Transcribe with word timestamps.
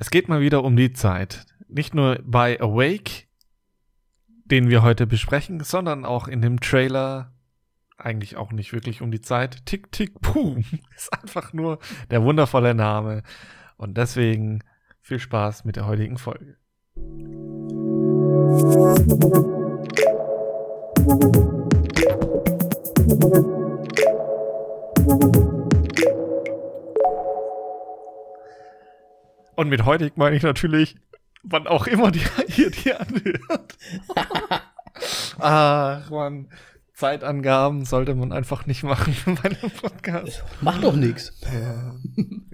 Es 0.00 0.08
geht 0.08 0.30
mal 0.30 0.40
wieder 0.40 0.64
um 0.64 0.76
die 0.76 0.94
Zeit. 0.94 1.44
Nicht 1.68 1.94
nur 1.94 2.18
bei 2.24 2.58
Awake, 2.58 3.26
den 4.46 4.70
wir 4.70 4.80
heute 4.80 5.06
besprechen, 5.06 5.60
sondern 5.60 6.06
auch 6.06 6.26
in 6.26 6.40
dem 6.40 6.58
Trailer 6.58 7.34
eigentlich 7.98 8.36
auch 8.36 8.50
nicht 8.50 8.72
wirklich 8.72 9.02
um 9.02 9.10
die 9.10 9.20
Zeit. 9.20 9.66
Tick, 9.66 9.92
tick, 9.92 10.18
boom. 10.22 10.64
Ist 10.96 11.12
einfach 11.12 11.52
nur 11.52 11.80
der 12.10 12.22
wundervolle 12.22 12.74
Name. 12.74 13.22
Und 13.76 13.98
deswegen 13.98 14.64
viel 15.02 15.18
Spaß 15.18 15.66
mit 15.66 15.76
der 15.76 15.86
heutigen 15.86 16.16
Folge. 16.16 16.56
Und 29.60 29.68
mit 29.68 29.84
heutig 29.84 30.14
meine 30.16 30.36
ich 30.36 30.42
natürlich, 30.42 30.96
wann 31.42 31.66
auch 31.66 31.86
immer 31.86 32.10
die 32.10 32.22
hier 32.48 32.70
die 32.70 32.94
anhört. 32.94 33.76
Ach 35.38 36.08
man, 36.08 36.48
Zeitangaben 36.94 37.84
sollte 37.84 38.14
man 38.14 38.32
einfach 38.32 38.64
nicht 38.64 38.84
machen 38.84 39.14
bei 39.26 39.50
einem 39.50 39.70
Podcast. 39.70 40.42
Macht 40.62 40.82
doch 40.82 40.96
nichts. 40.96 41.38
Ja. 41.52 41.94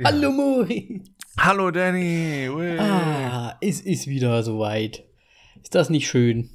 Hallo 0.05 0.33
Mori. 0.33 1.05
Hallo 1.39 1.71
Danny. 1.71 2.49
Ui. 2.53 2.77
Ah, 2.77 3.57
es 3.61 3.81
ist 3.83 4.09
wieder 4.09 4.43
soweit. 4.43 5.05
Ist 5.63 5.77
das 5.77 5.91
nicht 5.91 6.09
schön? 6.09 6.51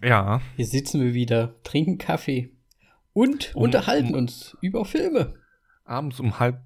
Ja, 0.00 0.40
Hier 0.54 0.66
sitzen 0.66 1.00
wir 1.00 1.14
wieder, 1.14 1.56
trinken 1.64 1.98
Kaffee 1.98 2.52
und 3.12 3.56
Um- 3.56 3.64
unterhalten 3.64 4.10
um- 4.14 4.20
uns 4.20 4.56
über 4.60 4.84
Filme. 4.84 5.34
abends 5.84 6.20
um 6.20 6.38
halb 6.38 6.60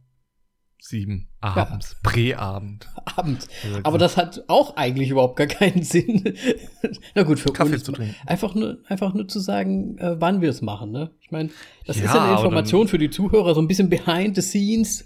sieben. 0.78 1.27
Abends. 1.40 1.96
Präabend. 2.02 2.88
Abends. 3.16 3.48
Aber 3.84 3.96
das 3.98 4.16
hat 4.16 4.42
auch 4.48 4.76
eigentlich 4.76 5.10
überhaupt 5.10 5.36
gar 5.36 5.46
keinen 5.46 5.82
Sinn. 5.84 6.34
Na 7.14 7.22
gut, 7.22 7.38
für 7.38 7.52
Kaffee 7.52 7.74
uns. 7.74 7.84
zu 7.84 7.92
trinken. 7.92 8.16
Einfach 8.26 8.54
nur, 8.56 8.78
einfach 8.88 9.14
nur 9.14 9.28
zu 9.28 9.38
sagen, 9.38 9.96
äh, 9.98 10.20
wann 10.20 10.40
wir 10.40 10.50
es 10.50 10.62
machen. 10.62 10.90
Ne? 10.90 11.10
Ich 11.20 11.30
meine, 11.30 11.50
das 11.86 11.96
ist 11.96 12.04
ja 12.06 12.14
Ja, 12.14 12.24
eine 12.24 12.32
Information 12.32 12.88
für 12.88 12.98
die 12.98 13.10
Zuhörer, 13.10 13.54
so 13.54 13.60
ein 13.60 13.68
bisschen 13.68 13.88
behind 13.88 14.34
the 14.34 14.42
scenes. 14.42 15.04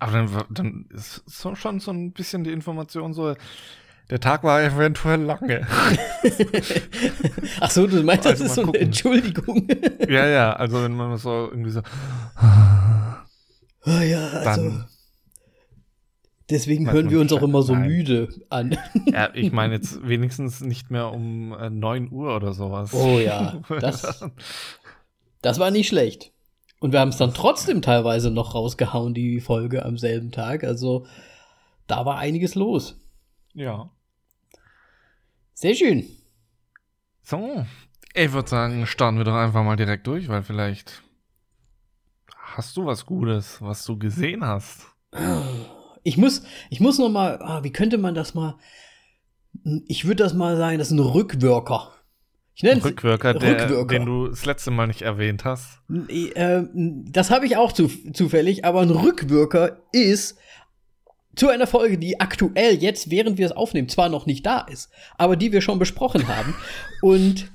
Aber 0.00 0.12
dann, 0.12 0.30
dann 0.50 0.86
ist 0.92 1.22
schon 1.54 1.80
so 1.80 1.90
ein 1.92 2.12
bisschen 2.12 2.42
die 2.44 2.50
Information 2.52 3.12
so, 3.14 3.34
der 4.10 4.20
Tag 4.20 4.42
war 4.42 4.62
eventuell 4.62 5.20
lange. 5.20 5.66
Ach 7.60 7.70
so, 7.70 7.86
du 7.86 8.02
meinst, 8.02 8.24
das 8.24 8.40
Also 8.40 8.44
ist 8.44 8.48
mal 8.50 8.54
so 8.54 8.60
eine 8.62 8.66
gucken. 8.66 8.80
Entschuldigung. 8.82 9.68
ja, 10.08 10.26
ja, 10.26 10.52
also 10.54 10.82
wenn 10.82 10.92
man 10.94 11.16
so 11.18 11.48
irgendwie 11.50 11.70
so, 11.70 11.82
Ah 13.82 14.02
ja, 14.02 14.26
also. 14.28 14.62
Dann- 14.62 14.88
Deswegen 16.50 16.90
hören 16.90 17.10
wir 17.10 17.20
uns 17.20 17.30
auch 17.32 17.42
immer 17.42 17.62
so 17.62 17.74
Nein. 17.74 17.88
müde 17.88 18.28
an. 18.48 18.78
ja, 19.06 19.28
ich 19.34 19.52
meine 19.52 19.74
jetzt 19.74 20.06
wenigstens 20.08 20.62
nicht 20.62 20.90
mehr 20.90 21.12
um 21.12 21.52
äh, 21.52 21.68
9 21.68 22.10
Uhr 22.10 22.34
oder 22.34 22.54
sowas. 22.54 22.94
Oh 22.94 23.18
ja, 23.18 23.60
das, 23.80 24.24
das 25.42 25.58
war 25.58 25.70
nicht 25.70 25.88
schlecht. 25.88 26.32
Und 26.80 26.92
wir 26.92 27.00
haben 27.00 27.10
es 27.10 27.18
dann 27.18 27.34
trotzdem 27.34 27.82
teilweise 27.82 28.30
noch 28.30 28.54
rausgehauen, 28.54 29.12
die 29.12 29.40
Folge 29.40 29.84
am 29.84 29.98
selben 29.98 30.30
Tag. 30.32 30.64
Also 30.64 31.06
da 31.86 32.06
war 32.06 32.16
einiges 32.18 32.54
los. 32.54 32.98
ja. 33.54 33.90
Sehr 35.52 35.74
schön. 35.74 36.06
So, 37.20 37.66
ich 38.14 38.32
würde 38.32 38.48
sagen, 38.48 38.86
starten 38.86 39.18
wir 39.18 39.24
doch 39.24 39.34
einfach 39.34 39.64
mal 39.64 39.74
direkt 39.74 40.06
durch, 40.06 40.28
weil 40.28 40.44
vielleicht 40.44 41.02
hast 42.58 42.76
du 42.76 42.84
was 42.84 43.06
Gutes, 43.06 43.62
was 43.62 43.84
du 43.84 43.96
gesehen 43.96 44.44
hast. 44.44 44.80
Ich 46.02 46.16
muss, 46.16 46.42
ich 46.70 46.80
muss 46.80 46.98
noch 46.98 47.08
mal, 47.08 47.38
ah, 47.40 47.62
wie 47.62 47.70
könnte 47.70 47.98
man 47.98 48.16
das 48.16 48.34
mal? 48.34 48.56
Ich 49.86 50.06
würde 50.06 50.24
das 50.24 50.34
mal 50.34 50.56
sagen, 50.56 50.78
das 50.78 50.88
ist 50.88 50.94
ein 50.94 50.98
Rückwirker. 50.98 51.92
Ich 52.56 52.64
nenne 52.64 52.78
es 52.78 52.84
Rückwirker, 52.84 53.34
der, 53.34 53.62
Rückwirker. 53.62 53.86
den 53.86 54.06
du 54.06 54.26
das 54.26 54.44
letzte 54.44 54.72
Mal 54.72 54.88
nicht 54.88 55.02
erwähnt 55.02 55.44
hast. 55.44 55.78
Äh, 56.08 56.64
das 56.72 57.30
habe 57.30 57.46
ich 57.46 57.56
auch 57.56 57.70
zu, 57.70 57.86
zufällig, 58.12 58.64
aber 58.64 58.80
ein 58.80 58.90
Rückwirker 58.90 59.78
ist 59.92 60.36
zu 61.36 61.48
einer 61.48 61.68
Folge, 61.68 61.96
die 61.96 62.18
aktuell 62.18 62.74
jetzt, 62.74 63.12
während 63.12 63.38
wir 63.38 63.46
es 63.46 63.52
aufnehmen, 63.52 63.88
zwar 63.88 64.08
noch 64.08 64.26
nicht 64.26 64.44
da 64.44 64.62
ist, 64.62 64.90
aber 65.16 65.36
die 65.36 65.52
wir 65.52 65.60
schon 65.60 65.78
besprochen 65.78 66.26
haben. 66.26 66.56
Und 67.02 67.52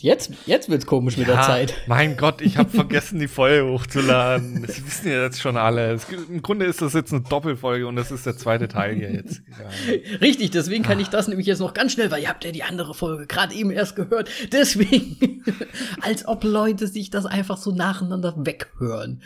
jetzt, 0.00 0.32
jetzt 0.46 0.68
wird's 0.68 0.86
komisch 0.86 1.16
mit 1.16 1.28
der 1.28 1.36
Ja, 1.36 1.42
Zeit. 1.42 1.74
Mein 1.86 2.16
Gott, 2.16 2.40
ich 2.40 2.56
habe 2.56 2.68
vergessen, 2.70 3.18
die 3.18 3.28
Folge 3.28 3.70
hochzuladen. 3.70 4.62
Das 4.66 4.84
wissen 4.84 5.08
ja 5.08 5.22
jetzt 5.22 5.40
schon 5.40 5.56
alle. 5.56 5.92
Es, 5.92 6.06
Im 6.10 6.42
Grunde 6.42 6.66
ist 6.66 6.82
das 6.82 6.92
jetzt 6.94 7.12
eine 7.12 7.22
Doppelfolge 7.22 7.86
und 7.86 7.96
das 7.96 8.10
ist 8.10 8.26
der 8.26 8.36
zweite 8.36 8.68
Teil 8.68 8.94
hier 8.94 9.12
jetzt. 9.12 9.42
Ja. 9.48 10.16
Richtig, 10.20 10.50
deswegen 10.50 10.84
kann 10.84 11.00
ich 11.00 11.08
das 11.08 11.28
nämlich 11.28 11.46
jetzt 11.46 11.60
noch 11.60 11.74
ganz 11.74 11.92
schnell, 11.92 12.10
weil 12.10 12.22
ihr 12.22 12.28
habt 12.28 12.44
ja 12.44 12.52
die 12.52 12.62
andere 12.62 12.94
Folge 12.94 13.26
gerade 13.26 13.54
eben 13.54 13.70
erst 13.70 13.96
gehört. 13.96 14.30
Deswegen, 14.52 15.44
als 16.00 16.26
ob 16.26 16.44
Leute 16.44 16.86
sich 16.86 17.10
das 17.10 17.26
einfach 17.26 17.56
so 17.56 17.72
nacheinander 17.72 18.34
weghören. 18.36 19.22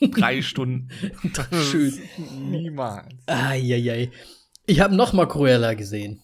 Drei 0.00 0.42
Stunden. 0.42 0.90
Schön. 1.70 1.98
Niemals. 2.50 3.14
Eieiei. 3.26 4.10
Ich 4.66 4.80
habe 4.80 4.94
noch 4.94 5.12
mal 5.12 5.26
Cruella 5.26 5.74
gesehen. 5.74 6.20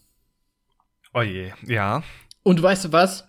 Oh 1.12 1.22
je, 1.22 1.50
ja. 1.66 2.02
Und 2.42 2.62
weißt 2.62 2.86
du 2.86 2.92
was? 2.92 3.26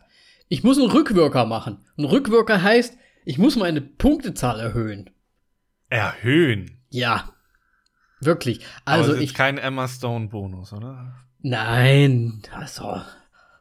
Ich 0.51 0.65
muss 0.65 0.77
einen 0.77 0.91
Rückwirker 0.91 1.45
machen. 1.45 1.77
Ein 1.97 2.03
Rückwirker 2.03 2.61
heißt, 2.61 2.97
ich 3.23 3.37
muss 3.37 3.55
meine 3.55 3.79
Punktezahl 3.79 4.59
erhöhen. 4.59 5.09
Erhöhen. 5.87 6.81
Ja. 6.89 7.29
Wirklich. 8.19 8.59
Also 8.83 9.13
ist 9.13 9.21
jetzt 9.21 9.29
ich. 9.29 9.33
kein 9.33 9.57
Emma 9.57 9.87
Stone 9.87 10.27
Bonus, 10.27 10.73
oder? 10.73 11.13
Nein. 11.41 12.41
Also, 12.53 13.01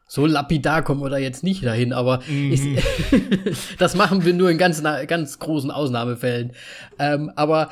so 0.05 0.25
lapidar 0.25 0.83
kommen 0.83 1.01
wir 1.01 1.09
da 1.09 1.17
jetzt 1.17 1.45
nicht 1.45 1.63
dahin, 1.63 1.93
aber 1.93 2.21
Mhm. 2.27 2.51
ich, 2.51 3.75
das 3.77 3.95
machen 3.95 4.25
wir 4.25 4.33
nur 4.33 4.49
in 4.51 4.57
ganz, 4.57 4.83
ganz 4.83 5.39
großen 5.39 5.71
Ausnahmefällen. 5.71 6.51
Ähm, 6.99 7.31
aber 7.37 7.69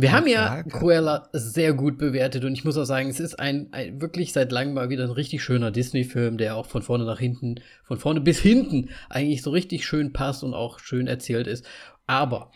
wir 0.00 0.12
haben 0.12 0.28
ja. 0.28 0.62
Cruella 0.62 1.28
sehr 1.32 1.72
gut 1.72 1.98
bewertet 1.98 2.44
und 2.44 2.52
ich 2.52 2.64
muss 2.64 2.76
auch 2.76 2.84
sagen, 2.84 3.10
es 3.10 3.18
ist 3.18 3.38
ein, 3.40 3.72
ein 3.72 4.00
wirklich 4.00 4.32
seit 4.32 4.52
langem 4.52 4.74
mal 4.74 4.90
wieder 4.90 5.02
ein 5.02 5.10
richtig 5.10 5.42
schöner 5.42 5.72
Disney-Film, 5.72 6.38
der 6.38 6.54
auch 6.54 6.66
von 6.66 6.82
vorne 6.82 7.04
nach 7.04 7.18
hinten, 7.18 7.56
von 7.82 7.98
vorne 7.98 8.20
bis 8.20 8.38
hinten 8.38 8.90
eigentlich 9.10 9.42
so 9.42 9.50
richtig 9.50 9.84
schön 9.84 10.12
passt 10.12 10.44
und 10.44 10.54
auch 10.54 10.78
schön 10.78 11.08
erzählt 11.08 11.48
ist. 11.48 11.66
Aber 12.06 12.52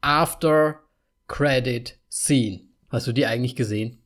After 0.00 0.80
Credit 1.26 1.98
Scene, 2.10 2.60
hast 2.88 3.06
du 3.06 3.12
die 3.12 3.26
eigentlich 3.26 3.54
gesehen? 3.54 3.98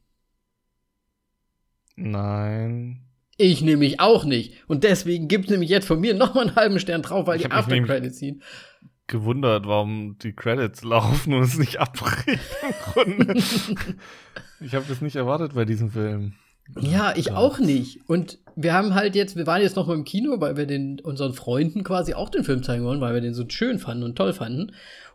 Nein. 1.95 3.03
Ich 3.37 3.63
nämlich 3.63 4.01
auch 4.01 4.25
nicht. 4.25 4.55
Und 4.67 4.83
deswegen 4.83 5.29
gibt 5.29 5.45
es 5.45 5.51
nämlich 5.53 5.71
jetzt 5.71 5.87
von 5.87 6.01
mir 6.01 6.15
noch 6.15 6.35
mal 6.35 6.49
einen 6.49 6.57
halben 6.57 6.81
Stern 6.81 7.03
drauf, 7.03 7.29
weil 7.29 7.37
Ich 7.37 7.45
die 7.45 7.51
After 7.53 7.81
Credit 7.81 8.13
Scene. 8.13 8.41
Gewundert, 9.07 9.67
warum 9.67 10.17
die 10.19 10.33
Credits 10.33 10.83
laufen 10.85 11.35
und 11.35 11.43
es 11.43 11.59
nicht 11.59 11.81
abbricht 11.81 12.41
ich 14.61 14.75
habe 14.75 14.85
das 14.89 15.01
nicht 15.01 15.17
erwartet 15.17 15.55
bei 15.55 15.65
diesem 15.65 15.91
Film. 15.91 16.35
Ja, 16.81 17.15
ich 17.17 17.33
auch 17.33 17.59
nicht. 17.59 18.09
Und 18.09 18.39
wir 18.55 18.73
haben 18.73 18.95
halt 18.95 19.15
jetzt, 19.15 19.37
wir 19.37 19.47
waren 19.47 19.63
jetzt 19.63 19.77
noch 19.77 19.87
mal 19.87 19.95
im 19.95 20.05
Kino, 20.05 20.41
weil 20.41 20.57
wir 20.57 20.67
den 20.67 21.01
unseren 21.01 21.35
Freunden 21.35 21.85
quasi 21.85 22.15
auch 22.15 22.31
den 22.31 22.45
Film 22.45 22.63
zeigen 22.63 22.85
wollen, 22.85 23.01
weil 23.01 23.15
wir 23.15 23.21
den 23.21 23.35
so 23.35 23.45
schön 23.49 23.79
fanden 23.79 24.05
und 24.05 24.17
toll 24.17 24.33
fanden. 24.33 24.73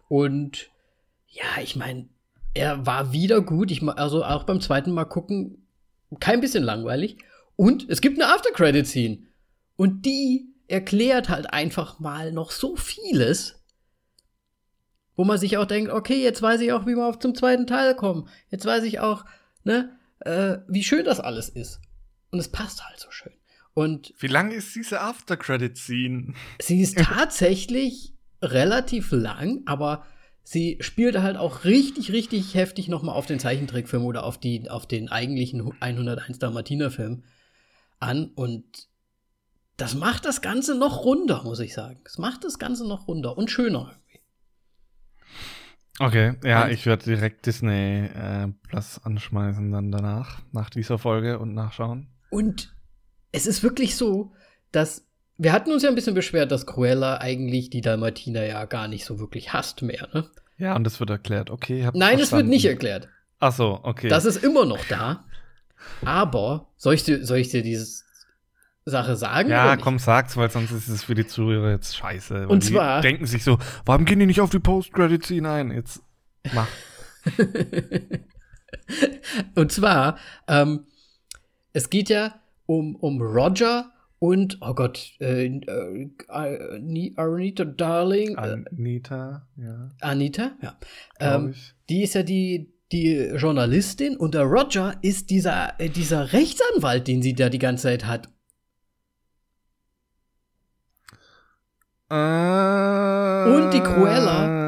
Und 0.07 0.69
ja, 1.27 1.61
ich 1.61 1.75
meine, 1.75 2.09
er 2.53 2.85
war 2.85 3.11
wieder 3.11 3.41
gut. 3.41 3.71
Ich 3.71 3.81
also 3.83 4.23
auch 4.23 4.43
beim 4.43 4.61
zweiten 4.61 4.91
Mal 4.91 5.05
gucken, 5.05 5.67
kein 6.19 6.41
bisschen 6.41 6.63
langweilig. 6.63 7.17
Und 7.55 7.89
es 7.89 8.01
gibt 8.01 8.21
eine 8.21 8.31
After 8.31 8.51
Credit 8.51 8.85
Scene. 8.85 9.19
Und 9.75 10.05
die 10.05 10.47
erklärt 10.67 11.29
halt 11.29 11.53
einfach 11.53 11.99
mal 11.99 12.31
noch 12.31 12.51
so 12.51 12.75
vieles, 12.75 13.56
wo 15.17 15.25
man 15.25 15.39
sich 15.39 15.57
auch 15.57 15.65
denkt, 15.65 15.91
okay, 15.91 16.23
jetzt 16.23 16.41
weiß 16.41 16.61
ich 16.61 16.71
auch, 16.71 16.85
wie 16.85 16.95
wir 16.95 17.05
auf 17.05 17.19
zum 17.19 17.35
zweiten 17.35 17.67
Teil 17.67 17.95
kommen. 17.95 18.29
Jetzt 18.49 18.65
weiß 18.65 18.83
ich 18.83 18.99
auch, 18.99 19.25
ne, 19.63 19.97
äh, 20.19 20.59
wie 20.67 20.83
schön 20.83 21.03
das 21.03 21.19
alles 21.19 21.49
ist. 21.49 21.81
Und 22.31 22.39
es 22.39 22.49
passt 22.49 22.85
halt 22.87 22.99
so 22.99 23.09
schön. 23.11 23.33
Und 23.73 24.13
Wie 24.19 24.27
lang 24.27 24.51
ist 24.51 24.75
diese 24.75 25.01
After-Credit-Scene? 25.01 26.33
sie 26.61 26.81
ist 26.81 26.97
tatsächlich 27.01 28.13
relativ 28.41 29.11
lang, 29.11 29.63
aber 29.65 30.05
sie 30.43 30.77
spielt 30.81 31.19
halt 31.19 31.35
auch 31.35 31.63
richtig, 31.63 32.11
richtig 32.11 32.53
heftig 32.53 32.87
nochmal 32.87 33.15
auf 33.15 33.25
den 33.25 33.39
Zeichentrickfilm 33.39 34.05
oder 34.05 34.23
auf, 34.23 34.37
die, 34.37 34.69
auf 34.69 34.87
den 34.87 35.09
eigentlichen 35.09 35.73
101 35.79 36.37
Dalmatiner-Film 36.37 37.23
an. 37.99 38.31
Und 38.35 38.87
das 39.77 39.95
macht 39.95 40.25
das 40.25 40.41
Ganze 40.41 40.75
noch 40.75 41.05
runder, 41.05 41.43
muss 41.43 41.59
ich 41.59 41.73
sagen. 41.73 42.01
Es 42.05 42.19
macht 42.19 42.43
das 42.43 42.59
Ganze 42.59 42.87
noch 42.87 43.07
runder 43.07 43.35
und 43.37 43.49
schöner. 43.49 43.95
Okay, 45.99 46.35
ja, 46.43 46.65
Und- 46.65 46.71
ich 46.71 46.85
werde 46.85 47.05
direkt 47.05 47.45
Disney 47.45 48.05
äh, 48.05 48.47
Plus 48.67 48.99
anschmeißen 49.03 49.71
dann 49.71 49.91
danach, 49.91 50.41
nach 50.51 50.69
dieser 50.69 50.99
Folge 50.99 51.39
und 51.39 51.53
nachschauen. 51.53 52.07
Und 52.29 52.75
es 53.31 53.47
ist 53.47 53.63
wirklich 53.63 53.95
so, 53.95 54.33
dass 54.71 55.07
wir 55.39 55.53
hatten 55.53 55.71
uns 55.71 55.83
ja 55.83 55.89
ein 55.89 55.95
bisschen 55.95 56.15
beschwert, 56.15 56.51
dass 56.51 56.65
Cruella 56.65 57.19
eigentlich 57.19 57.69
die 57.69 57.81
Dalmatiner 57.81 58.43
ja 58.45 58.65
gar 58.65 58.87
nicht 58.87 59.05
so 59.05 59.19
wirklich 59.19 59.53
hasst 59.53 59.83
mehr. 59.83 60.07
Ne? 60.13 60.29
Ja, 60.57 60.75
und 60.75 60.83
das 60.83 60.99
wird 60.99 61.11
erklärt. 61.11 61.51
Okay, 61.51 61.85
hab 61.85 61.95
Nein, 61.95 62.19
es 62.19 62.31
wird 62.31 62.47
nicht 62.47 62.65
erklärt. 62.65 63.07
Ach 63.39 63.53
so, 63.53 63.79
okay. 63.83 64.09
Das 64.09 64.25
ist 64.25 64.43
immer 64.43 64.65
noch 64.65 64.83
da. 64.85 65.25
Aber 66.03 66.69
soll 66.75 66.95
ich 66.95 67.03
dir, 67.03 67.23
soll 67.23 67.37
ich 67.37 67.49
dir 67.49 67.61
diese 67.61 67.85
Sache 68.89 69.15
sagen? 69.15 69.49
Ja, 69.49 69.77
komm, 69.77 69.99
sag's, 69.99 70.37
weil 70.37 70.49
sonst 70.49 70.71
ist 70.71 70.87
es 70.87 71.03
für 71.03 71.15
die 71.15 71.27
Zuhörer 71.27 71.71
jetzt 71.71 71.97
scheiße. 71.97 72.47
Und 72.47 72.63
zwar 72.63 73.01
denken 73.01 73.25
sich 73.25 73.43
so, 73.43 73.57
warum 73.85 74.05
gehen 74.05 74.19
die 74.19 74.25
nicht 74.25 74.41
auf 74.41 74.49
die 74.49 74.59
Post-Credits 74.59 75.27
hinein? 75.27 75.71
Jetzt 75.71 76.01
mach. 76.53 76.67
Und 79.55 79.71
zwar, 79.71 80.17
ähm, 80.47 80.85
es 81.73 81.89
geht 81.89 82.09
ja 82.09 82.35
um, 82.65 82.95
um 82.95 83.21
Roger 83.21 83.91
und, 84.19 84.57
oh 84.61 84.73
Gott, 84.73 85.13
äh, 85.19 85.45
äh, 85.45 86.09
Anita 86.27 87.65
Darling. 87.65 88.35
Äh, 88.35 88.63
Anita, 88.71 89.47
ja. 89.57 89.91
Anita, 90.01 90.51
ja. 90.61 90.77
Ähm, 91.19 91.53
die 91.89 92.03
ist 92.03 92.15
ja 92.15 92.23
die, 92.23 92.73
die 92.91 93.15
Journalistin 93.35 94.17
und 94.17 94.33
der 94.33 94.43
Roger 94.43 94.95
ist 95.01 95.29
dieser, 95.29 95.79
äh, 95.79 95.89
dieser 95.89 96.33
Rechtsanwalt, 96.33 97.07
den 97.07 97.21
sie 97.21 97.33
da 97.33 97.49
die 97.49 97.59
ganze 97.59 97.83
Zeit 97.83 98.05
hat. 98.05 98.29
Äh, 102.09 103.51
und 103.51 103.71
die 103.73 103.81
Cruella. 103.81 104.67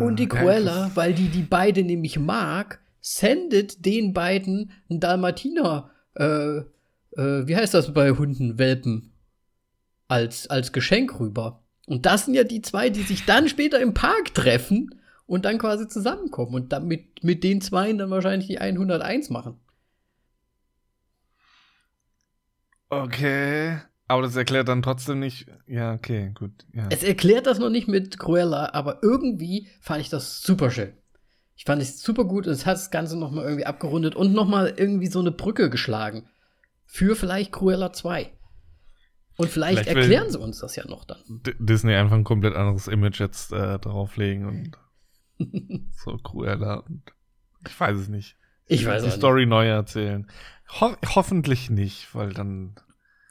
Und 0.00 0.16
die 0.18 0.28
Cruella, 0.28 0.90
weil 0.94 1.14
die 1.14 1.28
die 1.28 1.42
beide 1.42 1.82
nämlich 1.82 2.18
mag, 2.18 2.80
sendet 3.00 3.84
den 3.84 4.12
beiden 4.12 4.72
einen 4.88 5.00
Dalmatiner 5.00 5.90
äh, 6.14 6.62
äh, 7.16 7.46
wie 7.46 7.56
heißt 7.56 7.74
das 7.74 7.92
bei 7.92 8.10
Hunden, 8.12 8.58
Welpen, 8.58 9.12
als, 10.08 10.48
als 10.48 10.72
Geschenk 10.72 11.18
rüber. 11.20 11.62
Und 11.86 12.06
das 12.06 12.24
sind 12.24 12.34
ja 12.34 12.44
die 12.44 12.62
zwei, 12.62 12.90
die 12.90 13.02
sich 13.02 13.24
dann 13.24 13.48
später 13.48 13.80
im 13.80 13.94
Park 13.94 14.34
treffen 14.34 15.00
und 15.26 15.44
dann 15.44 15.58
quasi 15.58 15.88
zusammenkommen 15.88 16.54
und 16.54 16.72
dann 16.72 16.86
mit, 16.86 17.22
mit 17.24 17.44
den 17.44 17.60
zwei 17.60 17.92
dann 17.92 18.10
wahrscheinlich 18.10 18.48
die 18.48 18.58
101 18.58 19.30
machen. 19.30 19.58
Okay. 22.88 23.78
Aber 24.10 24.22
das 24.22 24.34
erklärt 24.34 24.66
dann 24.66 24.82
trotzdem 24.82 25.20
nicht. 25.20 25.46
Ja, 25.68 25.94
okay, 25.94 26.32
gut. 26.34 26.50
Ja. 26.72 26.88
Es 26.90 27.04
erklärt 27.04 27.46
das 27.46 27.60
noch 27.60 27.70
nicht 27.70 27.86
mit 27.86 28.18
Cruella, 28.18 28.70
aber 28.72 29.04
irgendwie 29.04 29.68
fand 29.80 30.00
ich 30.00 30.08
das 30.08 30.42
super 30.42 30.72
schön. 30.72 30.92
Ich 31.54 31.62
fand 31.62 31.80
es 31.80 32.02
super 32.02 32.24
gut 32.24 32.48
und 32.48 32.52
es 32.52 32.66
hat 32.66 32.74
das 32.74 32.90
Ganze 32.90 33.16
noch 33.16 33.30
mal 33.30 33.44
irgendwie 33.44 33.66
abgerundet 33.66 34.16
und 34.16 34.32
noch 34.32 34.48
mal 34.48 34.74
irgendwie 34.76 35.06
so 35.06 35.20
eine 35.20 35.30
Brücke 35.30 35.70
geschlagen 35.70 36.28
für 36.86 37.14
vielleicht 37.14 37.52
Cruella 37.52 37.92
2. 37.92 38.32
Und 39.36 39.48
vielleicht, 39.48 39.84
vielleicht 39.84 39.96
erklären 39.96 40.28
sie 40.28 40.40
uns 40.40 40.58
das 40.58 40.74
ja 40.74 40.84
noch 40.88 41.04
dann. 41.04 41.20
Disney 41.60 41.94
einfach 41.94 42.16
ein 42.16 42.24
komplett 42.24 42.56
anderes 42.56 42.88
Image 42.88 43.20
jetzt 43.20 43.52
äh, 43.52 43.78
drauflegen 43.78 44.44
und 45.38 45.88
so 45.92 46.16
Cruella 46.16 46.78
und 46.80 47.04
ich 47.64 47.78
weiß 47.78 47.96
es 47.96 48.08
nicht. 48.08 48.36
Ich 48.66 48.84
weiß 48.84 49.04
Die 49.04 49.10
Story 49.10 49.46
neu 49.46 49.68
erzählen. 49.68 50.28
Ho 50.80 50.96
hoffentlich 51.14 51.70
nicht, 51.70 52.12
weil 52.12 52.32
dann 52.32 52.74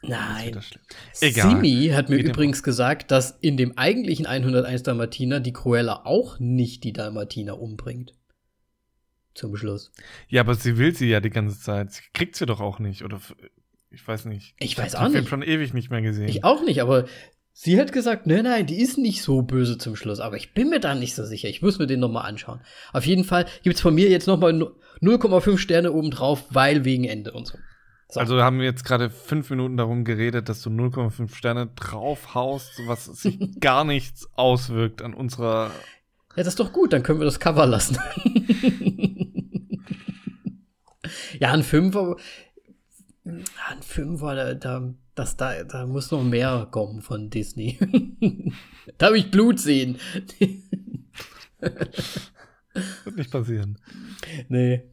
Nein. 0.01 0.57
Simi 1.13 1.91
hat 1.93 2.09
mir 2.09 2.17
übrigens 2.17 2.63
gesagt, 2.63 3.11
dass 3.11 3.31
in 3.41 3.57
dem 3.57 3.77
eigentlichen 3.77 4.25
101 4.25 4.83
Dalmatiner 4.83 5.39
die 5.39 5.53
Cruella 5.53 6.05
auch 6.05 6.39
nicht 6.39 6.83
die 6.83 6.93
Dalmatiner 6.93 7.59
umbringt 7.59 8.13
zum 9.33 9.55
Schluss. 9.55 9.91
Ja, 10.27 10.41
aber 10.41 10.55
sie 10.55 10.77
will 10.77 10.95
sie 10.95 11.09
ja 11.09 11.19
die 11.19 11.29
ganze 11.29 11.59
Zeit. 11.59 11.91
Sie 11.91 12.01
kriegt 12.13 12.35
sie 12.35 12.45
doch 12.45 12.59
auch 12.59 12.79
nicht, 12.79 13.03
oder 13.03 13.19
ich 13.89 14.07
weiß 14.07 14.25
nicht. 14.25 14.55
Ich, 14.59 14.71
ich 14.71 14.77
weiß 14.77 14.95
auch 14.95 15.03
nicht. 15.03 15.11
Ich 15.11 15.17
habe 15.17 15.27
schon 15.27 15.41
ewig 15.41 15.73
nicht 15.73 15.89
mehr 15.89 16.01
gesehen. 16.01 16.29
Ich 16.29 16.43
auch 16.43 16.63
nicht, 16.63 16.81
aber 16.81 17.05
sie 17.51 17.79
hat 17.79 17.91
gesagt, 17.91 18.27
nein, 18.27 18.43
nein, 18.43 18.65
die 18.65 18.79
ist 18.79 18.97
nicht 18.97 19.21
so 19.21 19.41
böse 19.41 19.77
zum 19.77 19.95
Schluss. 19.95 20.19
Aber 20.19 20.37
ich 20.37 20.53
bin 20.53 20.69
mir 20.69 20.79
da 20.79 20.95
nicht 20.95 21.15
so 21.15 21.25
sicher. 21.25 21.49
Ich 21.49 21.61
muss 21.61 21.79
mir 21.79 21.87
den 21.87 21.99
nochmal 21.99 22.25
anschauen. 22.25 22.61
Auf 22.93 23.05
jeden 23.05 23.23
Fall 23.23 23.45
gibt 23.63 23.75
es 23.75 23.81
von 23.81 23.95
mir 23.95 24.09
jetzt 24.09 24.27
nochmal 24.27 24.53
0,5 25.01 25.57
Sterne 25.57 25.91
obendrauf, 25.91 26.45
weil 26.51 26.85
wegen 26.85 27.03
Ende 27.05 27.33
und 27.33 27.47
so. 27.47 27.57
So. 28.11 28.19
Also 28.19 28.41
haben 28.41 28.57
wir 28.57 28.65
jetzt 28.65 28.83
gerade 28.85 29.09
fünf 29.09 29.49
Minuten 29.51 29.77
darum 29.77 30.03
geredet, 30.03 30.49
dass 30.49 30.63
du 30.63 30.71
0,5 30.71 31.33
Sterne 31.35 31.67
draufhaust, 31.75 32.81
was 32.87 33.05
sich 33.05 33.37
gar 33.59 33.83
nichts 33.83 34.27
auswirkt 34.35 35.03
an 35.03 35.13
unserer. 35.13 35.71
Ja, 36.35 36.43
das 36.43 36.47
ist 36.47 36.59
doch 36.59 36.73
gut, 36.73 36.91
dann 36.91 37.03
können 37.03 37.19
wir 37.19 37.25
das 37.25 37.39
Cover 37.39 37.67
lassen. 37.67 37.97
Ja, 41.39 41.51
ein 41.53 41.63
Fünfer. 41.63 42.17
Ein 43.23 43.81
Fünfer, 43.81 44.35
da, 44.35 44.53
da, 44.53 44.93
das, 45.15 45.37
da, 45.37 45.63
da 45.63 45.85
muss 45.85 46.11
noch 46.11 46.23
mehr 46.23 46.67
kommen 46.71 47.01
von 47.01 47.29
Disney. 47.29 47.77
da 48.97 49.11
will 49.11 49.19
ich 49.19 49.31
Blut 49.31 49.59
sehen. 49.59 49.97
Wird 51.59 53.15
nicht 53.15 53.31
passieren. 53.31 53.77
Nee. 54.47 54.83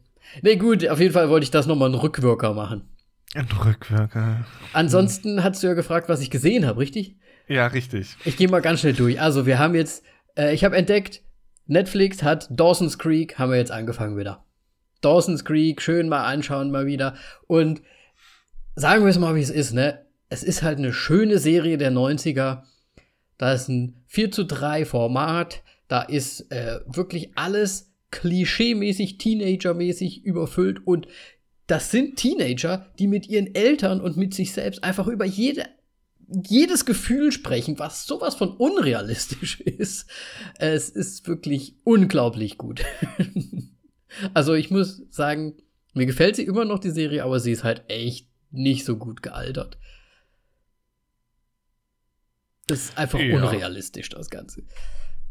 Nee, 0.41 0.55
gut, 0.57 0.87
auf 0.87 0.99
jeden 0.99 1.13
Fall 1.13 1.29
wollte 1.29 1.45
ich 1.45 1.51
das 1.51 1.67
nochmal 1.67 1.89
einen 1.89 1.99
Rückwirker 1.99 2.53
machen. 2.53 2.83
Ein 3.33 3.45
Rückwirker. 3.45 4.45
Ansonsten 4.73 5.43
hast 5.43 5.61
du 5.61 5.67
ja 5.67 5.73
gefragt, 5.73 6.09
was 6.09 6.21
ich 6.21 6.29
gesehen 6.29 6.65
habe, 6.65 6.79
richtig? 6.79 7.17
Ja, 7.47 7.67
richtig. 7.67 8.15
Ich 8.25 8.37
gehe 8.37 8.47
mal 8.47 8.61
ganz 8.61 8.81
schnell 8.81 8.93
durch. 8.93 9.19
Also, 9.21 9.45
wir 9.45 9.59
haben 9.59 9.75
jetzt, 9.75 10.03
äh, 10.35 10.53
ich 10.53 10.63
habe 10.63 10.77
entdeckt, 10.77 11.21
Netflix 11.65 12.23
hat 12.23 12.47
Dawson's 12.49 12.97
Creek, 12.97 13.37
haben 13.37 13.51
wir 13.51 13.57
jetzt 13.57 13.71
angefangen 13.71 14.17
wieder. 14.17 14.45
Dawson's 15.01 15.45
Creek, 15.45 15.81
schön 15.81 16.09
mal 16.09 16.25
anschauen, 16.25 16.71
mal 16.71 16.85
wieder. 16.85 17.15
Und 17.45 17.81
sagen 18.75 19.03
wir 19.03 19.09
es 19.09 19.19
mal, 19.19 19.35
wie 19.35 19.41
es 19.41 19.49
ist, 19.49 19.73
ne? 19.73 20.05
Es 20.29 20.43
ist 20.43 20.63
halt 20.63 20.77
eine 20.77 20.93
schöne 20.93 21.39
Serie 21.39 21.77
der 21.77 21.91
90er. 21.91 22.63
Da 23.37 23.53
ist 23.53 23.69
ein 23.69 24.03
4 24.07 24.31
zu 24.31 24.45
3 24.45 24.85
Format. 24.85 25.63
Da 25.87 26.01
ist 26.01 26.51
äh, 26.51 26.79
wirklich 26.85 27.31
alles 27.35 27.93
klischeemäßig, 28.11 29.17
teenagermäßig 29.19 30.23
überfüllt. 30.25 30.85
Und 30.85 31.07
das 31.67 31.91
sind 31.91 32.15
Teenager, 32.15 32.87
die 32.97 33.07
mit 33.07 33.27
ihren 33.27 33.53
Eltern 33.53 34.01
und 34.01 34.17
mit 34.17 34.33
sich 34.33 34.53
selbst 34.53 34.83
einfach 34.83 35.07
über 35.07 35.25
jede, 35.25 35.67
jedes 36.27 36.85
Gefühl 36.85 37.31
sprechen, 37.31 37.77
was 37.77 38.05
sowas 38.05 38.35
von 38.35 38.55
unrealistisch 38.55 39.59
ist. 39.61 40.09
Es 40.57 40.89
ist 40.89 41.27
wirklich 41.27 41.75
unglaublich 41.83 42.57
gut. 42.57 42.83
Also 44.33 44.53
ich 44.55 44.71
muss 44.71 45.03
sagen, 45.09 45.55
mir 45.93 46.05
gefällt 46.05 46.37
sie 46.37 46.43
immer 46.43 46.63
noch 46.63 46.79
die 46.79 46.91
Serie, 46.91 47.23
aber 47.23 47.39
sie 47.41 47.51
ist 47.51 47.65
halt 47.65 47.83
echt 47.89 48.27
nicht 48.51 48.85
so 48.85 48.95
gut 48.95 49.21
gealtert. 49.21 49.77
Das 52.67 52.85
ist 52.85 52.97
einfach 52.97 53.19
ja. 53.19 53.35
unrealistisch, 53.35 54.09
das 54.09 54.29
Ganze. 54.29 54.63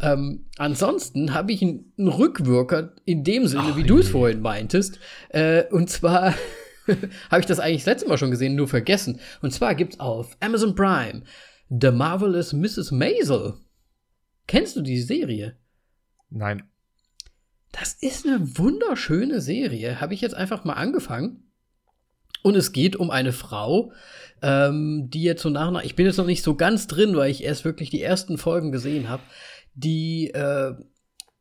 Ähm, 0.01 0.47
ansonsten 0.59 1.33
habe 1.33 1.53
ich 1.53 1.63
einen, 1.63 1.93
einen, 1.99 2.09
Rückwirker 2.09 2.95
in 3.05 3.25
dem 3.25 3.47
Sinne, 3.47 3.71
Ach, 3.73 3.77
wie 3.77 3.85
du 3.85 3.99
es 3.99 4.09
vorhin 4.09 4.41
meintest. 4.41 4.99
Äh, 5.31 5.65
und 5.71 5.89
zwar 5.89 6.35
habe 7.31 7.41
ich 7.41 7.47
das 7.47 7.61
eigentlich 7.61 7.85
das 7.85 7.95
letzte 7.95 8.09
Mal 8.09 8.19
schon 8.19 8.31
gesehen, 8.31 8.55
nur 8.55 8.69
vergessen. 8.69 9.21
Und 9.41 9.53
zwar 9.53 9.75
gibt 9.75 9.95
es 9.95 10.01
auf 10.01 10.37
Amazon 10.41 10.75
Prime 10.75 11.23
The 11.69 11.91
Marvelous 11.91 12.53
Mrs. 12.53 12.93
Maisel. 12.93 13.55
Kennst 14.47 14.77
du 14.77 14.83
die 14.83 15.01
Serie? 15.01 15.57
Nein. 16.31 16.63
Das 17.73 17.95
ist 17.95 18.27
eine 18.27 18.59
wunderschöne 18.59 19.41
Serie. 19.41 20.01
Habe 20.01 20.15
ich 20.15 20.21
jetzt 20.21 20.35
einfach 20.35 20.65
mal 20.65 20.75
angefangen. 20.75 21.43
Und 22.43 22.55
es 22.55 22.71
geht 22.71 22.95
um 22.95 23.11
eine 23.11 23.33
Frau, 23.33 23.93
ähm, 24.41 25.11
die 25.11 25.23
jetzt 25.23 25.43
so 25.43 25.51
nach, 25.51 25.73
nach, 25.73 25.83
ich 25.83 25.97
bin 25.97 26.07
jetzt 26.07 26.17
noch 26.17 26.27
nicht 26.27 26.45
so 26.45 26.55
ganz 26.55 26.87
drin, 26.87 27.17
weil 27.17 27.31
ich 27.31 27.43
erst 27.43 27.65
wirklich 27.65 27.91
die 27.91 28.03
ersten 28.03 28.39
Folgen 28.39 28.71
gesehen 28.71 29.09
habe, 29.09 29.23
die 29.77 30.31
äh, 30.31 30.75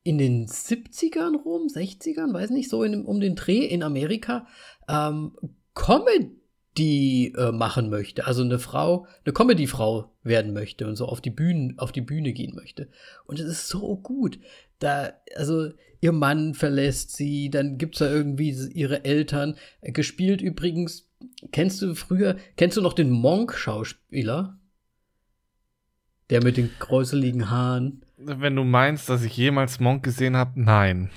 in 0.03 0.19
den 0.19 0.45
70ern 0.45 1.35
rum, 1.35 1.67
60ern, 1.67 2.31
weiß 2.31 2.51
nicht, 2.51 2.69
so 2.69 2.83
in, 2.83 3.05
um 3.05 3.19
den 3.19 3.35
Dreh 3.35 3.65
in 3.65 3.81
Amerika, 3.81 4.45
ähm, 4.87 5.35
Comedy 5.73 7.33
äh, 7.35 7.51
machen 7.51 7.89
möchte. 7.89 8.27
Also 8.27 8.43
eine 8.43 8.59
Frau, 8.59 9.07
eine 9.25 9.33
Comedy-Frau 9.33 10.13
werden 10.21 10.53
möchte 10.53 10.85
und 10.85 10.95
so 10.95 11.07
auf 11.07 11.21
die 11.21 11.31
Bühnen, 11.31 11.79
auf 11.79 11.91
die 11.91 12.01
Bühne 12.01 12.33
gehen 12.33 12.55
möchte. 12.55 12.89
Und 13.25 13.39
es 13.39 13.47
ist 13.47 13.67
so 13.67 13.97
gut. 13.97 14.39
Da, 14.77 15.13
also 15.35 15.71
ihr 16.01 16.11
Mann 16.11 16.53
verlässt 16.53 17.15
sie, 17.15 17.49
dann 17.49 17.77
gibt's 17.79 17.99
da 17.99 18.11
irgendwie 18.11 18.51
ihre 18.73 19.05
Eltern. 19.05 19.55
Gespielt 19.81 20.41
übrigens, 20.41 21.09
kennst 21.51 21.81
du 21.81 21.95
früher, 21.95 22.35
kennst 22.57 22.77
du 22.77 22.81
noch 22.81 22.93
den 22.93 23.09
Monk-Schauspieler? 23.09 24.59
Der 26.29 26.43
mit 26.43 26.57
den 26.57 26.71
gräuseligen 26.79 27.49
Haaren. 27.49 28.01
Wenn 28.17 28.55
du 28.55 28.63
meinst, 28.63 29.09
dass 29.09 29.23
ich 29.23 29.35
jemals 29.37 29.79
Monk 29.79 30.03
gesehen 30.03 30.35
habe, 30.37 30.51
nein. 30.55 31.11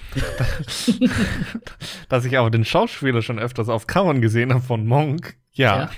dass 2.09 2.25
ich 2.25 2.37
aber 2.37 2.51
den 2.51 2.65
Schauspieler 2.65 3.23
schon 3.23 3.39
öfters 3.39 3.69
auf 3.69 3.87
Covern 3.87 4.21
gesehen 4.21 4.53
habe 4.53 4.63
von 4.63 4.87
Monk, 4.87 5.37
ja. 5.53 5.77
ja. 5.79 5.91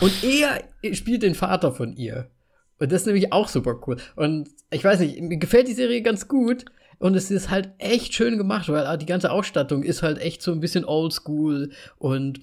Und 0.00 0.12
er 0.24 0.94
spielt 0.94 1.22
den 1.22 1.34
Vater 1.34 1.72
von 1.72 1.94
ihr. 1.94 2.30
Und 2.78 2.92
das 2.92 3.02
ist 3.02 3.06
nämlich 3.06 3.32
auch 3.32 3.48
super 3.48 3.80
cool. 3.86 3.96
Und 4.16 4.48
ich 4.70 4.84
weiß 4.84 5.00
nicht, 5.00 5.20
mir 5.20 5.38
gefällt 5.38 5.68
die 5.68 5.74
Serie 5.74 6.02
ganz 6.02 6.28
gut. 6.28 6.64
Und 6.98 7.16
es 7.16 7.30
ist 7.30 7.50
halt 7.50 7.70
echt 7.78 8.14
schön 8.14 8.38
gemacht, 8.38 8.68
weil 8.68 8.98
die 8.98 9.06
ganze 9.06 9.30
Ausstattung 9.30 9.82
ist 9.82 10.02
halt 10.02 10.18
echt 10.18 10.42
so 10.42 10.52
ein 10.52 10.60
bisschen 10.60 10.84
oldschool 10.84 11.70
und 11.98 12.40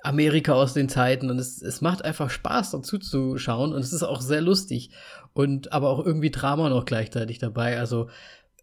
Amerika 0.00 0.52
aus 0.52 0.74
den 0.74 0.88
Zeiten. 0.88 1.30
Und 1.30 1.38
es, 1.38 1.60
es 1.60 1.80
macht 1.80 2.04
einfach 2.04 2.30
Spaß, 2.30 2.70
dazu 2.70 2.98
zu 2.98 3.38
schauen. 3.38 3.72
Und 3.72 3.80
es 3.80 3.92
ist 3.92 4.02
auch 4.02 4.20
sehr 4.20 4.40
lustig. 4.40 4.90
Und 5.38 5.72
aber 5.72 5.90
auch 5.90 6.04
irgendwie 6.04 6.32
Drama 6.32 6.68
noch 6.68 6.84
gleichzeitig 6.84 7.38
dabei. 7.38 7.78
Also 7.78 8.08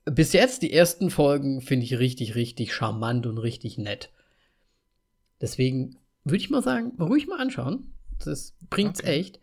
bis 0.04 0.34
jetzt 0.34 0.62
die 0.62 0.74
ersten 0.74 1.10
Folgen 1.10 1.62
finde 1.62 1.86
ich 1.86 2.00
richtig, 2.00 2.36
richtig 2.36 2.74
charmant 2.74 3.26
und 3.28 3.38
richtig 3.38 3.78
nett. 3.78 4.10
Deswegen 5.40 5.96
würde 6.26 6.40
ich 6.40 6.50
mal 6.50 6.62
sagen, 6.62 6.92
ruhig 7.00 7.28
mal 7.28 7.40
anschauen. 7.40 7.94
Das 8.22 8.58
bringt's 8.70 9.00
okay. 9.00 9.20
echt. 9.20 9.40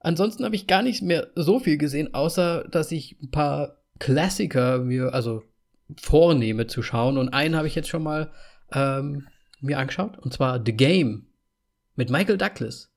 Ansonsten 0.00 0.44
habe 0.44 0.56
ich 0.56 0.66
gar 0.66 0.82
nicht 0.82 1.00
mehr 1.00 1.28
so 1.36 1.60
viel 1.60 1.78
gesehen, 1.78 2.12
außer 2.12 2.64
dass 2.64 2.90
ich 2.90 3.16
ein 3.22 3.30
paar 3.30 3.76
Klassiker 4.00 4.78
mir, 4.78 5.14
also 5.14 5.44
vornehme 5.94 6.66
zu 6.66 6.82
schauen. 6.82 7.18
Und 7.18 7.28
einen 7.28 7.54
habe 7.54 7.68
ich 7.68 7.76
jetzt 7.76 7.88
schon 7.88 8.02
mal 8.02 8.32
ähm, 8.72 9.28
mir 9.60 9.78
angeschaut, 9.78 10.18
und 10.18 10.32
zwar 10.32 10.60
The 10.66 10.72
Game 10.72 11.28
mit 11.94 12.10
Michael 12.10 12.36
Douglas. 12.36 12.90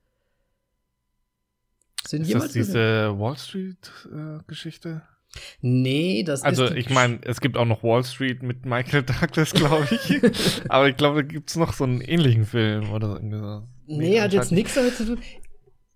Sind 2.07 2.23
ist 2.23 2.33
das 2.33 2.51
diese 2.51 3.17
Wall 3.17 3.37
Street-Geschichte? 3.37 5.01
Äh, 5.05 5.11
Nee, 5.61 6.23
das 6.23 6.43
also, 6.43 6.63
ist. 6.63 6.71
Also, 6.71 6.79
ich 6.79 6.89
meine, 6.89 7.19
es 7.23 7.39
gibt 7.39 7.55
auch 7.57 7.65
noch 7.65 7.83
Wall 7.83 8.03
Street 8.03 8.43
mit 8.43 8.65
Michael 8.65 9.03
Douglas, 9.03 9.53
glaube 9.53 9.87
ich. 9.89 10.21
Aber 10.69 10.89
ich 10.89 10.97
glaube, 10.97 11.23
da 11.23 11.27
gibt 11.27 11.49
es 11.49 11.55
noch 11.55 11.73
so 11.73 11.85
einen 11.85 12.01
ähnlichen 12.01 12.45
Film 12.45 12.91
oder 12.91 13.15
irgendwie 13.15 13.37
so. 13.37 13.63
Nee, 13.87 13.97
nee 13.97 14.21
hat 14.21 14.33
jetzt 14.33 14.51
nichts 14.51 14.73
damit 14.73 14.95
zu 14.95 15.05
tun. 15.05 15.19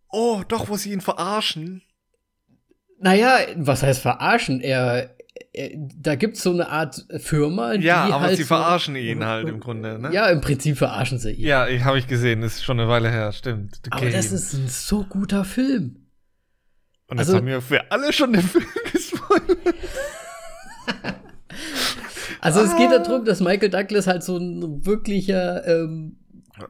Oh, 0.09 0.43
doch, 0.47 0.69
wo 0.69 0.77
sie 0.77 0.93
ihn 0.93 1.01
verarschen. 1.01 1.81
Naja, 2.99 3.39
was 3.57 3.83
heißt 3.83 4.01
verarschen? 4.01 4.61
Er, 4.61 5.09
er 5.09 5.14
da 5.97 6.15
gibt 6.15 6.37
es 6.37 6.43
so 6.43 6.51
eine 6.51 6.69
Art 6.69 7.05
Firma, 7.17 7.77
die 7.77 7.85
Ja, 7.85 8.05
aber 8.05 8.21
halt 8.21 8.37
sie 8.37 8.43
so, 8.43 8.47
verarschen 8.47 8.95
ihn 8.95 9.25
halt 9.25 9.47
im 9.47 9.59
Grunde, 9.59 9.99
ne? 9.99 10.11
Ja, 10.13 10.27
im 10.29 10.41
Prinzip 10.41 10.77
verarschen 10.77 11.19
sie 11.19 11.31
ihn. 11.31 11.45
Ja, 11.45 11.67
habe 11.83 11.99
ich 11.99 12.07
gesehen, 12.07 12.43
ist 12.43 12.63
schon 12.63 12.79
eine 12.79 12.89
Weile 12.89 13.09
her, 13.09 13.31
stimmt. 13.31 13.81
The 13.83 13.91
aber 13.91 14.01
Game. 14.01 14.13
das 14.13 14.31
ist 14.31 14.53
ein 14.53 14.67
so 14.67 15.03
guter 15.03 15.45
Film. 15.45 16.07
Und 17.07 17.17
jetzt 17.19 17.27
also, 17.27 17.37
haben 17.37 17.45
wir 17.47 17.61
für 17.61 17.91
alle 17.91 18.11
schon 18.11 18.33
den 18.33 18.41
Film 18.47 18.65
gespoilert. 18.91 19.75
also 22.41 22.59
ah. 22.59 22.63
es 22.63 22.75
geht 22.75 22.89
ah. 22.89 22.99
darum, 22.99 23.25
dass 23.25 23.39
Michael 23.39 23.69
Douglas 23.69 24.07
halt 24.07 24.23
so 24.23 24.37
ein 24.37 24.85
wirklicher 24.85 25.65
ähm, 25.67 26.17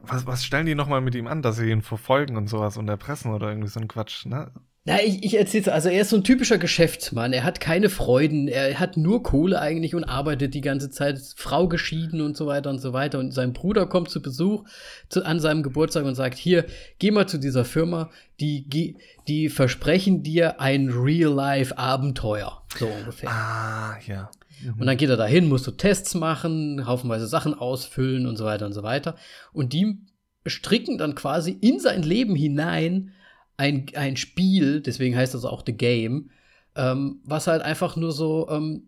was, 0.02 0.26
was 0.26 0.44
stellen 0.44 0.66
die 0.66 0.74
nochmal 0.74 1.00
mit 1.00 1.14
ihm 1.14 1.26
an, 1.26 1.42
dass 1.42 1.56
sie 1.56 1.70
ihn 1.70 1.82
verfolgen 1.82 2.36
und 2.36 2.48
sowas 2.48 2.76
und 2.76 2.88
erpressen 2.88 3.32
oder 3.32 3.48
irgendwie 3.48 3.68
so 3.68 3.80
ein 3.80 3.88
Quatsch, 3.88 4.26
ne? 4.26 4.50
Na, 4.88 5.02
ich, 5.02 5.24
ich 5.24 5.36
erzähl's. 5.36 5.66
Also 5.66 5.88
er 5.88 6.02
ist 6.02 6.10
so 6.10 6.16
ein 6.16 6.22
typischer 6.22 6.58
Geschäftsmann. 6.58 7.32
Er 7.32 7.42
hat 7.42 7.58
keine 7.58 7.90
Freuden. 7.90 8.46
Er 8.46 8.78
hat 8.78 8.96
nur 8.96 9.24
Kohle 9.24 9.60
eigentlich 9.60 9.96
und 9.96 10.04
arbeitet 10.04 10.54
die 10.54 10.60
ganze 10.60 10.90
Zeit. 10.90 11.20
Frau 11.34 11.66
geschieden 11.66 12.20
und 12.20 12.36
so 12.36 12.46
weiter 12.46 12.70
und 12.70 12.78
so 12.78 12.92
weiter. 12.92 13.18
Und 13.18 13.32
sein 13.32 13.52
Bruder 13.52 13.86
kommt 13.86 14.10
zu 14.10 14.22
Besuch 14.22 14.64
zu, 15.08 15.24
an 15.24 15.40
seinem 15.40 15.64
Geburtstag 15.64 16.04
und 16.04 16.14
sagt, 16.14 16.38
hier, 16.38 16.66
geh 17.00 17.10
mal 17.10 17.26
zu 17.26 17.38
dieser 17.38 17.64
Firma. 17.64 18.10
Die, 18.38 18.96
die 19.26 19.48
versprechen 19.48 20.22
dir 20.22 20.60
ein 20.60 20.88
Real-Life-Abenteuer. 20.88 22.62
So 22.78 22.86
ungefähr. 22.86 23.28
Ah, 23.28 23.96
ja. 24.06 24.30
Mhm. 24.62 24.80
Und 24.80 24.86
dann 24.86 24.96
geht 24.96 25.10
er 25.10 25.16
dahin, 25.16 25.48
muss 25.48 25.64
so 25.64 25.72
Tests 25.72 26.14
machen, 26.14 26.86
haufenweise 26.86 27.26
Sachen 27.26 27.54
ausfüllen 27.54 28.24
und 28.28 28.36
so 28.36 28.44
weiter 28.44 28.66
und 28.66 28.72
so 28.72 28.84
weiter. 28.84 29.16
Und 29.52 29.72
die 29.72 29.98
stricken 30.46 30.96
dann 30.96 31.16
quasi 31.16 31.50
in 31.60 31.80
sein 31.80 32.04
Leben 32.04 32.36
hinein 32.36 33.10
ein, 33.56 33.86
ein 33.94 34.16
Spiel, 34.16 34.80
deswegen 34.80 35.16
heißt 35.16 35.34
das 35.34 35.44
auch 35.44 35.62
The 35.64 35.72
Game, 35.72 36.30
ähm, 36.74 37.20
was 37.24 37.46
halt 37.46 37.62
einfach 37.62 37.96
nur 37.96 38.12
so, 38.12 38.48
ähm, 38.50 38.84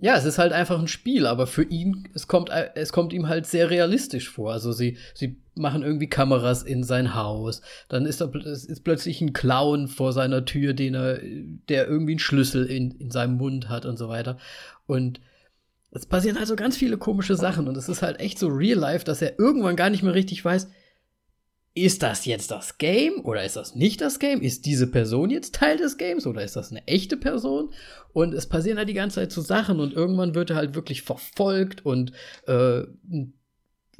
ja, 0.00 0.16
es 0.16 0.24
ist 0.24 0.38
halt 0.38 0.52
einfach 0.52 0.78
ein 0.78 0.88
Spiel, 0.88 1.26
aber 1.26 1.46
für 1.46 1.62
ihn, 1.62 2.08
es 2.14 2.26
kommt, 2.26 2.50
es 2.74 2.92
kommt 2.92 3.12
ihm 3.12 3.28
halt 3.28 3.46
sehr 3.46 3.70
realistisch 3.70 4.28
vor. 4.28 4.52
Also 4.52 4.72
sie, 4.72 4.98
sie 5.14 5.36
machen 5.54 5.82
irgendwie 5.82 6.08
Kameras 6.08 6.62
in 6.62 6.84
sein 6.84 7.14
Haus, 7.14 7.62
dann 7.88 8.04
ist 8.04 8.20
da 8.20 8.26
ist 8.26 8.84
plötzlich 8.84 9.22
ein 9.22 9.32
Clown 9.32 9.88
vor 9.88 10.12
seiner 10.12 10.44
Tür, 10.44 10.74
den 10.74 10.94
er, 10.94 11.18
der 11.68 11.88
irgendwie 11.88 12.12
einen 12.12 12.18
Schlüssel 12.18 12.66
in, 12.66 12.90
in 12.92 13.10
seinem 13.10 13.36
Mund 13.36 13.70
hat 13.70 13.86
und 13.86 13.96
so 13.96 14.08
weiter. 14.08 14.36
Und 14.86 15.20
es 15.90 16.04
passieren 16.04 16.36
also 16.36 16.56
ganz 16.56 16.76
viele 16.76 16.98
komische 16.98 17.36
Sachen 17.36 17.66
und 17.68 17.76
es 17.76 17.88
ist 17.88 18.02
halt 18.02 18.20
echt 18.20 18.38
so 18.38 18.48
real 18.48 18.78
life, 18.78 19.04
dass 19.04 19.22
er 19.22 19.38
irgendwann 19.38 19.76
gar 19.76 19.88
nicht 19.88 20.02
mehr 20.02 20.14
richtig 20.14 20.44
weiß, 20.44 20.68
ist 21.76 22.02
das 22.02 22.24
jetzt 22.24 22.50
das 22.50 22.78
Game 22.78 23.20
oder 23.22 23.44
ist 23.44 23.56
das 23.56 23.74
nicht 23.74 24.00
das 24.00 24.18
Game? 24.18 24.40
Ist 24.40 24.64
diese 24.64 24.86
Person 24.86 25.28
jetzt 25.28 25.54
Teil 25.54 25.76
des 25.76 25.98
Games 25.98 26.26
oder 26.26 26.42
ist 26.42 26.56
das 26.56 26.70
eine 26.70 26.86
echte 26.88 27.18
Person? 27.18 27.70
Und 28.14 28.32
es 28.32 28.46
passieren 28.48 28.78
halt 28.78 28.88
die 28.88 28.94
ganze 28.94 29.16
Zeit 29.16 29.30
so 29.30 29.42
Sachen 29.42 29.78
und 29.78 29.92
irgendwann 29.92 30.34
wird 30.34 30.50
er 30.50 30.56
halt 30.56 30.74
wirklich 30.74 31.02
verfolgt 31.02 31.84
und 31.84 32.12
äh, 32.46 32.84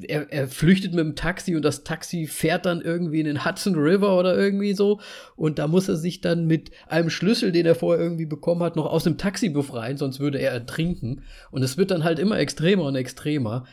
er, 0.03 0.33
er 0.33 0.49
flüchtet 0.49 0.95
mit 0.95 1.05
dem 1.05 1.17
Taxi 1.17 1.55
und 1.55 1.67
das 1.67 1.85
Taxi 1.85 2.27
fährt 2.27 2.65
dann 2.65 2.81
irgendwie 2.81 3.21
in 3.21 3.27
den 3.27 3.45
Hudson 3.45 3.75
River 3.75 4.19
oder 4.19 4.35
irgendwie 4.35 4.73
so. 4.73 5.01
Und 5.37 5.59
da 5.59 5.69
muss 5.69 5.87
er 5.89 5.97
sich 5.97 6.23
dann 6.23 6.47
mit 6.47 6.71
einem 6.87 7.11
Schlüssel, 7.11 7.53
den 7.53 7.67
er 7.67 7.75
vorher 7.75 8.03
irgendwie 8.03 8.27
bekommen 8.27 8.63
hat, 8.63 8.77
noch 8.77 8.87
aus 8.87 9.05
dem 9.05 9.19
Taxi 9.19 9.51
befreien, 9.51 9.99
sonst 9.99 10.19
würde 10.19 10.39
er 10.39 10.53
ertrinken. 10.53 11.25
Und 11.51 11.63
es 11.63 11.77
wird 11.77 11.91
dann 11.91 12.05
halt 12.05 12.19
immer 12.19 12.39
extremer 12.39 12.85
und 12.85 12.97
extremer. 12.97 13.67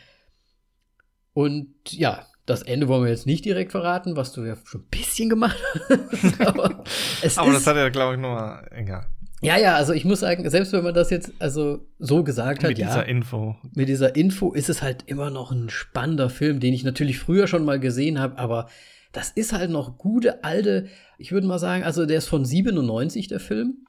Und 1.33 1.73
ja, 1.91 2.27
das 2.45 2.61
Ende 2.61 2.87
wollen 2.87 3.03
wir 3.03 3.09
jetzt 3.09 3.25
nicht 3.25 3.45
direkt 3.45 3.71
verraten, 3.71 4.15
was 4.15 4.33
du 4.33 4.43
ja 4.43 4.55
schon 4.65 4.81
ein 4.81 4.87
bisschen 4.89 5.29
gemacht 5.29 5.57
hast. 5.89 6.41
aber, 6.47 6.83
es 7.21 7.37
aber 7.37 7.53
das 7.53 7.65
hat 7.65 7.77
er, 7.77 7.89
glaube 7.89 8.15
ich, 8.15 8.19
nochmal 8.19 8.67
egal. 8.71 9.07
Ja, 9.41 9.57
ja, 9.57 9.75
also 9.75 9.91
ich 9.91 10.05
muss 10.05 10.21
sagen, 10.21 10.49
selbst 10.49 10.71
wenn 10.71 10.85
man 10.85 10.93
das 10.93 11.09
jetzt 11.09 11.33
also 11.39 11.85
so 11.99 12.23
gesagt 12.23 12.63
hat, 12.63 12.69
mit 12.69 12.77
dieser 12.77 12.97
ja, 12.97 13.01
Info. 13.01 13.57
Mit 13.75 13.89
dieser 13.89 14.15
Info 14.15 14.53
ist 14.53 14.69
es 14.69 14.81
halt 14.81 15.03
immer 15.07 15.29
noch 15.29 15.51
ein 15.51 15.69
spannender 15.69 16.29
Film, 16.29 16.61
den 16.61 16.73
ich 16.73 16.85
natürlich 16.85 17.19
früher 17.19 17.47
schon 17.47 17.65
mal 17.65 17.79
gesehen 17.79 18.19
habe, 18.19 18.37
aber 18.37 18.69
das 19.11 19.31
ist 19.31 19.51
halt 19.51 19.69
noch 19.69 19.97
gute 19.97 20.45
alte, 20.45 20.87
ich 21.17 21.33
würde 21.33 21.45
mal 21.45 21.59
sagen, 21.59 21.83
also 21.83 22.05
der 22.05 22.19
ist 22.19 22.27
von 22.27 22.45
97 22.45 23.27
der 23.27 23.41
Film 23.41 23.85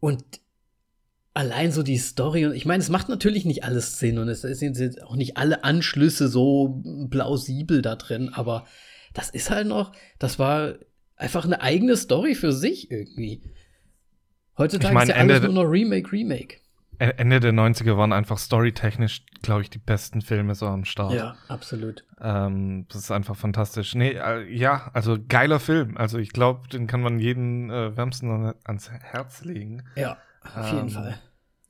und 0.00 0.24
allein 1.40 1.72
so 1.72 1.82
die 1.82 1.96
Story 1.96 2.44
und 2.44 2.54
ich 2.54 2.66
meine, 2.66 2.82
es 2.82 2.90
macht 2.90 3.08
natürlich 3.08 3.46
nicht 3.46 3.64
alles 3.64 3.98
Sinn 3.98 4.18
und 4.18 4.28
es 4.28 4.42
sind 4.42 5.02
auch 5.02 5.16
nicht 5.16 5.38
alle 5.38 5.64
Anschlüsse 5.64 6.28
so 6.28 6.82
plausibel 7.10 7.80
da 7.80 7.96
drin, 7.96 8.28
aber 8.28 8.66
das 9.14 9.30
ist 9.30 9.50
halt 9.50 9.66
noch, 9.66 9.92
das 10.18 10.38
war 10.38 10.74
einfach 11.16 11.46
eine 11.46 11.62
eigene 11.62 11.96
Story 11.96 12.34
für 12.34 12.52
sich 12.52 12.90
irgendwie. 12.90 13.42
Heutzutage 14.58 14.92
ich 14.92 14.94
mein, 14.94 15.08
ist 15.08 15.14
ja 15.14 15.20
alles 15.20 15.42
nur 15.42 15.64
noch 15.64 15.70
Remake, 15.70 16.12
Remake. 16.12 16.56
Ende 16.98 17.40
der 17.40 17.52
90er 17.52 17.96
waren 17.96 18.12
einfach 18.12 18.36
storytechnisch, 18.36 19.24
glaube 19.40 19.62
ich, 19.62 19.70
die 19.70 19.78
besten 19.78 20.20
Filme 20.20 20.54
so 20.54 20.66
am 20.66 20.84
Start. 20.84 21.14
Ja, 21.14 21.36
absolut. 21.48 22.04
Ähm, 22.20 22.84
das 22.90 23.04
ist 23.04 23.10
einfach 23.10 23.36
fantastisch. 23.36 23.94
Nee, 23.94 24.10
äh, 24.10 24.46
ja, 24.54 24.90
also 24.92 25.16
geiler 25.26 25.60
Film. 25.60 25.96
Also 25.96 26.18
ich 26.18 26.28
glaube, 26.28 26.68
den 26.68 26.86
kann 26.86 27.00
man 27.00 27.18
jeden 27.18 27.70
äh, 27.70 27.96
wärmsten 27.96 28.52
ans 28.64 28.90
Herz 28.90 29.42
legen. 29.44 29.84
Ja. 29.96 30.18
Auf 30.54 30.66
jeden 30.66 30.88
ähm, 30.88 30.90
Fall. 30.90 31.18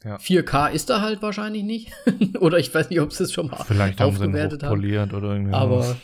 Ja. 0.04 0.16
4K 0.16 0.70
ist 0.70 0.88
da 0.90 1.00
halt 1.00 1.20
wahrscheinlich 1.22 1.62
nicht. 1.62 1.92
oder 2.40 2.58
ich 2.58 2.74
weiß 2.74 2.90
nicht, 2.90 3.00
ob 3.00 3.12
sie 3.12 3.24
es 3.24 3.32
schon 3.32 3.48
mal 3.48 3.64
Vielleicht 3.64 4.00
aufgewertet 4.00 4.62
haben. 4.62 4.70
Poliert 4.70 5.12
oder 5.12 5.32
irgendwie 5.32 5.52
Aber 5.52 5.96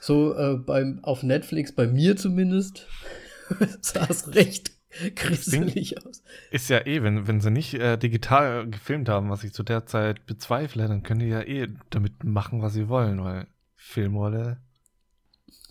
so 0.00 0.34
äh, 0.36 0.56
beim, 0.56 1.00
auf 1.02 1.22
Netflix, 1.22 1.72
bei 1.72 1.86
mir 1.86 2.16
zumindest, 2.16 2.86
sah 3.80 4.06
es 4.08 4.34
recht 4.34 4.72
grisselig 5.16 5.98
aus. 6.06 6.22
Ist 6.50 6.70
ja 6.70 6.86
eh, 6.86 7.02
wenn, 7.02 7.26
wenn 7.26 7.40
sie 7.40 7.50
nicht 7.50 7.74
äh, 7.74 7.96
digital 7.96 8.68
gefilmt 8.68 9.08
haben, 9.08 9.28
was 9.28 9.44
ich 9.44 9.52
zu 9.52 9.62
der 9.62 9.86
Zeit 9.86 10.26
bezweifle, 10.26 10.88
dann 10.88 11.02
können 11.02 11.20
die 11.20 11.28
ja 11.28 11.42
eh 11.42 11.68
damit 11.90 12.24
machen, 12.24 12.62
was 12.62 12.74
sie 12.74 12.88
wollen, 12.88 13.22
weil 13.22 13.46
Filmrolle 13.76 14.58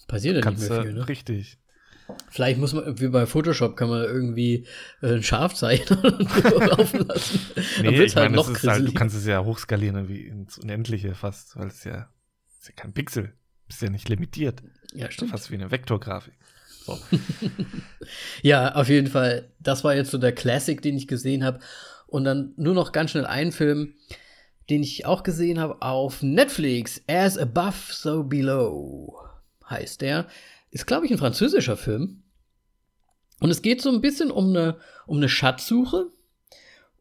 passiert 0.07 0.43
ja 0.43 0.51
nicht 0.51 0.69
mehr 0.69 0.81
viel, 0.81 0.93
ne? 0.93 1.07
Richtig. 1.07 1.57
Vielleicht 2.29 2.59
muss 2.59 2.73
man, 2.73 2.99
wie 2.99 3.07
bei 3.07 3.25
Photoshop, 3.25 3.75
kann 3.75 3.89
man 3.89 4.03
irgendwie 4.03 4.65
äh, 5.01 5.15
ein 5.15 5.23
Schaf 5.23 5.53
zeichnen 5.53 5.99
und 5.99 6.43
laufen 6.69 7.07
lassen. 7.07 7.39
nee, 7.81 8.03
ich 8.03 8.15
halt 8.15 8.31
meine, 8.31 8.35
noch 8.35 8.63
halt, 8.63 8.87
du 8.87 8.93
kannst 8.93 9.15
es 9.15 9.25
ja 9.25 9.43
hochskalieren 9.43 10.07
wie 10.07 10.27
ins 10.27 10.57
Unendliche 10.57 11.15
fast, 11.15 11.55
weil 11.57 11.67
es 11.67 11.83
ja, 11.83 12.09
ist 12.59 12.69
ja 12.69 12.73
kein 12.75 12.93
Pixel. 12.93 13.33
Ist 13.69 13.81
ja 13.81 13.89
nicht 13.89 14.09
limitiert. 14.09 14.61
Ja, 14.93 15.09
stimmt. 15.09 15.31
Fast 15.31 15.49
wie 15.49 15.55
eine 15.55 15.71
Vektorgrafik. 15.71 16.33
So. 16.85 16.99
ja, 18.41 18.75
auf 18.75 18.89
jeden 18.89 19.07
Fall. 19.07 19.49
Das 19.59 19.83
war 19.83 19.95
jetzt 19.95 20.11
so 20.11 20.17
der 20.17 20.33
Classic, 20.33 20.81
den 20.81 20.97
ich 20.97 21.07
gesehen 21.07 21.43
habe. 21.43 21.59
Und 22.07 22.25
dann 22.25 22.53
nur 22.57 22.73
noch 22.73 22.91
ganz 22.91 23.11
schnell 23.11 23.25
ein 23.25 23.51
Film, 23.51 23.93
den 24.69 24.83
ich 24.83 25.05
auch 25.05 25.23
gesehen 25.23 25.59
habe 25.59 25.81
auf 25.81 26.21
Netflix. 26.21 27.01
As 27.07 27.37
Above, 27.37 27.75
So 27.89 28.23
Below 28.23 29.17
heißt 29.69 30.01
der. 30.01 30.27
Ist, 30.73 30.87
glaube 30.87 31.05
ich, 31.05 31.11
ein 31.11 31.19
französischer 31.19 31.77
Film. 31.77 32.23
Und 33.39 33.51
es 33.51 33.61
geht 33.61 33.79
so 33.79 33.91
ein 33.91 34.01
bisschen 34.01 34.31
um 34.31 34.49
eine, 34.49 34.77
um 35.05 35.17
eine 35.17 35.29
Schatzsuche. 35.29 36.07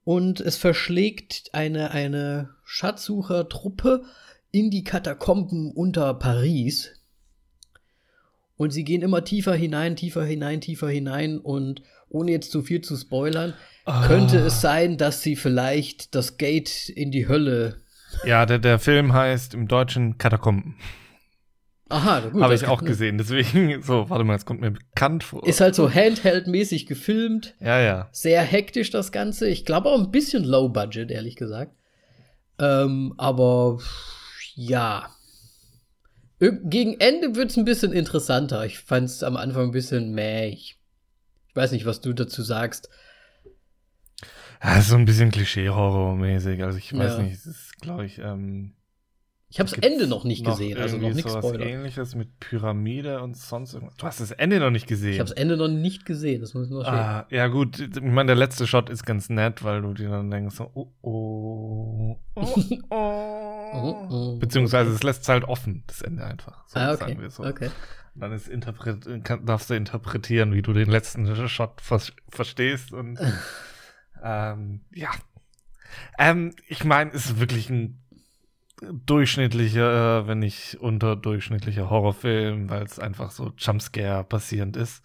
Und 0.05 0.41
es 0.41 0.59
verschlägt 0.59 1.49
eine, 1.55 1.91
eine 1.93 2.51
Schatzsuchertruppe 2.65 4.05
in 4.51 4.71
die 4.71 4.85
Katakomben 4.85 5.73
unter 5.73 6.13
Paris. 6.13 6.93
Und 8.59 8.75
sie 8.75 8.85
gehen 8.85 9.01
immer 9.01 9.25
tiefer 9.25 9.55
hinein, 9.55 9.97
tiefer 9.97 10.25
hinein, 10.25 10.61
tiefer 10.61 10.91
hinein. 10.91 11.39
Und 11.39 11.81
ohne 12.11 12.33
jetzt 12.33 12.51
zu 12.51 12.61
viel 12.61 12.83
zu 12.83 12.95
spoilern, 12.95 13.55
oh. 13.87 14.03
könnte 14.03 14.37
es 14.41 14.61
sein, 14.61 14.99
dass 14.99 15.23
sie 15.23 15.35
vielleicht 15.35 16.15
das 16.15 16.37
Gate 16.37 16.91
in 16.91 17.11
die 17.11 17.27
Hölle. 17.27 17.81
Ja, 18.27 18.45
der, 18.45 18.59
der 18.59 18.79
Film 18.79 19.15
heißt 19.15 19.55
im 19.55 19.67
Deutschen 19.67 20.19
Katakomben. 20.19 20.77
Aha, 21.93 22.21
gut. 22.21 22.43
Habe 22.43 22.55
ich 22.55 22.67
auch 22.67 22.83
gesehen. 22.83 23.19
Deswegen, 23.19 23.83
so, 23.85 24.09
warte 24.11 24.25
mal, 24.25 24.35
es 24.37 24.45
kommt 24.47 24.61
mir 24.61 24.71
bekannt 24.71 25.25
vor. 25.25 25.47
Ist 25.47 25.61
halt 25.61 25.75
so 25.75 25.89
Handheld-mäßig 25.91 26.87
gefilmt. 26.87 27.55
ja, 27.61 27.81
ja. 27.81 28.09
Sehr 28.13 28.43
hektisch 28.43 28.91
das 28.91 29.13
Ganze. 29.13 29.49
Ich 29.49 29.65
glaube 29.65 29.89
auch 29.91 29.99
ein 30.01 30.11
bisschen 30.11 30.45
low 30.45 30.69
budget, 30.69 31.11
ehrlich 31.11 31.37
gesagt. 31.37 31.73
Ähm, 32.59 33.15
aber 33.19 33.79
ja. 34.55 35.09
Gegen 36.41 36.99
Ende 36.99 37.37
wird 37.37 37.51
es 37.51 37.57
ein 37.57 37.65
bisschen 37.65 37.93
interessanter. 37.93 38.65
Ich 38.67 38.81
fand 38.81 39.07
es 39.07 39.23
am 39.23 39.37
Anfang 39.37 39.67
ein 39.67 39.71
bisschen 39.71 40.13
mäh. 40.13 40.49
Ich, 40.49 40.79
weiß 41.55 41.71
nicht, 41.73 41.87
was 41.87 42.01
du 42.01 42.13
dazu 42.13 42.43
sagst. 42.43 42.89
Ja, 44.63 44.81
so 44.81 44.97
ein 44.97 45.05
bisschen 45.05 45.31
Klischee-Horror-mäßig. 45.31 46.63
Also 46.65 46.79
ich 46.79 46.93
weiß 46.97 47.19
Ja. 47.19 47.23
nicht, 47.23 47.35
es 47.35 47.47
ist, 47.47 47.81
glaube 47.81 48.07
ich, 48.07 48.19
ähm, 48.19 48.75
Ich 49.53 49.61
habe 49.61 49.69
das 49.69 49.79
Ende 49.81 50.07
noch 50.07 50.25
nicht 50.25 50.47
gesehen, 50.47 50.79
also 50.79 50.97
noch 50.97 51.13
nichts 51.13 51.31
Spoiler. 51.31 51.67
ähnliches 51.67 52.15
mit 52.15 52.41
Pyramide 52.41 53.21
und 53.21 53.37
sonst 53.37 53.75
irgendwas. 53.75 53.99
Du 53.99 54.07
hast 54.07 54.19
das 54.19 54.31
Ende 54.31 54.59
noch 54.59 54.71
nicht 54.71 54.87
gesehen. 54.87 55.13
Ich 55.13 55.19
habe 55.19 55.29
das 55.29 55.37
Ende 55.37 55.59
noch 55.59 55.69
nicht 55.69 56.07
gesehen, 56.07 56.41
das 56.41 56.55
muss 56.55 56.69
ich 56.69 56.73
noch 56.73 56.85
sehen. 56.85 56.95
Ah, 56.95 57.27
ja 57.29 57.49
gut, 57.49 57.79
ich 57.79 58.01
meine, 58.01 58.29
der 58.29 58.37
letzte 58.37 58.67
Shot 58.67 58.89
ist 58.89 59.05
ganz 59.05 59.29
nett, 59.29 59.63
weil 59.63 59.83
du 59.83 59.93
dir 59.93 60.09
dann 60.09 60.31
denkst, 60.31 60.57
so, 60.57 60.71
oh, 60.73 60.89
oh, 61.03 62.19
oh, 62.35 62.55
oh. 62.89 63.29
Oh, 63.75 64.07
oh. 64.11 64.39
Beziehungsweise 64.39 64.91
es 64.91 65.03
lässt 65.03 65.23
es 65.23 65.29
halt 65.29 65.45
offen, 65.45 65.83
das 65.87 66.01
Ende 66.01 66.25
einfach. 66.25 66.67
So, 66.67 66.79
ah, 66.79 66.93
okay. 66.93 66.99
sagen 67.01 67.21
wir 67.21 67.31
so. 67.31 67.45
okay. 67.45 67.71
Dann 68.15 68.33
ist 68.33 68.49
interpret 68.49 69.07
kann, 69.25 69.45
darfst 69.45 69.69
du 69.69 69.75
interpretieren, 69.75 70.53
wie 70.55 70.63
du 70.63 70.73
den 70.73 70.91
letzten 70.91 71.49
Shot 71.49 71.81
vers 71.81 72.13
verstehst 72.29 72.93
und 72.93 73.19
ähm, 74.23 74.81
ja. 74.95 75.11
Ähm, 76.19 76.55
ich 76.69 76.85
meine, 76.85 77.11
es 77.13 77.27
ist 77.27 77.41
wirklich 77.41 77.69
ein 77.69 78.02
durchschnittlicher, 79.07 80.21
äh, 80.23 80.27
wenn 80.27 80.41
nicht 80.41 80.77
unterdurchschnittlicher 80.81 81.89
Horrorfilm, 81.91 82.69
weil 82.71 82.83
es 82.85 82.99
einfach 82.99 83.31
so 83.31 83.53
Jumpscare 83.57 84.25
basierend 84.25 84.77
ist. 84.77 85.03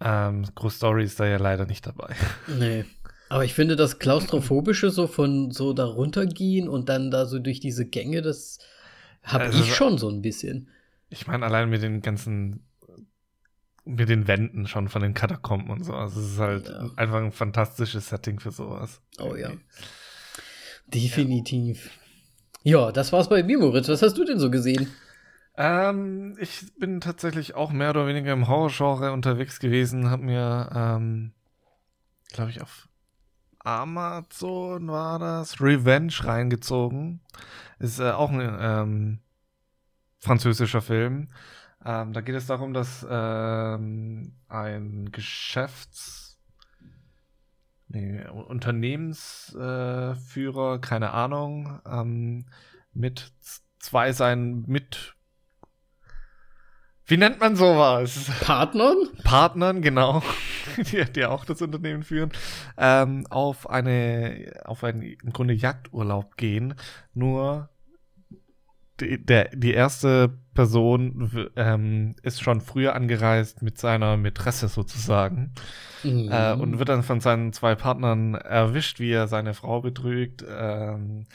Ähm, 0.00 0.44
Groß 0.54 0.76
Story 0.76 1.04
ist 1.04 1.18
da 1.18 1.26
ja 1.26 1.38
leider 1.38 1.66
nicht 1.66 1.86
dabei. 1.86 2.14
Nee. 2.58 2.84
Aber 3.30 3.44
ich 3.44 3.52
finde 3.52 3.76
das 3.76 3.98
Klaustrophobische 3.98 4.90
so 4.90 5.06
von 5.06 5.50
so 5.50 5.74
da 5.74 5.84
runtergehen 5.84 6.66
und 6.66 6.88
dann 6.88 7.10
da 7.10 7.26
so 7.26 7.38
durch 7.38 7.60
diese 7.60 7.84
Gänge, 7.86 8.22
das 8.22 8.58
habe 9.22 9.44
Also- 9.44 9.62
ich 9.62 9.74
schon 9.74 9.98
so 9.98 10.08
ein 10.08 10.22
bisschen. 10.22 10.68
Ich 11.10 11.26
meine, 11.26 11.44
allein 11.44 11.68
mit 11.68 11.82
den 11.82 12.00
ganzen, 12.00 12.64
mit 13.84 14.08
den 14.08 14.28
Wänden 14.28 14.66
schon 14.66 14.88
von 14.88 15.02
den 15.02 15.12
Katakomben 15.14 15.70
und 15.70 15.84
so. 15.84 15.92
Also 15.94 16.20
es 16.20 16.32
ist 16.32 16.38
halt 16.38 16.68
Ja. 16.68 16.88
einfach 16.96 17.16
ein 17.18 17.32
fantastisches 17.32 18.08
Setting 18.08 18.40
für 18.40 18.50
sowas. 18.50 19.00
Oh 19.18 19.34
ja. 19.34 19.50
Definitiv. 20.86 21.86
Ja, 21.86 21.92
das 22.90 23.12
war's 23.12 23.30
bei 23.30 23.42
mir, 23.42 23.58
Moritz. 23.58 23.88
Was 23.88 24.02
hast 24.02 24.18
du 24.18 24.24
denn 24.24 24.38
so 24.38 24.50
gesehen? 24.50 24.92
Ähm, 25.56 26.36
ich 26.38 26.66
bin 26.78 27.00
tatsächlich 27.00 27.54
auch 27.54 27.70
mehr 27.70 27.88
oder 27.90 28.06
weniger 28.06 28.30
im 28.34 28.46
Horrorgenre 28.46 29.10
unterwegs 29.12 29.58
gewesen, 29.58 30.10
hab 30.10 30.20
mir, 30.20 30.68
ähm, 30.74 31.32
glaube 32.30 32.50
ich, 32.50 32.60
auf 32.60 32.86
Amazon 33.60 34.88
war 34.88 35.18
das, 35.18 35.62
Revenge 35.62 36.12
reingezogen. 36.22 37.20
Ist 37.78 38.00
äh, 38.00 38.10
auch 38.10 38.30
ein 38.30 38.58
ähm, 38.60 39.18
französischer 40.18 40.82
Film. 40.82 41.30
Ähm, 41.86 42.12
da 42.12 42.20
geht 42.20 42.34
es 42.34 42.46
darum, 42.46 42.74
dass 42.74 43.06
ähm, 43.08 44.34
ein 44.48 45.10
Geschäfts... 45.10 46.27
Nee, 47.88 48.26
Unternehmensführer, 48.28 50.74
äh, 50.74 50.78
keine 50.80 51.12
Ahnung, 51.12 51.80
ähm, 51.86 52.46
mit 52.92 53.32
zwei 53.78 54.12
seinen 54.12 54.66
mit 54.66 55.14
wie 57.08 57.16
nennt 57.16 57.40
man 57.40 57.56
sowas? 57.56 58.30
Partnern? 58.42 59.08
Partnern, 59.24 59.80
genau, 59.80 60.22
die, 60.76 61.10
die 61.10 61.24
auch 61.24 61.46
das 61.46 61.62
Unternehmen 61.62 62.02
führen, 62.02 62.30
ähm, 62.76 63.26
auf 63.30 63.70
eine, 63.70 64.52
auf 64.66 64.84
einen 64.84 65.00
im 65.00 65.32
Grunde 65.32 65.54
Jagdurlaub 65.54 66.36
gehen. 66.36 66.74
Nur 67.14 67.70
die, 69.00 69.24
der, 69.24 69.50
die 69.54 69.72
erste 69.72 70.38
Person 70.54 71.50
ähm, 71.56 72.16
ist 72.22 72.42
schon 72.42 72.60
früher 72.60 72.94
angereist 72.94 73.62
mit 73.62 73.78
seiner 73.78 74.16
Mätresse 74.16 74.68
sozusagen 74.68 75.52
Mhm. 76.04 76.30
äh, 76.30 76.52
und 76.52 76.78
wird 76.78 76.88
dann 76.88 77.02
von 77.02 77.20
seinen 77.20 77.52
zwei 77.52 77.74
Partnern 77.74 78.34
erwischt, 78.34 79.00
wie 79.00 79.10
er 79.10 79.28
seine 79.28 79.54
Frau 79.54 79.80
betrügt. 79.80 80.44
Ähm, 80.48 81.26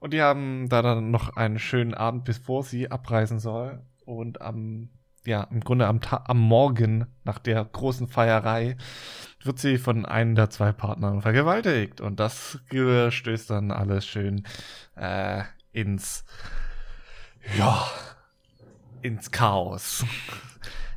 und 0.00 0.12
die 0.12 0.22
haben 0.22 0.68
da 0.68 0.82
dann 0.82 1.10
noch 1.10 1.36
einen 1.36 1.58
schönen 1.58 1.94
Abend, 1.94 2.24
bevor 2.24 2.64
sie 2.64 2.90
abreisen 2.90 3.38
soll. 3.38 3.80
Und 4.04 4.40
am, 4.40 4.90
ja, 5.24 5.44
im 5.44 5.60
Grunde 5.60 5.86
am, 5.86 6.00
Ta 6.00 6.24
am 6.26 6.40
Morgen 6.40 7.06
nach 7.24 7.38
der 7.38 7.64
großen 7.64 8.08
Feierei 8.08 8.76
wird 9.44 9.58
sie 9.58 9.78
von 9.78 10.04
einem 10.04 10.34
der 10.34 10.50
zwei 10.50 10.72
Partnern 10.72 11.22
vergewaltigt. 11.22 12.00
Und 12.00 12.18
das 12.18 12.58
stößt 13.10 13.50
dann 13.50 13.70
alles 13.70 14.04
schön 14.04 14.44
äh, 14.96 15.44
ins, 15.70 16.24
ja, 17.56 17.86
ins 19.02 19.30
Chaos. 19.30 20.04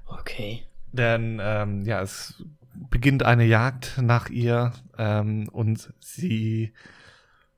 Okay. 0.05 0.63
Denn 0.91 1.39
ähm, 1.41 1.83
ja, 1.83 2.01
es 2.01 2.43
beginnt 2.89 3.23
eine 3.23 3.45
Jagd 3.45 3.97
nach 4.01 4.29
ihr 4.29 4.73
ähm, 4.97 5.49
und 5.49 5.93
sie 5.99 6.73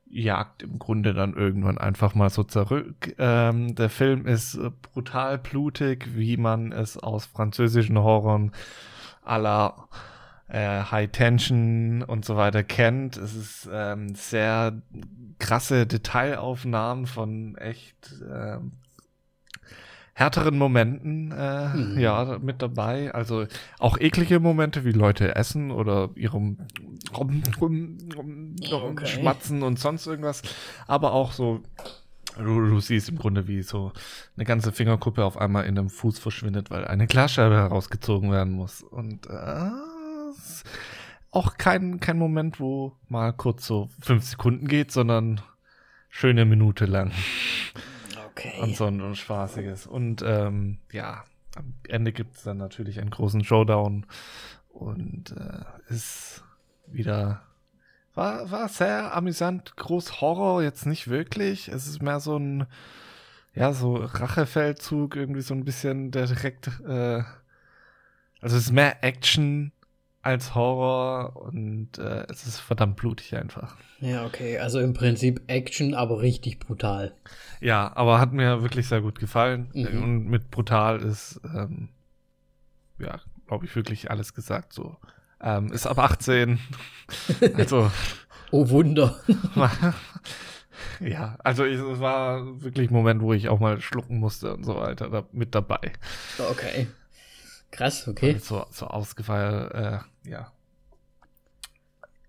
jagt 0.09 0.63
im 0.63 0.79
Grunde 0.79 1.13
dann 1.13 1.33
irgendwann 1.33 1.77
einfach 1.77 2.15
mal 2.15 2.29
so 2.29 2.43
zurück. 2.43 3.13
Ähm, 3.17 3.75
der 3.75 3.89
Film 3.89 4.25
ist 4.25 4.59
brutal 4.81 5.37
blutig, 5.37 6.15
wie 6.15 6.37
man 6.37 6.71
es 6.71 6.97
aus 6.97 7.25
französischen 7.25 7.97
Horroren 7.97 8.51
aller 9.23 9.89
äh, 10.47 10.81
High 10.83 11.11
Tension 11.11 12.03
und 12.03 12.25
so 12.25 12.37
weiter 12.37 12.63
kennt. 12.63 13.17
Es 13.17 13.35
ist 13.35 13.69
ähm, 13.71 14.15
sehr 14.15 14.81
krasse 15.39 15.85
Detailaufnahmen 15.87 17.05
von 17.07 17.55
echt 17.57 18.15
ähm, 18.29 18.71
härteren 20.13 20.57
Momenten 20.57 21.31
äh, 21.31 21.67
Mhm. 21.75 21.99
ja 21.99 22.39
mit 22.41 22.61
dabei. 22.61 23.13
Also 23.13 23.45
auch 23.77 23.99
eklige 23.99 24.39
Momente, 24.39 24.83
wie 24.83 24.91
Leute 24.91 25.35
essen 25.35 25.69
oder 25.71 26.09
ihrem 26.15 26.57
Okay. 27.13 29.05
schmatzen 29.05 29.63
und 29.63 29.79
sonst 29.79 30.07
irgendwas. 30.07 30.41
Aber 30.87 31.13
auch 31.13 31.31
so, 31.31 31.61
du, 32.37 32.43
du 32.69 32.79
siehst 32.79 33.09
im 33.09 33.17
Grunde, 33.17 33.47
wie 33.47 33.61
so 33.61 33.91
eine 34.35 34.45
ganze 34.45 34.71
Fingerkuppe 34.71 35.23
auf 35.23 35.37
einmal 35.37 35.65
in 35.65 35.77
einem 35.77 35.89
Fuß 35.89 36.17
verschwindet, 36.19 36.71
weil 36.71 36.85
eine 36.85 37.07
Glasscheibe 37.07 37.55
herausgezogen 37.55 38.31
werden 38.31 38.53
muss. 38.53 38.81
Und 38.81 39.27
äh, 39.27 39.69
auch 41.31 41.57
kein, 41.57 41.99
kein 41.99 42.17
Moment, 42.17 42.59
wo 42.59 42.95
mal 43.09 43.33
kurz 43.33 43.65
so 43.65 43.89
fünf 44.01 44.23
Sekunden 44.23 44.67
geht, 44.67 44.91
sondern 44.91 45.41
schöne 46.09 46.45
Minute 46.45 46.85
lang. 46.85 47.11
Okay. 48.29 48.59
Und 48.61 48.75
so 48.75 48.85
ein, 48.85 49.01
ein 49.01 49.15
spaßiges. 49.15 49.87
Und 49.87 50.23
ähm, 50.25 50.79
ja, 50.91 51.23
am 51.55 51.73
Ende 51.87 52.11
gibt 52.13 52.37
es 52.37 52.43
dann 52.43 52.57
natürlich 52.57 52.99
einen 52.99 53.09
großen 53.09 53.43
Showdown 53.43 54.05
und 54.69 55.31
äh, 55.31 55.93
ist 55.93 56.43
wieder 56.87 57.41
war, 58.17 58.49
war 58.49 58.67
sehr 58.67 59.15
amüsant, 59.15 59.77
groß 59.77 60.21
Horror, 60.21 60.63
jetzt 60.63 60.87
nicht 60.87 61.07
wirklich. 61.07 61.67
Es 61.67 61.87
ist 61.87 62.01
mehr 62.01 62.19
so 62.19 62.35
ein, 62.35 62.65
ja, 63.53 63.73
so 63.73 63.95
Rachefeldzug, 63.95 65.15
irgendwie 65.15 65.41
so 65.41 65.53
ein 65.53 65.63
bisschen, 65.63 66.09
der 66.09 66.25
direkt, 66.25 66.67
äh, 66.87 67.21
also 68.41 68.57
es 68.57 68.65
ist 68.65 68.71
mehr 68.71 69.03
Action 69.03 69.71
als 70.27 70.55
Horror 70.55 71.37
und 71.37 71.97
äh, 71.97 72.25
es 72.29 72.45
ist 72.45 72.59
verdammt 72.59 72.97
blutig 72.97 73.33
einfach. 73.35 73.77
Ja, 74.01 74.25
okay. 74.25 74.59
Also 74.59 74.81
im 74.81 74.93
Prinzip 74.93 75.41
Action, 75.47 75.93
aber 75.93 76.21
richtig 76.21 76.59
brutal. 76.59 77.13
Ja, 77.61 77.93
aber 77.95 78.19
hat 78.19 78.33
mir 78.33 78.61
wirklich 78.61 78.89
sehr 78.89 78.99
gut 78.99 79.19
gefallen. 79.19 79.69
Mhm. 79.73 80.03
Und 80.03 80.25
mit 80.27 80.51
brutal 80.51 80.99
ist, 81.01 81.39
ähm, 81.45 81.87
ja, 82.99 83.21
glaube 83.47 83.65
ich, 83.65 83.75
wirklich 83.77 84.11
alles 84.11 84.33
gesagt 84.33 84.73
so. 84.73 84.97
Ähm, 85.41 85.71
ist 85.71 85.87
ab 85.87 85.97
18. 85.97 86.59
also, 87.55 87.89
Oh 88.51 88.69
Wunder. 88.69 89.17
ja, 90.99 91.37
also 91.39 91.63
ich, 91.63 91.79
es 91.79 91.99
war 92.01 92.61
wirklich 92.61 92.89
ein 92.89 92.93
Moment, 92.93 93.21
wo 93.21 93.31
ich 93.31 93.47
auch 93.47 93.61
mal 93.61 93.79
schlucken 93.79 94.19
musste 94.19 94.53
und 94.53 94.65
so 94.65 94.75
weiter 94.75 95.09
da, 95.09 95.23
mit 95.31 95.55
dabei. 95.55 95.93
Okay. 96.51 96.87
Krass, 97.77 98.07
okay. 98.07 98.37
So, 98.39 98.65
so 98.71 98.87
ausgefeiert, 98.87 99.73
äh, 99.73 100.29
ja. 100.29 100.51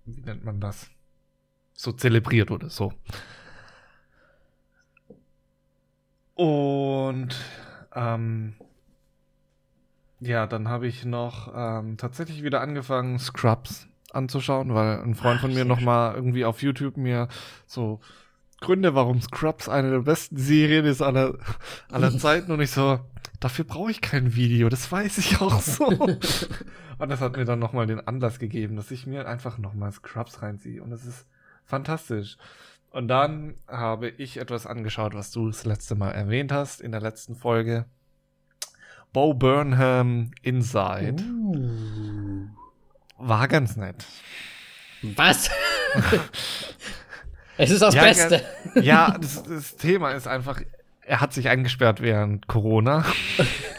Wie 0.05 0.21
nennt 0.21 0.45
man 0.45 0.61
das? 0.61 0.91
So 1.73 1.93
zelebriert 1.93 2.51
oder 2.51 2.69
so. 2.69 2.93
Und 6.35 7.35
ähm, 7.95 8.55
ja, 10.21 10.47
dann 10.47 10.69
habe 10.69 10.87
ich 10.87 11.07
noch 11.07 11.51
ähm, 11.55 11.97
tatsächlich 11.97 12.43
wieder 12.43 12.61
angefangen, 12.61 13.19
Scrubs 13.19 13.89
anzuschauen, 14.13 14.75
weil 14.75 15.01
ein 15.01 15.15
Freund 15.15 15.39
Ach, 15.39 15.43
von 15.43 15.51
mir 15.51 15.57
sehr 15.57 15.65
noch 15.65 15.81
mal 15.81 16.15
irgendwie 16.15 16.45
auf 16.45 16.61
YouTube 16.61 16.99
mir 16.99 17.29
so 17.67 18.01
Gründe, 18.61 18.95
warum 18.95 19.23
Scrubs 19.23 19.69
eine 19.69 19.91
der 19.91 20.01
besten 20.01 20.37
Serien 20.37 20.85
ist 20.85 21.01
aller, 21.01 21.39
aller 21.91 22.11
Zeiten. 22.19 22.53
Und 22.53 22.61
ich 22.61 22.71
so, 22.71 23.01
dafür 23.41 23.65
brauche 23.65 23.91
ich 23.91 24.01
kein 24.01 24.35
Video, 24.35 24.69
das 24.69 24.91
weiß 24.91 25.19
ich 25.19 25.41
auch 25.41 25.61
so. 25.63 25.87
und 25.87 27.09
das 27.09 27.21
hat 27.21 27.37
mir 27.37 27.45
dann 27.45 27.59
nochmal 27.59 27.87
den 27.87 28.07
Anlass 28.07 28.39
gegeben, 28.39 28.77
dass 28.77 28.91
ich 28.91 29.07
mir 29.07 29.29
einfach 29.29 29.59
nochmal 29.59 29.93
Scrubs 29.93 30.43
reinziehe. 30.43 30.83
Und 30.83 30.91
das 30.91 31.05
ist 31.05 31.27
fantastisch. 31.65 32.37
Und 32.91 33.09
dann 33.09 33.55
habe 33.69 34.09
ich 34.09 34.39
etwas 34.39 34.67
angeschaut, 34.67 35.15
was 35.15 35.31
du 35.31 35.47
das 35.47 35.65
letzte 35.65 35.95
Mal 35.95 36.13
erwähnt 36.13 36.53
hast 36.53 36.81
in 36.81 36.91
der 36.91 37.01
letzten 37.01 37.35
Folge. 37.35 37.85
Bo 39.13 39.35
Burnham 39.35 40.31
Inside. 40.43 41.23
Uh. 41.23 42.49
War 43.19 43.49
ganz 43.49 43.77
nett. 43.77 44.05
Was? 45.03 45.51
es 47.57 47.71
ist 47.71 47.83
das 47.83 47.95
ja, 47.95 48.03
Beste. 48.03 48.45
Ja, 48.77 49.17
das, 49.19 49.43
das 49.43 49.77
Thema 49.77 50.13
ist 50.13 50.27
einfach, 50.27 50.61
er 51.09 51.23
hat 51.23 51.33
sich 51.33 51.49
eingesperrt 51.49 52.03
während 52.03 52.47
Corona. 52.49 53.05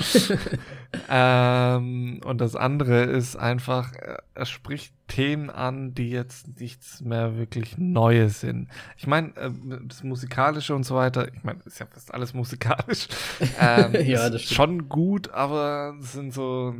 ähm, 1.09 2.21
und 2.25 2.41
das 2.41 2.55
andere 2.55 3.03
ist 3.03 3.35
einfach, 3.35 3.93
er 4.33 4.45
spricht 4.45 4.93
Themen 5.07 5.51
an, 5.51 5.93
die 5.93 6.09
jetzt 6.09 6.59
nichts 6.59 7.01
mehr 7.01 7.37
wirklich 7.37 7.77
Neues 7.77 8.41
sind. 8.41 8.67
Ich 8.97 9.05
meine, 9.05 9.35
äh, 9.37 9.51
das 9.83 10.03
Musikalische 10.03 10.73
und 10.73 10.83
so 10.83 10.95
weiter, 10.95 11.31
ich 11.31 11.43
meine, 11.43 11.59
ist 11.65 11.79
ja 11.79 11.85
fast 11.85 12.13
alles 12.13 12.33
musikalisch. 12.33 13.07
Ähm, 13.61 13.93
ja, 14.05 14.29
das 14.29 14.43
ist 14.43 14.53
schon 14.53 14.89
gut, 14.89 15.31
aber 15.31 15.95
es 15.99 16.13
sind 16.13 16.33
so 16.33 16.75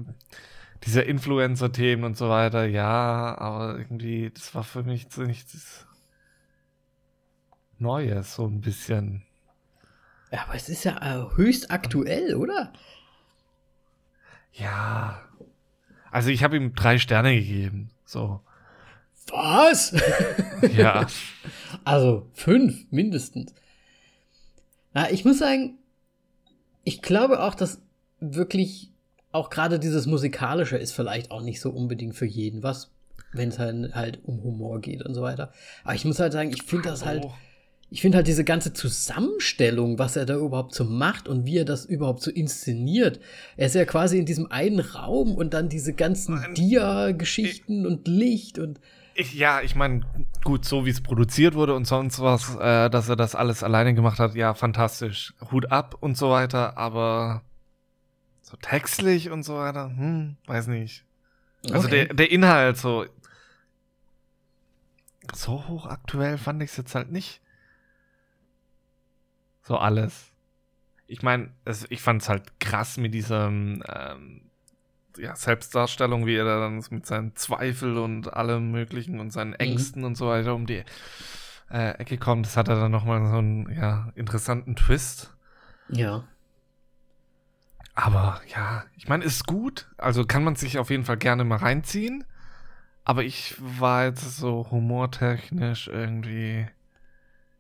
diese 0.84 1.02
Influencer-Themen 1.02 2.04
und 2.04 2.18
so 2.18 2.30
weiter, 2.30 2.66
ja, 2.66 3.38
aber 3.38 3.78
irgendwie, 3.78 4.32
das 4.32 4.56
war 4.56 4.64
für 4.64 4.84
mich 4.84 5.08
so 5.10 5.24
nichts 5.24 5.86
Neues, 7.78 8.36
so 8.36 8.46
ein 8.46 8.62
bisschen. 8.62 9.24
Ja, 10.32 10.44
aber 10.44 10.56
es 10.56 10.70
ist 10.70 10.84
ja 10.84 10.98
äh, 10.98 11.36
höchst 11.36 11.72
aktuell, 11.72 12.36
oder? 12.36 12.72
Ja. 14.54 15.22
Also 16.12 16.30
ich 16.30 16.44
habe 16.44 16.58
ihm 16.58 16.76
drei 16.76 16.98
Sterne 17.00 17.36
gegeben. 17.36 17.90
So. 18.06 18.42
Was? 19.32 19.96
ja. 20.76 21.08
Also 21.84 22.28
fünf 22.34 22.86
mindestens. 22.92 23.54
Na, 24.94 25.12
ich 25.12 25.24
muss 25.26 25.38
sagen, 25.38 25.78
ich 26.84 27.02
glaube 27.02 27.42
auch, 27.44 27.56
dass 27.56 27.82
wirklich 28.20 28.92
auch 29.32 29.50
gerade 29.50 29.80
dieses 29.80 30.08
Musikalische 30.08 30.78
ist 30.78 30.92
vielleicht 30.92 31.32
auch 31.32 31.42
nicht 31.42 31.62
so 31.62 31.70
unbedingt 31.70 32.16
für 32.16 32.26
jeden 32.26 32.64
was, 32.64 32.92
wenn 33.32 33.50
es 33.50 33.60
halt, 33.60 33.94
halt 33.94 34.20
um 34.24 34.44
Humor 34.44 34.82
geht 34.82 35.04
und 35.04 35.14
so 35.14 35.22
weiter. 35.22 35.54
Aber 35.84 35.94
ich 35.94 36.06
muss 36.06 36.20
halt 36.20 36.34
sagen, 36.34 36.50
ich 36.50 36.64
finde 36.64 36.90
das 36.90 37.06
halt, 37.06 37.26
ich 37.92 38.02
finde 38.02 38.18
halt 38.18 38.28
diese 38.28 38.44
ganze 38.44 38.72
Zusammenstellung, 38.72 39.98
was 39.98 40.16
er 40.16 40.26
da 40.26 40.36
überhaupt 40.36 40.76
so 40.76 40.84
macht 40.84 41.28
und 41.28 41.46
wie 41.46 41.58
er 41.58 41.66
das 41.66 41.86
überhaupt 41.86 42.22
so 42.22 42.30
inszeniert. 42.30 43.20
Er 43.58 43.66
ist 43.66 43.76
ja 43.76 43.86
quasi 43.86 44.20
in 44.20 44.26
diesem 44.26 44.52
einen 44.52 44.80
Raum 44.80 45.34
und 45.34 45.54
dann 45.54 45.70
diese 45.70 45.94
ganzen 45.94 46.54
Dia-Geschichten 46.54 47.88
und 47.88 48.08
Licht 48.08 48.60
und. 48.60 48.80
Ich, 49.16 49.34
ja, 49.34 49.62
ich 49.62 49.76
meine, 49.76 50.02
gut, 50.44 50.66
so 50.66 50.86
wie 50.86 50.92
es 50.92 51.02
produziert 51.02 51.56
wurde 51.56 51.74
und 51.74 51.86
sonst 51.86 52.20
was, 52.20 52.56
äh, 52.58 52.90
dass 52.90 53.10
er 53.10 53.16
das 53.16 53.36
alles 53.36 53.64
alleine 53.64 53.94
gemacht 53.96 54.20
hat, 54.20 54.36
ja, 54.36 54.54
fantastisch. 54.54 55.34
Hut 55.52 55.72
ab 55.72 55.96
und 56.00 56.16
so 56.16 56.30
weiter, 56.30 56.78
aber 56.78 57.42
so 58.42 58.56
textlich 58.58 59.32
und 59.32 59.44
so 59.44 59.56
weiter, 59.56 59.90
hm, 59.90 60.38
weiß 60.46 60.68
nicht. 60.68 61.06
Also 61.72 61.88
okay. 61.88 62.06
der, 62.06 62.14
der 62.14 62.32
Inhalt 62.32 62.78
so. 62.78 63.06
So 65.34 65.68
hochaktuell 65.68 66.38
fand 66.38 66.64
ich 66.64 66.72
es 66.72 66.78
jetzt 66.78 66.96
halt 66.96 67.12
nicht. 67.12 67.42
So 69.70 69.78
alles. 69.78 70.32
Ich 71.06 71.22
meine, 71.22 71.52
ich 71.90 72.02
fand 72.02 72.24
es 72.24 72.30
halt 72.30 72.60
krass 72.60 72.98
mit 72.98 73.14
dieser 73.14 73.46
ähm, 73.50 74.42
ja, 75.16 75.36
Selbstdarstellung, 75.36 76.26
wie 76.26 76.38
er 76.38 76.46
dann 76.46 76.84
mit 76.90 77.06
seinen 77.06 77.36
Zweifeln 77.36 77.98
und 77.98 78.34
allem 78.34 78.72
Möglichen 78.72 79.20
und 79.20 79.32
seinen 79.32 79.52
mhm. 79.52 79.58
Ängsten 79.60 80.02
mhm. 80.02 80.08
und 80.08 80.16
so 80.18 80.28
weiter 80.28 80.56
um 80.56 80.66
die 80.66 80.84
äh, 81.70 81.92
Ecke 82.00 82.18
kommt. 82.18 82.48
Das 82.48 82.58
hat 82.58 82.68
er 82.68 82.78
dann 82.78 82.90
nochmal 82.90 83.24
so 83.30 83.38
einen 83.38 83.72
ja, 83.72 84.12
interessanten 84.16 84.76
Twist. 84.76 85.38
Ja. 85.90 86.24
Aber 87.94 88.42
ja, 88.48 88.86
ich 88.98 89.08
meine, 89.08 89.24
ist 89.24 89.46
gut. 89.46 89.88
Also 90.00 90.26
kann 90.26 90.44
man 90.44 90.56
sich 90.56 90.80
auf 90.80 90.90
jeden 90.90 91.06
Fall 91.06 91.18
gerne 91.18 91.44
mal 91.44 91.58
reinziehen. 91.58 92.24
Aber 93.04 93.24
ich 93.24 93.56
war 93.60 94.06
jetzt 94.06 94.36
so 94.36 94.66
humortechnisch 94.72 95.90
irgendwie. 95.90 96.68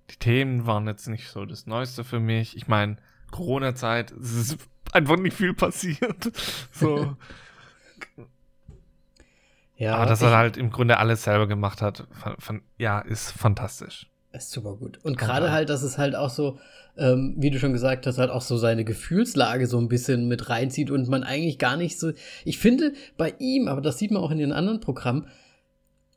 Die 0.09 0.17
Themen 0.17 0.65
waren 0.65 0.87
jetzt 0.87 1.07
nicht 1.07 1.29
so 1.29 1.45
das 1.45 1.67
Neueste 1.67 2.03
für 2.03 2.19
mich. 2.19 2.55
Ich 2.55 2.67
meine, 2.67 2.97
Corona-Zeit, 3.31 4.11
es 4.11 4.33
ist 4.33 4.57
einfach 4.91 5.17
nicht 5.17 5.35
viel 5.35 5.53
passiert. 5.53 6.31
So. 6.71 7.15
ja. 9.77 9.95
Aber 9.95 10.05
dass 10.05 10.21
er 10.21 10.35
halt 10.35 10.55
im 10.57 10.71
Grunde 10.71 10.97
alles 10.97 11.23
selber 11.23 11.47
gemacht 11.47 11.81
hat, 11.81 12.07
ja, 12.77 12.99
ist 12.99 13.31
fantastisch. 13.31 14.07
Ist 14.31 14.51
super 14.51 14.75
gut. 14.75 14.99
Und 15.03 15.17
gerade 15.17 15.51
halt, 15.51 15.69
dass 15.69 15.81
es 15.81 15.97
halt 15.97 16.15
auch 16.15 16.29
so, 16.29 16.59
ähm, 16.97 17.35
wie 17.37 17.49
du 17.49 17.59
schon 17.59 17.73
gesagt 17.73 18.05
hast, 18.05 18.19
halt 18.19 18.29
auch 18.29 18.43
so 18.43 18.57
seine 18.57 18.85
Gefühlslage 18.85 19.65
so 19.65 19.79
ein 19.79 19.87
bisschen 19.87 20.27
mit 20.27 20.49
reinzieht 20.49 20.91
und 20.91 21.09
man 21.09 21.23
eigentlich 21.23 21.57
gar 21.57 21.77
nicht 21.77 21.99
so. 21.99 22.11
Ich 22.45 22.59
finde 22.59 22.93
bei 23.17 23.33
ihm, 23.39 23.67
aber 23.67 23.81
das 23.81 23.97
sieht 23.97 24.11
man 24.11 24.21
auch 24.21 24.31
in 24.31 24.37
den 24.37 24.51
anderen 24.51 24.79
Programmen, 24.79 25.27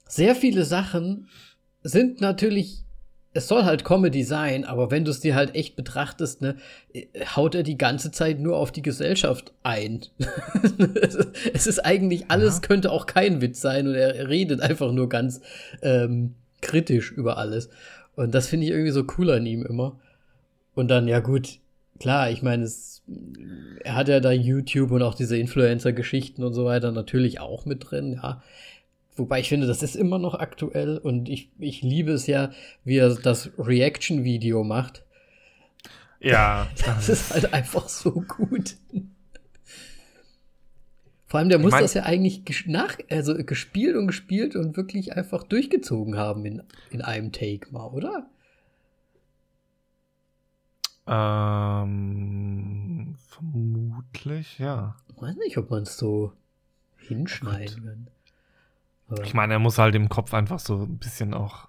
sehr 0.07 0.35
viele 0.35 0.65
Sachen 0.65 1.29
sind 1.83 2.21
natürlich. 2.21 2.85
Es 3.35 3.49
soll 3.49 3.65
halt 3.65 3.85
Comedy 3.85 4.25
sein, 4.25 4.65
aber 4.65 4.91
wenn 4.91 5.05
du 5.05 5.11
es 5.11 5.21
dir 5.21 5.35
halt 5.35 5.55
echt 5.55 5.75
betrachtest, 5.75 6.43
ne, 6.43 6.57
haut 7.35 7.55
er 7.55 7.63
die 7.63 7.79
ganze 7.79 8.11
Zeit 8.11 8.39
nur 8.39 8.57
auf 8.57 8.73
die 8.73 8.83
Gesellschaft 8.83 9.53
ein. 9.63 10.03
es 11.55 11.67
ist 11.67 11.79
eigentlich 11.79 12.31
alles, 12.31 12.57
ja. 12.57 12.61
könnte 12.61 12.91
auch 12.91 13.07
kein 13.07 13.41
Witz 13.41 13.61
sein 13.61 13.89
und 13.89 13.95
er 13.95 14.29
redet 14.29 14.61
einfach 14.61 14.93
nur 14.93 15.09
ganz 15.09 15.41
ähm, 15.81 16.35
kritisch 16.61 17.11
über 17.11 17.39
alles. 17.39 17.71
Und 18.17 18.35
das 18.35 18.49
finde 18.49 18.67
ich 18.67 18.73
irgendwie 18.73 18.93
so 18.93 19.05
cool 19.17 19.31
an 19.31 19.47
ihm 19.47 19.65
immer. 19.65 19.99
Und 20.75 20.89
dann, 20.89 21.09
ja 21.09 21.21
gut, 21.21 21.59
klar, 21.99 22.31
ich 22.31 22.43
meine, 22.43 22.69
er 23.85 23.95
hat 23.95 24.09
ja 24.09 24.21
da 24.21 24.31
YouTube 24.31 24.91
und 24.91 25.03
auch 25.03 25.15
diese 25.15 25.37
Influencer-Geschichten 25.37 26.43
und 26.43 26.55
so 26.55 26.65
weiter 26.65 26.93
natürlich 26.93 27.41
auch 27.41 27.65
mit 27.65 27.91
drin, 27.91 28.15
ja. 28.15 28.43
Wobei 29.23 29.39
ich 29.39 29.49
finde, 29.49 29.69
das 29.69 29.85
ist 29.85 29.95
immer 29.95 30.19
noch 30.19 30.35
aktuell 30.35 30.99
und 30.99 31.29
ich, 31.29 31.53
ich 31.61 31.81
liebe 31.81 32.11
es 32.11 32.27
ja, 32.27 32.51
wie 32.83 32.97
er 32.97 33.15
das 33.15 33.53
Reaction-Video 33.57 34.65
macht. 34.65 35.05
Ja. 36.19 36.67
Das 36.85 37.09
ist 37.09 37.33
halt 37.33 37.55
einfach 37.55 37.89
so 37.89 38.11
gut. 38.11 38.75
Vor 41.27 41.39
allem, 41.39 41.51
der 41.51 41.61
muss 41.61 41.71
mein, 41.71 41.83
das 41.83 41.95
ja 41.95 42.03
eigentlich 42.03 42.67
nach, 42.67 42.99
also 43.09 43.37
gespielt 43.37 43.95
und 43.95 44.09
gespielt 44.09 44.57
und 44.57 44.77
wirklich 44.77 45.17
einfach 45.17 45.45
durchgezogen 45.45 46.17
haben 46.17 46.45
in, 46.45 46.65
in 46.91 47.01
einem 47.01 47.31
Take 47.31 47.71
mal, 47.71 47.87
oder? 47.87 48.29
Ähm, 51.87 51.95
vermutlich, 53.29 54.59
ja. 54.59 54.97
Ich 55.15 55.23
weiß 55.23 55.37
nicht, 55.37 55.59
ob 55.59 55.71
man 55.71 55.85
es 55.85 55.97
so 55.97 56.33
hinschneiden 56.97 57.85
kann. 57.85 58.09
Aber 59.13 59.25
ich 59.25 59.35
meine, 59.35 59.53
er 59.55 59.59
muss 59.59 59.79
halt 59.79 59.95
im 59.95 60.09
Kopf 60.09 60.35
einfach 60.35 60.59
so 60.59 60.83
ein 60.83 60.99
bisschen 60.99 61.35
auch. 61.35 61.69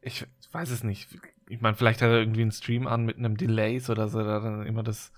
Ich 0.00 0.26
weiß 0.52 0.70
es 0.70 0.84
nicht. 0.84 1.08
Ich 1.48 1.60
meine, 1.60 1.76
vielleicht 1.76 2.02
hat 2.02 2.10
er 2.10 2.18
irgendwie 2.18 2.42
einen 2.42 2.52
Stream 2.52 2.86
an 2.86 3.04
mit 3.04 3.18
einem 3.18 3.36
Delay, 3.36 3.78
so 3.78 3.94
dass 3.94 4.14
er 4.14 4.24
dann 4.24 4.66
immer 4.66 4.82
das 4.82 5.12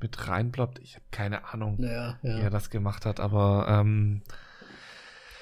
mit 0.00 0.28
reinploppt. 0.28 0.78
Ich 0.80 0.94
habe 0.94 1.04
keine 1.10 1.52
Ahnung, 1.52 1.76
ja, 1.80 2.18
ja. 2.22 2.36
wie 2.36 2.40
er 2.40 2.50
das 2.50 2.70
gemacht 2.70 3.06
hat, 3.06 3.20
aber 3.20 3.66
ähm, 3.68 4.22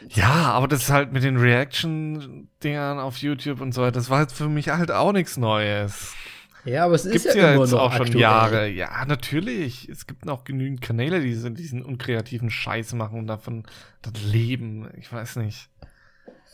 ja, 0.09 0.53
aber 0.53 0.69
das 0.69 0.83
ist 0.83 0.91
halt 0.91 1.13
mit 1.13 1.23
den 1.23 1.37
Reaction-Dingern 1.37 2.99
auf 2.99 3.19
YouTube 3.19 3.61
und 3.61 3.73
so 3.73 3.83
weiter, 3.83 3.93
das 3.93 4.11
war 4.11 4.21
jetzt 4.21 4.37
für 4.37 4.49
mich 4.49 4.69
halt 4.69 4.91
auch 4.91 5.13
nichts 5.13 5.37
Neues. 5.37 6.15
Ja, 6.65 6.87
aber 6.87 6.95
es 6.95 7.05
Gibt's 7.05 7.25
ist 7.27 7.35
ja, 7.35 7.43
ja 7.43 7.53
immer 7.55 7.63
jetzt 7.65 7.73
noch 7.73 7.81
auch 7.81 7.91
aktuell. 7.93 8.13
schon 8.13 8.21
Jahre. 8.21 8.69
Ja, 8.69 9.05
natürlich. 9.07 9.89
Es 9.89 10.07
gibt 10.07 10.25
noch 10.25 10.45
genügend 10.45 10.81
Kanäle, 10.81 11.21
die 11.21 11.29
diesen, 11.29 11.55
diesen 11.55 11.83
unkreativen 11.83 12.51
Scheiß 12.51 12.95
machen 12.95 13.19
und 13.19 13.27
davon 13.27 13.65
das 14.03 14.23
leben. 14.25 14.89
Ich 14.99 15.13
weiß 15.13 15.37
nicht. 15.37 15.69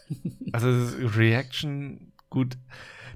Also 0.51 0.69
Reaction, 1.17 2.11
gut. 2.31 2.59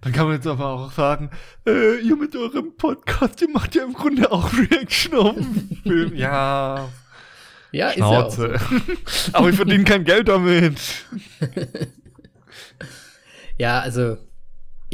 Dann 0.00 0.12
kann 0.12 0.26
man 0.26 0.36
jetzt 0.36 0.46
aber 0.46 0.66
auch 0.68 0.92
sagen, 0.92 1.30
äh, 1.66 1.98
ihr 1.98 2.14
mit 2.14 2.36
eurem 2.36 2.76
Podcast, 2.76 3.42
ihr 3.42 3.48
macht 3.48 3.74
ja 3.74 3.82
im 3.82 3.94
Grunde 3.94 4.30
auch 4.30 4.52
Reaction 4.52 5.14
auf 5.14 5.34
den 5.34 5.76
Film. 5.82 6.14
Ja. 6.14 6.88
Ja, 7.72 7.90
Schnauze. 7.90 8.46
ist 8.46 8.62
ja 8.70 8.78
so. 8.78 9.32
aber 9.32 9.48
ich 9.48 9.56
verdiene 9.56 9.82
kein 9.82 10.04
Geld 10.04 10.28
damit. 10.28 10.78
ja, 13.58 13.80
also 13.80 14.18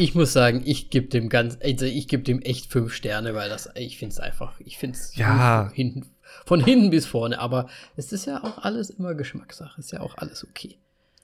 ich 0.00 0.14
muss 0.14 0.32
sagen, 0.32 0.62
ich 0.64 0.90
gebe 0.90 1.08
dem 1.08 1.28
ganz, 1.28 1.58
also 1.62 1.84
ich 1.84 2.08
gebe 2.08 2.22
dem 2.22 2.40
echt 2.40 2.72
fünf 2.72 2.94
Sterne, 2.94 3.34
weil 3.34 3.48
das, 3.48 3.68
ich 3.74 3.98
finde 3.98 4.14
es 4.14 4.20
einfach, 4.20 4.58
ich 4.60 4.78
finde 4.78 4.96
es 4.96 5.14
ja. 5.14 5.70
hinten, 5.74 6.06
von 6.46 6.64
hinten 6.64 6.90
bis 6.90 7.06
vorne, 7.06 7.38
aber 7.38 7.68
es 7.96 8.12
ist 8.12 8.26
ja 8.26 8.42
auch 8.42 8.58
alles 8.58 8.90
immer 8.90 9.14
Geschmackssache, 9.14 9.78
ist 9.80 9.92
ja 9.92 10.00
auch 10.00 10.16
alles 10.16 10.46
okay. 10.46 10.78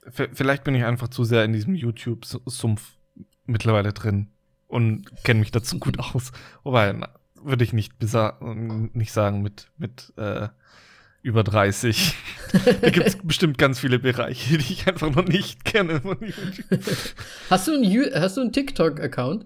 Vielleicht 0.09 0.63
bin 0.63 0.75
ich 0.75 0.85
einfach 0.85 1.09
zu 1.09 1.25
sehr 1.25 1.45
in 1.45 1.53
diesem 1.53 1.75
YouTube-Sumpf 1.75 2.97
mittlerweile 3.47 3.93
drin 3.93 4.29
und 4.69 5.05
kenne 5.25 5.41
mich 5.41 5.51
dazu 5.51 5.79
gut 5.81 5.99
aus. 5.99 6.31
Wobei, 6.63 6.95
würde 7.43 7.65
ich 7.65 7.73
nicht, 7.73 7.95
nicht 8.01 9.13
sagen 9.13 9.43
mit, 9.43 9.71
mit 9.79 10.13
äh, 10.17 10.49
über 11.27 11.43
30. 11.43 12.15
da 12.81 12.91
gibt 12.91 13.05
es 13.05 13.19
bestimmt 13.19 13.59
ganz 13.59 13.81
viele 13.81 13.99
Bereiche, 13.99 14.59
die 14.59 14.73
ich 14.73 14.87
einfach 14.87 15.13
noch 15.13 15.27
nicht 15.27 15.65
kenne. 15.65 16.01
hast 17.51 17.67
du 17.67 17.75
einen, 17.75 18.15
einen 18.15 18.53
TikTok-Account? 18.53 19.45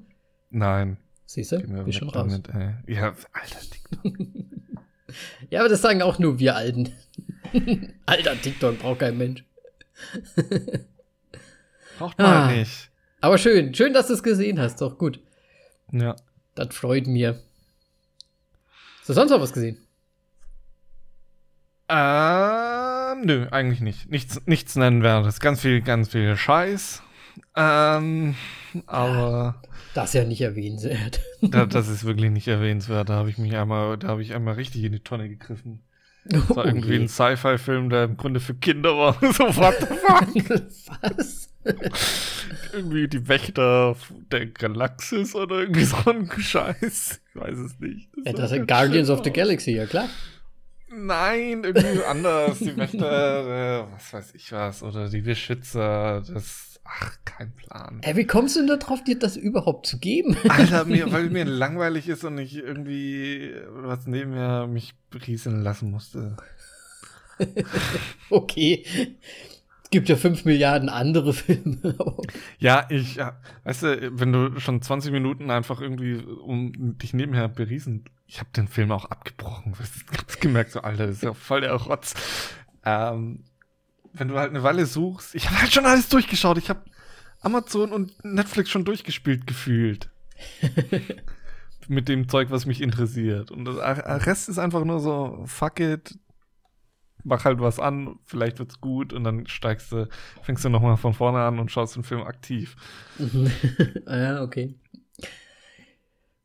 Nein. 0.51 0.99
Siehst 1.25 1.53
du? 1.53 1.61
Bin 1.61 1.91
schon 1.93 2.11
raus. 2.11 2.31
Mit, 2.31 2.49
äh, 2.51 2.75
ja, 2.87 3.15
alter 3.33 3.61
TikTok. 3.61 4.13
ja, 5.51 5.61
aber 5.61 5.71
das 5.71 5.81
sagen 5.81 6.03
auch 6.03 6.19
nur 6.19 6.39
wir 6.39 6.55
Alten. 6.55 6.93
alter 8.07 8.39
TikTok 8.39 8.79
braucht 8.79 8.99
kein 8.99 9.17
Mensch. 9.17 9.43
Braucht 11.99 12.19
man 12.19 12.27
ah, 12.27 12.53
nicht. 12.53 12.91
Aber 13.23 13.39
schön, 13.39 13.75
schön, 13.75 13.95
dass 13.95 14.09
du 14.09 14.15
es 14.15 14.23
gesehen 14.23 14.61
hast. 14.61 14.83
Doch 14.83 14.99
gut. 14.99 15.19
Ja. 15.93 16.15
Das 16.55 16.75
freut 16.75 17.07
mir. 17.07 17.41
Hast 18.99 19.09
du 19.09 19.13
sonst 19.15 19.31
noch 19.31 19.41
was 19.41 19.55
gesehen? 19.55 19.79
Ähm, 21.91 23.23
nö, 23.23 23.47
eigentlich 23.51 23.81
nicht. 23.81 24.09
Nichts, 24.11 24.41
nichts 24.47 24.77
nennenwertes. 24.77 25.41
Ganz 25.41 25.61
viel, 25.61 25.81
ganz 25.81 26.11
viel 26.11 26.37
Scheiß. 26.37 27.03
Ähm, 27.57 28.37
aber. 28.87 29.61
Das 29.95 30.11
ist 30.11 30.15
ja 30.15 30.25
nicht 30.25 30.41
erwähnenswert. 30.41 31.21
da, 31.43 31.67
das 31.67 31.89
ist 31.89 32.05
wirklich 32.05 32.31
nicht 32.31 32.47
erwähnenswert. 32.47 33.09
Da 33.09 33.15
habe 33.15 33.29
ich 33.29 33.39
mich 33.39 33.57
einmal, 33.57 33.99
da 33.99 34.09
habe 34.09 34.23
ich 34.23 34.35
einmal 34.35 34.55
richtig 34.55 34.85
in 34.85 34.93
die 34.93 35.01
Tonne 35.01 35.29
gegriffen. 35.29 35.83
Das 36.27 36.51
war 36.51 36.65
oh 36.65 36.69
irgendwie 36.69 36.93
je. 36.93 37.01
ein 37.01 37.09
Sci-Fi-Film, 37.09 37.91
der 37.91 38.05
im 38.05 38.17
Grunde 38.17 38.39
für 38.39 38.55
Kinder 38.55 38.97
war. 38.97 39.15
so, 39.33 39.45
what 39.57 39.75
the 39.81 39.87
fuck? 39.87 40.61
Was? 41.03 41.49
irgendwie 42.73 43.09
die 43.09 43.29
Wächter 43.29 43.97
der 44.31 44.47
Galaxis 44.47 45.35
oder 45.35 45.61
irgendwie 45.61 45.85
so 45.85 45.97
ein 46.07 46.31
Scheiß. 46.31 47.21
Ich 47.35 47.41
weiß 47.41 47.59
es 47.59 47.81
nicht. 47.81 48.09
Das, 48.17 48.25
ja, 48.25 48.33
das 48.33 48.51
sind 48.51 48.69
Guardians 48.69 49.11
of 49.11 49.23
the 49.25 49.31
Galaxy, 49.31 49.73
ja 49.73 49.87
klar. 49.87 50.09
Nein, 50.93 51.63
irgendwie 51.65 52.05
anders. 52.05 52.59
Die 52.59 52.77
Wächter, 52.77 53.87
äh, 53.87 53.93
was 53.93 54.13
weiß 54.13 54.35
ich 54.35 54.51
was, 54.51 54.83
oder 54.83 55.09
die 55.09 55.21
Beschützer, 55.21 56.21
das, 56.21 56.81
ach, 56.85 57.17
kein 57.25 57.53
Plan. 57.55 58.01
Ey, 58.03 58.17
wie 58.17 58.27
kommst 58.27 58.57
du 58.57 58.67
denn 58.67 58.79
darauf, 58.79 59.05
dir 59.05 59.19
das 59.19 59.37
überhaupt 59.37 59.87
zu 59.87 59.99
geben? 59.99 60.37
Alter, 60.49 60.85
mir, 60.87 61.13
weil 61.13 61.31
mir 61.31 61.45
langweilig 61.45 62.09
ist 62.09 62.25
und 62.25 62.39
ich 62.39 62.57
irgendwie 62.57 63.55
was 63.69 64.07
neben 64.07 64.33
mir 64.33 64.67
mich 64.67 64.95
berieseln 65.11 65.63
lassen 65.63 65.91
musste. 65.91 66.37
okay 68.31 68.85
gibt 69.91 70.09
ja 70.09 70.17
fünf 70.17 70.45
Milliarden 70.45 70.89
andere 70.89 71.33
Filme. 71.33 71.97
ja, 72.59 72.87
ich, 72.91 73.19
weißt 73.65 73.83
du, 73.83 74.19
wenn 74.21 74.33
du 74.33 74.61
schon 74.61 74.81
20 74.81 75.13
Minuten 75.13 75.51
einfach 75.51 75.81
irgendwie 75.81 76.17
um 76.17 76.97
dich 76.99 77.13
nebenher 77.13 77.49
beriesen, 77.49 78.05
ich 78.31 78.39
habe 78.39 78.51
den 78.55 78.69
Film 78.69 78.93
auch 78.93 79.07
abgebrochen. 79.07 79.75
Ich 79.81 80.19
hab's 80.19 80.39
gemerkt, 80.39 80.71
so, 80.71 80.83
Alter, 80.83 81.09
das 81.09 81.17
ist 81.17 81.23
ja 81.25 81.35
voll 81.35 81.63
der 81.63 81.73
Rotz. 81.73 82.15
Ähm, 82.85 83.43
wenn 84.13 84.29
du 84.29 84.39
halt 84.39 84.51
eine 84.51 84.63
Weile 84.63 84.87
suchst, 84.87 85.35
ich 85.35 85.47
habe 85.49 85.61
halt 85.61 85.73
schon 85.73 85.85
alles 85.85 86.09
durchgeschaut. 86.09 86.57
Ich 86.57 86.71
habe 86.71 86.85
Amazon 87.41 87.93
und 87.93 88.25
Netflix 88.25 88.71
schon 88.71 88.85
durchgespielt 88.85 89.49
gefühlt. 89.49 90.11
Mit 91.89 92.09
dem 92.09 92.29
Zeug, 92.29 92.53
was 92.53 92.67
mich 92.67 92.81
interessiert. 92.81 93.51
Und 93.51 93.65
der 93.65 94.27
Rest 94.27 94.49
ist 94.49 94.61
einfach 94.61 94.85
nur 94.85 95.01
so, 95.01 95.43
fuck 95.47 95.81
it, 95.81 96.17
mach 97.25 97.45
halt 97.45 97.59
was 97.59 97.81
an, 97.81 98.21
vielleicht 98.27 98.61
wird's 98.61 98.81
gut 98.81 99.13
und 99.13 99.25
dann 99.25 99.49
steigst 99.49 99.91
du, 99.91 100.09
fängst 100.43 100.65
du 100.65 100.69
nochmal 100.69 100.97
von 100.99 101.15
vorne 101.15 101.41
an 101.41 101.59
und 101.59 101.73
schaust 101.73 101.97
den 101.97 102.05
Film 102.05 102.23
aktiv. 102.23 102.77
ah 104.07 104.17
ja, 104.17 104.43
okay. 104.43 104.77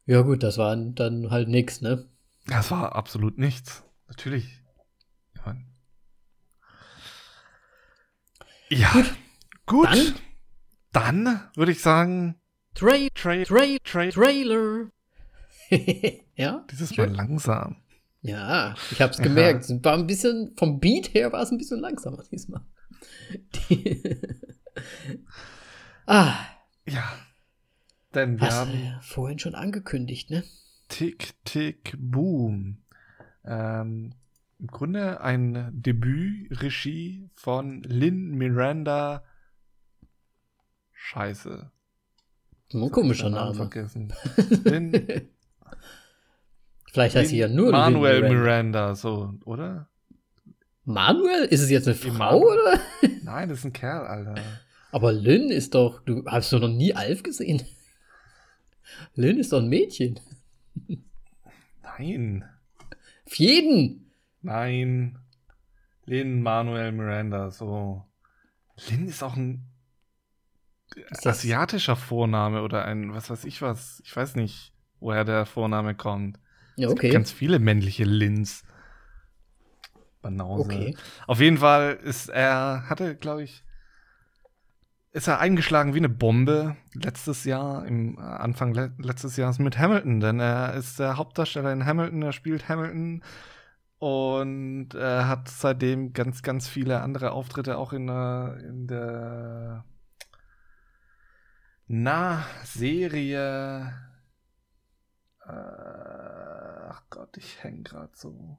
Ja, 0.06 0.22
gut, 0.22 0.44
das 0.44 0.58
war 0.58 0.76
dann 0.76 1.32
halt 1.32 1.48
nix, 1.48 1.82
ne? 1.82 2.08
Das 2.48 2.70
war 2.70 2.96
absolut 2.96 3.38
nichts. 3.38 3.84
Natürlich. 4.08 4.62
Ja, 8.70 8.78
ja 8.78 8.92
gut. 8.94 9.16
gut. 9.66 9.88
Dann, 10.92 11.26
dann 11.26 11.50
würde 11.56 11.72
ich 11.72 11.82
sagen. 11.82 12.36
Tra 12.74 12.96
Tra 13.14 13.44
Tra 13.44 13.78
Tra 13.84 14.10
Trailer. 14.10 14.92
ja. 16.36 16.66
Dieses 16.72 16.96
Mal 16.98 17.10
langsam. 17.10 17.78
Ja, 18.22 18.74
ich 18.92 19.02
hab's 19.02 19.20
gemerkt. 19.20 19.70
Ja. 19.70 19.84
War 19.84 19.94
ein 19.94 20.08
bisschen, 20.08 20.54
vom 20.58 20.80
Beat 20.80 21.14
her 21.14 21.32
war 21.32 21.44
es 21.44 21.52
ein 21.52 21.58
bisschen 21.58 21.80
langsamer 21.80 22.24
diesmal. 22.24 22.62
Die 23.70 24.20
ah. 26.08 26.36
Ja. 26.88 27.04
Denn 28.16 28.40
wir 28.40 28.48
Hast 28.48 28.56
haben. 28.56 28.72
Ja 28.84 29.00
vorhin 29.02 29.40
schon 29.40 29.56
angekündigt, 29.56 30.30
ne? 30.30 30.44
Tick, 30.88 31.34
Tick, 31.44 31.96
Boom. 31.98 32.78
Ähm, 33.44 34.14
Im 34.60 34.68
Grunde 34.68 35.22
ein 35.22 35.70
Debüt-Regie 35.74 37.30
von 37.36 37.84
Lynn 37.84 38.32
Miranda. 38.32 39.24
Scheiße. 40.94 41.70
Ein 42.74 42.92
komischer 42.92 43.30
Name. 43.30 43.54
Vergessen. 43.54 44.14
Lynn 44.64 45.30
Vielleicht 46.92 47.16
heißt 47.18 47.30
sie 47.32 47.38
ja 47.38 47.50
nur 47.50 47.72
Manuel 47.72 48.22
Miranda. 48.22 48.40
Miranda, 48.40 48.96
so, 48.96 49.34
oder? 49.44 49.90
Manuel? 50.86 51.44
Ist 51.44 51.62
es 51.62 51.70
jetzt 51.70 51.88
eine 51.88 51.96
Frau, 51.96 52.40
oder? 52.40 52.80
Nein, 53.24 53.50
das 53.50 53.60
ist 53.60 53.66
ein 53.66 53.74
Kerl, 53.74 54.08
Alter. 54.08 54.36
Aber 54.92 55.12
Lynn 55.12 55.50
ist 55.50 55.76
doch. 55.76 56.00
Du 56.06 56.24
hast 56.26 56.54
du 56.54 56.60
noch 56.60 56.70
nie 56.70 56.96
Alf 56.96 57.22
gesehen? 57.22 57.62
Lynn 59.16 59.40
ist 59.40 59.52
doch 59.52 59.60
ein 59.60 59.70
Mädchen. 59.70 60.20
Nein. 61.84 62.46
Auf 63.26 63.36
jeden. 63.36 64.12
Nein. 64.42 65.18
Lynn 66.06 66.42
Manuel 66.42 66.92
Miranda, 66.92 67.50
so. 67.52 68.04
Lynn 68.90 69.08
ist 69.08 69.24
auch 69.24 69.36
ein 69.36 69.66
ist 71.10 71.28
asiatischer 71.28 71.96
Vorname 71.96 72.62
oder 72.62 72.86
ein, 72.86 73.14
was 73.14 73.30
weiß 73.30 73.46
ich 73.46 73.62
was. 73.62 74.02
Ich 74.06 74.16
weiß 74.16 74.36
nicht, 74.36 74.74
woher 75.00 75.26
der 75.26 75.46
Vorname 75.46 75.96
kommt. 75.96 76.40
Ja, 76.78 76.90
okay. 76.90 77.10
ganz 77.10 77.32
viele 77.32 77.60
männliche 77.60 78.04
Lins. 78.04 78.64
Banause. 80.22 80.66
Okay. 80.66 80.98
Auf 81.28 81.40
jeden 81.40 81.58
Fall 81.58 82.00
ist 82.04 82.30
er, 82.30 82.90
hatte, 82.90 83.16
glaube 83.16 83.44
ich, 83.44 83.64
ist 85.16 85.28
er 85.28 85.40
eingeschlagen 85.40 85.94
wie 85.94 86.00
eine 86.00 86.10
Bombe 86.10 86.76
letztes 86.94 87.46
Jahr, 87.46 87.86
im 87.86 88.20
Anfang 88.20 88.74
le 88.74 88.92
letztes 88.98 89.38
Jahres 89.38 89.60
mit 89.60 89.78
Hamilton, 89.78 90.20
denn 90.20 90.42
er 90.42 90.74
ist 90.74 91.00
der 91.00 91.16
Hauptdarsteller 91.16 91.72
in 91.72 91.86
Hamilton, 91.86 92.22
er 92.22 92.34
spielt 92.34 92.68
Hamilton 92.68 93.24
und 93.98 94.90
er 94.94 95.30
hat 95.30 95.48
seitdem 95.48 96.12
ganz, 96.12 96.44
ganz 96.44 96.68
viele 96.68 97.00
andere 97.00 97.32
Auftritte 97.32 97.78
auch 97.78 97.94
in 97.94 98.08
der, 98.08 98.58
in 98.60 98.88
der 98.88 99.86
na, 101.88 102.46
Serie 102.66 103.94
äh, 105.48 106.90
ach 106.90 107.04
Gott, 107.10 107.38
ich 107.38 107.64
häng 107.64 107.86
gerade 107.86 108.12
so. 108.16 108.58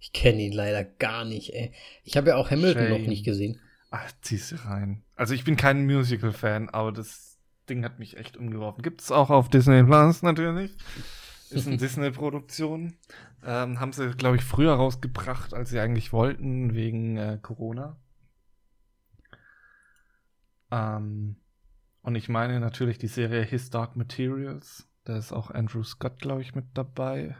Ich 0.00 0.12
kenne 0.12 0.42
ihn 0.42 0.52
leider 0.52 0.82
gar 0.82 1.24
nicht, 1.24 1.54
ey. 1.54 1.72
Ich 2.02 2.16
habe 2.16 2.30
ja 2.30 2.36
auch 2.36 2.50
Hamilton 2.50 2.88
Shame. 2.88 3.00
noch 3.00 3.06
nicht 3.06 3.24
gesehen. 3.24 3.60
Ach, 3.92 4.10
zieh's 4.22 4.64
rein. 4.64 5.04
Also 5.22 5.34
ich 5.34 5.44
bin 5.44 5.54
kein 5.54 5.86
Musical-Fan, 5.86 6.70
aber 6.70 6.90
das 6.90 7.38
Ding 7.68 7.84
hat 7.84 8.00
mich 8.00 8.16
echt 8.16 8.36
umgeworfen. 8.36 8.82
Gibt's 8.82 9.12
auch 9.12 9.30
auf 9.30 9.48
Disney 9.48 9.84
Plus 9.84 10.22
natürlich. 10.22 10.76
Ist 11.48 11.68
eine 11.68 11.76
Disney-Produktion. 11.78 12.96
Ähm, 13.44 13.78
haben 13.78 13.92
sie, 13.92 14.10
glaube 14.16 14.34
ich, 14.34 14.42
früher 14.42 14.72
rausgebracht, 14.72 15.54
als 15.54 15.70
sie 15.70 15.78
eigentlich 15.78 16.12
wollten, 16.12 16.74
wegen 16.74 17.18
äh, 17.18 17.38
Corona. 17.40 18.00
Ähm, 20.72 21.36
und 22.00 22.16
ich 22.16 22.28
meine 22.28 22.58
natürlich 22.58 22.98
die 22.98 23.06
Serie 23.06 23.44
His 23.44 23.70
Dark 23.70 23.94
Materials. 23.94 24.88
Da 25.04 25.16
ist 25.16 25.30
auch 25.30 25.52
Andrew 25.52 25.84
Scott, 25.84 26.18
glaube 26.18 26.42
ich, 26.42 26.56
mit 26.56 26.64
dabei. 26.74 27.36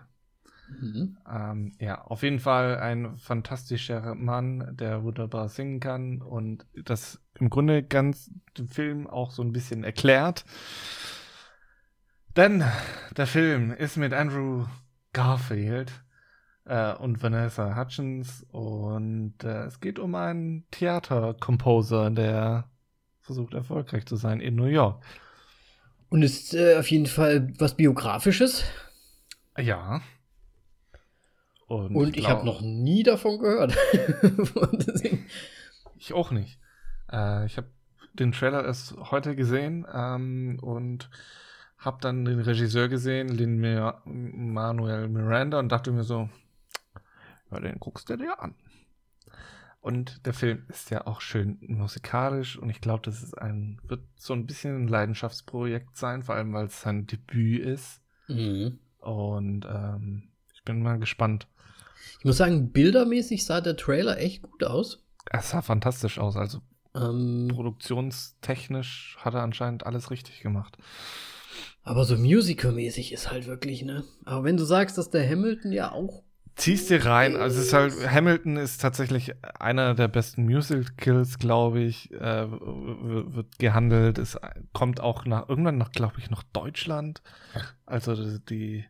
Mhm. 0.81 1.19
Ähm, 1.29 1.73
ja, 1.81 2.01
auf 2.03 2.23
jeden 2.23 2.39
Fall 2.39 2.79
ein 2.79 3.17
fantastischer 3.17 4.15
Mann, 4.15 4.77
der 4.77 5.03
wunderbar 5.03 5.49
singen 5.49 5.81
kann 5.81 6.23
und 6.23 6.65
das 6.85 7.21
im 7.43 7.51
Grunde 7.51 7.83
ganz 7.83 8.31
den 8.57 8.69
Film 8.69 9.09
auch 9.09 9.33
so 9.33 9.43
ein 9.43 9.53
bisschen 9.53 9.83
erklärt. 9.83 10.45
Denn 12.37 12.65
der 13.17 13.27
Film 13.27 13.73
ist 13.73 13.97
mit 13.97 14.13
Andrew 14.13 14.67
Garfield 15.13 15.91
äh, 16.67 16.95
und 16.95 17.21
Vanessa 17.21 17.77
Hutchins 17.77 18.47
und 18.53 19.35
äh, 19.43 19.65
es 19.65 19.81
geht 19.81 19.99
um 19.99 20.15
einen 20.15 20.71
Theaterkomposer, 20.71 22.11
der 22.11 22.71
versucht 23.23 23.55
erfolgreich 23.55 24.07
zu 24.07 24.15
sein 24.15 24.39
in 24.39 24.55
New 24.55 24.67
York. 24.67 25.03
Und 26.09 26.23
ist 26.23 26.55
äh, 26.55 26.77
auf 26.77 26.89
jeden 26.93 27.07
Fall 27.07 27.53
was 27.59 27.75
Biografisches. 27.77 28.63
Ja. 29.59 30.01
Und, 31.67 31.97
Und 31.97 32.17
ich 32.17 32.29
habe 32.29 32.47
noch 32.47 32.61
nie 32.61 33.03
davon 33.03 33.41
gehört. 33.41 33.77
ich 35.99 36.13
auch 36.13 36.31
nicht. 36.31 36.62
Äh, 37.13 37.47
ich 37.47 37.57
habe 37.57 37.69
den 38.15 38.33
Trailer 38.33 38.65
erst 38.65 38.97
heute 39.11 39.37
gesehen 39.37 39.87
ähm, 39.93 40.59
und 40.61 41.11
habe 41.79 41.99
dann 42.01 42.25
den 42.25 42.41
Regisseur 42.41 42.89
gesehen, 42.89 43.29
Lin 43.29 43.61
Manuel 44.05 45.09
Miranda, 45.09 45.59
und 45.59 45.71
dachte 45.71 45.91
mir 45.91 46.05
so, 46.05 46.29
ja, 47.51 47.61
den 47.61 47.79
guckst 47.81 48.09
du 48.09 48.17
dir 48.17 48.41
an. 48.41 48.55
Und 49.81 50.27
der 50.27 50.33
Film 50.33 50.65
ist 50.69 50.91
ja 50.91 51.09
auch 51.09 51.21
schön 51.21 51.59
musikalisch 51.61 52.57
und 52.57 52.71
ich 52.71 52.81
glaube, 52.81 53.03
das 53.05 53.21
ist 53.21 53.37
ein, 53.37 53.81
wird 53.83 54.03
so 54.15 54.33
ein 54.33 54.47
bisschen 54.47 54.85
ein 54.85 54.89
Leidenschaftsprojekt 54.89 55.97
sein, 55.97 56.23
vor 56.23 56.37
allem 56.37 56.53
weil 56.53 56.67
es 56.67 56.81
sein 56.81 57.09
Debüt 57.09 57.65
ist. 57.65 58.01
Mhm. 58.29 58.79
Und 58.99 59.67
ähm, 59.69 60.29
ich 60.55 60.63
bin 60.63 60.83
mal 60.85 61.01
gespannt. 61.01 61.49
Ich 62.21 62.25
muss 62.25 62.37
sagen, 62.37 62.71
bildermäßig 62.71 63.45
sah 63.45 63.61
der 63.61 63.77
Trailer 63.77 64.19
echt 64.19 64.43
gut 64.43 64.63
aus. 64.63 65.05
Es 65.31 65.51
sah 65.51 65.63
fantastisch 65.63 66.21
aus. 66.21 66.37
Also 66.37 66.61
ähm, 66.95 67.49
produktionstechnisch 67.53 69.17
hat 69.21 69.35
er 69.35 69.43
anscheinend 69.43 69.87
alles 69.87 70.11
richtig 70.11 70.41
gemacht. 70.41 70.77
Aber 71.83 72.05
so 72.05 72.17
musical-mäßig 72.17 73.13
ist 73.13 73.31
halt 73.31 73.47
wirklich, 73.47 73.83
ne? 73.83 74.05
Aber 74.25 74.45
wenn 74.45 74.57
du 74.57 74.65
sagst, 74.65 74.99
dass 74.99 75.11
der 75.11 75.29
Hamilton 75.29 75.73
ja 75.73 75.93
auch 75.93 76.23
ziehst 76.55 76.91
dir 76.91 77.05
rein. 77.05 77.37
Also 77.37 77.61
es 77.61 77.67
ist 77.67 77.73
halt, 77.73 77.95
Hamilton 78.11 78.57
ist 78.57 78.81
tatsächlich 78.81 79.33
einer 79.59 79.95
der 79.95 80.09
besten 80.09 80.45
Musicals, 80.45 81.39
glaube 81.39 81.81
ich, 81.81 82.13
äh, 82.13 82.51
wird 82.51 83.59
gehandelt. 83.59 84.19
Es 84.19 84.39
kommt 84.73 85.01
auch 85.01 85.25
nach, 85.25 85.49
irgendwann 85.49 85.79
nach, 85.79 85.93
glaube 85.93 86.17
ich, 86.19 86.31
nach 86.31 86.43
Deutschland. 86.43 87.23
Also 87.87 88.39
die 88.39 88.85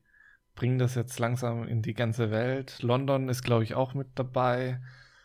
bringen 0.55 0.79
das 0.79 0.95
jetzt 0.95 1.19
langsam 1.19 1.67
in 1.67 1.83
die 1.83 1.95
ganze 1.95 2.31
Welt. 2.31 2.83
London 2.83 3.29
ist, 3.29 3.43
glaube 3.43 3.65
ich, 3.65 3.75
auch 3.75 3.95
mit 3.95 4.09
dabei. 4.17 4.81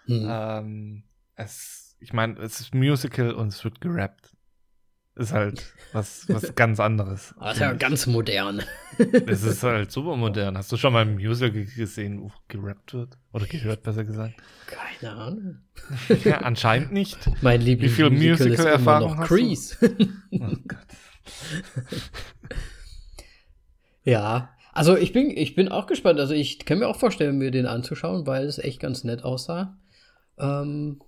Mhm. 0.06 0.28
Ähm, 0.30 1.04
es, 1.36 1.87
ich 2.00 2.14
meine, 2.14 2.40
es 2.40 2.60
ist 2.60 2.74
Musical 2.76 3.34
und 3.34 3.50
es 3.50 3.64
wird 3.64 3.82
gerappt 3.82 4.38
ist 5.18 5.34
halt 5.34 5.64
was, 5.94 6.30
was 6.30 6.54
ganz 6.56 6.80
anderes. 6.80 7.34
Das 7.40 7.56
ist 7.56 7.60
ja 7.60 7.74
ganz 7.74 8.08
modern. 8.08 8.64
Es 9.28 9.44
ist 9.44 9.62
halt 9.62 9.92
super 9.92 10.16
modern. 10.16 10.58
Hast 10.58 10.72
du 10.72 10.78
schon 10.78 10.92
mal 10.92 11.04
ein 11.04 11.14
Musical 11.16 11.66
gesehen, 11.66 12.20
wo 12.20 12.32
gerappt 12.48 12.96
wird? 12.96 13.16
Oder 13.32 13.46
gehört, 13.46 13.84
besser 13.84 14.04
gesagt? 14.04 14.34
Keine 14.66 15.14
Ahnung. 15.14 15.60
Ja, 16.24 16.40
anscheinend 16.40 16.94
nicht. 16.94 17.18
Mein 17.42 17.62
Lieblingsmusical 17.62 18.12
Wie 18.20 18.36
viel 18.38 18.48
Musical-Erfahrung 18.48 19.18
hast 19.20 19.28
Crease. 19.28 19.78
du? 19.80 20.08
Oh 20.32 20.56
Gott. 20.68 20.88
ja, 24.04 24.50
also 24.74 24.98
ich 24.98 25.14
bin, 25.14 25.30
ich 25.30 25.54
bin 25.54 25.70
auch 25.70 25.86
gespannt. 25.86 26.20
Also 26.20 26.34
ich 26.34 26.66
kann 26.66 26.80
mir 26.80 26.88
auch 26.88 26.98
vorstellen, 26.98 27.38
mir 27.38 27.52
den 27.52 27.68
anzuschauen, 27.68 28.26
weil 28.26 28.48
es 28.48 28.58
echt 28.58 28.80
ganz 28.80 29.04
nett 29.04 29.24
aussah. 29.24 29.78
Ähm, 30.40 31.02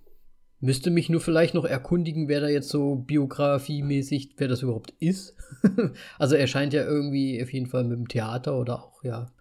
Müsste 0.61 0.89
mich 0.91 1.09
nur 1.09 1.21
vielleicht 1.21 1.53
noch 1.53 1.63
erkundigen, 1.63 2.27
wer 2.27 2.41
da 2.41 2.49
jetzt 2.49 2.69
so 2.69 2.95
biografiemäßig, 2.95 4.31
wer 4.37 4.49
das 4.49 4.61
überhaupt 4.61 4.93
ist. 4.99 5.35
also 6.19 6.35
er 6.35 6.47
scheint 6.47 6.73
ja 6.73 6.83
irgendwie 6.83 7.41
auf 7.41 7.53
jeden 7.53 7.67
Fall 7.67 7.85
mit 7.85 7.97
dem 7.97 8.07
Theater 8.09 8.59
oder 8.59 8.83
auch 8.83 9.03
ja 9.03 9.31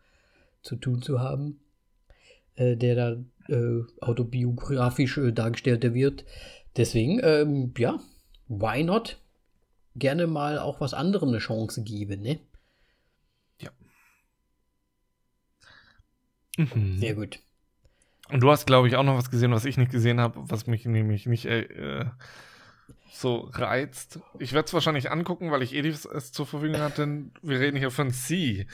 zu 0.63 0.77
tun 0.77 1.03
zu 1.03 1.21
haben, 1.21 1.59
äh, 2.55 2.77
der 2.77 2.95
da 2.95 3.53
äh, 3.53 3.83
autobiografisch 4.01 5.19
äh, 5.19 5.33
dargestellt 5.33 5.83
wird. 5.93 6.25
Deswegen, 6.77 7.21
ähm, 7.23 7.75
ja, 7.77 7.99
why 8.47 8.85
not? 8.85 9.21
Gerne 9.97 10.29
mal 10.29 10.59
auch 10.61 10.81
was 10.81 10.95
anderem 10.95 11.31
eine 11.31 11.39
Chance 11.39 11.83
geben, 11.83 12.23
ne? 12.23 12.39
Ja. 13.61 13.71
Mhm. 16.57 16.99
Sehr 16.99 17.15
gut. 17.17 17.41
Und 18.31 18.41
du 18.41 18.51
hast, 18.51 18.67
glaube 18.67 18.89
ich, 18.89 18.97
auch 18.97 19.03
noch 19.03 19.17
was 19.17 19.31
gesehen, 19.31 19.53
was 19.53 19.65
ich 19.65 19.77
nicht 19.77 19.91
gesehen 19.91 20.21
habe, 20.21 20.39
was 20.51 20.67
mich 20.67 20.85
nämlich 20.85 21.27
nicht 21.27 21.47
äh, 21.47 22.05
so 23.13 23.49
reizt. 23.53 24.21
Ich 24.39 24.53
werde 24.53 24.67
es 24.67 24.75
wahrscheinlich 24.75 25.11
angucken, 25.11 25.51
weil 25.51 25.63
ich 25.63 25.75
eh 25.75 25.87
es 25.87 26.33
zur 26.33 26.47
Verfügung 26.47 26.81
hatte. 26.81 27.25
Wir 27.43 27.61
reden 27.61 27.77
hier 27.77 27.91
von 27.91 28.11
C. 28.11 28.67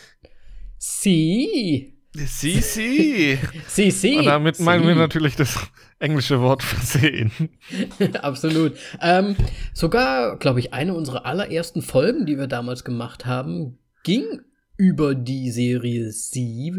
C. 0.79 1.95
C, 2.15 2.61
C. 2.61 3.39
C, 3.67 3.91
C. 3.91 4.19
Und 4.19 4.27
damit 4.27 4.61
meinen 4.61 4.87
wir 4.87 4.95
natürlich 4.95 5.35
das 5.35 5.59
englische 5.99 6.41
Wort 6.41 6.63
versehen. 6.63 7.33
Absolut. 8.23 8.75
Ähm, 9.01 9.35
sogar, 9.73 10.39
glaube 10.39 10.61
ich, 10.61 10.73
eine 10.73 10.95
unserer 10.95 11.27
allerersten 11.27 11.83
Folgen, 11.83 12.25
die 12.25 12.39
wir 12.39 12.47
damals 12.47 12.85
gemacht 12.85 13.27
haben, 13.27 13.79
ging 14.05 14.43
über 14.77 15.15
die 15.15 15.51
Serie 15.51 16.11
C 16.11 16.73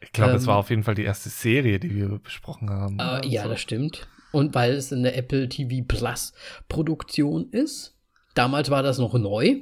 ich 0.00 0.12
glaube, 0.12 0.32
ähm, 0.32 0.36
es 0.36 0.46
war 0.46 0.56
auf 0.56 0.70
jeden 0.70 0.82
Fall 0.82 0.94
die 0.94 1.04
erste 1.04 1.28
Serie, 1.28 1.78
die 1.78 1.94
wir 1.94 2.18
besprochen 2.18 2.70
haben. 2.70 2.98
Äh, 2.98 3.26
ja, 3.26 3.44
so. 3.44 3.50
das 3.50 3.60
stimmt. 3.60 4.08
Und 4.32 4.54
weil 4.54 4.72
es 4.72 4.92
eine 4.92 5.14
Apple 5.14 5.48
TV 5.48 5.84
Plus 5.86 6.32
Produktion 6.68 7.48
ist. 7.50 7.94
Damals 8.34 8.70
war 8.70 8.82
das 8.82 8.98
noch 8.98 9.14
neu. 9.14 9.60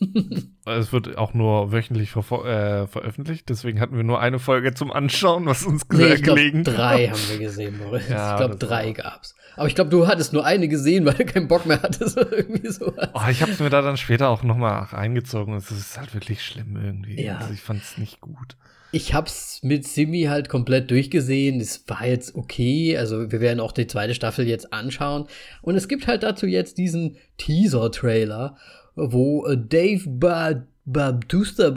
es 0.66 0.92
wird 0.92 1.16
auch 1.16 1.32
nur 1.32 1.72
wöchentlich 1.72 2.10
ver 2.10 2.44
äh, 2.44 2.86
veröffentlicht, 2.88 3.48
deswegen 3.48 3.80
hatten 3.80 3.96
wir 3.96 4.02
nur 4.02 4.20
eine 4.20 4.40
Folge 4.40 4.74
zum 4.74 4.90
Anschauen, 4.90 5.46
was 5.46 5.64
uns 5.64 5.82
nee, 5.92 6.14
ich 6.14 6.22
gelegen 6.24 6.64
glaub, 6.64 6.76
drei 6.76 7.06
haben 7.06 7.28
wir 7.28 7.38
gesehen, 7.38 7.78
Boris. 7.78 8.08
Ja, 8.08 8.32
ich 8.32 8.36
glaube, 8.38 8.56
drei 8.56 8.90
gab's. 8.90 9.36
Aber 9.54 9.68
ich 9.68 9.76
glaube, 9.76 9.90
du 9.90 10.08
hattest 10.08 10.32
nur 10.32 10.44
eine 10.44 10.66
gesehen, 10.66 11.06
weil 11.06 11.14
du 11.14 11.24
keinen 11.24 11.46
Bock 11.46 11.66
mehr 11.66 11.80
hattest 11.82 12.18
oder 12.18 12.32
irgendwie 12.32 12.68
sowas. 12.68 13.10
Oh, 13.14 13.28
ich 13.30 13.42
habe 13.42 13.52
es 13.52 13.60
mir 13.60 13.70
da 13.70 13.80
dann 13.80 13.96
später 13.96 14.28
auch 14.28 14.42
noch 14.42 14.56
mal 14.56 14.80
reingezogen. 14.80 15.54
Es 15.54 15.70
ist 15.70 15.96
halt 15.98 16.14
wirklich 16.14 16.42
schlimm 16.42 16.76
irgendwie. 16.76 17.22
Ja. 17.22 17.36
Also 17.36 17.52
ich 17.52 17.60
fand 17.60 17.82
es 17.82 17.96
nicht 17.96 18.20
gut 18.20 18.56
ich 18.92 19.14
hab's 19.14 19.60
mit 19.62 19.86
Simi 19.86 20.24
halt 20.24 20.50
komplett 20.50 20.90
durchgesehen. 20.90 21.60
Es 21.60 21.84
war 21.88 22.06
jetzt 22.06 22.34
okay. 22.34 22.96
Also 22.96 23.32
wir 23.32 23.40
werden 23.40 23.58
auch 23.58 23.72
die 23.72 23.86
zweite 23.86 24.14
Staffel 24.14 24.46
jetzt 24.46 24.72
anschauen. 24.72 25.26
Und 25.62 25.76
es 25.76 25.88
gibt 25.88 26.06
halt 26.06 26.22
dazu 26.22 26.46
jetzt 26.46 26.76
diesen 26.76 27.16
Teaser-Trailer, 27.38 28.56
wo 28.94 29.46
äh, 29.46 29.56
Dave 29.56 30.02
ba 30.06 30.66
Batista 30.84 31.70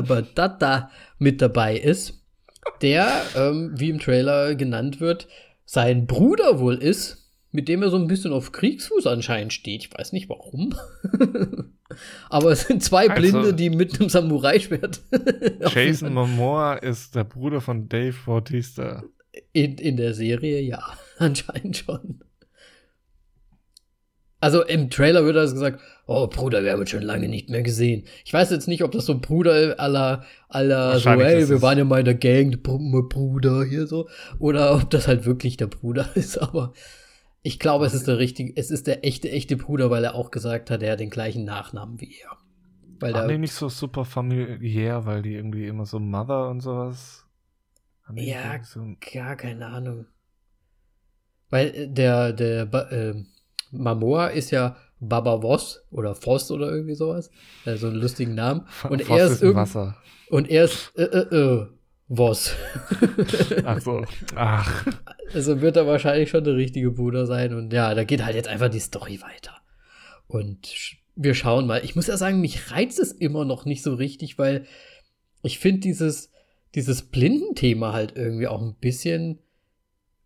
Batata 0.00 0.90
mit 1.18 1.40
dabei 1.40 1.76
ist, 1.76 2.24
der, 2.82 3.08
ähm, 3.36 3.72
wie 3.76 3.88
im 3.88 4.00
Trailer 4.00 4.56
genannt 4.56 5.00
wird, 5.00 5.28
sein 5.64 6.08
Bruder 6.08 6.58
wohl 6.58 6.74
ist, 6.74 7.21
mit 7.52 7.68
dem 7.68 7.82
er 7.82 7.90
so 7.90 7.98
ein 7.98 8.08
bisschen 8.08 8.32
auf 8.32 8.50
Kriegsfuß 8.50 9.06
anscheinend 9.06 9.52
steht. 9.52 9.84
Ich 9.84 9.94
weiß 9.96 10.12
nicht 10.12 10.28
warum. 10.28 10.74
Aber 12.30 12.50
es 12.50 12.62
sind 12.62 12.82
zwei 12.82 13.10
also, 13.10 13.20
Blinde, 13.20 13.54
die 13.54 13.68
mit 13.68 14.00
einem 14.00 14.08
Samurai-Schwert. 14.08 15.02
Jason 15.74 16.14
Momoa 16.14 16.74
ist 16.74 17.14
der 17.14 17.24
Bruder 17.24 17.60
von 17.60 17.88
Dave 17.88 18.16
Bautista. 18.24 19.04
In, 19.52 19.76
in 19.76 19.98
der 19.98 20.14
Serie, 20.14 20.60
ja, 20.60 20.82
anscheinend 21.18 21.76
schon. 21.76 22.20
Also 24.40 24.64
im 24.64 24.90
Trailer 24.90 25.24
wird 25.24 25.36
das 25.36 25.52
gesagt, 25.52 25.80
oh 26.06 26.26
Bruder, 26.26 26.64
wir 26.64 26.72
haben 26.72 26.80
uns 26.80 26.90
schon 26.90 27.02
lange 27.02 27.28
nicht 27.28 27.48
mehr 27.48 27.62
gesehen. 27.62 28.04
Ich 28.24 28.32
weiß 28.32 28.50
jetzt 28.50 28.66
nicht, 28.66 28.82
ob 28.82 28.90
das 28.90 29.06
so 29.06 29.12
ein 29.12 29.20
Bruder 29.20 29.78
aller 29.78 30.24
aller 30.48 30.98
so, 30.98 31.10
ey, 31.10 31.48
wir 31.48 31.62
waren 31.62 31.78
ja 31.78 31.84
mal 31.84 32.00
in 32.00 32.06
der 32.06 32.14
Gang, 32.14 32.60
Bruder 32.60 33.62
hier 33.64 33.86
so, 33.86 34.08
oder 34.40 34.74
ob 34.74 34.90
das 34.90 35.06
halt 35.06 35.26
wirklich 35.26 35.58
der 35.58 35.68
Bruder 35.68 36.08
ist, 36.16 36.38
aber 36.38 36.72
ich 37.42 37.58
glaube, 37.58 37.86
es 37.86 37.94
ist 37.94 38.06
der 38.06 38.18
richtige, 38.18 38.56
es 38.56 38.70
ist 38.70 38.86
der 38.86 39.04
echte, 39.04 39.30
echte 39.30 39.56
Bruder, 39.56 39.90
weil 39.90 40.04
er 40.04 40.14
auch 40.14 40.30
gesagt 40.30 40.70
hat, 40.70 40.82
er 40.82 40.92
hat 40.92 41.00
den 41.00 41.10
gleichen 41.10 41.44
Nachnamen 41.44 42.00
wie 42.00 42.14
er. 42.20 42.36
Weil 43.00 43.14
Waren 43.14 43.28
die 43.28 43.38
nicht 43.38 43.54
so 43.54 43.68
super 43.68 44.04
familiär, 44.04 45.04
weil 45.06 45.22
die 45.22 45.34
irgendwie 45.34 45.66
immer 45.66 45.84
so 45.86 45.98
Mother 45.98 46.48
und 46.48 46.60
sowas? 46.60 47.26
Ja, 48.14 48.62
so 48.62 48.86
gar 49.12 49.36
keine 49.36 49.66
Ahnung. 49.66 50.06
Weil 51.50 51.68
äh, 51.74 51.88
der, 51.88 52.32
der, 52.32 52.62
äh, 52.92 53.14
Mamoa 53.72 54.28
ist 54.28 54.50
ja 54.52 54.76
Baba 55.00 55.42
Voss 55.42 55.84
oder 55.90 56.14
Voss 56.14 56.50
oder 56.52 56.70
irgendwie 56.70 56.94
sowas. 56.94 57.30
Also 57.64 57.88
einen 57.88 57.96
lustigen 57.96 58.34
Namen. 58.36 58.66
Und 58.88 59.02
Voss 59.02 59.18
er 59.18 59.26
ist, 59.26 59.42
ist 59.42 59.54
Wasser. 59.54 59.96
Und 60.30 60.48
er 60.48 60.64
ist 60.64 60.92
äh, 60.96 61.02
äh, 61.02 61.66
Voss. 62.14 62.54
Ach 63.64 63.80
so. 63.80 64.04
Ach. 64.34 64.86
Also 65.32 65.62
wird 65.62 65.78
er 65.78 65.86
wahrscheinlich 65.86 66.28
schon 66.28 66.44
der 66.44 66.56
richtige 66.56 66.90
Bruder 66.90 67.26
sein. 67.26 67.54
Und 67.54 67.72
ja, 67.72 67.94
da 67.94 68.04
geht 68.04 68.22
halt 68.22 68.36
jetzt 68.36 68.48
einfach 68.48 68.68
die 68.68 68.80
Story 68.80 69.22
weiter. 69.22 69.52
Und 70.26 70.74
wir 71.16 71.34
schauen 71.34 71.66
mal. 71.66 71.82
Ich 71.82 71.96
muss 71.96 72.08
ja 72.08 72.18
sagen, 72.18 72.42
mich 72.42 72.70
reizt 72.70 72.98
es 72.98 73.12
immer 73.12 73.46
noch 73.46 73.64
nicht 73.64 73.82
so 73.82 73.94
richtig, 73.94 74.38
weil 74.38 74.66
ich 75.42 75.58
finde 75.58 75.80
dieses, 75.80 76.30
dieses 76.74 77.00
Blindenthema 77.00 77.94
halt 77.94 78.14
irgendwie 78.14 78.46
auch 78.46 78.60
ein 78.60 78.74
bisschen 78.74 79.38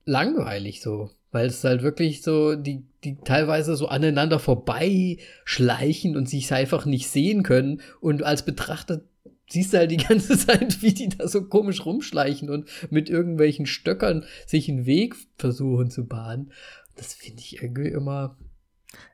langweilig 0.05 0.83
so. 0.83 1.11
Weil 1.31 1.47
es 1.47 1.63
halt 1.63 1.83
wirklich 1.83 2.23
so, 2.23 2.57
die, 2.57 2.85
die 3.05 3.19
teilweise 3.19 3.77
so 3.77 3.87
aneinander 3.87 4.41
vorbeischleichen 4.41 6.17
und 6.17 6.29
sich 6.29 6.53
einfach 6.53 6.85
nicht 6.85 7.09
sehen 7.09 7.45
können. 7.45 7.81
Und 8.01 8.25
als 8.25 8.45
Betrachter 8.45 9.03
siehst 9.49 9.73
du 9.73 9.79
halt 9.79 9.91
die 9.91 9.97
ganze 9.97 10.39
Zeit, 10.47 10.83
wie 10.83 10.93
die 10.93 11.09
da 11.09 11.29
so 11.29 11.45
komisch 11.45 11.85
rumschleichen 11.85 12.51
und 12.51 12.69
mit 12.91 13.09
irgendwelchen 13.09 13.67
Stöckern 13.67 14.25
sich 14.47 14.69
einen 14.69 14.87
Weg 14.87 15.15
versuchen 15.37 15.91
zu 15.91 16.07
bahnen. 16.07 16.53
Das 16.97 17.15
finde 17.15 17.41
ich 17.41 17.63
irgendwie 17.63 17.89
immer. 17.89 18.37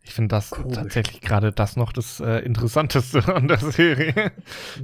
Ich 0.04 0.12
finde 0.12 0.28
das 0.28 0.50
Komisch. 0.50 0.76
tatsächlich 0.76 1.20
gerade 1.20 1.50
das 1.50 1.76
noch 1.76 1.92
das 1.92 2.20
äh, 2.20 2.38
Interessanteste 2.40 3.26
an 3.34 3.48
der 3.48 3.58
Serie. 3.58 4.32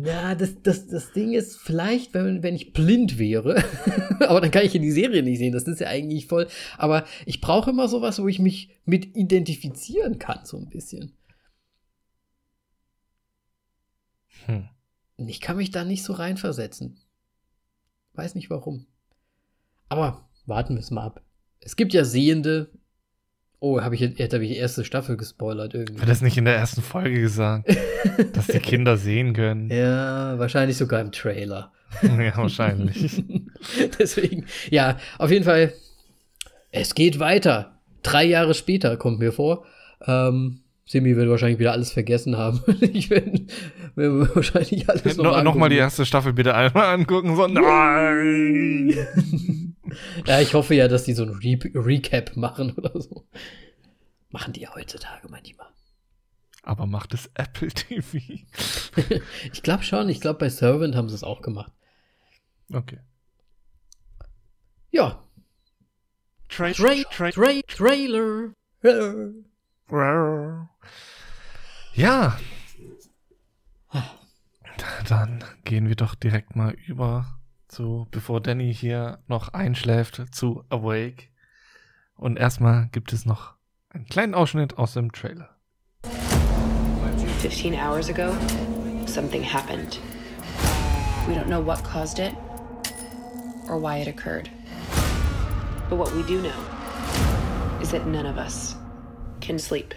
Ja, 0.02 0.34
das, 0.34 0.60
das, 0.62 0.88
das 0.88 1.12
Ding 1.12 1.34
ist, 1.34 1.56
vielleicht, 1.56 2.14
wenn, 2.14 2.42
wenn 2.42 2.56
ich 2.56 2.72
blind 2.72 3.18
wäre, 3.18 3.62
aber 4.20 4.40
dann 4.40 4.50
kann 4.50 4.64
ich 4.64 4.74
ja 4.74 4.80
die 4.80 4.90
Serie 4.90 5.22
nicht 5.22 5.38
sehen, 5.38 5.52
das 5.52 5.68
ist 5.68 5.80
ja 5.80 5.88
eigentlich 5.88 6.26
voll. 6.26 6.48
Aber 6.78 7.04
ich 7.26 7.40
brauche 7.40 7.70
immer 7.70 7.86
sowas, 7.86 8.20
wo 8.20 8.26
ich 8.26 8.40
mich 8.40 8.70
mit 8.86 9.16
identifizieren 9.16 10.18
kann, 10.18 10.44
so 10.44 10.56
ein 10.56 10.68
bisschen. 10.68 11.12
Hm. 14.46 14.68
Ich 15.26 15.40
kann 15.40 15.56
mich 15.56 15.70
da 15.70 15.84
nicht 15.84 16.04
so 16.04 16.12
reinversetzen. 16.12 17.00
Weiß 18.14 18.34
nicht 18.34 18.50
warum. 18.50 18.86
Aber 19.88 20.28
warten 20.46 20.74
wir 20.74 20.80
es 20.80 20.90
mal 20.90 21.04
ab. 21.04 21.22
Es 21.60 21.76
gibt 21.76 21.92
ja 21.92 22.04
Sehende. 22.04 22.70
Oh, 23.60 23.80
habe 23.80 23.96
ich 23.96 24.00
jetzt 24.00 24.32
hab 24.32 24.40
ich 24.40 24.50
die 24.50 24.56
erste 24.56 24.84
Staffel 24.84 25.16
gespoilert 25.16 25.74
irgendwie. 25.74 26.00
Wird 26.00 26.08
das 26.08 26.22
nicht 26.22 26.38
in 26.38 26.44
der 26.44 26.56
ersten 26.56 26.80
Folge 26.80 27.20
gesagt, 27.20 27.68
dass 28.32 28.46
die 28.46 28.60
Kinder 28.60 28.96
sehen 28.96 29.32
können? 29.32 29.68
Ja, 29.70 30.38
wahrscheinlich 30.38 30.76
sogar 30.76 31.00
im 31.00 31.10
Trailer. 31.10 31.72
ja 32.02 32.36
wahrscheinlich. 32.36 33.24
Deswegen, 33.98 34.46
ja, 34.70 34.98
auf 35.18 35.32
jeden 35.32 35.44
Fall, 35.44 35.72
es 36.70 36.94
geht 36.94 37.18
weiter. 37.18 37.80
Drei 38.02 38.24
Jahre 38.24 38.54
später 38.54 38.96
kommt 38.96 39.18
mir 39.18 39.32
vor. 39.32 39.66
Ähm, 40.06 40.60
Simi 40.88 41.14
wird 41.16 41.28
wahrscheinlich 41.28 41.58
wieder 41.58 41.72
alles 41.72 41.92
vergessen 41.92 42.38
haben. 42.38 42.62
ich 42.80 43.10
werde 43.10 43.46
werd 43.94 44.34
wahrscheinlich 44.34 44.88
alles 44.88 45.18
No, 45.18 45.24
noch 45.24 45.42
Nochmal 45.42 45.68
die 45.68 45.76
erste 45.76 46.06
Staffel 46.06 46.32
bitte 46.32 46.54
einmal 46.54 46.86
angucken. 46.94 47.36
So, 47.36 47.46
nein! 47.46 48.96
Ja, 50.26 50.40
ich 50.40 50.54
hoffe 50.54 50.74
ja, 50.74 50.88
dass 50.88 51.04
die 51.04 51.12
so 51.12 51.24
ein 51.24 51.28
Re 51.28 51.58
Recap 51.74 52.36
machen 52.36 52.72
oder 52.72 52.98
so. 52.98 53.26
Machen 54.30 54.54
die 54.54 54.62
ja 54.62 54.74
heutzutage 54.74 55.28
manchmal. 55.28 55.66
Aber 56.62 56.86
macht 56.86 57.12
es 57.12 57.30
Apple 57.34 57.68
TV? 57.68 58.18
ich 59.52 59.62
glaube 59.62 59.82
schon, 59.82 60.08
ich 60.08 60.22
glaube 60.22 60.38
bei 60.38 60.48
Servant 60.48 60.96
haben 60.96 61.10
sie 61.10 61.14
es 61.14 61.24
auch 61.24 61.42
gemacht. 61.42 61.72
Okay. 62.72 63.00
Ja. 64.90 65.22
Tra 66.48 66.72
tra 66.72 66.94
Tra 67.10 67.60
Trailer. 67.66 68.54
Ja. 71.98 72.38
Dann 75.08 75.42
gehen 75.64 75.88
wir 75.88 75.96
doch 75.96 76.14
direkt 76.14 76.54
mal 76.54 76.76
über 76.86 77.40
zu, 77.66 78.06
bevor 78.12 78.40
Danny 78.40 78.72
hier 78.72 79.18
noch 79.26 79.48
einschläft, 79.48 80.22
zu 80.30 80.62
Awake. 80.70 81.24
Und 82.14 82.38
erstmal 82.38 82.88
gibt 82.92 83.12
es 83.12 83.26
noch 83.26 83.54
einen 83.90 84.06
kleinen 84.06 84.34
Ausschnitt 84.36 84.78
aus 84.78 84.92
dem 84.92 85.10
Trailer. 85.10 85.56
15 87.40 87.74
hours 87.74 88.08
ago, 88.08 88.32
something 89.06 89.42
happened. 89.42 89.98
We 91.26 91.34
don't 91.34 91.46
know 91.46 91.66
what 91.66 91.82
caused 91.82 92.20
it 92.20 92.32
or 93.68 93.82
why 93.82 94.00
it 94.00 94.06
occurred. 94.06 94.48
But 95.90 95.98
what 95.98 96.14
we 96.14 96.22
do 96.22 96.40
know 96.40 97.82
is 97.82 97.90
that 97.90 98.06
none 98.06 98.24
of 98.24 98.36
us 98.36 98.76
can 99.40 99.58
sleep. 99.58 99.96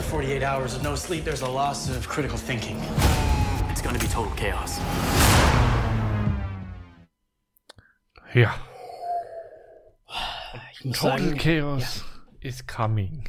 After 0.00 0.12
48 0.12 0.42
hours 0.42 0.74
of 0.74 0.82
no 0.82 0.94
sleep, 0.94 1.24
there's 1.24 1.42
a 1.42 1.48
loss 1.48 1.90
of 1.90 2.08
critical 2.08 2.38
thinking. 2.38 2.80
It's 3.68 3.82
gonna 3.82 3.98
be 3.98 4.06
total 4.06 4.32
chaos. 4.34 4.80
Ja. 8.34 8.54
Ich 10.72 10.84
muss 10.86 10.98
Total 11.00 11.18
sagen, 11.18 11.36
Chaos 11.36 12.02
is 12.40 12.62
coming. 12.66 13.28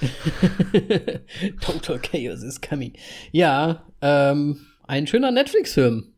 Total 1.60 1.98
Chaos 1.98 2.44
is 2.44 2.60
coming. 2.60 2.92
Ja, 3.32 3.82
ähm, 4.00 4.64
ein 4.86 5.08
schöner 5.08 5.32
Netflix-Film. 5.32 6.14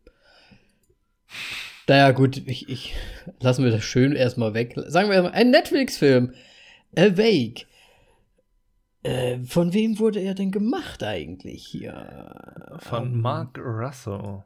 Naja, 1.89 2.11
gut, 2.11 2.43
ich, 2.47 2.69
ich 2.69 2.95
lassen 3.41 3.65
wir 3.65 3.71
das 3.71 3.85
schön 3.85 4.15
erstmal 4.15 4.53
weg. 4.53 4.75
Sagen 4.89 5.09
wir 5.09 5.15
erstmal, 5.15 5.41
ein 5.41 5.51
Netflix-Film. 5.51 6.35
Awake. 6.95 7.65
Äh, 9.07 9.45
von 9.45 9.73
wem 9.73 9.99
wurde 9.99 10.21
er 10.21 10.35
denn 10.35 10.51
gemacht 10.51 11.03
eigentlich 11.03 11.67
hier? 11.67 12.77
Von 12.79 13.13
Ähm, 13.15 13.21
Mark 13.21 13.59
Russell. 13.59 14.45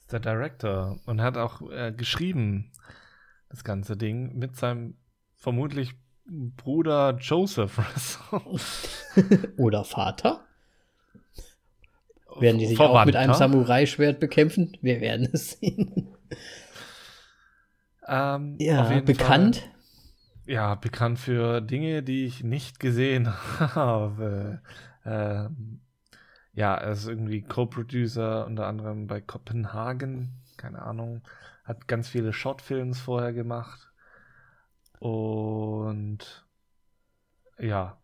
Ist 0.00 0.12
der 0.12 0.20
Director. 0.20 0.98
Und 1.06 1.20
hat 1.20 1.36
auch 1.36 1.62
äh, 1.70 1.92
geschrieben, 1.92 2.70
das 3.48 3.64
ganze 3.64 3.96
Ding, 3.96 4.38
mit 4.38 4.56
seinem 4.56 4.96
vermutlich 5.36 5.94
Bruder 6.26 7.16
Joseph 7.18 7.78
Russell. 7.78 9.54
Oder 9.56 9.84
Vater? 9.84 10.44
Werden 12.38 12.58
die 12.58 12.66
sich 12.66 12.78
auch 12.78 13.04
mit 13.04 13.16
einem 13.16 13.34
Verwandter. 13.34 13.34
Samurai-Schwert 13.34 14.20
bekämpfen? 14.20 14.76
Wir 14.80 15.00
werden 15.00 15.28
es 15.32 15.52
sehen. 15.52 16.08
Ähm, 18.06 18.56
Ja, 18.60 19.00
bekannt. 19.00 19.56
Fall, 19.56 19.70
ja, 20.50 20.74
bekannt 20.74 21.20
für 21.20 21.60
Dinge, 21.60 22.02
die 22.02 22.24
ich 22.24 22.42
nicht 22.42 22.80
gesehen 22.80 23.28
habe. 23.60 24.60
Ähm, 25.04 25.80
ja, 26.52 26.74
er 26.74 26.90
ist 26.90 27.06
irgendwie 27.06 27.42
Co-Producer 27.42 28.46
unter 28.46 28.66
anderem 28.66 29.06
bei 29.06 29.20
Kopenhagen, 29.20 30.32
keine 30.56 30.82
Ahnung. 30.82 31.22
Hat 31.62 31.86
ganz 31.86 32.08
viele 32.08 32.32
Shortfilms 32.32 32.98
vorher 32.98 33.32
gemacht. 33.32 33.92
Und 34.98 36.44
ja, 37.60 37.96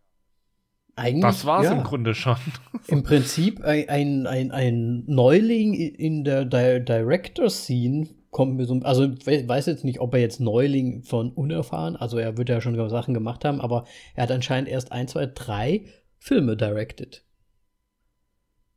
Eigentlich, 0.95 1.21
das 1.23 1.45
war's 1.45 1.65
ja. 1.65 1.73
im 1.73 1.83
Grunde 1.83 2.15
schon. 2.15 2.37
Im 2.87 3.03
Prinzip 3.03 3.61
ein, 3.61 3.89
ein, 3.89 4.25
ein, 4.25 4.51
ein 4.51 5.03
Neuling 5.05 5.73
in 5.73 6.23
der 6.23 6.45
Di 6.45 6.83
Director-Scene 6.83 8.07
kommt 8.31 8.55
mir 8.55 8.65
so, 8.65 8.79
also 8.81 9.07
weiß 9.07 9.65
jetzt 9.65 9.83
nicht, 9.83 9.99
ob 9.99 10.13
er 10.13 10.19
jetzt 10.19 10.39
Neuling 10.39 11.03
von 11.03 11.31
unerfahren, 11.31 11.95
also 11.95 12.17
er 12.17 12.37
wird 12.37 12.49
ja 12.49 12.61
schon 12.61 12.89
Sachen 12.89 13.13
gemacht 13.13 13.45
haben, 13.45 13.61
aber 13.61 13.85
er 14.15 14.23
hat 14.23 14.31
anscheinend 14.31 14.69
erst 14.69 14.91
ein, 14.91 15.07
zwei, 15.07 15.25
drei 15.25 15.85
Filme 16.19 16.57
directed. 16.57 17.23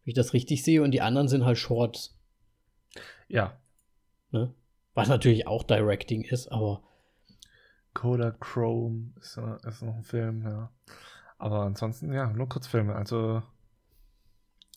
Wie 0.05 0.11
ich 0.11 0.17
das 0.17 0.33
richtig 0.33 0.63
sehe, 0.63 0.83
und 0.83 0.93
die 0.93 1.03
anderen 1.03 1.29
sind 1.29 1.45
halt 1.45 1.59
Shorts, 1.59 2.19
ja, 3.29 3.59
ne? 4.31 4.55
Was 4.95 5.09
natürlich 5.09 5.47
auch 5.47 5.63
Directing 5.63 6.23
ist, 6.23 6.49
aber 6.49 6.83
Coda 7.95 8.33
Chrome 8.33 9.13
ist, 9.21 9.37
äh, 9.37 9.69
ist 9.69 9.83
noch 9.83 9.95
ein 9.95 10.05
Film, 10.05 10.43
ja. 10.43 10.71
Aber 11.39 11.63
ansonsten, 11.63 12.13
ja, 12.13 12.33
nur 12.33 12.49
Kurzfilme. 12.49 12.95
Also 12.95 13.43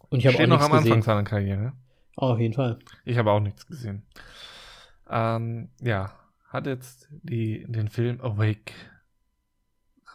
und 0.09 0.19
ich 0.19 0.27
habe 0.27 0.37
auch 0.37 0.47
noch 0.47 0.61
am 0.61 0.71
Anfang 0.71 0.83
gesehen. 0.83 1.01
seiner 1.01 1.23
Karriere. 1.23 1.73
Oh, 2.15 2.27
auf 2.27 2.39
jeden 2.39 2.53
Fall. 2.53 2.79
Ich 3.05 3.17
habe 3.17 3.31
auch 3.31 3.39
nichts 3.39 3.65
gesehen. 3.65 4.03
Ähm, 5.13 5.69
ja, 5.79 6.11
hat 6.49 6.65
jetzt 6.65 7.07
die, 7.21 7.65
den 7.67 7.87
Film 7.87 8.19
Awake 8.19 8.73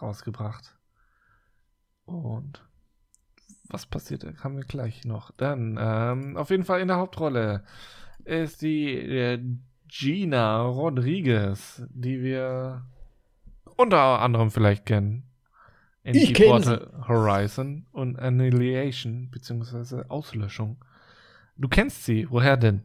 rausgebracht. 0.02 0.76
Und 2.04 2.64
was 3.68 3.86
passiert, 3.86 4.24
haben 4.42 4.56
wir 4.56 4.64
gleich 4.64 5.04
noch. 5.04 5.30
Dann, 5.30 5.78
ähm, 5.80 6.36
auf 6.36 6.50
jeden 6.50 6.64
Fall 6.64 6.80
in 6.80 6.88
der 6.88 6.96
Hauptrolle 6.96 7.62
ist 8.24 8.62
die 8.62 8.92
äh, 8.92 9.40
Gina 9.86 10.62
Rodriguez, 10.62 11.82
die 11.90 12.20
wir 12.22 12.82
unter 13.76 14.20
anderem 14.20 14.50
vielleicht 14.50 14.84
kennen. 14.84 15.24
In 16.02 16.16
Ich 16.16 16.32
Deepwater 16.32 17.06
Horizon 17.06 17.86
und 17.92 18.18
Annihilation, 18.18 19.30
beziehungsweise 19.30 20.10
Auslöschung. 20.10 20.84
Du 21.56 21.68
kennst 21.68 22.04
sie, 22.04 22.28
woher 22.30 22.56
denn? 22.56 22.84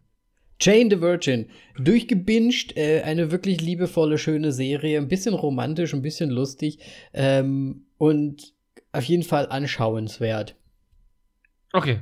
Jane 0.64 0.90
the 0.90 1.02
Virgin. 1.02 1.50
Durchgebinged, 1.78 2.78
äh, 2.78 3.02
eine 3.02 3.32
wirklich 3.32 3.60
liebevolle, 3.60 4.18
schöne 4.18 4.54
Serie. 4.54 4.98
Ein 4.98 5.10
bisschen 5.10 5.34
romantisch, 5.34 5.94
ein 5.94 6.02
bisschen 6.02 6.30
lustig. 6.30 6.80
Ähm, 7.14 7.86
und 7.98 8.54
auf 8.94 9.04
jeden 9.04 9.24
Fall 9.24 9.48
anschauenswert. 9.50 10.56
Okay. 11.74 12.00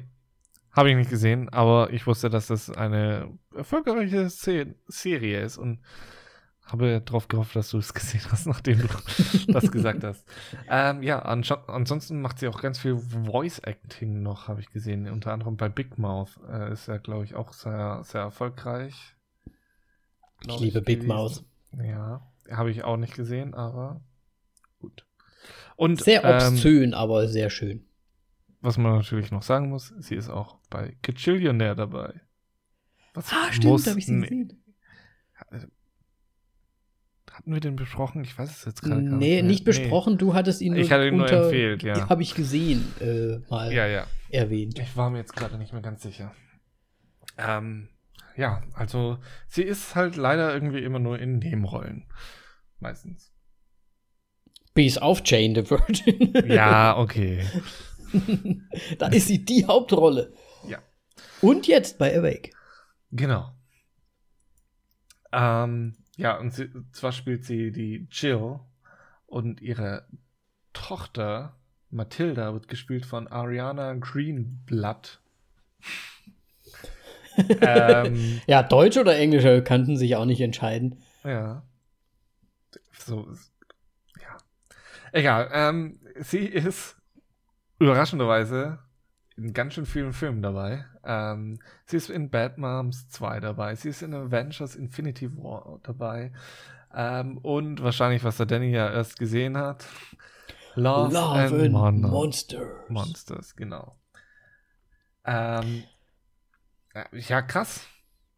Habe 0.71 0.91
ich 0.91 0.95
nicht 0.95 1.09
gesehen, 1.09 1.49
aber 1.49 1.91
ich 1.91 2.05
wusste, 2.05 2.29
dass 2.29 2.47
das 2.47 2.69
eine 2.69 3.37
erfolgreiche 3.55 4.29
Se 4.29 4.75
Serie 4.87 5.41
ist 5.41 5.57
und 5.57 5.79
habe 6.65 7.01
darauf 7.01 7.27
gehofft, 7.27 7.55
dass 7.55 7.69
du 7.71 7.77
es 7.79 7.93
gesehen 7.93 8.21
hast, 8.31 8.45
nachdem 8.47 8.79
du 8.79 8.87
das 9.51 9.71
gesagt 9.71 10.03
hast. 10.03 10.25
Ähm, 10.69 11.03
ja, 11.03 11.19
ansonsten 11.21 12.21
macht 12.21 12.39
sie 12.39 12.47
auch 12.47 12.61
ganz 12.61 12.79
viel 12.79 12.97
Voice 12.97 13.59
Acting 13.59 14.21
noch, 14.21 14.47
habe 14.47 14.61
ich 14.61 14.69
gesehen. 14.71 15.07
Unter 15.09 15.33
anderem 15.33 15.57
bei 15.57 15.69
Big 15.69 15.97
Mouth 15.97 16.39
äh, 16.49 16.71
ist 16.71 16.87
er, 16.87 16.99
glaube 16.99 17.25
ich, 17.25 17.35
auch 17.35 17.53
sehr, 17.53 18.01
sehr 18.03 18.21
erfolgreich. 18.21 19.15
Ich 20.47 20.59
liebe 20.59 20.81
Big 20.81 21.01
gewesen. 21.01 21.07
Mouth. 21.07 21.43
Ja, 21.83 22.21
habe 22.49 22.71
ich 22.71 22.83
auch 22.83 22.97
nicht 22.97 23.15
gesehen, 23.15 23.53
aber 23.53 24.01
gut. 24.79 25.05
Und 25.75 26.01
Sehr 26.03 26.23
ähm, 26.23 26.35
obszön, 26.53 26.93
aber 26.93 27.27
sehr 27.27 27.49
schön. 27.49 27.85
was 28.61 28.77
man 28.77 28.95
natürlich 28.97 29.31
noch 29.31 29.43
sagen 29.43 29.69
muss, 29.69 29.93
sie 29.99 30.15
ist 30.15 30.29
auch 30.29 30.59
bei 30.69 30.95
Kachillionaire 31.01 31.75
dabei. 31.75 32.21
Was 33.13 33.31
Ah, 33.33 33.49
muss 33.63 33.87
hab 33.87 33.97
ich 33.97 34.05
sie 34.05 34.13
n- 34.13 34.21
gesehen. 34.21 34.63
Hatten 37.33 37.53
wir 37.53 37.61
den 37.61 37.77
besprochen? 37.77 38.23
Ich 38.23 38.37
weiß 38.37 38.49
es 38.49 38.65
jetzt 38.65 38.81
gerade 38.81 39.03
gar 39.05 39.17
Nee, 39.17 39.41
nicht. 39.41 39.63
besprochen, 39.63 40.17
du 40.17 40.33
hattest 40.33 40.61
ihn 40.61 40.75
Ich 40.75 40.91
hatte 40.91 41.07
ihn 41.07 41.15
nur 41.15 41.25
unter, 41.25 41.43
empfehlt, 41.43 41.81
ja. 41.81 42.09
Habe 42.09 42.21
ich 42.23 42.35
gesehen, 42.35 42.85
äh, 42.99 43.39
mal. 43.49 43.71
Ja, 43.71 43.87
ja. 43.87 44.05
erwähnt. 44.29 44.77
Ich 44.79 44.97
war 44.97 45.09
mir 45.09 45.19
jetzt 45.19 45.35
gerade 45.35 45.57
nicht 45.57 45.71
mehr 45.71 45.81
ganz 45.81 46.01
sicher. 46.03 46.33
Ähm, 47.37 47.87
ja, 48.35 48.61
also 48.73 49.17
sie 49.47 49.63
ist 49.63 49.95
halt 49.95 50.17
leider 50.17 50.53
irgendwie 50.53 50.83
immer 50.83 50.99
nur 50.99 51.19
in 51.19 51.39
Nebenrollen. 51.39 52.05
Meistens. 52.79 53.31
Bis 54.73 54.97
auf 54.97 55.21
Jane 55.25 55.55
the 55.55 55.69
Virgin. 55.69 56.33
Ja, 56.47 56.97
okay. 56.97 57.45
da 58.99 59.07
ist 59.07 59.27
sie 59.27 59.43
die 59.45 59.65
Hauptrolle. 59.65 60.33
Ja. 60.67 60.79
Und 61.41 61.67
jetzt 61.67 61.97
bei 61.97 62.17
Awake. 62.17 62.51
Genau. 63.11 63.51
Ähm, 65.31 65.95
ja, 66.21 66.37
und 66.37 66.53
sie, 66.53 66.69
zwar 66.91 67.11
spielt 67.11 67.45
sie 67.45 67.71
die 67.71 68.07
Jill 68.11 68.59
und 69.25 69.61
ihre 69.61 70.05
Tochter 70.73 71.55
Matilda 71.89 72.53
wird 72.53 72.67
gespielt 72.67 73.05
von 73.05 73.27
Ariana 73.27 73.93
Greenblatt. 73.95 75.19
ähm, 77.61 78.41
Ja, 78.47 78.63
Deutsch 78.63 78.97
oder 78.97 79.17
Englisch 79.17 79.63
kannten 79.65 79.97
sich 79.97 80.15
auch 80.15 80.25
nicht 80.25 80.41
entscheiden. 80.41 81.01
ja. 81.23 81.63
So, 82.99 83.27
ja. 84.21 84.37
Egal, 85.11 85.49
ähm, 85.51 85.99
sie 86.19 86.45
ist 86.45 86.97
überraschenderweise 87.79 88.77
in 89.43 89.53
ganz 89.53 89.73
schön 89.73 89.85
vielen 89.85 90.13
Filmen 90.13 90.41
dabei. 90.41 90.85
Ähm, 91.03 91.59
sie 91.85 91.97
ist 91.97 92.09
in 92.09 92.29
Bad 92.29 92.57
Moms 92.57 93.09
2 93.09 93.39
dabei. 93.39 93.75
Sie 93.75 93.89
ist 93.89 94.01
in 94.01 94.13
Avengers 94.13 94.75
Infinity 94.75 95.35
War 95.37 95.79
dabei. 95.83 96.31
Ähm, 96.93 97.37
und 97.39 97.81
wahrscheinlich, 97.81 98.23
was 98.23 98.37
der 98.37 98.45
Danny 98.45 98.71
ja 98.71 98.91
erst 98.91 99.17
gesehen 99.17 99.57
hat. 99.57 99.85
Love, 100.75 101.17
and, 101.17 101.53
and 101.53 101.71
Mon 101.71 102.01
Monsters. 102.01 102.89
Monsters, 102.89 103.55
genau. 103.55 103.95
Ähm, 105.25 105.83
ja, 107.13 107.41
krass. 107.41 107.85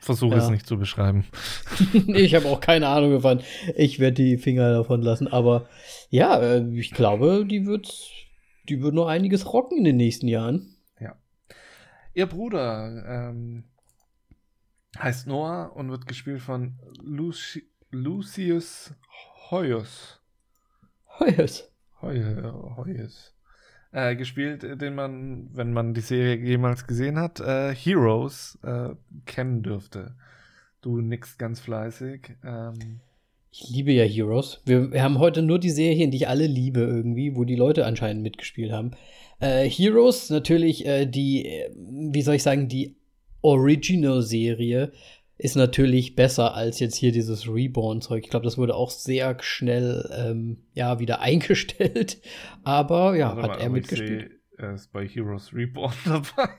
Versuche 0.00 0.36
es 0.36 0.44
Ja. 0.44 0.50
nicht 0.50 0.66
zu 0.66 0.76
beschreiben. 0.76 1.24
ich 2.08 2.34
habe 2.34 2.48
auch 2.48 2.60
keine 2.60 2.88
Ahnung 2.88 3.12
davon. 3.12 3.40
Ich 3.76 3.98
werde 3.98 4.22
die 4.22 4.36
Finger 4.36 4.74
davon 4.74 5.00
lassen. 5.00 5.26
Aber 5.26 5.70
ja, 6.10 6.38
äh, 6.38 6.62
ich 6.78 6.90
glaube, 6.90 7.46
die 7.46 7.64
wird, 7.64 7.90
die 8.68 8.82
wird 8.82 8.92
noch 8.92 9.06
einiges 9.06 9.50
rocken 9.54 9.78
in 9.78 9.84
den 9.84 9.96
nächsten 9.96 10.28
Jahren. 10.28 10.69
Ihr 12.20 12.26
Bruder 12.26 13.02
ähm, 13.30 13.64
heißt 14.98 15.26
Noah 15.26 15.74
und 15.74 15.90
wird 15.90 16.06
gespielt 16.06 16.42
von 16.42 16.74
Luci 17.02 17.62
Lucius 17.92 18.92
Hoyos. 19.50 20.20
Heu- 22.02 22.76
Hoyos. 22.76 23.34
Äh, 23.92 24.16
gespielt, 24.16 24.64
äh, 24.64 24.76
den 24.76 24.94
man, 24.94 25.48
wenn 25.54 25.72
man 25.72 25.94
die 25.94 26.02
Serie 26.02 26.36
jemals 26.36 26.86
gesehen 26.86 27.18
hat, 27.18 27.40
äh, 27.40 27.74
Heroes 27.74 28.58
äh, 28.64 28.90
kennen 29.24 29.62
dürfte. 29.62 30.14
Du 30.82 31.00
nickst 31.00 31.38
ganz 31.38 31.58
fleißig. 31.60 32.36
Ähm, 32.44 33.00
Ich 33.50 33.66
liebe 33.70 33.92
ja 33.92 34.04
Heroes. 34.04 34.60
Wir, 34.66 34.92
wir 34.92 35.02
haben 35.02 35.18
heute 35.18 35.40
nur 35.40 35.58
die 35.58 35.70
Serien, 35.70 36.10
die 36.10 36.18
ich 36.18 36.28
alle 36.28 36.46
liebe 36.46 36.80
irgendwie, 36.80 37.34
wo 37.34 37.44
die 37.44 37.56
Leute 37.56 37.86
anscheinend 37.86 38.22
mitgespielt 38.22 38.72
haben. 38.72 38.90
Äh, 39.40 39.68
Heroes, 39.68 40.30
natürlich 40.30 40.86
äh, 40.86 41.06
die, 41.06 41.46
äh, 41.46 41.70
wie 41.74 42.22
soll 42.22 42.34
ich 42.34 42.42
sagen, 42.42 42.68
die 42.68 42.96
Original-Serie 43.42 44.92
ist 45.38 45.56
natürlich 45.56 46.14
besser 46.14 46.54
als 46.54 46.80
jetzt 46.80 46.96
hier 46.96 47.12
dieses 47.12 47.48
Reborn-Zeug. 47.48 48.22
Ich 48.24 48.30
glaube, 48.30 48.44
das 48.44 48.58
wurde 48.58 48.74
auch 48.74 48.90
sehr 48.90 49.36
schnell 49.40 50.08
ähm, 50.14 50.58
ja 50.74 50.98
wieder 50.98 51.20
eingestellt. 51.22 52.20
Aber 52.62 53.16
ja, 53.16 53.36
warte 53.36 53.42
hat 53.42 53.58
mal, 53.58 53.62
er 53.62 53.70
mitgespielt. 53.70 54.30
sehe, 54.30 54.40
Er 54.58 54.74
ist 54.74 54.92
bei 54.92 55.08
Heroes 55.08 55.54
Reborn 55.54 55.94
dabei. 56.04 56.50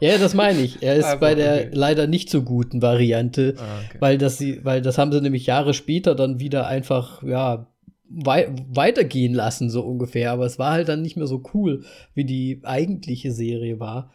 Ja, 0.00 0.16
das 0.16 0.32
meine 0.32 0.60
ich. 0.60 0.82
Er 0.82 0.96
ist 0.96 1.06
Also, 1.06 1.20
bei 1.20 1.34
der 1.34 1.54
okay. 1.54 1.70
leider 1.72 2.06
nicht 2.06 2.30
so 2.30 2.42
guten 2.42 2.80
Variante. 2.80 3.56
Ah, 3.58 3.80
okay. 3.84 3.96
Weil 4.00 4.18
das 4.18 4.38
sie, 4.38 4.64
weil 4.64 4.80
das 4.80 4.96
haben 4.96 5.12
sie 5.12 5.20
nämlich 5.20 5.46
Jahre 5.46 5.74
später 5.74 6.14
dann 6.14 6.40
wieder 6.40 6.66
einfach, 6.66 7.22
ja, 7.22 7.66
wei 8.08 8.48
weitergehen 8.68 9.34
lassen, 9.34 9.70
so 9.70 9.82
ungefähr. 9.82 10.32
Aber 10.32 10.46
es 10.46 10.58
war 10.58 10.72
halt 10.72 10.88
dann 10.88 11.02
nicht 11.02 11.16
mehr 11.16 11.26
so 11.26 11.42
cool, 11.54 11.84
wie 12.14 12.24
die 12.24 12.60
eigentliche 12.64 13.32
Serie 13.32 13.80
war. 13.80 14.12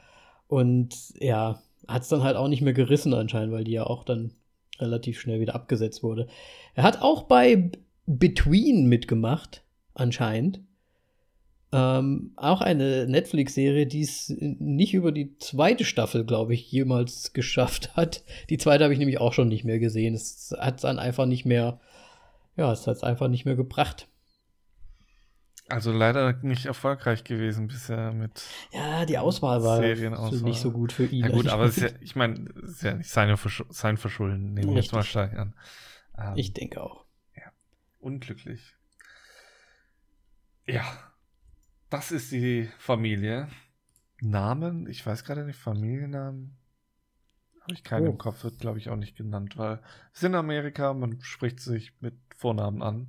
Und 0.48 0.96
ja, 1.20 1.62
hat 1.88 2.04
es 2.04 2.10
dann 2.10 2.24
halt 2.24 2.38
auch 2.38 2.48
nicht 2.48 2.62
mehr 2.62 2.74
gerissen 2.74 3.14
anscheinend, 3.14 3.54
weil 3.54 3.64
die 3.64 3.72
ja 3.72 3.86
auch 3.86 4.04
dann 4.04 4.32
relativ 4.80 5.20
schnell 5.20 5.40
wieder 5.40 5.56
abgesetzt 5.56 6.04
wurde. 6.04 6.28
Er 6.76 6.84
hat 6.84 7.02
auch 7.02 7.24
bei 7.24 7.72
Between 8.06 8.88
mitgemacht, 8.88 9.64
anscheinend. 9.94 10.62
Ähm, 11.72 12.34
auch 12.36 12.62
eine 12.62 13.08
Netflix-Serie, 13.08 13.88
die 13.88 14.02
es 14.02 14.32
nicht 14.38 14.94
über 14.94 15.12
die 15.12 15.38
zweite 15.40 15.86
Staffel, 15.86 16.24
glaube 16.24 16.54
ich, 16.54 16.72
jemals 16.72 17.34
geschafft 17.34 17.96
hat. 17.96 18.24
Die 18.50 18.58
zweite 18.58 18.84
habe 18.84 18.94
ich 18.94 19.00
nämlich 19.00 19.20
auch 19.20 19.34
schon 19.34 19.48
nicht 19.48 19.64
mehr 19.64 19.80
gesehen. 19.80 20.14
Es 20.14 20.54
hat 20.60 20.84
dann 20.84 21.00
einfach 21.00 21.26
nicht 21.26 21.46
mehr, 21.46 21.80
ja, 22.56 22.72
es 22.72 22.86
hat 22.88 22.98
es 22.98 23.04
einfach 23.04 23.28
nicht 23.28 23.46
mehr 23.46 23.56
gebracht. 23.56 24.08
Also 25.70 25.92
leider 25.94 26.34
nicht 26.44 26.66
erfolgreich 26.66 27.24
gewesen 27.24 27.68
bisher 27.68 28.12
mit. 28.12 28.44
Ja, 28.74 29.06
die 29.06 29.18
Auswahl 29.18 29.64
war 29.64 29.80
nicht 29.80 30.60
so 30.60 30.72
gut 30.72 30.92
für 30.92 31.06
ihn. 31.06 31.24
Ja 31.24 31.30
gut, 31.30 31.48
aber 31.48 31.64
es 31.64 31.78
ist 31.78 31.84
ja, 31.94 31.98
ich 32.02 32.16
meine, 32.16 32.50
es 32.64 32.72
ist 32.72 32.84
ja 32.84 32.94
nicht 32.96 33.10
seine 33.10 33.38
Versch 33.38 33.64
sein 33.70 33.98
Verschulden, 33.98 34.54
nehmen 34.54 34.70
wir 34.72 34.82
jetzt 34.82 34.92
mal 34.92 35.04
stark 35.04 35.34
an. 35.38 35.56
Ähm, 36.18 36.34
ich 36.36 36.54
denke 36.54 36.82
auch. 36.84 37.06
unglücklich. 38.00 38.76
Ja, 40.66 40.84
das 41.90 42.12
ist 42.12 42.32
die 42.32 42.70
Familie. 42.78 43.48
Namen? 44.22 44.88
Ich 44.88 45.06
weiß 45.06 45.24
gerade 45.24 45.46
nicht, 45.46 45.60
Familiennamen. 45.60 46.58
Habe 47.62 47.74
ich 47.74 47.84
keinen 47.84 48.08
Oh. 48.08 48.12
im 48.12 48.18
Kopf, 48.18 48.44
wird 48.44 48.60
glaube 48.60 48.78
ich 48.80 48.90
auch 48.90 48.96
nicht 48.98 49.16
genannt, 49.16 49.58
weil 49.58 49.82
es 50.12 50.20
ist 50.20 50.24
in 50.24 50.36
Amerika, 50.36 50.94
man 50.94 51.22
spricht 51.22 51.62
sich 51.62 51.94
mit 52.02 52.23
Vornamen 52.44 52.82
an. 52.82 53.08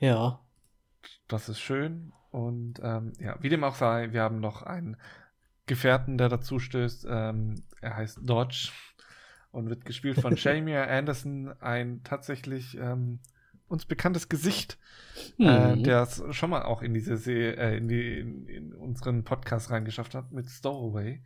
Ja. 0.00 0.40
Das 1.28 1.48
ist 1.48 1.60
schön. 1.60 2.12
Und 2.32 2.80
ähm, 2.82 3.12
ja, 3.20 3.36
wie 3.40 3.48
dem 3.48 3.62
auch 3.62 3.76
sei, 3.76 4.10
wir 4.12 4.22
haben 4.22 4.40
noch 4.40 4.62
einen 4.62 4.96
Gefährten, 5.66 6.18
der 6.18 6.28
dazu 6.28 6.58
stößt. 6.58 7.06
Ähm, 7.08 7.62
er 7.80 7.96
heißt 7.96 8.18
Dodge 8.22 8.70
und 9.52 9.68
wird 9.68 9.84
gespielt 9.84 10.20
von 10.20 10.34
Jamie 10.36 10.74
Anderson, 10.76 11.54
ein 11.60 12.02
tatsächlich 12.02 12.76
ähm, 12.76 13.20
uns 13.68 13.86
bekanntes 13.86 14.28
Gesicht, 14.28 14.78
äh, 15.38 15.76
Mhm. 15.76 15.84
der 15.84 16.02
es 16.02 16.20
schon 16.32 16.50
mal 16.50 16.62
auch 16.62 16.82
in 16.82 16.92
diese 16.92 17.16
Se 17.16 17.56
äh, 17.56 17.76
in, 17.76 17.86
die, 17.86 18.18
in, 18.18 18.48
in 18.48 18.74
unseren 18.74 19.22
Podcast 19.22 19.70
reingeschafft 19.70 20.16
hat 20.16 20.32
mit 20.32 20.50
Stowaway. 20.50 21.22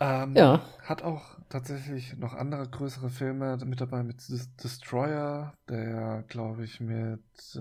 Ähm, 0.00 0.34
Ja. 0.34 0.62
Hat 0.82 1.02
auch 1.02 1.38
tatsächlich 1.50 2.16
noch 2.16 2.32
andere 2.34 2.66
größere 2.68 3.10
Filme 3.10 3.58
mit 3.64 3.80
dabei, 3.80 4.02
mit 4.02 4.16
Des- 4.28 4.54
Destroyer, 4.56 5.52
der, 5.68 6.24
glaube 6.28 6.64
ich, 6.64 6.80
mit, 6.80 7.20
äh, 7.54 7.60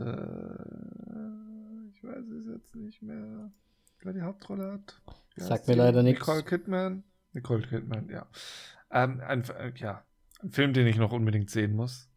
ich 1.94 2.04
weiß 2.04 2.26
es 2.30 2.48
jetzt 2.48 2.76
nicht 2.76 3.02
mehr, 3.02 3.52
wer 4.02 4.14
die 4.14 4.22
Hauptrolle 4.22 4.72
hat. 4.74 5.02
Wie 5.36 5.42
Sagt 5.42 5.68
mir 5.68 5.74
die? 5.74 5.80
leider 5.80 6.02
nichts. 6.04 6.26
Nicole 6.26 6.44
Kidman. 6.44 7.04
Nicole 7.34 7.68
Kidman, 7.68 8.10
ja. 8.10 8.26
Ähm, 8.92 9.22
ein, 9.22 9.44
äh, 9.50 9.74
ja. 9.76 10.04
ein 10.42 10.52
Film, 10.52 10.74
den 10.74 10.88
ich 10.88 10.98
noch 10.98 11.12
unbedingt 11.12 11.50
sehen 11.50 11.76
muss. 11.76 12.10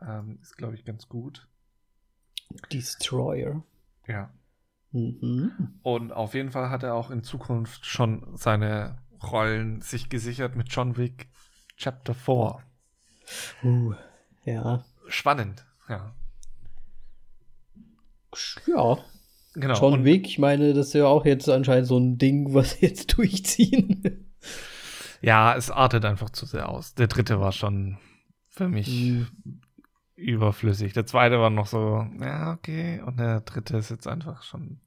Ähm, 0.00 0.38
ist, 0.40 0.56
glaube 0.56 0.76
ich, 0.76 0.84
ganz 0.84 1.08
gut. 1.08 1.48
Destroyer. 2.72 3.62
Ja. 4.06 4.30
Mhm. 4.92 5.80
Und 5.82 6.12
auf 6.12 6.34
jeden 6.34 6.50
Fall 6.50 6.70
hat 6.70 6.82
er 6.82 6.94
auch 6.94 7.10
in 7.10 7.22
Zukunft 7.22 7.84
schon 7.84 8.36
seine 8.36 8.98
Rollen 9.22 9.80
sich 9.80 10.08
gesichert 10.08 10.56
mit 10.56 10.68
John 10.72 10.96
Wick 10.96 11.28
Chapter 11.76 12.14
4. 12.14 12.58
Uh, 13.62 13.94
ja. 14.44 14.84
Spannend, 15.08 15.64
ja. 15.88 16.14
Ja, 18.66 18.98
Genau. 19.54 19.74
John 19.80 19.92
und, 19.94 20.04
Wick, 20.04 20.26
ich 20.26 20.38
meine, 20.38 20.72
das 20.74 20.88
ist 20.88 20.92
ja 20.92 21.06
auch 21.06 21.24
jetzt 21.24 21.48
anscheinend 21.48 21.88
so 21.88 21.98
ein 21.98 22.18
Ding, 22.18 22.54
was 22.54 22.72
sie 22.72 22.86
jetzt 22.86 23.12
durchziehen. 23.16 24.28
Ja, 25.20 25.56
es 25.56 25.70
artet 25.70 26.04
einfach 26.04 26.30
zu 26.30 26.46
sehr 26.46 26.68
aus. 26.68 26.94
Der 26.94 27.08
dritte 27.08 27.40
war 27.40 27.50
schon 27.52 27.98
für 28.48 28.68
mich 28.68 28.88
Mhm. 28.88 29.26
überflüssig. 30.14 30.92
Der 30.92 31.06
zweite 31.06 31.40
war 31.40 31.50
noch 31.50 31.66
so, 31.66 32.06
ja, 32.20 32.52
okay. 32.52 33.00
Und 33.04 33.18
der 33.18 33.40
dritte 33.40 33.78
ist 33.78 33.90
jetzt 33.90 34.06
einfach 34.06 34.42
schon. 34.44 34.80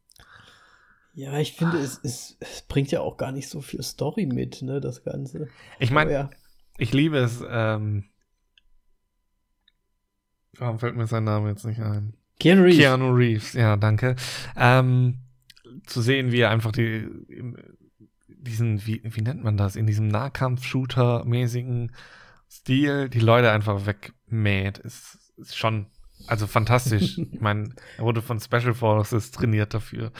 Ja, 1.13 1.37
ich 1.39 1.53
finde, 1.53 1.77
es, 1.77 1.99
es, 2.03 2.37
es 2.39 2.61
bringt 2.63 2.91
ja 2.91 3.01
auch 3.01 3.17
gar 3.17 3.31
nicht 3.31 3.49
so 3.49 3.61
viel 3.61 3.83
Story 3.83 4.25
mit, 4.25 4.61
ne, 4.61 4.79
das 4.79 5.03
Ganze. 5.03 5.49
Ich 5.79 5.91
meine, 5.91 6.11
ja. 6.11 6.29
ich 6.77 6.93
liebe 6.93 7.17
es, 7.17 7.43
ähm, 7.49 8.05
warum 10.57 10.79
fällt 10.79 10.95
mir 10.95 11.07
sein 11.07 11.25
Name 11.25 11.49
jetzt 11.49 11.65
nicht 11.65 11.81
ein? 11.81 12.15
Keanu 12.39 12.63
Reeves. 12.63 12.77
Keanu 12.77 13.11
Reeves, 13.11 13.53
ja, 13.53 13.75
danke. 13.75 14.15
Ähm, 14.55 15.19
zu 15.85 16.01
sehen, 16.01 16.31
wie 16.31 16.39
er 16.39 16.49
einfach 16.49 16.71
die, 16.71 17.07
diesen, 18.27 18.85
wie, 18.85 19.01
wie 19.03 19.21
nennt 19.21 19.43
man 19.43 19.57
das, 19.57 19.75
in 19.75 19.87
diesem 19.87 20.07
Nahkampf-Shooter-mäßigen 20.07 21.91
Stil 22.49 23.09
die 23.09 23.19
Leute 23.19 23.51
einfach 23.51 23.85
wegmäht, 23.85 24.77
ist, 24.79 25.33
ist 25.37 25.57
schon, 25.57 25.87
also 26.27 26.47
fantastisch. 26.47 27.17
ich 27.31 27.39
meine, 27.39 27.69
er 27.97 28.03
wurde 28.03 28.21
von 28.21 28.39
Special 28.39 28.73
Forces 28.73 29.31
trainiert 29.31 29.73
dafür. 29.73 30.11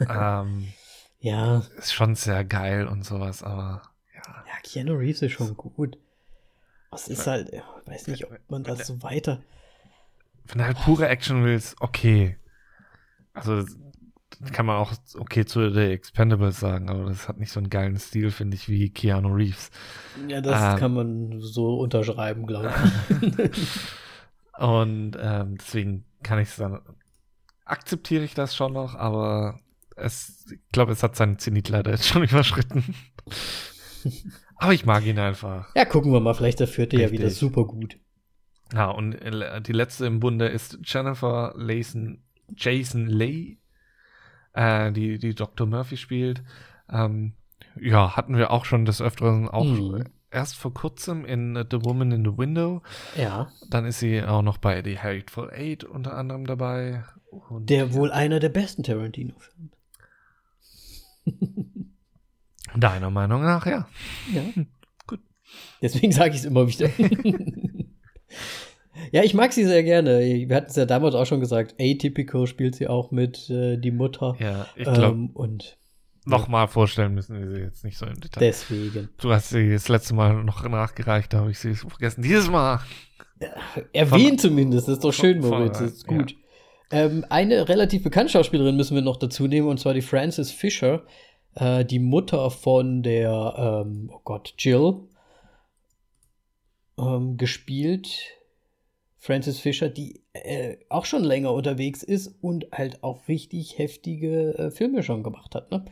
Ähm, 0.00 0.68
Ja, 1.24 1.62
ist 1.78 1.94
schon 1.94 2.14
sehr 2.16 2.44
geil 2.44 2.86
und 2.86 3.02
sowas, 3.02 3.42
aber 3.42 3.80
ja. 4.14 4.44
ja, 4.46 4.52
Keanu 4.62 4.92
Reeves 4.92 5.22
ist 5.22 5.32
schon 5.32 5.56
gut. 5.56 5.96
Es 6.92 7.08
ist 7.08 7.26
halt, 7.26 7.48
ich 7.50 7.62
weiß 7.86 8.08
nicht, 8.08 8.26
ob 8.26 8.38
man 8.50 8.62
das 8.62 8.86
so 8.86 9.02
weiter. 9.02 9.42
Wenn 10.44 10.58
du 10.58 10.64
halt 10.66 10.76
pure 10.84 11.08
Action 11.08 11.42
willst, 11.42 11.80
okay. 11.80 12.36
Also 13.32 13.64
das 14.40 14.52
kann 14.52 14.66
man 14.66 14.76
auch 14.76 14.92
okay 15.18 15.46
zu 15.46 15.72
The 15.72 15.92
Expendables 15.92 16.60
sagen, 16.60 16.90
aber 16.90 17.06
das 17.06 17.26
hat 17.26 17.38
nicht 17.38 17.50
so 17.50 17.58
einen 17.58 17.70
geilen 17.70 17.96
Stil, 17.98 18.30
finde 18.30 18.56
ich, 18.56 18.68
wie 18.68 18.90
Keanu 18.90 19.32
Reeves. 19.34 19.70
Ja, 20.28 20.42
das 20.42 20.74
Ähm. 20.74 20.78
kann 20.78 20.92
man 20.92 21.40
so 21.40 21.78
unterschreiben, 21.78 22.46
glaube 22.46 22.70
ich. 23.08 23.80
Und 24.58 25.16
ähm, 25.18 25.56
deswegen 25.56 26.04
kann 26.22 26.38
ich 26.38 26.50
es 26.50 26.56
dann, 26.56 26.80
akzeptiere 27.64 28.24
ich 28.24 28.34
das 28.34 28.54
schon 28.54 28.74
noch, 28.74 28.94
aber 28.94 29.58
es, 29.96 30.46
ich 30.50 30.60
glaube, 30.72 30.92
es 30.92 31.02
hat 31.02 31.16
seinen 31.16 31.38
Zenit 31.38 31.68
leider 31.68 31.90
jetzt 31.90 32.06
schon 32.08 32.22
überschritten. 32.28 32.94
aber 34.56 34.72
ich 34.72 34.84
mag 34.86 35.04
ihn 35.06 35.18
einfach. 35.18 35.74
ja, 35.74 35.84
gucken 35.84 36.12
wir 36.12 36.20
mal, 36.20 36.34
vielleicht 36.34 36.60
der 36.60 36.68
vierte 36.68 36.96
ja 37.00 37.10
wieder 37.10 37.24
Richtig. 37.26 37.38
super 37.40 37.64
gut. 37.64 37.98
Ja, 38.72 38.90
und 38.90 39.14
äh, 39.14 39.60
die 39.60 39.72
letzte 39.72 40.06
im 40.06 40.20
Bunde 40.20 40.46
ist 40.48 40.78
Jennifer 40.84 41.52
Layson, 41.56 42.22
Jason 42.56 43.06
Leigh, 43.06 43.58
äh, 44.52 44.90
die, 44.92 45.18
die 45.18 45.34
Dr. 45.34 45.66
Murphy 45.66 45.96
spielt. 45.96 46.42
Ähm, 46.90 47.34
ja, 47.80 48.16
hatten 48.16 48.36
wir 48.36 48.50
auch 48.50 48.64
schon 48.64 48.84
des 48.84 49.00
Öfteren, 49.02 49.48
auch 49.48 49.64
Mhm. 49.64 50.04
erst 50.30 50.56
vor 50.56 50.72
kurzem 50.74 51.24
in 51.24 51.54
The 51.70 51.84
Woman 51.84 52.12
in 52.12 52.24
the 52.24 52.36
Window. 52.38 52.82
Ja, 53.16 53.50
Dann 53.70 53.84
ist 53.84 53.98
sie 54.00 54.22
auch 54.22 54.42
noch 54.42 54.58
bei 54.58 54.82
The 54.82 54.98
Hateful 54.98 55.50
Eight 55.52 55.84
unter 55.84 56.16
anderem 56.16 56.46
dabei. 56.46 57.04
Und 57.30 57.68
der 57.70 57.92
wohl 57.94 58.12
einer 58.12 58.38
der 58.40 58.48
besten 58.48 58.82
Tarantino-Filme. 58.82 59.70
Deiner 62.76 63.10
Meinung 63.10 63.42
nach, 63.42 63.66
ja. 63.66 63.86
Ja. 64.32 64.42
Gut. 65.06 65.20
Deswegen 65.80 66.12
sage 66.12 66.30
ich 66.30 66.38
es 66.38 66.44
immer 66.44 66.66
wieder. 66.66 66.88
ja, 69.12 69.22
ich 69.22 69.34
mag 69.34 69.52
sie 69.52 69.64
sehr 69.64 69.82
gerne. 69.84 70.20
Wir 70.20 70.56
hatten 70.56 70.70
es 70.70 70.76
ja 70.76 70.86
damals 70.86 71.14
auch 71.14 71.26
schon 71.26 71.40
gesagt. 71.40 71.74
Atypical 71.80 72.46
spielt 72.46 72.74
sie 72.74 72.88
auch 72.88 73.10
mit, 73.10 73.48
äh, 73.50 73.76
die 73.76 73.90
Mutter. 73.92 74.34
Ja, 74.40 74.66
ich 74.76 74.84
glaube, 74.84 75.04
ähm, 75.16 75.30
und 75.34 75.78
nochmal 76.24 76.66
vorstellen 76.68 77.14
müssen 77.14 77.38
wir 77.38 77.48
sie 77.54 77.60
jetzt 77.60 77.84
nicht 77.84 77.98
so 77.98 78.06
im 78.06 78.18
Detail. 78.20 78.40
deswegen. 78.40 79.08
Du 79.20 79.30
hast 79.32 79.50
sie 79.50 79.70
das 79.72 79.88
letzte 79.88 80.14
Mal 80.14 80.42
noch 80.42 80.66
nachgereicht, 80.68 81.32
da 81.32 81.40
habe 81.40 81.50
ich 81.50 81.58
sie 81.58 81.74
vergessen. 81.74 82.22
Dieses 82.22 82.50
Mal. 82.50 82.80
Erwähnt 83.92 84.40
zumindest, 84.40 84.88
das 84.88 84.94
ist 84.94 85.04
doch 85.04 85.12
schön, 85.12 85.42
von- 85.42 85.50
Moritz, 85.50 85.76
von- 85.78 85.86
das 85.86 85.94
ist 85.96 86.06
gut. 86.06 86.36
Ähm, 86.94 87.26
eine 87.28 87.68
relativ 87.68 88.04
bekannte 88.04 88.30
Schauspielerin 88.30 88.76
müssen 88.76 88.94
wir 88.94 89.02
noch 89.02 89.16
dazu 89.16 89.48
nehmen, 89.48 89.66
und 89.66 89.80
zwar 89.80 89.94
die 89.94 90.00
Frances 90.00 90.52
Fisher, 90.52 91.04
äh, 91.56 91.84
die 91.84 91.98
Mutter 91.98 92.52
von 92.52 93.02
der, 93.02 93.82
ähm, 93.84 94.12
oh 94.14 94.20
Gott, 94.22 94.54
Jill, 94.58 95.00
ähm, 96.96 97.36
gespielt. 97.36 98.38
Frances 99.18 99.58
Fisher, 99.58 99.88
die 99.88 100.22
äh, 100.34 100.76
auch 100.88 101.04
schon 101.04 101.24
länger 101.24 101.52
unterwegs 101.52 102.04
ist 102.04 102.28
und 102.40 102.66
halt 102.70 103.02
auch 103.02 103.26
richtig 103.26 103.76
heftige 103.76 104.56
äh, 104.56 104.70
Filme 104.70 105.02
schon 105.02 105.24
gemacht 105.24 105.56
hat. 105.56 105.72
Ne? 105.72 105.84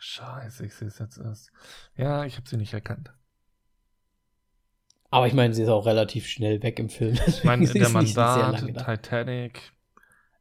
Scheiße, 0.00 0.66
ich 0.66 0.74
sehe 0.74 0.88
es 0.88 0.98
jetzt 0.98 1.16
erst. 1.16 1.50
Ja, 1.96 2.26
ich 2.26 2.36
habe 2.36 2.46
sie 2.46 2.58
nicht 2.58 2.74
erkannt. 2.74 3.10
Aber 5.10 5.26
ich 5.26 5.34
meine, 5.34 5.52
sie 5.54 5.62
ist 5.62 5.68
auch 5.68 5.86
relativ 5.86 6.26
schnell 6.26 6.62
weg 6.62 6.78
im 6.78 6.88
Film. 6.88 7.18
Ich 7.26 7.44
meine, 7.44 7.66
der 7.66 7.88
Mandat. 7.88 8.64
Titanic, 8.84 9.72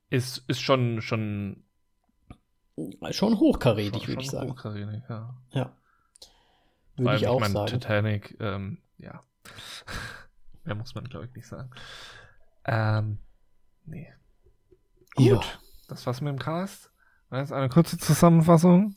ist, 0.09 0.43
ist 0.47 0.61
schon, 0.61 1.01
schon, 1.01 1.63
Schon 3.11 3.39
hochkarätig, 3.39 4.07
würde 4.07 4.21
ich 4.21 4.29
sagen. 4.29 4.51
hochkarätig, 4.51 5.01
ja. 5.09 5.35
Ja. 5.51 5.73
Würde 6.95 7.09
allem, 7.09 7.21
ich 7.21 7.27
auch 7.27 7.39
mein, 7.39 7.51
sagen. 7.51 7.67
Titanic, 7.67 8.37
ähm, 8.39 8.77
ja. 8.97 9.21
Mehr 10.63 10.75
muss 10.75 10.95
man, 10.95 11.05
glaube 11.05 11.25
ich, 11.25 11.35
nicht 11.35 11.47
sagen. 11.47 11.69
Ähm, 12.65 13.19
nee. 13.85 14.07
Gut, 15.15 15.25
Ja. 15.27 15.41
das 15.87 16.05
war's 16.05 16.21
mit 16.21 16.31
dem 16.31 16.39
Cast. 16.39 16.91
Das 17.29 17.49
ist 17.49 17.51
eine 17.51 17.69
kurze 17.69 17.97
Zusammenfassung 17.97 18.95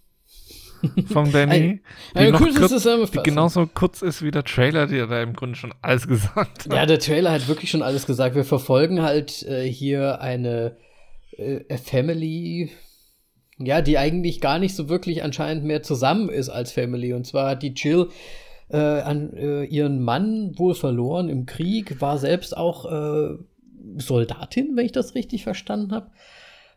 von 1.13 1.31
Danny. 1.33 1.81
die 2.19 2.31
noch 2.31 2.39
kurze 2.39 2.61
kurz- 2.61 3.11
die 3.11 3.23
genauso 3.23 3.67
kurz 3.67 4.03
ist 4.03 4.23
wie 4.23 4.31
der 4.31 4.45
Trailer, 4.45 4.87
der 4.87 5.07
da 5.07 5.23
im 5.23 5.35
Grunde 5.35 5.57
schon 5.57 5.73
alles 5.83 6.07
gesagt 6.09 6.67
hat. 6.67 6.73
Ja, 6.73 6.87
der 6.87 6.99
Trailer 6.99 7.33
hat 7.33 7.49
wirklich 7.49 7.71
schon 7.71 7.83
alles 7.83 8.07
gesagt. 8.07 8.35
Wir 8.35 8.45
verfolgen 8.45 9.03
halt 9.03 9.43
äh, 9.45 9.65
hier 9.71 10.21
eine 10.21 10.77
äh, 11.37 11.77
Family, 11.79 12.71
ja, 13.59 13.81
die 13.83 13.99
eigentlich 13.99 14.41
gar 14.41 14.59
nicht 14.59 14.75
so 14.75 14.89
wirklich 14.89 15.23
anscheinend 15.23 15.65
mehr 15.65 15.83
zusammen 15.83 16.29
ist 16.29 16.49
als 16.49 16.73
Family. 16.73 17.13
Und 17.13 17.27
zwar 17.27 17.51
hat 17.51 17.63
die 17.63 17.75
Jill 17.75 18.09
äh, 18.71 18.77
an 18.79 19.33
äh, 19.35 19.65
ihren 19.65 20.03
Mann 20.03 20.59
wohl 20.59 20.75
verloren 20.75 21.29
im 21.29 21.47
Krieg, 21.47 22.01
war 22.01 22.19
selbst 22.19 22.57
auch 22.57 22.91
äh, 22.91 23.37
Soldatin, 23.99 24.77
wenn 24.77 24.87
ich 24.87 24.93
das 24.93 25.15
richtig 25.15 25.45
verstanden 25.45 25.93
habe. 25.93 26.11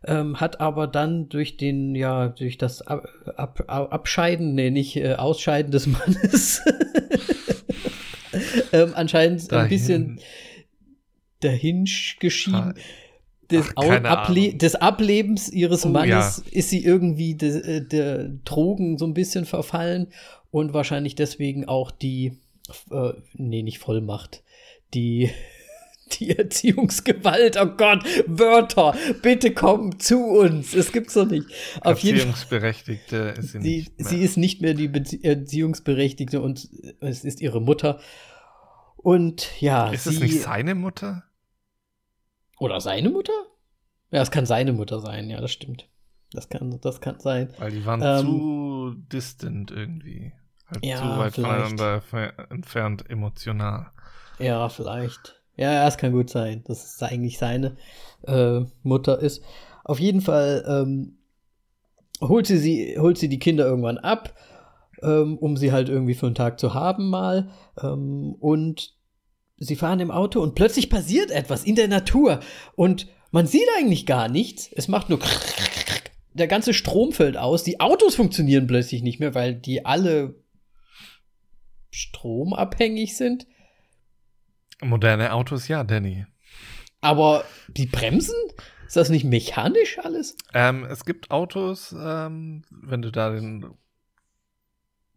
Ähm, 0.08 0.39
hat 0.39 0.62
aber 0.62 0.86
dann 0.88 1.30
durch 1.30 1.58
den, 1.58 1.95
ja, 1.95 2.28
durch 2.30 2.58
das 2.60 2.82
Ab 2.84 3.08
Ab 3.36 3.64
Ab 3.68 3.91
Abscheiden, 3.93 4.53
nee, 4.53 4.70
nicht 4.70 4.95
äh, 4.97 5.16
Ausscheiden 5.16 5.72
des 5.72 5.88
Mannes, 5.88 6.62
ähm, 8.74 8.91
anscheinend 8.93 9.41
ein 9.43 9.47
Dahin. 9.47 9.70
bisschen 9.70 10.20
dahin 11.39 11.86
geschieden. 12.20 12.56
Ah, 12.56 12.74
Des, 13.51 13.68
ach, 13.76 13.84
Able 13.84 14.10
Ahnung. 14.10 14.58
des 14.58 14.76
Ablebens 14.76 15.49
ihres 15.51 15.86
Oh, 15.86 15.89
Mannes 15.89 16.39
ist 16.51 16.70
sie 16.70 16.84
irgendwie 16.84 17.36
de, 17.36 17.78
äh, 17.78 17.82
der 17.88 18.30
Drogen 18.43 18.97
so 18.97 19.06
ein 19.06 19.14
bisschen 19.14 19.45
verfallen 19.45 20.08
und 20.51 20.74
wahrscheinlich 20.74 21.16
deswegen 21.16 21.66
auch 21.68 21.91
die, 21.91 22.39
äh, 22.91 23.14
nee, 23.34 23.62
nicht 23.62 23.80
Vollmacht, 23.80 24.43
die, 24.93 25.30
die 26.20 26.38
Erziehungsgewalt. 26.38 27.58
Oh 27.60 27.66
Gott, 27.66 28.03
Wörter, 28.28 28.95
bitte 29.22 29.53
komm 29.53 29.99
zu 29.99 30.24
uns. 30.24 30.74
Es 30.74 30.91
gibt's 30.91 31.14
doch 31.16 31.26
nicht. 31.26 31.47
Auf. 31.82 32.03
Erziehungsberechtigte 32.03 33.36
ist 33.38 33.51
sie 33.53 33.62
Sie, 33.62 33.78
nicht 33.78 33.99
mehr. 33.99 34.08
sie 34.10 34.22
ist 34.22 34.38
nicht 34.38 34.62
mehr 34.62 34.74
die 34.74 34.88
Bezie 34.88 35.24
Erziehungsberechtigte 35.24 36.41
und 36.41 36.70
es 37.01 37.24
ist 37.24 37.41
ihre 37.41 37.62
Mutter. 37.62 37.99
Und 38.97 39.62
ja, 39.62 39.89
ist 39.91 40.06
sie, 40.06 40.16
es 40.16 40.20
nicht 40.20 40.41
seine 40.41 40.76
Mutter? 40.76 41.24
oder 42.60 42.80
seine 42.80 43.10
Mutter? 43.10 43.34
Ja, 44.12 44.22
es 44.22 44.32
kann 44.32 44.45
seine 44.45 44.72
Mutter 44.74 44.99
sein, 45.01 45.30
ja, 45.30 45.41
das 45.41 45.51
stimmt. 45.51 45.89
Das 46.32 46.47
kann, 46.49 46.80
das 46.82 47.01
kann 47.01 47.20
sein. 47.20 47.53
Weil 47.58 47.72
die 47.72 47.86
waren 47.86 48.01
Ähm, 48.01 48.26
zu 48.26 48.95
distant 49.12 49.72
irgendwie. 49.72 50.32
Halt 50.68 50.86
Ja, 50.86 50.97
zu 50.97 51.03
weit 51.20 51.34
vielleicht. 51.36 51.36
voneinander 51.36 52.01
fe- 52.01 52.34
entfernt 52.49 53.10
emotional. 53.10 53.91
Ja, 54.39 54.68
vielleicht. 54.70 55.41
Ja, 55.58 55.88
es 55.88 55.97
kann 55.97 56.12
gut 56.12 56.30
sein, 56.30 56.64
dass 56.66 56.95
es 56.95 57.03
eigentlich 57.03 57.38
seine 57.38 57.78
äh, 58.28 58.62
Mutter 58.84 59.20
ist. 59.20 59.41
Auf 59.84 59.99
jeden 59.99 60.22
Fall 60.22 60.66
ähm, 60.68 61.18
holt, 62.22 62.47
sie 62.47 62.58
sie, 62.58 62.97
holt 62.99 63.18
sie 63.18 63.30
die 63.30 63.39
Kinder 63.39 63.66
irgendwann 63.66 63.97
ab, 63.97 64.36
ähm, 65.01 65.38
um 65.38 65.58
sie 65.58 65.72
halt 65.72 65.89
irgendwie 65.89 66.16
für 66.16 66.26
einen 66.26 66.36
Tag 66.36 66.60
zu 66.60 66.74
haben 66.74 67.10
mal. 67.10 67.49
Ähm, 67.82 68.36
und 68.39 68.95
sie 69.58 69.76
fahren 69.76 69.99
im 69.99 70.12
Auto 70.12 70.41
und 70.41 70.56
plötzlich 70.56 70.89
passiert 70.89 71.32
etwas 71.32 71.64
in 71.64 71.76
der 71.76 71.88
Natur 71.88 72.39
und 72.76 73.08
man 73.32 73.47
sieht 73.47 73.68
eigentlich 73.78 74.06
gar 74.06 74.30
nichts. 74.30 74.70
Es 74.74 74.88
macht 74.88 75.10
nur 75.10 75.20
der 76.36 76.47
ganze 76.47 76.74
Strom 76.74 77.14
fällt 77.14 77.38
aus. 77.38 77.64
Die 77.64 77.80
Autos 77.80 78.16
funktionieren 78.16 78.68
plötzlich 78.68 79.01
nicht 79.01 79.20
mehr, 79.20 79.34
weil 79.34 79.56
die 79.56 79.86
alle 79.86 80.36
stromabhängig 81.91 83.16
sind. 83.16 83.47
Moderne 84.88 85.33
Autos, 85.33 85.67
ja, 85.67 85.83
Danny. 85.83 86.25
Aber 87.01 87.45
die 87.67 87.86
Bremsen? 87.86 88.36
Ist 88.88 88.95
das 88.95 89.09
nicht 89.09 89.25
mechanisch 89.25 89.99
alles? 89.99 90.38
Ähm, 90.53 90.86
es 90.86 91.05
gibt 91.05 91.31
Autos, 91.31 91.93
ähm, 91.97 92.63
wenn 92.69 93.01
du 93.01 93.11
da 93.11 93.31
den 93.31 93.65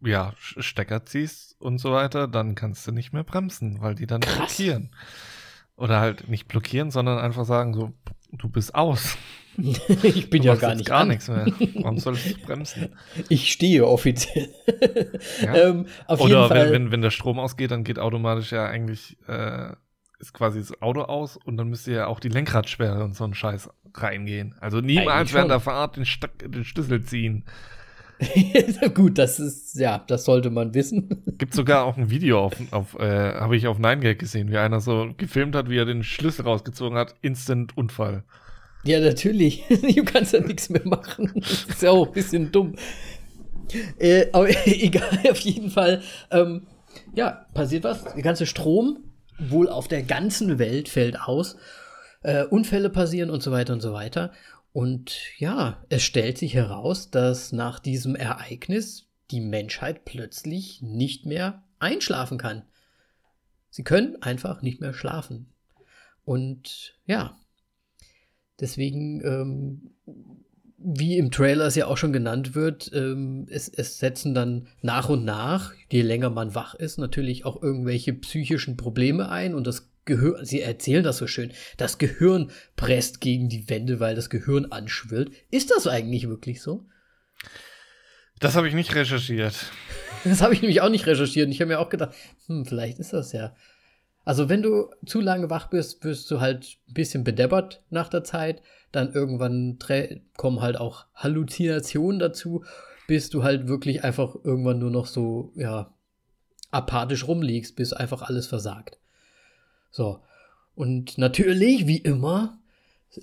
ja, 0.01 0.33
Stecker 0.37 1.05
ziehst 1.05 1.59
und 1.59 1.77
so 1.77 1.91
weiter, 1.91 2.27
dann 2.27 2.55
kannst 2.55 2.87
du 2.87 2.91
nicht 2.91 3.13
mehr 3.13 3.23
bremsen, 3.23 3.81
weil 3.81 3.95
die 3.95 4.07
dann 4.07 4.21
Krass. 4.21 4.37
blockieren. 4.37 4.95
Oder 5.75 5.99
halt 5.99 6.29
nicht 6.29 6.47
blockieren, 6.47 6.91
sondern 6.91 7.19
einfach 7.19 7.45
sagen 7.45 7.73
so, 7.73 7.93
du 8.31 8.49
bist 8.49 8.75
aus. 8.75 9.17
ich 9.57 10.29
bin 10.29 10.41
Du 10.41 10.47
ja 10.47 10.55
gar 10.55 10.75
nicht 10.75 10.87
gar 10.87 11.01
an. 11.01 11.09
nichts 11.09 11.27
mehr. 11.27 11.45
Warum 11.75 11.97
sollst 11.97 12.29
du 12.35 12.39
bremsen? 12.45 12.89
Ich 13.27 13.51
stehe 13.51 13.85
offiziell. 13.87 14.49
Ja. 15.41 15.53
ähm, 15.69 15.85
auf 16.07 16.19
jeden 16.21 16.31
Oder 16.31 16.47
Fall. 16.47 16.65
wenn, 16.67 16.71
wenn, 16.85 16.91
wenn 16.91 17.01
der 17.01 17.11
Strom 17.11 17.39
ausgeht, 17.39 17.71
dann 17.71 17.83
geht 17.83 17.99
automatisch 17.99 18.51
ja 18.51 18.65
eigentlich, 18.65 19.17
äh, 19.27 19.73
ist 20.19 20.33
quasi 20.33 20.59
das 20.59 20.81
Auto 20.81 21.01
aus 21.01 21.37
und 21.37 21.57
dann 21.57 21.67
müsste 21.69 21.91
ja 21.93 22.07
auch 22.07 22.19
die 22.19 22.29
Lenkradsperre 22.29 23.03
und 23.03 23.15
so 23.15 23.23
ein 23.25 23.33
Scheiß 23.33 23.69
reingehen. 23.95 24.55
Also 24.59 24.81
niemals 24.81 25.33
während 25.33 25.51
der 25.51 25.59
Fahrt 25.59 25.97
den, 25.97 26.05
Stock, 26.05 26.37
den 26.39 26.63
Schlüssel 26.63 27.03
ziehen. 27.03 27.45
Gut, 28.93 29.17
das 29.17 29.39
ist, 29.39 29.75
ja, 29.75 30.03
das 30.07 30.25
sollte 30.25 30.49
man 30.49 30.73
wissen. 30.73 31.23
Gibt 31.37 31.53
sogar 31.53 31.85
auch 31.85 31.97
ein 31.97 32.09
Video 32.09 32.43
auf, 32.43 32.53
auf 32.71 32.99
äh, 32.99 33.33
habe 33.35 33.55
ich 33.55 33.67
auf 33.67 33.79
9gag 33.79 34.15
gesehen, 34.15 34.51
wie 34.51 34.57
einer 34.57 34.81
so 34.81 35.13
gefilmt 35.17 35.55
hat, 35.55 35.69
wie 35.69 35.77
er 35.77 35.85
den 35.85 36.03
Schlüssel 36.03 36.43
rausgezogen 36.43 36.97
hat. 36.97 37.15
Instant 37.21 37.77
Unfall. 37.77 38.23
Ja, 38.83 38.99
natürlich. 38.99 39.63
Du 39.69 40.03
kannst 40.03 40.33
ja 40.33 40.41
nichts 40.41 40.69
mehr 40.69 40.85
machen. 40.85 41.31
Das 41.35 41.63
ist 41.65 41.81
ja 41.81 41.91
auch 41.91 42.07
ein 42.07 42.13
bisschen 42.13 42.51
dumm. 42.51 42.75
Äh, 43.97 44.27
aber 44.31 44.49
egal, 44.65 45.19
auf 45.29 45.39
jeden 45.39 45.69
Fall. 45.69 46.01
Ähm, 46.31 46.67
ja, 47.15 47.45
passiert 47.53 47.83
was. 47.83 48.03
Der 48.03 48.23
ganze 48.23 48.45
Strom 48.45 48.99
wohl 49.37 49.69
auf 49.69 49.87
der 49.87 50.03
ganzen 50.03 50.59
Welt 50.59 50.89
fällt 50.89 51.21
aus. 51.21 51.55
Äh, 52.21 52.43
Unfälle 52.45 52.89
passieren 52.89 53.29
und 53.29 53.41
so 53.41 53.51
weiter 53.51 53.73
und 53.73 53.81
so 53.81 53.93
weiter. 53.93 54.31
Und 54.71 55.17
ja, 55.37 55.83
es 55.89 56.03
stellt 56.03 56.37
sich 56.37 56.53
heraus, 56.53 57.11
dass 57.11 57.51
nach 57.51 57.79
diesem 57.79 58.15
Ereignis 58.15 59.07
die 59.31 59.41
Menschheit 59.41 60.05
plötzlich 60.05 60.81
nicht 60.81 61.25
mehr 61.25 61.63
einschlafen 61.79 62.37
kann. 62.37 62.63
Sie 63.69 63.83
können 63.83 64.21
einfach 64.21 64.61
nicht 64.61 64.81
mehr 64.81 64.93
schlafen. 64.93 65.53
Und 66.23 66.95
ja, 67.05 67.39
Deswegen, 68.59 69.21
ähm, 69.23 69.91
wie 70.77 71.17
im 71.17 71.31
Trailer 71.31 71.65
es 71.65 71.75
ja 71.75 71.87
auch 71.87 71.97
schon 71.97 72.13
genannt 72.13 72.55
wird, 72.55 72.91
ähm, 72.93 73.47
es, 73.49 73.67
es 73.69 73.99
setzen 73.99 74.33
dann 74.33 74.67
nach 74.81 75.09
und 75.09 75.25
nach, 75.25 75.73
je 75.91 76.01
länger 76.01 76.29
man 76.29 76.55
wach 76.55 76.73
ist, 76.73 76.97
natürlich 76.97 77.45
auch 77.45 77.61
irgendwelche 77.61 78.13
psychischen 78.13 78.77
Probleme 78.77 79.29
ein 79.29 79.55
und 79.55 79.67
das 79.67 79.88
Gehirn, 80.05 80.45
sie 80.45 80.61
erzählen 80.61 81.03
das 81.03 81.17
so 81.17 81.27
schön, 81.27 81.51
das 81.77 81.97
Gehirn 81.97 82.51
presst 82.75 83.21
gegen 83.21 83.49
die 83.49 83.69
Wände, 83.69 83.99
weil 83.99 84.15
das 84.15 84.29
Gehirn 84.29 84.65
anschwillt. 84.71 85.31
Ist 85.51 85.71
das 85.71 85.87
eigentlich 85.87 86.27
wirklich 86.27 86.61
so? 86.61 86.85
Das 88.39 88.55
habe 88.55 88.67
ich 88.67 88.73
nicht 88.73 88.95
recherchiert. 88.95 89.55
Das 90.25 90.41
habe 90.41 90.53
ich 90.53 90.61
nämlich 90.61 90.81
auch 90.81 90.89
nicht 90.89 91.07
recherchiert. 91.07 91.45
Und 91.45 91.53
ich 91.53 91.61
habe 91.61 91.69
mir 91.69 91.79
auch 91.79 91.87
gedacht, 91.87 92.13
hm, 92.47 92.65
vielleicht 92.65 92.99
ist 92.99 93.13
das 93.13 93.31
ja. 93.31 93.55
Also, 94.25 94.49
wenn 94.49 94.61
du 94.61 94.89
zu 95.05 95.21
lange 95.21 95.49
wach 95.49 95.69
bist, 95.69 96.03
wirst 96.03 96.29
du 96.29 96.41
halt 96.41 96.77
ein 96.89 96.93
bisschen 96.93 97.23
bedeppert 97.23 97.81
nach 97.89 98.09
der 98.09 98.25
Zeit. 98.25 98.61
Dann 98.91 99.13
irgendwann 99.13 99.79
kommen 100.35 100.61
halt 100.61 100.77
auch 100.77 101.05
Halluzinationen 101.15 102.19
dazu, 102.19 102.65
bis 103.07 103.29
du 103.29 103.43
halt 103.43 103.69
wirklich 103.69 104.03
einfach 104.03 104.35
irgendwann 104.43 104.79
nur 104.79 104.91
noch 104.91 105.05
so, 105.05 105.53
ja, 105.55 105.93
apathisch 106.69 107.27
rumliegst, 107.27 107.75
bis 107.75 107.93
einfach 107.93 108.21
alles 108.21 108.45
versagt. 108.45 108.98
So. 109.91 110.19
Und 110.75 111.17
natürlich, 111.17 111.87
wie 111.87 111.97
immer, 111.97 112.59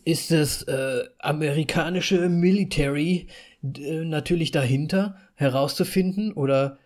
ist 0.04 0.30
das 0.30 0.62
äh, 0.64 1.04
amerikanische 1.18 2.28
Military 2.28 3.28
äh, 3.62 4.04
natürlich 4.04 4.50
dahinter 4.50 5.16
herauszufinden 5.34 6.32
oder 6.32 6.78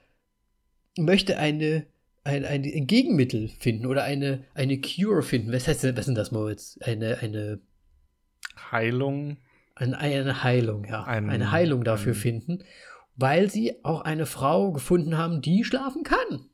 möchte 0.98 1.38
eine, 1.38 1.86
ein, 2.24 2.44
ein, 2.44 2.62
ein 2.64 2.86
Gegenmittel 2.86 3.48
finden 3.48 3.86
oder 3.86 4.04
eine, 4.04 4.44
eine 4.54 4.80
Cure 4.80 5.22
finden. 5.22 5.52
Was 5.52 5.66
heißt 5.66 5.82
denn, 5.82 5.94
was 5.94 6.00
ist 6.00 6.06
denn 6.08 6.14
das, 6.14 6.30
Moritz? 6.30 6.78
Eine, 6.82 7.18
eine, 7.18 7.60
Heilung. 8.70 9.38
eine, 9.74 9.98
eine 9.98 10.42
Heilung, 10.44 10.84
ja. 10.84 11.04
Ein- 11.04 11.30
eine 11.30 11.50
Heilung 11.50 11.84
dafür 11.84 12.12
ein- 12.12 12.16
finden, 12.18 12.64
weil 13.16 13.50
sie 13.50 13.82
auch 13.84 14.02
eine 14.02 14.26
Frau 14.26 14.72
gefunden 14.72 15.16
haben, 15.16 15.40
die 15.40 15.64
schlafen 15.64 16.02
kann. 16.04 16.46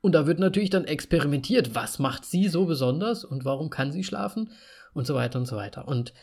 Und 0.00 0.12
da 0.12 0.26
wird 0.26 0.38
natürlich 0.38 0.70
dann 0.70 0.84
experimentiert, 0.84 1.74
was 1.74 1.98
macht 1.98 2.24
sie 2.24 2.48
so 2.48 2.64
besonders 2.64 3.24
und 3.24 3.44
warum 3.44 3.68
kann 3.70 3.92
sie 3.92 4.04
schlafen 4.04 4.50
und 4.94 5.06
so 5.06 5.14
weiter 5.14 5.38
und 5.38 5.46
so 5.46 5.56
weiter. 5.56 5.86
Und 5.86 6.14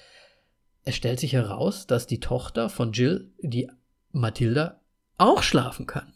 es 0.84 0.96
stellt 0.96 1.20
sich 1.20 1.34
heraus, 1.34 1.86
dass 1.86 2.08
die 2.08 2.20
Tochter 2.20 2.70
von 2.70 2.94
Jill, 2.94 3.32
die 3.40 3.70
Mathilda, 4.12 4.82
auch 5.18 5.44
schlafen 5.44 5.86
kann. 5.86 6.14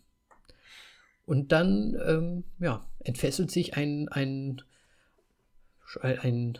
Und 1.26 1.51
dann, 1.51 1.97
ähm, 2.05 2.43
ja, 2.59 2.86
entfesselt 2.99 3.51
sich 3.51 3.76
ein, 3.76 4.09
ein, 4.09 4.62
ein, 6.01 6.57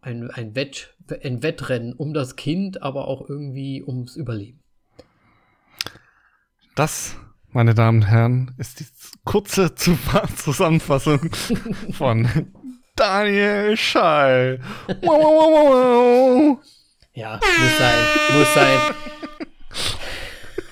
ein, 0.00 0.30
ein, 0.30 0.54
Wett, 0.54 0.94
ein 1.22 1.42
Wettrennen 1.42 1.94
um 1.94 2.14
das 2.14 2.36
Kind, 2.36 2.82
aber 2.82 3.08
auch 3.08 3.28
irgendwie 3.28 3.82
ums 3.82 4.16
Überleben. 4.16 4.60
Das, 6.74 7.16
meine 7.54 7.74
Damen 7.74 8.02
und 8.02 8.08
Herren, 8.08 8.54
ist 8.58 8.80
die 8.80 8.86
kurze 9.24 9.74
Zu- 9.74 9.96
Zusammenfassung 10.36 11.30
von 11.92 12.28
Daniel 12.96 13.76
Schall. 13.76 14.60
Wow, 15.02 15.22
wow, 15.22 15.50
wow, 15.50 15.70
wow. 15.70 16.58
Ja, 17.14 17.34
muss 17.40 17.78
sein, 17.78 17.94
muss 18.38 18.54
sein. 18.54 18.80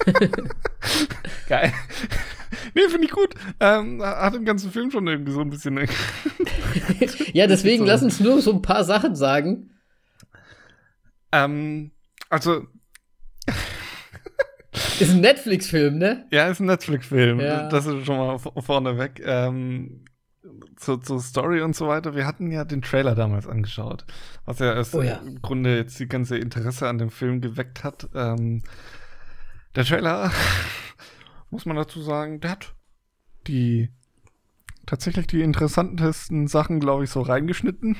Geil. 1.48 1.72
Nee, 2.74 2.88
finde 2.88 3.06
ich 3.06 3.12
gut. 3.12 3.34
Ähm, 3.60 4.02
hat 4.02 4.34
den 4.34 4.44
ganzen 4.44 4.72
Film 4.72 4.90
schon 4.90 5.06
irgendwie 5.06 5.32
so 5.32 5.40
ein 5.40 5.50
bisschen. 5.50 5.88
Ja, 7.34 7.46
deswegen 7.46 7.84
lass 7.84 8.02
uns 8.02 8.18
nur 8.20 8.40
so 8.40 8.52
ein 8.52 8.62
paar 8.62 8.84
Sachen 8.84 9.14
sagen. 9.14 9.70
ähm, 11.32 11.90
also, 12.30 12.66
Ist 15.00 15.10
ein 15.10 15.20
Netflix-Film, 15.20 15.98
ne? 15.98 16.26
ja, 16.30 16.48
ist 16.48 16.60
ein 16.60 16.66
Netflix-Film. 16.66 17.40
Ja. 17.40 17.68
Das 17.68 17.86
ist 17.86 18.06
schon 18.06 18.16
mal 18.16 18.38
vorneweg. 18.38 19.20
Ähm, 19.24 20.04
zur, 20.76 21.00
zur 21.02 21.20
Story 21.20 21.60
und 21.62 21.76
so 21.76 21.88
weiter. 21.88 22.14
Wir 22.14 22.26
hatten 22.26 22.50
ja 22.50 22.64
den 22.64 22.82
Trailer 22.82 23.14
damals 23.14 23.46
angeschaut, 23.46 24.04
was 24.44 24.58
ja 24.58 24.74
erst 24.74 24.94
Oh 24.94 25.02
ja. 25.02 25.16
im 25.16 25.40
Grunde 25.40 25.76
jetzt 25.76 25.98
die 26.00 26.08
ganze 26.08 26.36
Interesse 26.36 26.88
an 26.88 26.98
dem 26.98 27.10
Film 27.10 27.40
geweckt 27.40 27.84
hat. 27.84 28.08
Ähm, 28.14 28.62
der 29.76 29.84
Trailer, 29.84 30.32
muss 31.50 31.66
man 31.66 31.76
dazu 31.76 32.02
sagen, 32.02 32.40
der 32.40 32.52
hat 32.52 32.74
die 33.46 33.90
tatsächlich 34.86 35.26
die 35.26 35.42
interessantesten 35.42 36.48
Sachen, 36.48 36.80
glaube 36.80 37.04
ich, 37.04 37.10
so 37.10 37.20
reingeschnitten. 37.20 37.96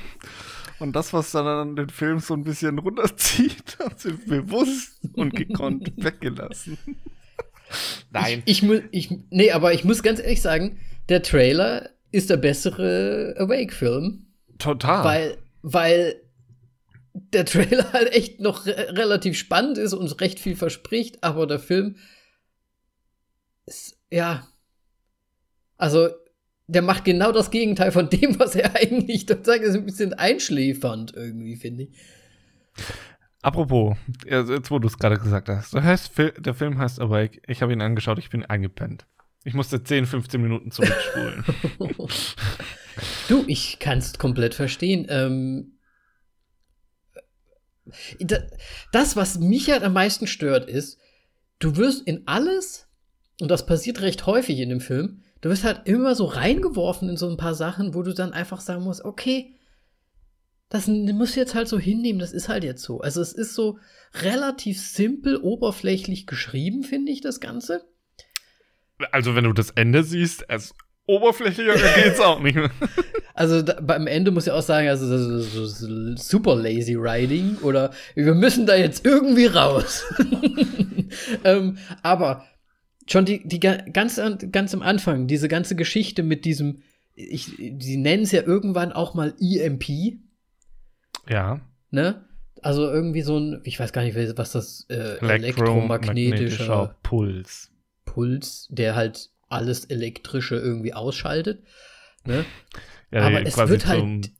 Und 0.82 0.96
das, 0.96 1.12
was 1.12 1.30
dann 1.30 1.76
den 1.76 1.90
Film 1.90 2.18
so 2.18 2.34
ein 2.34 2.42
bisschen 2.42 2.80
runterzieht, 2.80 3.78
hat 3.78 4.00
sie 4.00 4.14
bewusst 4.14 4.98
und 5.14 5.32
gekonnt 5.32 5.92
weggelassen. 5.96 6.76
Nein. 8.10 8.42
Ich, 8.46 8.58
ich 8.58 8.62
muss, 8.64 8.80
ich, 8.90 9.10
nee, 9.30 9.52
aber 9.52 9.72
ich 9.72 9.84
muss 9.84 10.02
ganz 10.02 10.18
ehrlich 10.18 10.42
sagen, 10.42 10.80
der 11.08 11.22
Trailer 11.22 11.90
ist 12.10 12.30
der 12.30 12.36
bessere 12.36 13.36
Awake-Film, 13.38 14.26
Total. 14.58 15.04
weil, 15.04 15.38
weil 15.62 16.20
der 17.12 17.44
Trailer 17.46 17.92
halt 17.92 18.12
echt 18.12 18.40
noch 18.40 18.66
re 18.66 18.88
relativ 18.90 19.38
spannend 19.38 19.78
ist 19.78 19.92
und 19.92 20.20
recht 20.20 20.40
viel 20.40 20.56
verspricht, 20.56 21.22
aber 21.22 21.46
der 21.46 21.60
Film 21.60 21.94
ist, 23.66 23.96
ja, 24.10 24.48
also, 25.76 26.10
der 26.72 26.82
macht 26.82 27.04
genau 27.04 27.32
das 27.32 27.50
Gegenteil 27.50 27.92
von 27.92 28.08
dem, 28.10 28.38
was 28.38 28.54
er 28.54 28.74
eigentlich 28.76 29.26
dort 29.26 29.44
sagt. 29.46 29.62
ist 29.62 29.74
ein 29.74 29.84
bisschen 29.86 30.14
einschläfernd 30.14 31.12
irgendwie, 31.14 31.56
finde 31.56 31.84
ich. 31.84 31.90
Apropos, 33.42 33.96
jetzt 34.24 34.70
wo 34.70 34.78
du 34.78 34.86
es 34.88 34.96
gerade 34.98 35.18
gesagt 35.18 35.48
hast, 35.48 35.74
der, 35.74 35.82
heißt, 35.82 36.12
der 36.38 36.54
Film 36.54 36.78
heißt 36.78 37.00
Awake. 37.00 37.40
Ich 37.46 37.60
habe 37.60 37.72
ihn 37.72 37.80
angeschaut, 37.82 38.18
ich 38.18 38.30
bin 38.30 38.44
eingepennt. 38.44 39.06
Ich 39.44 39.54
musste 39.54 39.82
10, 39.82 40.06
15 40.06 40.40
Minuten 40.40 40.70
zurückspulen. 40.70 41.44
Du, 43.28 43.42
ich 43.46 43.78
kann 43.78 43.98
es 43.98 44.18
komplett 44.18 44.54
verstehen. 44.54 45.06
Ähm, 45.08 45.78
da- 48.20 48.42
das, 48.92 49.16
was 49.16 49.38
mich 49.38 49.70
halt 49.70 49.82
am 49.82 49.92
meisten 49.94 50.26
stört, 50.26 50.68
ist, 50.68 50.98
du 51.58 51.76
wirst 51.76 52.06
in 52.06 52.22
alles, 52.26 52.86
und 53.40 53.50
das 53.50 53.64
passiert 53.66 54.00
recht 54.02 54.26
häufig 54.26 54.58
in 54.58 54.68
dem 54.68 54.80
Film, 54.80 55.22
du 55.42 55.50
wirst 55.50 55.64
halt 55.64 55.82
immer 55.84 56.14
so 56.14 56.24
reingeworfen 56.24 57.10
in 57.10 57.16
so 57.18 57.28
ein 57.28 57.36
paar 57.36 57.54
Sachen, 57.54 57.94
wo 57.94 58.02
du 58.02 58.14
dann 58.14 58.32
einfach 58.32 58.60
sagen 58.60 58.84
musst, 58.84 59.04
okay, 59.04 59.54
das 60.70 60.86
musst 60.86 61.36
du 61.36 61.40
jetzt 61.40 61.54
halt 61.54 61.68
so 61.68 61.78
hinnehmen, 61.78 62.18
das 62.18 62.32
ist 62.32 62.48
halt 62.48 62.64
jetzt 62.64 62.82
so. 62.82 63.00
Also 63.02 63.20
es 63.20 63.34
ist 63.34 63.54
so 63.54 63.78
relativ 64.14 64.80
simpel, 64.80 65.36
oberflächlich 65.36 66.26
geschrieben, 66.26 66.82
finde 66.82 67.12
ich, 67.12 67.20
das 67.20 67.40
Ganze. 67.40 67.84
Also 69.10 69.34
wenn 69.34 69.44
du 69.44 69.52
das 69.52 69.70
Ende 69.70 70.02
siehst, 70.02 70.48
als 70.48 70.74
oberflächlicher 71.06 71.74
geht's 72.02 72.20
auch 72.20 72.40
nicht 72.40 72.54
mehr. 72.54 72.70
Also 73.34 73.62
da, 73.62 73.80
beim 73.80 74.06
Ende 74.06 74.30
muss 74.30 74.46
ich 74.46 74.52
auch 74.52 74.60
sagen, 74.60 74.88
also 74.88 75.08
das 75.08 75.80
ist, 75.80 76.28
super 76.28 76.54
lazy 76.54 77.00
writing 77.00 77.56
oder 77.62 77.90
wir 78.14 78.34
müssen 78.34 78.66
da 78.66 78.76
jetzt 78.76 79.06
irgendwie 79.06 79.46
raus. 79.46 80.04
ähm, 81.44 81.78
aber 82.02 82.44
schon 83.08 83.24
die, 83.24 83.46
die 83.46 83.60
ganz, 83.60 84.20
ganz 84.50 84.74
am 84.74 84.82
Anfang, 84.82 85.26
diese 85.26 85.48
ganze 85.48 85.76
Geschichte 85.76 86.22
mit 86.22 86.44
diesem, 86.44 86.82
ich, 87.14 87.46
sie 87.46 87.96
nennen 87.96 88.22
es 88.24 88.32
ja 88.32 88.42
irgendwann 88.42 88.92
auch 88.92 89.14
mal 89.14 89.34
EMP. 89.40 90.18
Ja. 91.28 91.60
Ne? 91.90 92.24
Also 92.62 92.88
irgendwie 92.88 93.22
so 93.22 93.38
ein, 93.38 93.60
ich 93.64 93.78
weiß 93.78 93.92
gar 93.92 94.02
nicht, 94.02 94.16
was 94.36 94.52
das 94.52 94.86
äh, 94.88 95.18
elektromagnetischer 95.18 96.96
Puls. 97.02 97.70
Puls, 98.04 98.68
der 98.70 98.94
halt 98.94 99.30
alles 99.48 99.84
Elektrische 99.86 100.56
irgendwie 100.56 100.94
ausschaltet. 100.94 101.64
Ne? 102.24 102.44
Ja, 103.10 103.26
Aber 103.26 103.42
es 103.44 103.56
wird 103.56 103.86
halt. 103.86 104.30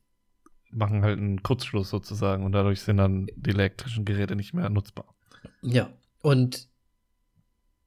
machen 0.71 1.03
halt 1.03 1.19
einen 1.19 1.43
Kurzschluss 1.43 1.91
sozusagen 1.91 2.45
und 2.45 2.53
dadurch 2.53 2.81
sind 2.81 2.97
dann 2.97 3.27
die 3.37 3.51
elektrischen 3.51 4.05
Geräte 4.05 4.37
nicht 4.37 4.55
mehr 4.55 4.71
nutzbar. 4.71 5.15
Ja, 5.61 5.91
und 6.23 6.69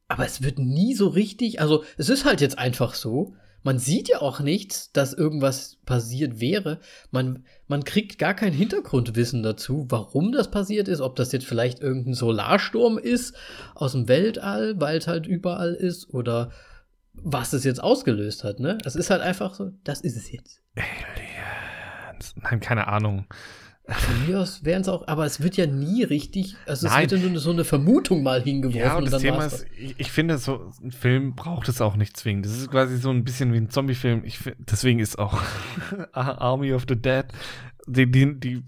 aber 0.07 0.25
es 0.25 0.41
wird 0.41 0.59
nie 0.59 0.93
so 0.93 1.07
richtig, 1.07 1.61
also 1.61 1.83
es 1.97 2.09
ist 2.09 2.25
halt 2.25 2.41
jetzt 2.41 2.59
einfach 2.59 2.93
so, 2.93 3.35
man 3.63 3.79
sieht 3.79 4.09
ja 4.09 4.21
auch 4.21 4.41
nichts, 4.41 4.91
dass 4.91 5.13
irgendwas 5.13 5.77
passiert 5.87 6.39
wäre. 6.39 6.79
Man, 7.09 7.45
man 7.67 7.83
kriegt 7.83 8.19
gar 8.19 8.35
kein 8.35 8.53
Hintergrundwissen 8.53 9.41
dazu, 9.41 9.87
warum 9.89 10.31
das 10.31 10.51
passiert 10.51 10.87
ist, 10.87 11.01
ob 11.01 11.15
das 11.15 11.31
jetzt 11.31 11.47
vielleicht 11.47 11.79
irgendein 11.79 12.13
Solarsturm 12.13 12.99
ist 12.99 13.35
aus 13.73 13.93
dem 13.93 14.07
Weltall, 14.07 14.79
weil 14.79 14.99
es 14.99 15.07
halt 15.07 15.25
überall 15.25 15.73
ist, 15.73 16.13
oder 16.13 16.51
was 17.13 17.53
es 17.53 17.63
jetzt 17.63 17.81
ausgelöst 17.81 18.43
hat, 18.43 18.59
ne? 18.59 18.77
Es 18.85 18.95
ist 18.95 19.09
halt 19.09 19.21
einfach 19.23 19.55
so, 19.55 19.71
das 19.83 20.01
ist 20.01 20.15
es 20.15 20.31
jetzt. 20.31 20.61
Aliens. 20.75 22.35
Nein, 22.43 22.59
keine 22.59 22.87
Ahnung. 22.87 23.25
Von 23.87 24.25
mir 24.25 24.39
aus 24.39 24.65
wären 24.65 24.81
es 24.81 24.87
auch, 24.87 25.07
aber 25.07 25.25
es 25.25 25.41
wird 25.41 25.57
ja 25.57 25.67
nie 25.67 26.03
richtig, 26.03 26.55
also 26.65 26.87
Nein. 26.87 27.05
es 27.05 27.11
wird 27.11 27.21
ja 27.21 27.29
nur 27.29 27.39
so 27.39 27.51
eine 27.51 27.63
Vermutung 27.63 28.23
mal 28.23 28.41
hingeworfen. 28.41 28.79
Ja, 28.79 28.97
und 28.97 29.05
das 29.05 29.13
und 29.13 29.21
Thema 29.21 29.45
ist, 29.45 29.67
ich, 29.77 29.93
ich, 29.99 30.11
finde, 30.11 30.39
so 30.39 30.71
ein 30.83 30.91
Film 30.91 31.35
braucht 31.35 31.69
es 31.69 31.81
auch 31.81 31.95
nicht 31.95 32.17
zwingend. 32.17 32.47
Das 32.47 32.57
ist 32.57 32.71
quasi 32.71 32.97
so 32.97 33.11
ein 33.11 33.23
bisschen 33.23 33.53
wie 33.53 33.57
ein 33.57 33.69
Zombie-Film. 33.69 34.23
Deswegen 34.57 34.99
ist 34.99 35.19
auch 35.19 35.39
Army 36.13 36.73
of 36.73 36.85
the 36.89 36.95
Dead, 36.95 37.25
die, 37.85 38.09
die, 38.09 38.39
die 38.39 38.63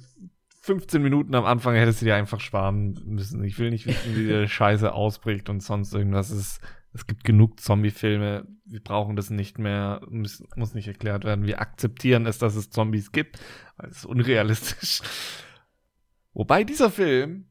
15 0.61 1.01
Minuten 1.01 1.33
am 1.33 1.45
Anfang 1.45 1.75
hättest 1.75 2.01
du 2.01 2.05
dir 2.05 2.15
einfach 2.15 2.41
sparen 2.41 2.99
müssen. 3.05 3.43
Ich 3.43 3.57
will 3.57 3.69
nicht 3.69 3.87
wissen, 3.87 4.15
wie 4.15 4.27
die 4.27 4.47
Scheiße 4.47 4.93
ausbricht 4.93 5.49
und 5.49 5.63
sonst 5.63 5.93
irgendwas. 5.93 6.29
Es, 6.29 6.59
es 6.93 7.07
gibt 7.07 7.23
genug 7.23 7.59
Zombie-Filme. 7.59 8.45
Wir 8.65 8.79
brauchen 8.81 9.15
das 9.15 9.29
nicht 9.29 9.59
mehr. 9.59 10.01
Muss, 10.09 10.43
muss 10.55 10.73
nicht 10.73 10.87
erklärt 10.87 11.23
werden. 11.23 11.47
Wir 11.47 11.61
akzeptieren 11.61 12.25
es, 12.25 12.37
dass 12.37 12.55
es 12.55 12.69
Zombies 12.69 13.13
gibt. 13.13 13.39
Es 13.77 13.97
ist 13.97 14.05
unrealistisch. 14.05 15.01
Wobei 16.33 16.63
dieser 16.63 16.91
Film 16.91 17.45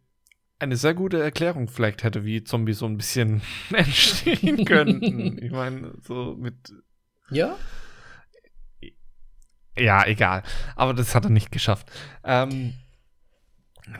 eine 0.59 0.77
sehr 0.77 0.95
gute 0.95 1.23
Erklärung 1.23 1.69
vielleicht 1.69 2.03
hätte, 2.03 2.25
wie 2.25 2.43
Zombies 2.43 2.79
so 2.79 2.87
ein 2.87 2.97
bisschen 2.97 3.43
entstehen 3.73 4.65
könnten. 4.65 5.43
ich 5.43 5.51
meine, 5.51 5.93
so 6.03 6.37
mit. 6.39 6.55
Ja? 7.31 7.57
Ja, 9.77 10.07
egal. 10.07 10.43
Aber 10.75 10.95
das 10.95 11.15
hat 11.15 11.25
er 11.25 11.31
nicht 11.31 11.53
geschafft. 11.53 11.91
Ähm, 12.25 12.75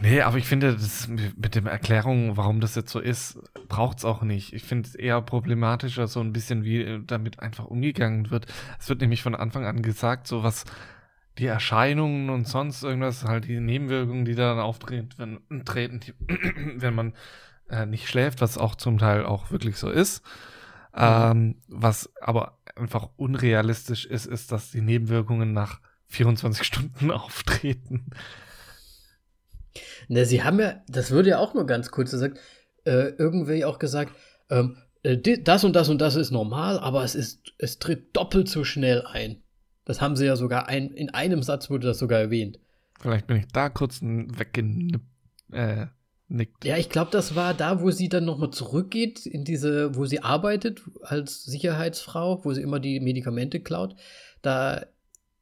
Nee, 0.01 0.21
aber 0.23 0.37
ich 0.37 0.47
finde, 0.47 0.73
das 0.73 1.07
mit 1.07 1.55
dem 1.55 1.67
Erklärung, 1.67 2.37
warum 2.37 2.61
das 2.61 2.75
jetzt 2.75 2.91
so 2.91 2.99
ist, 2.99 3.39
braucht 3.69 3.99
es 3.99 4.05
auch 4.05 4.23
nicht. 4.23 4.53
Ich 4.53 4.65
finde 4.65 4.89
es 4.89 4.97
eher 4.97 5.23
problematischer, 5.23 6.09
so 6.09 6.19
ein 6.21 6.33
bisschen, 6.33 6.65
wie 6.65 6.83
äh, 6.83 7.01
damit 7.07 7.39
einfach 7.39 7.67
umgegangen 7.67 8.31
wird. 8.33 8.47
Es 8.81 8.89
wird 8.89 9.01
nämlich 9.01 9.23
von 9.23 9.37
Anfang 9.37 9.65
an 9.65 9.83
gesagt, 9.83 10.27
so 10.27 10.43
was 10.43 10.65
die 11.39 11.47
Erscheinungen 11.47 12.31
und 12.31 12.49
sonst 12.49 12.83
irgendwas, 12.83 13.25
halt 13.25 13.47
die 13.47 13.61
Nebenwirkungen, 13.61 14.25
die 14.25 14.35
dann 14.35 14.59
auftreten, 14.59 15.11
wenn, 15.19 15.65
treten, 15.65 16.01
die, 16.01 16.15
wenn 16.77 16.95
man 16.95 17.15
äh, 17.69 17.87
nicht 17.87 18.09
schläft, 18.09 18.41
was 18.41 18.59
auch 18.59 18.75
zum 18.75 18.99
Teil 18.99 19.25
auch 19.25 19.51
wirklich 19.51 19.77
so 19.77 19.91
ist. 19.91 20.23
Ähm, 20.95 21.57
was 21.69 22.11
aber 22.23 22.59
einfach 22.75 23.11
unrealistisch 23.17 24.07
ist, 24.07 24.27
ist, 24.27 24.51
dass 24.51 24.71
die 24.71 24.81
Nebenwirkungen 24.81 25.53
nach 25.53 25.81
24 26.07 26.63
Stunden 26.67 27.11
auftreten. 27.11 28.11
Ne, 30.09 30.25
sie 30.25 30.43
haben 30.43 30.59
ja, 30.59 30.83
das 30.89 31.11
würde 31.11 31.31
ja 31.31 31.39
auch 31.39 31.53
nur 31.53 31.67
ganz 31.67 31.91
kurz 31.91 32.13
gesagt, 32.13 32.39
äh, 32.85 33.09
irgendwie 33.19 33.65
auch 33.65 33.79
gesagt, 33.79 34.13
ähm, 34.49 34.79
äh, 35.03 35.19
das 35.19 35.65
und 35.65 35.75
das 35.75 35.91
und 35.91 36.01
das 36.01 36.17
ist 36.17 36.31
normal, 36.31 36.79
aber 36.79 37.05
es 37.05 37.15
ist, 37.15 37.53
es 37.59 37.79
tritt 37.79 38.17
doppelt 38.17 38.49
so 38.49 38.65
schnell 38.65 39.05
ein. 39.07 39.43
Das 39.87 40.03
haben 40.03 40.17
sie 40.17 40.27
ja 40.27 40.37
sogar 40.37 40.69
ein, 40.69 40.91
in 40.91 41.11
einem 41.11 41.43
Satz 41.43 41.71
wurde 41.71 41.87
das 41.87 41.99
sogar 41.99 42.21
erwähnt. 42.21 42.59
Vielleicht 43.01 43.27
bin 43.27 43.39
ich 43.39 43.47
da 43.49 43.71
kurz 43.71 44.01
weggenickt. 44.03 45.01
Äh, 45.53 45.87
ja, 46.65 46.77
ich 46.77 46.89
glaube, 46.89 47.13
das 47.13 47.37
war 47.37 47.55
da, 47.55 47.81
wo 47.81 47.93
sie 47.93 48.09
dann 48.09 48.25
nochmal 48.25 48.51
zurückgeht, 48.51 49.27
in 49.27 49.45
diese, 49.45 49.95
wo 49.95 50.07
sie 50.07 50.23
arbeitet 50.23 50.83
als 51.03 51.45
Sicherheitsfrau, 51.45 52.45
wo 52.45 52.53
sie 52.53 52.63
immer 52.63 52.81
die 52.81 52.99
Medikamente 52.99 53.61
klaut. 53.61 53.95
Da 54.43 54.87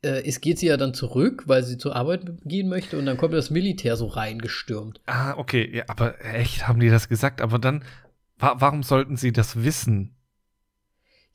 äh, 0.03 0.23
es 0.27 0.43
geht 0.43 0.59
sie 0.59 0.67
ja 0.67 0.77
dann 0.77 0.93
zurück, 0.93 1.45
weil 1.47 1.63
sie 1.63 1.79
zur 1.79 1.97
Arbeit 1.97 2.25
gehen 2.45 2.69
möchte 2.69 2.99
und 2.99 3.07
dann 3.07 3.17
kommt 3.17 3.33
das 3.33 3.51
Militär 3.51 3.97
so 3.97 4.07
reingestürmt. 4.07 5.01
Ah, 5.07 5.35
okay, 5.39 5.75
ja, 5.75 5.85
aber 5.87 6.23
echt 6.23 6.69
haben 6.69 6.81
die 6.81 6.91
das 6.91 7.09
gesagt, 7.09 7.41
aber 7.41 7.59
dann, 7.59 7.83
wa 8.37 8.57
warum 8.59 8.83
sollten 8.83 9.17
sie 9.17 9.33
das 9.33 9.65
wissen? 9.65 10.15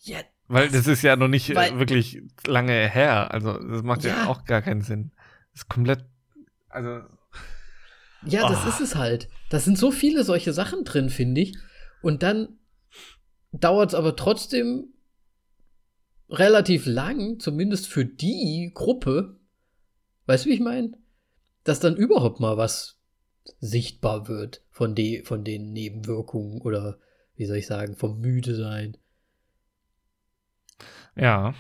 Ja. 0.02 0.20
Weil 0.50 0.70
das, 0.70 0.88
ist 0.88 1.04
ja 1.04 1.16
noch 1.16 1.28
nicht 1.28 1.52
äh, 1.52 1.56
weil, 1.56 1.80
wirklich 1.80 2.24
lange 2.48 2.74
her, 2.90 3.32
also 3.32 3.54
das 3.54 3.84
macht 3.84 4.04
ja, 4.04 4.10
ja 4.10 4.28
auch 4.28 4.46
gar 4.46 4.64
keinen 4.64 4.82
Sinn. 4.82 5.12
Das 5.52 5.62
ist 5.62 5.70
komplett, 5.70 6.04
also. 6.70 7.02
Ja, 8.26 8.46
oh. 8.46 8.50
das 8.50 8.66
ist 8.66 8.82
es 8.82 8.96
halt. 8.96 9.30
Da 9.52 9.60
sind 9.60 9.78
so 9.78 9.92
viele 9.92 10.24
solche 10.24 10.52
Sachen 10.52 10.84
drin, 10.84 11.12
finde 11.12 11.42
ich. 11.42 11.56
Und 12.02 12.24
dann 12.24 12.58
dauert 13.52 13.90
es 13.90 13.96
aber 13.96 14.16
trotzdem 14.16 14.92
relativ 16.30 16.88
lang, 16.88 17.40
zumindest 17.40 17.88
für 17.88 18.06
die 18.06 18.72
Gruppe, 18.74 19.38
weißt 20.26 20.46
du, 20.46 20.50
wie 20.50 20.54
ich 20.54 20.60
meine? 20.60 20.94
Dass 21.64 21.80
dann 21.80 21.96
überhaupt 21.96 22.40
mal 22.40 22.58
was 22.58 23.00
sichtbar 23.60 24.28
wird 24.28 24.64
von, 24.72 24.96
de 24.96 25.24
von 25.24 25.44
den 25.44 25.74
Nebenwirkungen 25.74 26.62
oder, 26.62 26.98
wie 27.36 27.46
soll 27.46 27.58
ich 27.58 27.68
sagen, 27.68 27.96
vom 27.96 28.20
Müde 28.20 28.56
sein. 28.56 28.98
Ja. 31.16 31.54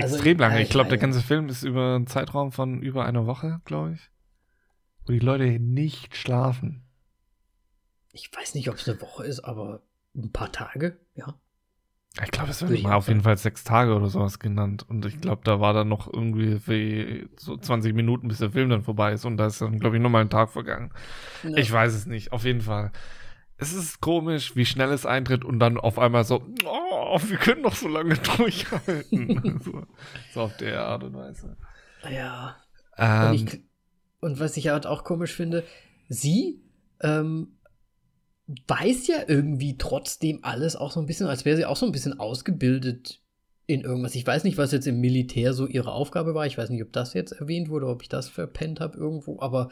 Also 0.00 0.16
Extrem 0.16 0.40
also, 0.40 0.50
lange. 0.50 0.62
Ich 0.62 0.70
glaube, 0.70 0.88
der 0.88 0.98
ganze 0.98 1.20
Film 1.20 1.48
ist 1.48 1.62
über 1.62 1.94
einen 1.94 2.06
Zeitraum 2.06 2.52
von 2.52 2.82
über 2.82 3.06
einer 3.06 3.26
Woche, 3.26 3.60
glaube 3.64 3.92
ich. 3.92 4.10
Wo 5.06 5.12
die 5.12 5.18
Leute 5.18 5.44
nicht 5.60 6.16
schlafen. 6.16 6.82
Ich 8.12 8.30
weiß 8.34 8.54
nicht, 8.54 8.68
ob 8.70 8.76
es 8.76 8.88
eine 8.88 9.00
Woche 9.00 9.24
ist, 9.24 9.40
aber 9.40 9.82
ein 10.14 10.32
paar 10.32 10.52
Tage, 10.52 10.98
ja. 11.14 11.34
Ich 12.22 12.30
glaube, 12.30 12.50
es 12.50 12.62
wird 12.62 12.80
mal 12.84 12.94
auf 12.94 13.08
jeden 13.08 13.22
Fall 13.22 13.36
sechs 13.36 13.64
Tage 13.64 13.92
oder 13.92 14.06
sowas 14.06 14.38
genannt. 14.38 14.86
Und 14.88 15.04
ich 15.04 15.20
glaube, 15.20 15.42
da 15.42 15.58
war 15.58 15.72
dann 15.72 15.88
noch 15.88 16.12
irgendwie 16.12 17.28
so 17.36 17.56
20 17.56 17.92
Minuten, 17.92 18.28
bis 18.28 18.38
der 18.38 18.52
Film 18.52 18.70
dann 18.70 18.84
vorbei 18.84 19.12
ist. 19.12 19.24
Und 19.24 19.36
da 19.36 19.46
ist 19.46 19.60
dann, 19.60 19.80
glaube 19.80 19.96
ich, 19.96 20.02
nochmal 20.02 20.20
ein 20.20 20.30
Tag 20.30 20.50
vergangen. 20.50 20.92
Ja. 21.42 21.56
Ich 21.56 21.72
weiß 21.72 21.92
es 21.92 22.06
nicht. 22.06 22.30
Auf 22.30 22.44
jeden 22.44 22.60
Fall. 22.60 22.92
Es 23.56 23.72
ist 23.72 24.00
komisch, 24.00 24.56
wie 24.56 24.66
schnell 24.66 24.90
es 24.90 25.06
eintritt 25.06 25.44
und 25.44 25.60
dann 25.60 25.78
auf 25.78 25.98
einmal 25.98 26.24
so, 26.24 26.42
oh, 26.64 27.20
wir 27.26 27.36
können 27.36 27.62
noch 27.62 27.76
so 27.76 27.88
lange 27.88 28.16
durchhalten. 28.36 29.60
so, 29.64 29.82
so, 30.32 30.40
auf 30.40 30.56
der 30.56 30.84
Art 30.84 31.04
und 31.04 31.14
Weise. 31.14 31.56
Ja. 32.10 32.56
Ähm, 32.98 33.28
und, 33.28 33.34
ich, 33.34 33.60
und 34.20 34.40
was 34.40 34.56
ich 34.56 34.68
halt 34.68 34.86
auch 34.86 35.04
komisch 35.04 35.32
finde, 35.32 35.64
sie 36.08 36.60
ähm, 37.00 37.56
weiß 38.66 39.06
ja 39.06 39.16
irgendwie 39.26 39.78
trotzdem 39.78 40.40
alles 40.42 40.76
auch 40.76 40.90
so 40.90 41.00
ein 41.00 41.06
bisschen, 41.06 41.28
als 41.28 41.44
wäre 41.44 41.56
sie 41.56 41.64
auch 41.64 41.76
so 41.76 41.86
ein 41.86 41.92
bisschen 41.92 42.18
ausgebildet 42.18 43.20
in 43.66 43.80
irgendwas. 43.80 44.14
Ich 44.14 44.26
weiß 44.26 44.44
nicht, 44.44 44.58
was 44.58 44.72
jetzt 44.72 44.86
im 44.86 45.00
Militär 45.00 45.54
so 45.54 45.66
ihre 45.66 45.92
Aufgabe 45.92 46.34
war. 46.34 46.46
Ich 46.46 46.58
weiß 46.58 46.70
nicht, 46.70 46.82
ob 46.82 46.92
das 46.92 47.14
jetzt 47.14 47.32
erwähnt 47.32 47.68
wurde, 47.68 47.86
ob 47.86 48.02
ich 48.02 48.08
das 48.08 48.28
verpennt 48.28 48.80
habe 48.80 48.98
irgendwo, 48.98 49.40
aber 49.40 49.70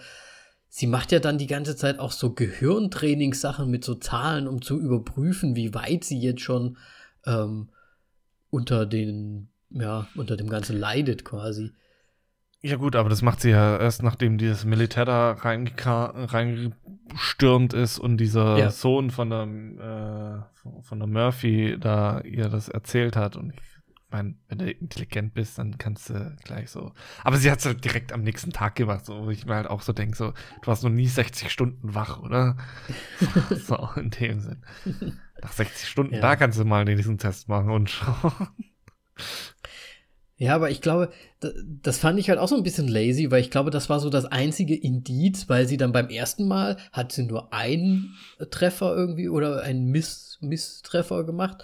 sie 0.74 0.86
macht 0.86 1.12
ja 1.12 1.18
dann 1.18 1.36
die 1.36 1.46
ganze 1.46 1.76
Zeit 1.76 1.98
auch 1.98 2.12
so 2.12 2.32
Gehirntrainingssachen 2.32 3.70
mit 3.70 3.84
so 3.84 3.94
Zahlen, 3.94 4.48
um 4.48 4.62
zu 4.62 4.80
überprüfen, 4.80 5.54
wie 5.54 5.74
weit 5.74 6.02
sie 6.02 6.18
jetzt 6.18 6.40
schon 6.40 6.78
ähm, 7.26 7.68
unter 8.48 8.86
den, 8.86 9.50
ja, 9.68 10.08
unter 10.14 10.38
dem 10.38 10.48
Ganzen 10.48 10.78
leidet 10.78 11.26
quasi. 11.26 11.72
Ja 12.62 12.76
gut, 12.76 12.96
aber 12.96 13.10
das 13.10 13.20
macht 13.20 13.42
sie 13.42 13.50
ja 13.50 13.76
erst, 13.76 14.02
nachdem 14.02 14.38
dieses 14.38 14.64
Militär 14.64 15.04
da 15.04 15.32
reingestürmt 15.32 17.74
ist 17.74 17.98
und 17.98 18.16
dieser 18.16 18.56
ja. 18.56 18.70
Sohn 18.70 19.10
von 19.10 19.28
der, 19.28 19.42
äh, 19.42 20.38
von 20.80 20.98
der 20.98 21.08
Murphy 21.08 21.76
da 21.78 22.22
ihr 22.22 22.48
das 22.48 22.70
erzählt 22.70 23.14
hat. 23.14 23.36
Und 23.36 23.52
ich 23.52 23.71
meine, 24.12 24.34
wenn 24.48 24.58
du 24.58 24.70
intelligent 24.70 25.34
bist, 25.34 25.58
dann 25.58 25.78
kannst 25.78 26.10
du 26.10 26.36
gleich 26.44 26.70
so. 26.70 26.92
Aber 27.24 27.36
sie 27.36 27.50
hat 27.50 27.60
es 27.60 27.66
halt 27.66 27.84
direkt 27.84 28.12
am 28.12 28.22
nächsten 28.22 28.52
Tag 28.52 28.76
gemacht, 28.76 29.06
so 29.06 29.26
wo 29.26 29.30
ich 29.30 29.46
mir 29.46 29.54
halt 29.54 29.66
auch 29.66 29.82
so 29.82 29.92
denke, 29.92 30.16
so, 30.16 30.30
du 30.30 30.66
warst 30.66 30.84
noch 30.84 30.90
nie 30.90 31.08
60 31.08 31.50
Stunden 31.50 31.94
wach, 31.94 32.20
oder? 32.22 32.56
so, 33.50 33.88
in 33.96 34.10
dem 34.10 34.40
Sinn. 34.40 34.62
Nach 35.42 35.52
60 35.52 35.88
Stunden, 35.88 36.14
ja. 36.14 36.20
da 36.20 36.36
kannst 36.36 36.58
du 36.58 36.64
mal 36.64 36.84
diesen 36.84 37.18
Test 37.18 37.48
machen 37.48 37.70
und 37.70 37.90
schauen. 37.90 38.48
Ja, 40.36 40.56
aber 40.56 40.70
ich 40.70 40.80
glaube, 40.80 41.12
das 41.38 41.98
fand 41.98 42.18
ich 42.18 42.28
halt 42.28 42.40
auch 42.40 42.48
so 42.48 42.56
ein 42.56 42.64
bisschen 42.64 42.88
lazy, 42.88 43.30
weil 43.30 43.40
ich 43.40 43.50
glaube, 43.50 43.70
das 43.70 43.88
war 43.88 44.00
so 44.00 44.10
das 44.10 44.24
einzige 44.24 44.74
Indiz, 44.74 45.48
weil 45.48 45.68
sie 45.68 45.76
dann 45.76 45.92
beim 45.92 46.08
ersten 46.08 46.48
Mal 46.48 46.78
hat 46.90 47.12
sie 47.12 47.22
nur 47.22 47.52
einen 47.52 48.16
Treffer 48.50 48.92
irgendwie 48.92 49.28
oder 49.28 49.62
einen 49.62 49.92
Miss 49.92 50.38
Misstreffer 50.40 51.22
gemacht 51.22 51.62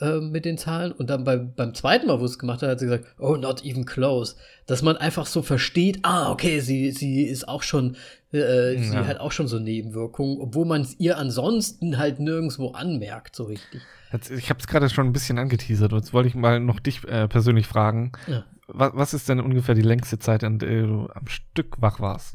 äh, 0.00 0.20
mit 0.20 0.44
den 0.44 0.58
Zahlen 0.58 0.92
und 0.92 1.10
dann 1.10 1.24
beim, 1.24 1.52
beim 1.54 1.74
zweiten 1.74 2.06
Mal, 2.06 2.20
wo 2.20 2.24
es 2.24 2.38
gemacht 2.38 2.62
hat, 2.62 2.70
hat 2.70 2.80
sie 2.80 2.86
gesagt, 2.86 3.06
oh, 3.18 3.36
not 3.36 3.64
even 3.64 3.84
close. 3.84 4.36
Dass 4.66 4.82
man 4.82 4.96
einfach 4.96 5.26
so 5.26 5.42
versteht, 5.42 6.00
ah, 6.02 6.30
okay, 6.30 6.60
sie, 6.60 6.90
sie 6.92 7.22
ist 7.22 7.48
auch 7.48 7.62
schon, 7.62 7.96
äh, 8.32 8.74
ja. 8.74 8.82
sie 8.82 8.96
hat 8.96 9.18
auch 9.20 9.32
schon 9.32 9.48
so 9.48 9.58
Nebenwirkungen, 9.58 10.38
obwohl 10.40 10.66
man 10.66 10.82
es 10.82 10.98
ihr 10.98 11.18
ansonsten 11.18 11.98
halt 11.98 12.20
nirgendwo 12.20 12.72
anmerkt, 12.72 13.36
so 13.36 13.44
richtig. 13.44 13.80
Jetzt, 14.12 14.30
ich 14.30 14.50
habe 14.50 14.60
es 14.60 14.66
gerade 14.66 14.88
schon 14.88 15.06
ein 15.06 15.12
bisschen 15.12 15.38
angeteasert. 15.38 15.92
Jetzt 15.92 16.12
wollte 16.12 16.28
ich 16.28 16.34
mal 16.34 16.60
noch 16.60 16.80
dich 16.80 17.04
äh, 17.04 17.28
persönlich 17.28 17.66
fragen. 17.66 18.12
Ja. 18.26 18.44
Was, 18.66 18.92
was 18.94 19.14
ist 19.14 19.28
denn 19.28 19.40
ungefähr 19.40 19.74
die 19.74 19.82
längste 19.82 20.18
Zeit, 20.18 20.44
an 20.44 20.58
der 20.58 20.86
du 20.86 21.08
am 21.14 21.26
Stück 21.26 21.80
wach 21.80 22.00
warst? 22.00 22.34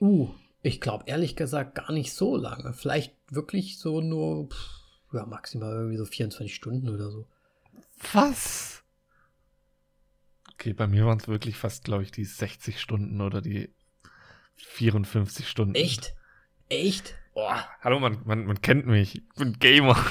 Uh, 0.00 0.28
ich 0.62 0.80
glaube 0.80 1.04
ehrlich 1.06 1.36
gesagt 1.36 1.74
gar 1.74 1.92
nicht 1.92 2.12
so 2.12 2.36
lange. 2.36 2.72
Vielleicht 2.72 3.14
wirklich 3.30 3.78
so 3.78 4.00
nur, 4.00 4.48
pff, 4.48 4.75
ja, 5.16 5.26
maximal 5.26 5.72
irgendwie 5.72 5.96
so 5.96 6.04
24 6.04 6.54
Stunden 6.54 6.88
oder 6.88 7.10
so. 7.10 7.26
Was? 8.12 8.82
Okay, 10.54 10.72
bei 10.72 10.86
mir 10.86 11.06
waren 11.06 11.18
es 11.18 11.28
wirklich 11.28 11.56
fast, 11.56 11.84
glaube 11.84 12.02
ich, 12.02 12.10
die 12.10 12.24
60 12.24 12.80
Stunden 12.80 13.20
oder 13.20 13.40
die 13.40 13.70
54 14.56 15.48
Stunden. 15.48 15.74
Echt? 15.74 16.14
Echt? 16.68 17.14
Boah, 17.34 17.66
hallo, 17.82 18.00
man, 18.00 18.20
man, 18.24 18.46
man 18.46 18.60
kennt 18.62 18.86
mich. 18.86 19.16
Ich 19.16 19.28
bin 19.34 19.58
Gamer. 19.58 19.96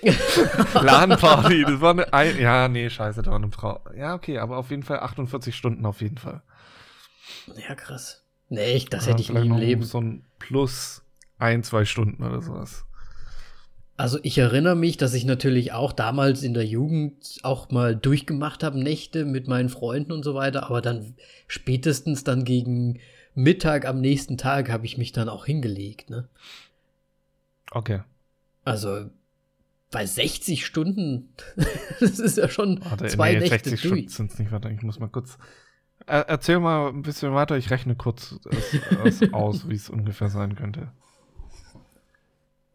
LAN-Party, 0.74 1.64
das 1.64 1.80
war 1.80 1.90
eine. 1.90 2.12
Ein 2.12 2.38
ja, 2.38 2.68
nee, 2.68 2.88
scheiße, 2.88 3.22
da 3.22 3.30
war 3.30 3.38
eine 3.38 3.50
Frau. 3.50 3.84
Ja, 3.94 4.14
okay, 4.14 4.38
aber 4.38 4.56
auf 4.56 4.70
jeden 4.70 4.82
Fall 4.82 5.00
48 5.00 5.54
Stunden 5.54 5.84
auf 5.84 6.00
jeden 6.00 6.18
Fall. 6.18 6.42
Ja, 7.68 7.74
krass. 7.74 8.24
Nee, 8.48 8.72
ich, 8.72 8.86
das 8.86 9.06
ja, 9.06 9.12
hätte 9.12 9.22
ich 9.22 9.30
nie 9.30 9.46
im 9.46 9.56
Leben. 9.56 9.82
So 9.82 10.00
ein 10.00 10.24
Plus 10.38 11.04
ein, 11.38 11.62
zwei 11.62 11.84
Stunden 11.84 12.22
oder 12.22 12.42
sowas. 12.42 12.84
Also 14.00 14.18
ich 14.22 14.38
erinnere 14.38 14.76
mich, 14.76 14.96
dass 14.96 15.12
ich 15.12 15.26
natürlich 15.26 15.72
auch 15.72 15.92
damals 15.92 16.42
in 16.42 16.54
der 16.54 16.64
Jugend 16.64 17.38
auch 17.42 17.70
mal 17.70 17.94
durchgemacht 17.94 18.62
habe, 18.62 18.78
Nächte 18.78 19.26
mit 19.26 19.46
meinen 19.46 19.68
Freunden 19.68 20.12
und 20.12 20.22
so 20.22 20.34
weiter, 20.34 20.64
aber 20.64 20.80
dann 20.80 21.16
spätestens 21.48 22.24
dann 22.24 22.46
gegen 22.46 22.98
Mittag 23.34 23.84
am 23.84 24.00
nächsten 24.00 24.38
Tag 24.38 24.70
habe 24.70 24.86
ich 24.86 24.96
mich 24.96 25.12
dann 25.12 25.28
auch 25.28 25.44
hingelegt, 25.44 26.08
ne? 26.08 26.30
Okay. 27.72 28.00
Also 28.64 29.10
bei 29.90 30.06
60 30.06 30.64
Stunden, 30.64 31.34
das 32.00 32.18
ist 32.20 32.38
ja 32.38 32.48
schon 32.48 32.82
Warte, 32.82 33.06
zwei 33.08 33.34
nee, 33.34 33.40
Nächte 33.40 33.68
60 33.68 33.82
durch. 33.82 34.10
Stunden 34.14 34.42
nicht, 34.42 34.50
warte, 34.50 34.70
ich 34.70 34.80
muss 34.80 34.98
mal 34.98 35.08
kurz. 35.08 35.36
Er, 36.06 36.26
erzähl 36.26 36.58
mal 36.58 36.88
ein 36.88 37.02
bisschen 37.02 37.34
weiter, 37.34 37.58
ich 37.58 37.68
rechne 37.68 37.96
kurz 37.96 38.34
es, 38.50 39.20
es 39.20 39.30
aus, 39.34 39.68
wie 39.68 39.74
es 39.74 39.90
ungefähr 39.90 40.30
sein 40.30 40.54
könnte. 40.54 40.90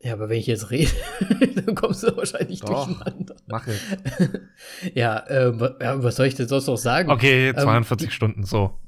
Ja, 0.06 0.14
aber 0.14 0.30
wenn 0.30 0.38
ich 0.38 0.45
jetzt 0.45 0.70
rede, 0.70 0.91
dann 1.66 1.74
kommst 1.74 2.03
du 2.03 2.16
wahrscheinlich 2.16 2.60
Doch, 2.60 2.86
durcheinander. 2.86 3.36
Mach 3.47 3.66
jetzt. 3.66 3.84
ja, 4.93 5.18
äh, 5.18 5.51
ja, 5.82 6.03
was 6.03 6.18
soll 6.18 6.28
ich 6.28 6.36
denn 6.36 6.47
sonst 6.47 6.68
noch 6.68 6.78
sagen? 6.78 7.10
Okay, 7.10 7.51
42 7.56 8.06
ähm, 8.06 8.12
Stunden, 8.12 8.43
so. 8.43 8.80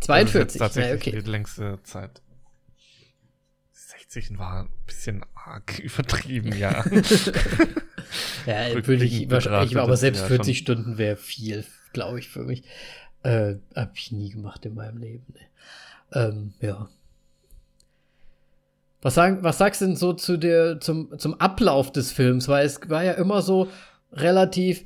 42, 0.00 0.32
das 0.32 0.54
ist 0.54 0.58
tatsächlich 0.58 1.04
ja, 1.04 1.12
okay. 1.12 1.22
die 1.22 1.30
längste 1.30 1.78
Zeit. 1.82 2.22
60 3.72 4.38
war 4.38 4.62
ein 4.62 4.70
bisschen 4.86 5.22
arg 5.34 5.78
übertrieben, 5.80 6.56
ja. 6.56 6.82
ja, 8.46 8.86
würde 8.86 9.04
ich 9.04 9.30
wahrscheinlich, 9.30 9.76
aber 9.76 9.98
selbst 9.98 10.22
ja 10.22 10.28
40 10.28 10.56
Stunden 10.56 10.96
wäre 10.96 11.16
viel, 11.16 11.66
glaube 11.92 12.20
ich, 12.20 12.30
für 12.30 12.42
mich. 12.42 12.64
Äh, 13.22 13.56
hab 13.74 13.94
ich 13.98 14.12
nie 14.12 14.30
gemacht 14.30 14.64
in 14.64 14.74
meinem 14.74 14.96
Leben. 14.96 15.26
Ne. 15.34 15.40
Ähm, 16.14 16.54
ja. 16.62 16.88
Was, 19.04 19.14
sagen, 19.14 19.40
was 19.42 19.58
sagst 19.58 19.82
du 19.82 19.84
denn 19.84 19.96
so 19.96 20.14
zu 20.14 20.38
der, 20.38 20.80
zum, 20.80 21.18
zum 21.18 21.38
Ablauf 21.38 21.92
des 21.92 22.10
Films? 22.10 22.48
Weil 22.48 22.64
es 22.64 22.80
war 22.88 23.04
ja 23.04 23.12
immer 23.12 23.42
so 23.42 23.68
relativ 24.14 24.82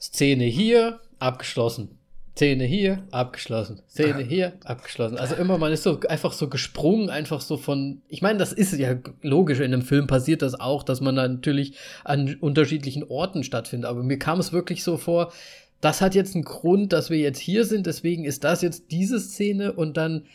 Szene 0.00 0.44
hier, 0.44 1.00
abgeschlossen. 1.18 1.98
Szene 2.36 2.62
hier, 2.62 3.02
abgeschlossen. 3.10 3.82
Szene 3.88 4.22
hier, 4.22 4.52
abgeschlossen. 4.64 5.18
Also 5.18 5.34
immer, 5.34 5.58
man 5.58 5.72
ist 5.72 5.82
so 5.82 5.98
einfach 6.08 6.32
so 6.32 6.48
gesprungen, 6.48 7.10
einfach 7.10 7.40
so 7.40 7.56
von. 7.56 8.00
Ich 8.06 8.22
meine, 8.22 8.38
das 8.38 8.52
ist 8.52 8.74
ja 8.74 8.94
logisch, 9.22 9.58
in 9.58 9.72
einem 9.72 9.82
Film 9.82 10.06
passiert 10.06 10.42
das 10.42 10.60
auch, 10.60 10.84
dass 10.84 11.00
man 11.00 11.16
dann 11.16 11.34
natürlich 11.34 11.76
an 12.04 12.36
unterschiedlichen 12.40 13.02
Orten 13.02 13.42
stattfindet. 13.42 13.90
Aber 13.90 14.04
mir 14.04 14.20
kam 14.20 14.38
es 14.38 14.52
wirklich 14.52 14.84
so 14.84 14.98
vor, 14.98 15.32
das 15.80 16.00
hat 16.00 16.14
jetzt 16.14 16.36
einen 16.36 16.44
Grund, 16.44 16.92
dass 16.92 17.10
wir 17.10 17.18
jetzt 17.18 17.40
hier 17.40 17.64
sind, 17.64 17.86
deswegen 17.86 18.24
ist 18.24 18.44
das 18.44 18.62
jetzt 18.62 18.92
diese 18.92 19.18
Szene 19.18 19.72
und 19.72 19.96
dann 19.96 20.26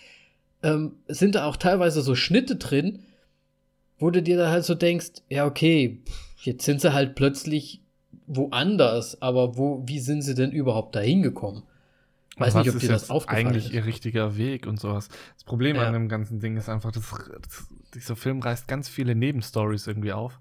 ähm, 0.61 0.97
sind 1.07 1.35
da 1.35 1.45
auch 1.45 1.55
teilweise 1.55 2.01
so 2.01 2.15
Schnitte 2.15 2.57
drin, 2.57 2.99
wo 4.03 4.11
du 4.11 4.21
dir 4.21 4.35
da 4.35 4.49
halt 4.49 4.65
so 4.65 4.75
denkst, 4.75 5.21
ja, 5.29 5.45
okay, 5.45 6.01
jetzt 6.41 6.65
sind 6.65 6.81
sie 6.81 6.91
halt 6.91 7.15
plötzlich 7.15 7.81
woanders, 8.27 9.21
aber 9.21 9.55
wo, 9.55 9.81
wie 9.85 9.99
sind 9.99 10.23
sie 10.23 10.35
denn 10.35 10.51
überhaupt 10.51 10.93
da 10.97 10.99
hingekommen? 10.99 11.63
Weiß 12.35 12.53
nicht, 12.55 12.69
ob 12.69 12.79
dir 12.79 12.89
das 12.89 13.09
aufgefallen 13.09 13.47
eigentlich 13.47 13.63
ist. 13.63 13.69
eigentlich 13.69 13.75
ihr 13.77 13.85
richtiger 13.85 14.35
Weg 14.35 14.67
und 14.67 14.77
sowas. 14.77 15.07
Das 15.35 15.45
Problem 15.45 15.77
ja. 15.77 15.83
an 15.83 15.93
dem 15.93 16.09
ganzen 16.09 16.41
Ding 16.41 16.57
ist 16.57 16.67
einfach, 16.67 16.91
dass, 16.91 17.11
dass 17.11 17.67
dieser 17.93 18.17
Film 18.17 18.41
reißt 18.41 18.67
ganz 18.67 18.89
viele 18.89 19.15
Nebenstories 19.15 19.87
irgendwie 19.87 20.11
auf 20.11 20.37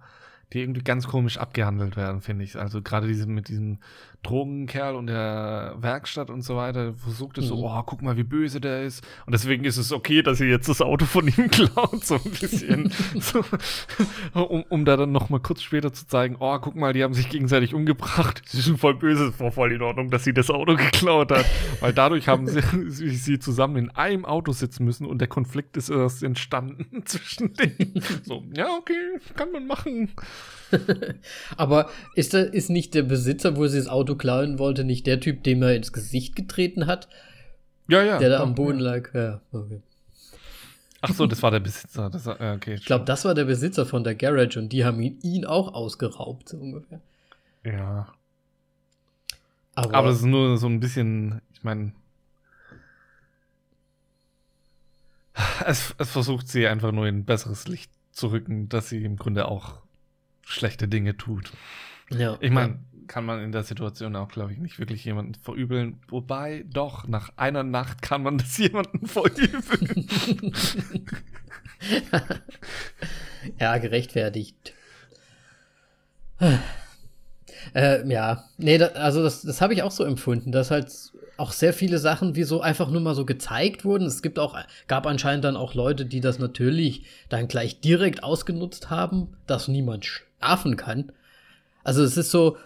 die 0.53 0.61
irgendwie 0.61 0.83
ganz 0.83 1.07
komisch 1.07 1.39
abgehandelt 1.39 1.97
werden, 1.97 2.21
finde 2.21 2.45
ich. 2.45 2.57
Also 2.59 2.83
gerade 2.83 3.07
diese 3.07 3.27
mit 3.27 3.49
diesem 3.49 3.79
Drogenkerl 4.23 4.95
und 4.95 5.09
der 5.09 5.75
Werkstatt 5.79 6.31
und 6.31 6.43
so 6.43 6.57
weiter, 6.57 6.95
versucht 6.95 7.39
es 7.39 7.45
mhm. 7.47 7.49
so, 7.49 7.67
oh, 7.67 7.83
guck 7.85 8.03
mal, 8.03 8.17
wie 8.17 8.23
böse 8.23 8.61
der 8.61 8.85
ist. 8.85 9.05
Und 9.27 9.33
deswegen 9.33 9.65
ist 9.65 9.79
es 9.79 9.93
okay, 9.93 10.23
dass 10.23 10.39
sie 10.39 10.47
jetzt 10.47 10.69
das 10.69 10.81
Auto 10.81 11.07
von 11.07 11.27
ihm 11.27 11.49
klaut, 11.51 12.05
so 12.05 12.15
ein 12.15 12.31
bisschen. 12.31 12.93
so, 13.21 13.45
um, 14.35 14.63
um 14.69 14.85
da 14.85 14.97
dann 14.97 15.11
noch 15.11 15.29
mal 15.29 15.41
kurz 15.41 15.63
später 15.63 15.93
zu 15.93 16.07
zeigen, 16.07 16.37
oh, 16.39 16.59
guck 16.61 16.77
mal, 16.77 16.93
die 16.93 17.03
haben 17.03 17.15
sich 17.15 17.29
gegenseitig 17.29 17.75
umgebracht. 17.75 18.43
Sie 18.47 18.61
sind 18.61 18.79
voll 18.79 18.95
böse, 18.95 19.29
es 19.29 19.41
war 19.41 19.51
voll 19.51 19.73
in 19.73 19.83
Ordnung, 19.83 20.11
dass 20.11 20.23
sie 20.23 20.33
das 20.33 20.51
Auto 20.51 20.77
geklaut 20.77 21.33
hat. 21.33 21.47
Weil 21.81 21.93
dadurch 21.93 22.29
haben 22.29 22.47
sie, 22.47 23.11
sie 23.11 23.39
zusammen 23.41 23.77
in 23.77 23.91
einem 23.91 24.25
Auto 24.25 24.53
sitzen 24.53 24.85
müssen 24.85 25.05
und 25.05 25.19
der 25.19 25.29
Konflikt 25.29 25.77
ist 25.77 25.89
erst 25.89 26.23
entstanden 26.23 27.05
zwischen 27.07 27.55
denen. 27.55 28.03
So, 28.23 28.45
ja, 28.57 28.69
okay, 28.79 29.19
kann 29.35 29.51
man 29.51 29.67
machen. 29.67 30.11
Aber 31.57 31.91
ist, 32.15 32.35
da, 32.35 32.41
ist 32.41 32.71
nicht 32.71 32.95
der 32.95 33.03
Besitzer, 33.03 33.57
wo 33.57 33.67
sie 33.67 33.79
das 33.79 33.89
Auto 33.89 34.15
klauen 34.15 34.59
wollte, 34.59 34.85
nicht 34.85 35.07
der 35.07 35.21
Typ, 35.21 35.43
dem 35.45 35.63
er 35.63 35.75
ins 35.75 35.93
Gesicht 35.93 36.37
getreten 36.37 36.87
hat? 36.87 37.09
Ja, 37.89 38.03
ja. 38.03 38.19
Der 38.19 38.31
da 38.31 38.41
am 38.41 38.55
Boden 38.55 38.79
lag. 38.79 39.13
Ja, 39.15 39.41
okay. 39.53 39.81
Ach 41.01 41.13
so, 41.13 41.27
das 41.27 41.43
war 41.43 41.51
der 41.51 41.61
Besitzer. 41.61 42.11
Das, 42.11 42.27
okay, 42.27 42.75
ich 42.75 42.85
glaube, 42.85 43.05
das 43.05 43.25
war 43.25 43.35
der 43.35 43.45
Besitzer 43.45 43.87
von 43.87 44.05
der 44.05 44.15
Garage 44.15 44.59
und 44.59 44.73
die 44.73 44.85
haben 44.85 45.01
ihn, 45.01 45.19
ihn 45.23 45.45
auch 45.45 45.75
ausgeraubt, 45.75 46.49
so 46.49 46.57
ungefähr. 46.59 47.01
Ja. 47.65 48.13
Aber, 49.75 49.95
Aber 49.95 50.09
es 50.11 50.19
ist 50.19 50.25
nur 50.25 50.57
so 50.59 50.69
ein 50.69 50.79
bisschen, 50.79 51.41
ich 51.53 51.65
meine, 51.65 51.93
es, 55.67 55.95
es 55.99 56.11
versucht 56.11 56.49
sie 56.49 56.67
einfach 56.67 56.93
nur 56.93 57.07
in 57.07 57.19
ein 57.19 57.25
besseres 57.25 57.67
Licht 57.67 57.91
zu 58.13 58.29
rücken, 58.29 58.69
dass 58.69 58.89
sie 58.89 59.05
im 59.05 59.17
Grunde 59.17 59.49
auch 59.49 59.82
schlechte 60.45 60.89
Dinge 60.89 61.17
tut. 61.17 61.53
Ja. 62.11 62.37
Ich 62.41 62.51
meine, 62.51 62.79
kann 63.07 63.25
man 63.25 63.43
in 63.43 63.53
der 63.53 63.63
Situation 63.63 64.17
auch, 64.17 64.29
glaube 64.29 64.53
ich, 64.53 64.59
nicht 64.59 64.79
wirklich 64.79 65.05
jemanden 65.05 65.35
verübeln. 65.35 66.01
Wobei, 66.09 66.65
doch, 66.71 67.07
nach 67.07 67.31
einer 67.37 67.63
Nacht 67.63 68.03
kann 68.03 68.23
man 68.23 68.39
das 68.39 68.57
jemanden 68.59 69.07
verübeln. 69.07 70.09
ja, 73.61 73.79
gerechtfertigt. 73.79 74.73
Äh, 77.75 78.09
ja, 78.09 78.45
nee, 78.59 78.79
da, 78.79 78.87
also 78.89 79.23
das, 79.23 79.43
das 79.43 79.61
habe 79.61 79.75
ich 79.75 79.83
auch 79.83 79.91
so 79.91 80.05
empfunden, 80.05 80.53
dass 80.53 80.71
halt 80.71 80.91
auch 81.37 81.53
sehr 81.53 81.73
viele 81.73 81.99
Sachen 81.99 82.35
wie 82.37 82.43
so 82.43 82.61
einfach 82.61 82.91
nur 82.91 83.01
mal 83.01 83.15
so 83.15 83.25
gezeigt 83.25 83.85
wurden. 83.85 84.07
Es 84.07 84.23
gibt 84.23 84.39
auch, 84.39 84.57
gab 84.87 85.07
anscheinend 85.07 85.45
dann 85.45 85.57
auch 85.57 85.75
Leute, 85.75 86.05
die 86.07 86.21
das 86.21 86.39
natürlich 86.39 87.05
dann 87.29 87.49
gleich 87.49 87.81
direkt 87.81 88.23
ausgenutzt 88.23 88.91
haben, 88.91 89.29
dass 89.47 89.69
niemand 89.69 90.07
schlafen 90.43 90.77
kann. 90.77 91.13
Also 91.85 92.03
es 92.03 92.17
ist 92.17 92.31
so, 92.31 92.57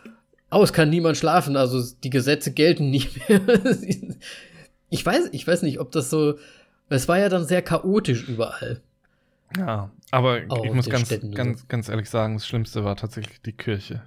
oh, 0.50 0.62
es 0.62 0.72
kann 0.72 0.90
niemand 0.90 1.16
schlafen, 1.16 1.56
also 1.56 1.82
die 2.02 2.10
Gesetze 2.10 2.52
gelten 2.52 2.90
nicht 2.90 3.28
mehr. 3.28 3.40
Ich 4.88 5.04
weiß, 5.04 5.30
ich 5.32 5.46
weiß 5.46 5.62
nicht, 5.62 5.80
ob 5.80 5.92
das 5.92 6.10
so. 6.10 6.38
Es 6.88 7.08
war 7.08 7.18
ja 7.18 7.28
dann 7.28 7.44
sehr 7.44 7.62
chaotisch 7.62 8.28
überall. 8.28 8.80
Ja, 9.56 9.90
aber 10.12 10.42
Auch 10.48 10.64
ich 10.64 10.72
muss 10.72 10.88
ganz, 10.88 11.06
Städten 11.06 11.32
ganz, 11.32 11.66
ganz 11.68 11.88
ehrlich 11.88 12.08
sagen, 12.08 12.34
das 12.34 12.46
Schlimmste 12.46 12.84
war 12.84 12.96
tatsächlich 12.96 13.40
die 13.42 13.52
Kirche. 13.52 14.02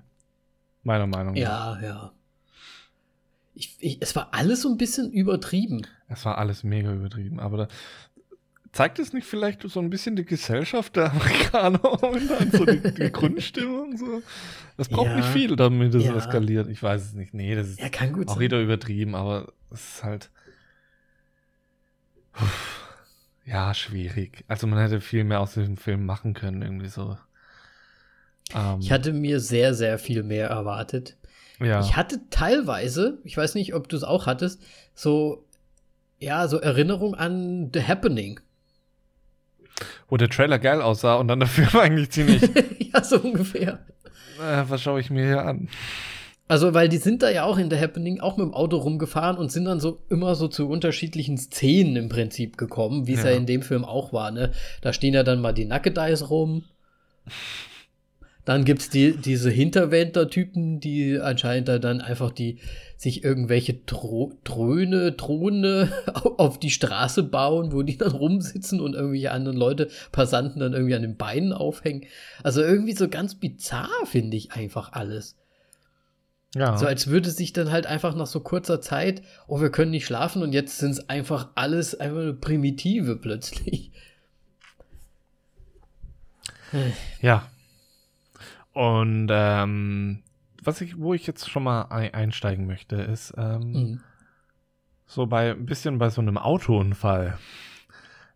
Meiner 0.84 1.08
Meinung 1.08 1.34
nach. 1.34 1.42
Ja, 1.42 1.80
ja. 1.82 2.12
Ich, 3.54 3.76
ich, 3.80 3.98
es 4.02 4.16
war 4.16 4.30
alles 4.32 4.62
so 4.62 4.70
ein 4.70 4.78
bisschen 4.78 5.12
übertrieben. 5.12 5.86
Es 6.08 6.24
war 6.24 6.38
alles 6.38 6.64
mega 6.64 6.94
übertrieben, 6.94 7.42
aber 7.42 7.58
da 7.58 7.68
zeigt 8.72 9.00
es 9.00 9.14
nicht 9.14 9.26
vielleicht 9.28 9.62
so 9.68 9.80
ein 9.80 9.90
bisschen 9.90 10.16
die 10.16 10.26
Gesellschaft 10.26 10.96
der 10.96 11.12
Amerikaner 11.12 11.80
so 12.52 12.66
die, 12.66 12.80
die 12.94 13.12
Grundstimmung 13.12 13.98
so? 13.98 14.22
Das 14.78 14.88
braucht 14.90 15.08
Ja. 15.08 15.16
nicht 15.18 15.30
viel, 15.30 15.56
damit 15.56 15.94
es 15.96 16.06
Ja. 16.06 16.16
eskaliert. 16.16 16.68
Ich 16.70 16.82
weiß 16.82 17.02
es 17.04 17.14
nicht. 17.14 17.34
Nee, 17.34 17.56
das 17.56 17.68
ist 17.68 17.80
Ja, 17.80 17.90
kann 17.90 18.14
gut 18.14 18.28
auch 18.28 18.34
sein. 18.34 18.42
wieder 18.42 18.62
übertrieben, 18.62 19.16
aber 19.16 19.52
es 19.72 19.96
ist 19.96 20.04
halt 20.04 20.30
ja 23.46 23.74
schwierig. 23.74 24.44
Also 24.48 24.68
man 24.68 24.80
hätte 24.80 25.02
viel 25.02 25.24
mehr 25.24 25.40
aus 25.40 25.54
diesem 25.54 25.78
Film 25.78 26.06
machen 26.06 26.34
können, 26.34 26.62
irgendwie 26.62 26.88
so. 26.90 27.18
Ähm, 28.54 28.80
Ich 28.82 28.92
hatte 28.92 29.14
mir 29.14 29.40
sehr, 29.40 29.74
sehr 29.74 29.98
viel 30.00 30.24
mehr 30.24 30.48
erwartet. 30.50 31.18
ja. 31.60 31.82
Ich 31.82 31.96
hatte 31.96 32.22
teilweise, 32.30 33.20
ich 33.24 33.36
weiß 33.36 33.56
nicht, 33.56 33.74
ob 33.74 33.90
du 33.90 33.98
es 33.98 34.04
auch 34.04 34.26
hattest, 34.28 34.62
so, 34.94 35.46
ja, 36.20 36.48
so 36.48 36.58
Erinnerung 36.60 37.16
an 37.16 37.70
The 37.74 37.84
Happening. 37.84 38.40
Wo 40.10 40.18
der 40.18 40.30
Trailer 40.30 40.60
geil 40.60 40.82
aussah 40.82 41.16
und 41.16 41.28
dann 41.28 41.40
der 41.40 41.48
Film 41.50 41.70
eigentlich 41.82 42.10
ziemlich, 42.12 42.42
ja, 42.94 43.04
so 43.04 43.18
ungefähr. 43.20 43.80
äh, 44.40 44.64
was 44.68 44.82
schaue 44.82 45.00
ich 45.00 45.10
mir 45.10 45.26
hier 45.26 45.46
an? 45.46 45.70
Also, 46.48 46.74
weil 46.74 46.90
die 46.90 46.98
sind 46.98 47.22
da 47.22 47.30
ja 47.30 47.44
auch 47.44 47.60
in 47.60 47.70
The 47.70 47.78
Happening 47.78 48.22
auch 48.22 48.36
mit 48.36 48.48
dem 48.48 48.56
Auto 48.56 48.78
rumgefahren 48.78 49.38
und 49.38 49.52
sind 49.52 49.66
dann 49.66 49.80
so 49.80 50.00
immer 50.10 50.34
so 50.34 50.48
zu 50.48 50.68
unterschiedlichen 50.68 51.38
Szenen 51.38 51.96
im 51.96 52.10
Prinzip 52.10 52.58
gekommen, 52.58 53.06
wie 53.06 53.14
es 53.14 53.24
ja. 53.24 53.30
Ja. 53.30 53.38
in 53.38 53.46
dem 53.46 53.62
Film 53.62 53.86
auch 53.86 54.14
war, 54.14 54.32
ne? 54.32 54.52
Da 54.82 54.92
stehen 54.92 55.14
ja 55.14 55.22
dann 55.22 55.42
mal 55.42 55.54
die 55.54 55.66
Nackedeis 55.66 56.32
rum. 56.32 56.64
Dann 58.50 58.66
gibt's 58.66 58.90
die, 58.90 59.16
diese 59.16 59.52
Hinterwäldler-Typen, 59.52 60.80
die 60.80 61.20
anscheinend 61.20 61.68
da 61.68 61.78
dann 61.78 62.02
einfach 62.02 62.32
die 62.32 62.58
sich 62.98 63.24
irgendwelche 63.24 63.76
Dröhne, 63.76 65.12
Drohne 65.12 65.92
auf 66.16 66.58
die 66.58 66.72
Straße 66.72 67.22
bauen, 67.22 67.72
wo 67.74 67.84
die 67.84 68.00
dann 68.00 68.10
rumsitzen 68.10 68.82
und 68.82 68.96
irgendwelche 68.96 69.30
anderen 69.30 69.56
Leute, 69.56 69.90
Passanten 70.12 70.60
dann 70.60 70.74
irgendwie 70.74 70.96
an 70.96 71.04
den 71.04 71.16
Beinen 71.16 71.54
aufhängen. 71.54 72.08
Also 72.42 72.64
irgendwie 72.64 72.94
so 72.94 73.08
ganz 73.08 73.36
bizarr, 73.36 73.88
finde 74.06 74.36
ich 74.36 74.52
einfach 74.52 74.94
alles. 74.94 75.38
Ja. 76.56 76.76
So 76.76 76.88
als 76.88 77.06
würde 77.06 77.30
sich 77.30 77.54
dann 77.54 77.70
halt 77.70 77.86
einfach 77.86 78.16
nach 78.16 78.26
so 78.26 78.40
kurzer 78.40 78.82
Zeit, 78.82 79.22
oh, 79.46 79.62
wir 79.62 79.70
können 79.70 79.92
nicht 79.92 80.08
schlafen 80.08 80.42
und 80.42 80.54
jetzt 80.54 80.80
sind 80.80 80.90
es 80.90 81.08
einfach 81.08 81.50
alles 81.54 81.94
einfach 81.94 82.24
nur 82.24 82.42
Primitive 82.42 83.16
plötzlich. 83.18 83.92
Ja. 87.22 87.48
Und 88.80 89.28
ähm, 89.30 90.24
was 90.64 90.80
ich, 90.80 90.98
wo 90.98 91.14
ich 91.14 91.28
jetzt 91.28 91.50
schon 91.50 91.64
mal 91.64 91.82
ein, 91.90 92.14
einsteigen 92.14 92.66
möchte, 92.66 92.96
ist 92.96 93.34
ähm, 93.38 93.72
Mhm. 93.74 94.00
so 95.06 95.26
bei 95.28 95.52
ein 95.52 95.66
bisschen 95.66 95.98
bei 95.98 96.10
so 96.10 96.22
einem 96.22 96.38
Autounfall, 96.38 97.38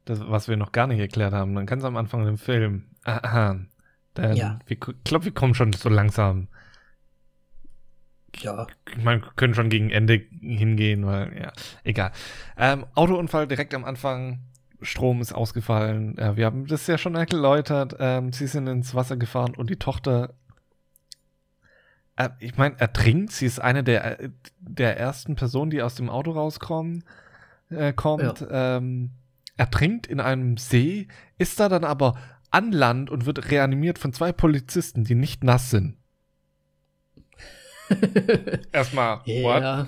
das, 0.03 0.19
was 0.27 0.49
wir 0.49 0.57
noch 0.57 0.73
gar 0.73 0.87
nicht 0.87 0.99
erklärt 0.99 1.31
haben, 1.31 1.55
dann 1.55 1.65
ganz 1.65 1.85
am 1.85 1.95
Anfang 1.95 2.27
im 2.27 2.37
Film. 2.37 2.87
Aha, 3.05 3.57
dann, 4.15 4.35
Ja. 4.35 4.59
wir, 4.65 4.75
ich 4.77 5.03
glaube, 5.05 5.23
wir 5.23 5.33
kommen 5.33 5.55
schon 5.55 5.71
so 5.71 5.87
langsam. 5.87 6.49
Ja. 8.35 8.67
Ich 8.97 9.01
meine, 9.01 9.21
können 9.37 9.53
schon 9.53 9.69
gegen 9.69 9.91
Ende 9.91 10.15
hingehen, 10.41 11.05
weil, 11.05 11.37
ja, 11.39 11.53
egal. 11.85 12.11
Ähm, 12.57 12.85
Autounfall 12.95 13.47
direkt 13.47 13.73
am 13.73 13.85
Anfang. 13.85 14.39
Strom 14.83 15.21
ist 15.21 15.33
ausgefallen. 15.33 16.15
Ja, 16.19 16.37
wir 16.37 16.45
haben 16.45 16.67
das 16.67 16.87
ja 16.87 16.97
schon 16.97 17.15
erläutert. 17.15 17.95
Ähm, 17.99 18.33
sie 18.33 18.47
sind 18.47 18.67
ins 18.67 18.95
Wasser 18.95 19.17
gefahren 19.17 19.55
und 19.55 19.69
die 19.69 19.77
Tochter, 19.77 20.33
äh, 22.15 22.29
ich 22.39 22.57
meine, 22.57 22.79
ertrinkt. 22.79 23.31
Sie 23.31 23.45
ist 23.45 23.59
eine 23.59 23.83
der, 23.83 24.19
äh, 24.19 24.29
der 24.59 24.97
ersten 24.97 25.35
Personen, 25.35 25.71
die 25.71 25.81
aus 25.81 25.95
dem 25.95 26.09
Auto 26.09 26.31
rauskommen, 26.31 27.03
äh, 27.69 27.93
kommt. 27.93 28.45
Ähm, 28.49 29.11
ertrinkt 29.57 30.07
in 30.07 30.19
einem 30.19 30.57
See, 30.57 31.07
ist 31.37 31.59
da 31.59 31.69
dann 31.69 31.83
aber 31.83 32.15
an 32.51 32.71
Land 32.71 33.09
und 33.09 33.25
wird 33.25 33.51
reanimiert 33.51 33.97
von 33.97 34.13
zwei 34.13 34.31
Polizisten, 34.31 35.03
die 35.03 35.15
nicht 35.15 35.43
nass 35.43 35.69
sind. 35.69 35.97
Erstmal? 38.71 39.21
Ja. 39.25 39.87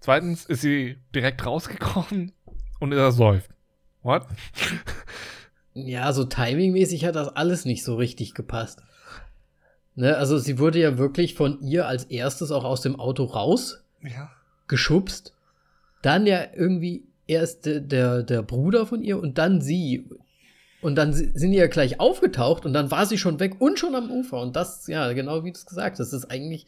Zweitens 0.00 0.44
ist 0.44 0.60
sie 0.60 0.98
direkt 1.14 1.44
rausgekommen 1.44 2.32
und 2.78 2.92
er 2.92 3.12
säuft. 3.12 3.53
What? 4.04 4.26
Ja, 5.72 6.12
so 6.12 6.24
timingmäßig 6.24 7.04
hat 7.04 7.16
das 7.16 7.28
alles 7.34 7.64
nicht 7.64 7.82
so 7.82 7.96
richtig 7.96 8.34
gepasst. 8.34 8.80
Ne, 9.96 10.16
also 10.16 10.38
sie 10.38 10.58
wurde 10.58 10.78
ja 10.80 10.98
wirklich 10.98 11.34
von 11.34 11.60
ihr 11.62 11.88
als 11.88 12.04
erstes 12.04 12.50
auch 12.52 12.64
aus 12.64 12.80
dem 12.80 12.98
Auto 13.00 13.24
rausgeschubst. 13.24 15.28
Ja. 15.28 15.34
Dann 16.02 16.26
ja 16.26 16.44
irgendwie 16.54 17.04
erst 17.26 17.66
der, 17.66 17.80
der, 17.80 18.22
der 18.22 18.42
Bruder 18.42 18.86
von 18.86 19.02
ihr 19.02 19.18
und 19.18 19.38
dann 19.38 19.60
sie. 19.60 20.08
Und 20.82 20.96
dann 20.96 21.14
si- 21.14 21.30
sind 21.34 21.52
die 21.52 21.58
ja 21.58 21.66
gleich 21.68 21.98
aufgetaucht 21.98 22.66
und 22.66 22.74
dann 22.74 22.90
war 22.90 23.06
sie 23.06 23.16
schon 23.18 23.40
weg 23.40 23.58
und 23.60 23.78
schon 23.78 23.94
am 23.94 24.10
Ufer. 24.10 24.40
Und 24.40 24.54
das, 24.54 24.86
ja, 24.86 25.12
genau 25.12 25.42
wie 25.44 25.50
du 25.50 25.56
es 25.58 25.64
gesagt 25.64 25.98
hast, 25.98 26.12
das 26.12 26.24
ist 26.24 26.30
eigentlich. 26.30 26.66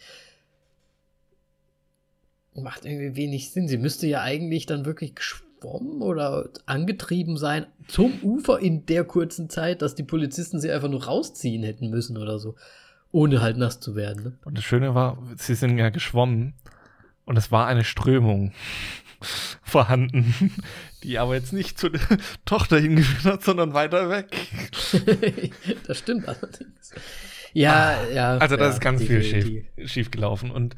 Macht 2.55 2.87
irgendwie 2.87 3.15
wenig 3.17 3.51
Sinn. 3.51 3.69
Sie 3.69 3.77
müsste 3.77 4.07
ja 4.07 4.23
eigentlich 4.23 4.65
dann 4.65 4.87
wirklich 4.87 5.15
geschwommen 5.61 6.03
oder 6.03 6.49
angetrieben 6.67 7.37
sein 7.37 7.67
zum 7.89 8.21
Ufer 8.23 8.59
in 8.59 8.87
der 8.87 9.05
kurzen 9.05 9.49
Zeit, 9.49 9.83
dass 9.83 9.95
die 9.95 10.03
Polizisten 10.03 10.61
sie 10.61 10.71
einfach 10.71 10.89
nur 10.89 11.05
rausziehen 11.05 11.63
hätten 11.63 11.91
müssen 11.91 12.17
oder 12.17 12.39
so. 12.39 12.55
Ohne 13.13 13.41
halt 13.41 13.57
nass 13.57 13.81
zu 13.81 13.97
werden. 13.97 14.25
Ne? 14.25 14.33
Und 14.45 14.59
das 14.59 14.65
Schöne 14.65 14.95
war, 14.95 15.19
sie 15.37 15.55
sind 15.55 15.79
ja 15.79 15.91
geschwommen 15.91 16.55
und 17.25 17.37
es 17.39 17.51
war 17.51 17.67
eine 17.67 17.85
Strömung 17.85 18.53
vorhanden, 19.63 20.53
die 21.03 21.19
aber 21.19 21.35
jetzt 21.35 21.53
nicht 21.53 21.79
zu 21.79 21.89
der 21.89 22.01
Tochter 22.45 22.79
hingeführt 22.79 23.25
hat, 23.25 23.43
sondern 23.43 23.75
weiter 23.75 24.11
weg. 24.11 24.37
das 25.87 25.99
stimmt 25.99 26.29
allerdings. 26.29 26.93
Ja, 27.53 27.97
ja. 28.13 28.37
Also 28.37 28.57
da 28.57 28.65
ja, 28.65 28.71
ist 28.71 28.81
ganz 28.81 29.03
viel 29.03 29.23
schief, 29.23 29.65
schief 29.91 30.11
gelaufen 30.11 30.51
und 30.51 30.77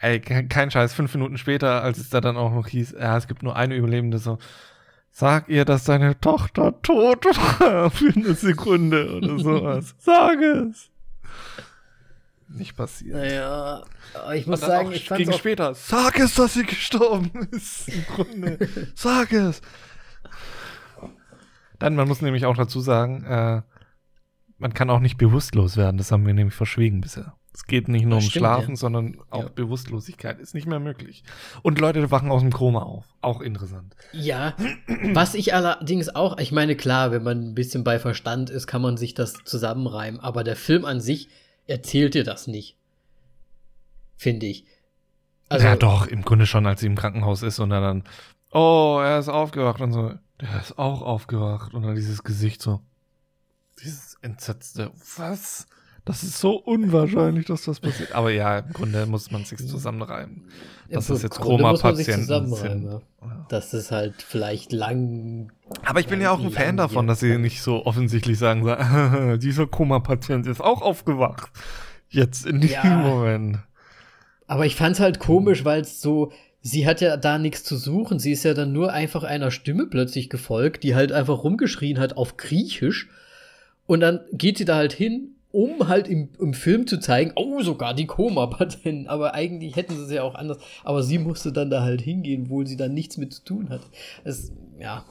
ey, 0.00 0.20
ke- 0.20 0.46
kein 0.48 0.70
Scheiß, 0.70 0.92
fünf 0.94 1.14
Minuten 1.14 1.38
später, 1.38 1.82
als 1.82 1.98
es 1.98 2.10
da 2.10 2.20
dann 2.20 2.36
auch 2.36 2.52
noch 2.52 2.66
hieß, 2.66 2.92
ja, 2.98 3.16
es 3.16 3.26
gibt 3.28 3.42
nur 3.42 3.56
eine 3.56 3.76
Überlebende, 3.76 4.18
so, 4.18 4.38
sag 5.10 5.48
ihr, 5.48 5.64
dass 5.64 5.84
deine 5.84 6.18
Tochter 6.20 6.80
tot 6.82 7.24
war 7.26 7.90
für 7.90 8.12
eine 8.14 8.34
Sekunde 8.34 9.16
oder 9.16 9.38
sowas. 9.38 9.94
Sag 9.98 10.40
es. 10.40 10.90
Nicht 12.52 12.76
passiert. 12.76 13.14
Naja, 13.14 13.84
ich 14.34 14.46
muss 14.48 14.60
sagen, 14.60 14.88
auch 14.88 14.92
ich 14.92 15.06
fand's 15.06 15.18
gegen 15.18 15.32
auch 15.32 15.38
später, 15.38 15.72
sag 15.74 16.18
es, 16.18 16.34
dass 16.34 16.54
sie 16.54 16.64
gestorben 16.64 17.30
ist. 17.52 17.88
Im 17.88 18.04
Grunde. 18.06 18.58
sag 18.96 19.32
es. 19.32 19.60
Dann, 21.78 21.94
man 21.94 22.08
muss 22.08 22.20
nämlich 22.22 22.44
auch 22.46 22.56
dazu 22.56 22.80
sagen, 22.80 23.24
äh, 23.24 23.62
man 24.58 24.74
kann 24.74 24.90
auch 24.90 24.98
nicht 25.00 25.16
bewusstlos 25.16 25.76
werden. 25.76 25.96
Das 25.96 26.10
haben 26.12 26.26
wir 26.26 26.34
nämlich 26.34 26.54
verschwiegen 26.54 27.00
bisher. 27.00 27.34
Es 27.52 27.64
geht 27.64 27.88
nicht 27.88 28.04
nur 28.04 28.18
Das 28.18 28.24
um 28.24 28.30
stimmt, 28.30 28.42
Schlafen, 28.42 28.70
ja. 28.70 28.76
sondern 28.76 29.18
auch 29.30 29.42
Ja. 29.42 29.48
Bewusstlosigkeit 29.48 30.38
ist 30.38 30.54
nicht 30.54 30.66
mehr 30.66 30.78
möglich. 30.78 31.24
Und 31.62 31.80
Leute 31.80 32.10
wachen 32.10 32.30
aus 32.30 32.42
dem 32.42 32.52
Koma 32.52 32.82
auf. 32.82 33.04
Auch 33.22 33.40
interessant. 33.40 33.96
Ja, 34.12 34.54
was 35.12 35.34
ich 35.34 35.52
allerdings 35.52 36.08
auch, 36.08 36.38
ich 36.38 36.52
meine, 36.52 36.76
klar, 36.76 37.10
wenn 37.10 37.24
man 37.24 37.50
ein 37.50 37.54
bisschen 37.54 37.82
bei 37.82 37.98
Verstand 37.98 38.50
ist, 38.50 38.66
kann 38.68 38.82
man 38.82 38.96
sich 38.96 39.14
das 39.14 39.34
zusammenreimen, 39.44 40.20
aber 40.20 40.44
der 40.44 40.56
Film 40.56 40.84
an 40.84 41.00
sich 41.00 41.28
erzählt 41.66 42.14
dir 42.14 42.24
das 42.24 42.46
nicht. 42.46 42.76
Finde 44.16 44.46
ich. 44.46 44.64
Also, 45.48 45.66
ja, 45.66 45.74
doch, 45.74 46.06
im 46.06 46.22
Grunde 46.22 46.46
schon, 46.46 46.66
als 46.66 46.80
sie 46.80 46.86
im 46.86 46.94
Krankenhaus 46.94 47.42
ist 47.42 47.58
und 47.58 47.70
dann, 47.70 48.04
oh, 48.52 49.00
er 49.02 49.18
ist 49.18 49.28
aufgewacht 49.28 49.80
und 49.80 49.92
so, 49.92 50.14
der 50.40 50.60
ist 50.60 50.78
auch 50.78 51.02
aufgewacht 51.02 51.74
und 51.74 51.82
dann 51.82 51.96
dieses 51.96 52.22
Gesicht 52.22 52.62
so, 52.62 52.80
dieses 53.82 54.16
entsetzte, 54.22 54.92
was? 55.16 55.66
Das 56.04 56.22
ist 56.22 56.38
so 56.38 56.56
unwahrscheinlich, 56.56 57.46
dass 57.46 57.64
das 57.64 57.80
passiert. 57.80 58.12
Aber 58.14 58.30
ja, 58.30 58.58
im 58.58 58.72
Grunde 58.72 59.06
muss 59.06 59.30
man 59.30 59.44
sich 59.44 59.58
zusammenreimen. 59.58 60.44
Im 60.88 60.94
das 60.94 61.08
jetzt 61.22 61.38
Koma-Patienten 61.38 62.22
zusammenreimen, 62.22 62.82
sind. 62.82 63.02
ja. 63.22 63.46
Das 63.48 63.74
ist 63.74 63.90
halt 63.90 64.14
vielleicht 64.22 64.72
lang. 64.72 65.52
Aber 65.84 66.00
ich 66.00 66.06
bin 66.08 66.20
ja 66.20 66.30
auch 66.30 66.40
ein 66.42 66.50
Fan 66.50 66.76
davon, 66.76 67.06
dass 67.06 67.20
sie 67.20 67.38
nicht 67.38 67.62
so 67.62 67.84
offensichtlich 67.86 68.38
sagen, 68.38 69.38
dieser 69.40 69.66
Koma-Patient 69.66 70.46
ist 70.46 70.60
auch 70.60 70.82
aufgewacht. 70.82 71.50
Jetzt 72.08 72.46
in 72.46 72.60
diesem 72.60 72.74
Ja. 72.82 72.96
Moment. 72.96 73.58
Aber 74.46 74.66
ich 74.66 74.74
fand's 74.74 74.98
halt 74.98 75.20
komisch, 75.20 75.64
weil 75.64 75.82
es 75.82 76.00
so, 76.00 76.32
sie 76.60 76.86
hat 76.86 77.00
ja 77.00 77.16
da 77.16 77.38
nichts 77.38 77.62
zu 77.62 77.76
suchen. 77.76 78.18
Sie 78.18 78.32
ist 78.32 78.42
ja 78.42 78.54
dann 78.54 78.72
nur 78.72 78.92
einfach 78.92 79.22
einer 79.22 79.52
Stimme 79.52 79.86
plötzlich 79.86 80.28
gefolgt, 80.28 80.82
die 80.82 80.96
halt 80.96 81.12
einfach 81.12 81.44
rumgeschrien 81.44 82.00
hat 82.00 82.16
auf 82.16 82.36
Griechisch. 82.36 83.08
Und 83.86 84.00
dann 84.00 84.20
geht 84.32 84.58
sie 84.58 84.64
da 84.64 84.74
halt 84.76 84.92
hin 84.92 85.36
um 85.52 85.88
halt 85.88 86.08
im, 86.08 86.28
im 86.38 86.54
Film 86.54 86.86
zu 86.86 86.98
zeigen, 86.98 87.32
oh, 87.34 87.60
sogar 87.60 87.94
die 87.94 88.06
Koma-Patenten. 88.06 89.06
Aber 89.08 89.34
eigentlich 89.34 89.76
hätten 89.76 89.96
sie 89.96 90.04
es 90.04 90.12
ja 90.12 90.22
auch 90.22 90.34
anders. 90.34 90.58
Aber 90.84 91.02
sie 91.02 91.18
musste 91.18 91.52
dann 91.52 91.70
da 91.70 91.82
halt 91.82 92.00
hingehen, 92.00 92.50
wo 92.50 92.64
sie 92.64 92.76
dann 92.76 92.94
nichts 92.94 93.16
mit 93.16 93.34
zu 93.34 93.44
tun 93.44 93.68
hat. 93.70 93.82
Es, 94.24 94.52
ja. 94.78 95.04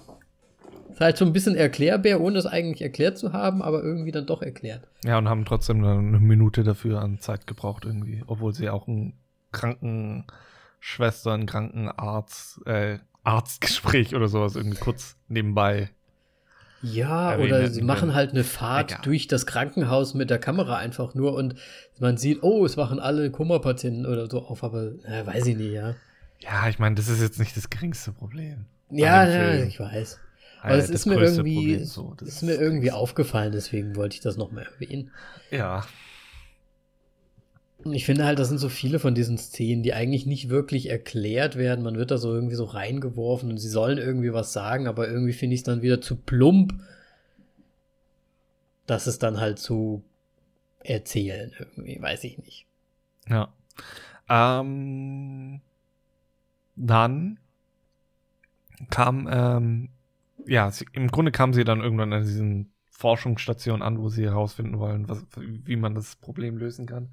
Ist 0.90 1.02
halt 1.02 1.18
so 1.18 1.26
ein 1.26 1.34
bisschen 1.34 1.56
erklärbar, 1.56 2.20
ohne 2.20 2.40
es 2.40 2.46
eigentlich 2.46 2.82
erklärt 2.82 3.18
zu 3.18 3.32
haben, 3.32 3.62
aber 3.62 3.84
irgendwie 3.84 4.12
dann 4.12 4.26
doch 4.26 4.42
erklärt. 4.42 4.88
Ja, 5.04 5.18
und 5.18 5.30
haben 5.30 5.46
trotzdem 5.46 5.84
eine 5.84 6.20
Minute 6.20 6.64
dafür 6.64 7.02
an 7.02 7.20
Zeit 7.20 7.46
gebraucht 7.46 7.86
irgendwie, 7.86 8.24
obwohl 8.26 8.54
sie 8.54 8.70
auch 8.70 8.88
einen 8.88 9.14
Krankenschwester, 9.52 11.34
einen 11.34 11.46
Krankenarzt, 11.46 12.66
äh, 12.66 13.00
Arztgespräch 13.24 14.16
oder 14.16 14.28
sowas 14.28 14.56
irgendwie 14.56 14.80
kurz 14.80 15.18
nebenbei 15.28 15.90
ja, 16.82 17.38
oder 17.38 17.70
sie 17.70 17.82
machen 17.82 18.14
halt 18.14 18.32
eine 18.32 18.44
Fahrt 18.44 18.92
Egal. 18.92 19.02
durch 19.04 19.28
das 19.28 19.46
Krankenhaus 19.46 20.14
mit 20.14 20.30
der 20.30 20.40
Kamera 20.40 20.78
einfach 20.78 21.14
nur 21.14 21.34
und 21.34 21.56
man 22.00 22.18
sieht, 22.18 22.44
oh, 22.44 22.66
es 22.66 22.78
wachen 22.78 23.00
alle 23.00 23.32
Kummerpatienten 23.32 24.06
oder 24.06 24.30
so 24.30 24.44
auf, 24.44 24.64
aber 24.64 24.94
äh, 25.04 25.26
weiß 25.26 25.48
ich 25.48 25.58
nicht, 25.58 25.74
ja. 25.74 25.96
Ja, 26.40 26.70
ich 26.70 26.80
meine, 26.80 26.96
das 26.96 27.10
ist 27.10 27.22
jetzt 27.22 27.40
nicht 27.40 27.56
das 27.58 27.70
geringste 27.70 28.12
Problem. 28.14 28.66
Ja, 28.90 29.28
ja, 29.28 29.64
ich 29.64 29.80
weiß. 29.80 30.20
Aber 30.62 30.76
es 30.76 30.90
ist 30.90 31.06
mir 31.06 31.20
irgendwie, 31.20 31.84
so, 31.86 32.16
ist 32.22 32.44
mir 32.44 32.56
irgendwie 32.56 32.92
aufgefallen, 32.92 33.52
deswegen 33.52 33.96
wollte 33.96 34.16
ich 34.16 34.22
das 34.22 34.36
nochmal 34.36 34.68
erwähnen. 34.74 35.12
Ja, 35.52 35.86
ich 37.86 38.06
finde 38.06 38.26
halt, 38.26 38.40
das 38.40 38.50
sind 38.50 38.58
so 38.58 38.70
viele 38.70 39.00
von 39.00 39.16
diesen 39.16 39.38
Szenen, 39.38 39.84
die 39.84 39.94
eigentlich 39.94 40.26
nicht 40.26 40.50
wirklich 40.50 40.90
erklärt 40.90 41.56
werden. 41.56 41.84
Man 41.84 41.96
wird 41.96 42.12
da 42.12 42.18
so 42.18 42.34
irgendwie 42.34 42.56
so 42.56 42.66
reingeworfen 42.66 43.50
und 43.50 43.58
sie 43.58 43.70
sollen 43.70 43.98
irgendwie 43.98 44.34
was 44.34 44.52
sagen, 44.52 44.88
aber 44.88 45.08
irgendwie 45.08 45.34
finde 45.34 45.54
ich 45.54 45.62
es 45.62 45.66
dann 45.66 45.82
wieder 45.82 46.02
zu 46.02 46.18
plump, 46.18 46.74
dass 48.86 49.08
es 49.08 49.20
dann 49.20 49.40
halt 49.40 49.60
zu 49.60 50.04
erzählen 50.84 51.52
irgendwie, 51.58 52.02
weiß 52.02 52.24
ich 52.26 52.38
nicht. 52.40 52.66
Ja. 53.28 53.54
Ähm, 54.28 55.62
dann 56.76 57.40
kam, 58.90 59.28
ähm, 59.32 59.90
ja, 60.46 60.72
sie, 60.72 60.86
im 60.94 61.08
Grunde 61.10 61.32
kam 61.32 61.54
sie 61.54 61.64
dann 61.64 61.82
irgendwann 61.82 62.14
an 62.14 62.24
diesen 62.24 62.72
Forschungsstation 62.90 63.82
an, 63.82 64.00
wo 64.00 64.10
sie 64.10 64.26
herausfinden 64.26 64.80
wollen, 64.80 65.08
was, 65.08 65.26
wie 65.38 65.76
man 65.78 65.96
das 65.96 66.18
Problem 66.18 66.58
lösen 66.58 66.86
kann. 66.86 67.10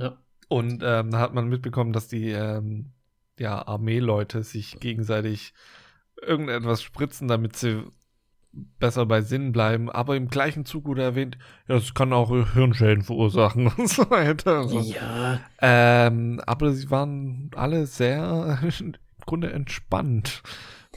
Ja. 0.00 0.16
Und 0.48 0.82
ähm, 0.84 1.10
da 1.10 1.18
hat 1.20 1.34
man 1.34 1.48
mitbekommen, 1.48 1.92
dass 1.92 2.08
die 2.08 2.30
ähm, 2.30 2.92
ja, 3.38 3.66
Armeeleute 3.66 4.42
sich 4.42 4.80
gegenseitig 4.80 5.54
irgendetwas 6.20 6.82
spritzen, 6.82 7.28
damit 7.28 7.56
sie 7.56 7.84
besser 8.52 9.06
bei 9.06 9.22
Sinn 9.22 9.52
bleiben, 9.52 9.90
aber 9.90 10.16
im 10.16 10.28
gleichen 10.28 10.64
Zug 10.64 10.86
wurde 10.86 11.02
erwähnt, 11.02 11.38
ja, 11.68 11.76
das 11.76 11.94
kann 11.94 12.12
auch 12.12 12.30
Hirnschäden 12.52 13.04
verursachen 13.04 13.68
und 13.76 13.88
so 13.88 14.10
weiter. 14.10 14.58
Also, 14.58 14.80
ja. 14.80 15.40
Ähm, 15.60 16.40
aber 16.46 16.72
sie 16.72 16.90
waren 16.90 17.50
alle 17.54 17.86
sehr 17.86 18.58
im 18.80 18.94
Grunde 19.24 19.52
entspannt. 19.52 20.42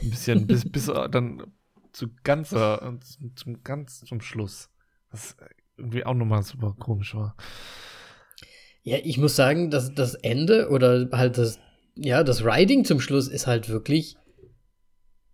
Ein 0.02 0.10
bisschen, 0.10 0.46
bis, 0.46 0.68
bis 0.68 0.86
dann 0.86 1.44
zu 1.92 2.08
ganzer, 2.24 2.98
zum 3.36 3.62
ganz 3.62 4.00
zum 4.00 4.20
Schluss. 4.20 4.70
Was 5.12 5.36
irgendwie 5.76 6.04
auch 6.04 6.14
nochmal 6.14 6.42
super 6.42 6.74
komisch 6.76 7.14
war. 7.14 7.36
Ja, 8.84 8.98
ich 9.02 9.18
muss 9.18 9.34
sagen, 9.34 9.70
dass 9.70 9.94
das 9.94 10.14
Ende 10.14 10.68
oder 10.68 11.08
halt 11.12 11.38
das, 11.38 11.58
ja, 11.96 12.22
das 12.22 12.44
Writing 12.44 12.84
zum 12.84 13.00
Schluss 13.00 13.28
ist 13.28 13.46
halt 13.46 13.68
wirklich 13.68 14.16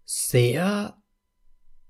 sehr 0.04 0.96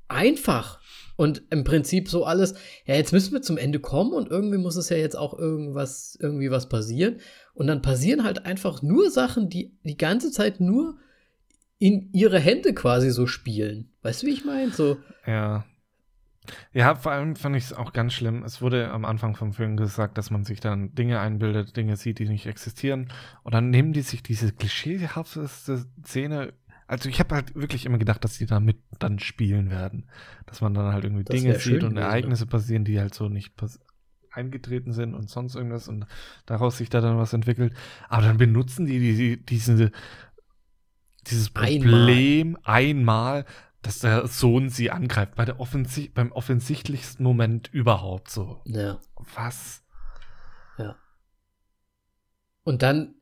einfach. 0.09 0.81
Und 1.17 1.43
im 1.51 1.65
Prinzip 1.65 2.09
so 2.09 2.25
alles, 2.25 2.55
ja, 2.87 2.95
jetzt 2.95 3.13
müssen 3.13 3.35
wir 3.35 3.43
zum 3.43 3.59
Ende 3.59 3.79
kommen 3.79 4.15
und 4.15 4.31
irgendwie 4.31 4.57
muss 4.57 4.77
es 4.77 4.89
ja 4.89 4.97
jetzt 4.97 5.17
auch 5.17 5.39
irgendwas, 5.39 6.17
irgendwie 6.19 6.51
was 6.51 6.71
passieren. 6.71 7.21
Und 7.53 7.67
dann 7.67 7.83
passieren 7.83 8.25
halt 8.25 8.47
einfach 8.47 8.81
nur 8.81 9.11
Sachen, 9.11 9.51
die 9.51 9.77
die 9.85 9.99
ganze 9.99 10.31
Zeit 10.31 10.61
nur 10.61 10.97
in 11.79 12.11
ihre 12.15 12.39
Hände 12.39 12.73
quasi 12.73 13.11
so 13.11 13.27
spielen. 13.27 13.93
Weißt 14.01 14.23
du, 14.23 14.29
wie 14.29 14.33
ich 14.33 14.47
meine? 14.47 14.71
So. 14.71 14.97
Ja. 15.27 15.67
Ja, 16.73 16.95
vor 16.95 17.13
allem 17.13 17.37
fand 17.37 17.57
ich 17.57 17.65
es 17.65 17.73
auch 17.73 17.93
ganz 17.93 18.13
schlimm. 18.13 18.43
Es 18.45 18.63
wurde 18.63 18.91
am 18.91 19.05
Anfang 19.05 19.37
vom 19.37 19.53
Film 19.53 19.77
gesagt, 19.77 20.19
dass 20.19 20.31
man 20.31 20.45
sich 20.45 20.61
dann 20.61 20.95
Dinge 20.95 21.21
einbildet, 21.21 21.77
Dinge 21.77 21.97
sieht, 21.97 22.19
die 22.19 22.29
nicht 22.29 22.47
existieren. 22.47 23.13
Und 23.43 23.55
dann 23.55 23.71
nehmen 23.71 23.93
die 23.93 24.03
sich 24.03 24.23
diese 24.23 24.53
klischeehafteste 24.53 25.87
Szene. 26.05 26.53
Also 26.87 27.09
ich 27.09 27.21
habe 27.21 27.35
halt 27.35 27.55
wirklich 27.55 27.87
immer 27.87 27.99
gedacht, 27.99 28.25
dass 28.25 28.39
die 28.39 28.47
damit 28.47 28.79
dann 28.99 29.19
spielen 29.19 29.71
werden. 29.71 30.09
Dass 30.47 30.61
man 30.61 30.75
dann 30.75 30.93
halt 30.93 31.05
irgendwie 31.05 31.25
das 31.25 31.37
Dinge 31.37 31.59
sieht 31.59 31.85
und 31.85 31.97
Ereignisse 31.97 32.45
ne? 32.45 32.51
passieren, 32.51 32.85
die 32.85 32.99
halt 32.99 33.15
so 33.15 33.29
nicht 33.29 33.55
eingetreten 34.33 34.93
sind 34.93 35.15
und 35.15 35.29
sonst 35.29 35.55
irgendwas 35.55 35.89
und 35.89 36.07
daraus 36.47 36.79
sich 36.79 36.89
da 36.89 37.01
dann 37.01 37.19
was 37.19 37.33
entwickelt. 37.33 37.75
Aber 38.09 38.23
dann 38.23 38.39
benutzen 38.39 38.87
die, 38.87 38.99
die 38.99 39.45
diese, 39.45 39.91
dieses 41.27 41.51
Problem 41.51 42.57
einmal, 42.63 43.43
einmal 43.43 43.45
dass 43.83 44.01
der 44.01 44.27
Sohn 44.27 44.69
sie 44.69 44.91
angreift, 44.91 45.35
bei 45.35 45.45
der 45.45 45.61
Offensi 45.61 46.09
beim 46.09 46.33
offensichtlichsten 46.33 47.25
Moment 47.25 47.69
überhaupt 47.73 48.31
so. 48.31 48.61
Ja. 48.65 49.01
Was? 49.35 49.83
Ja. 50.79 50.97
Und 52.63 52.83
dann, 52.83 53.15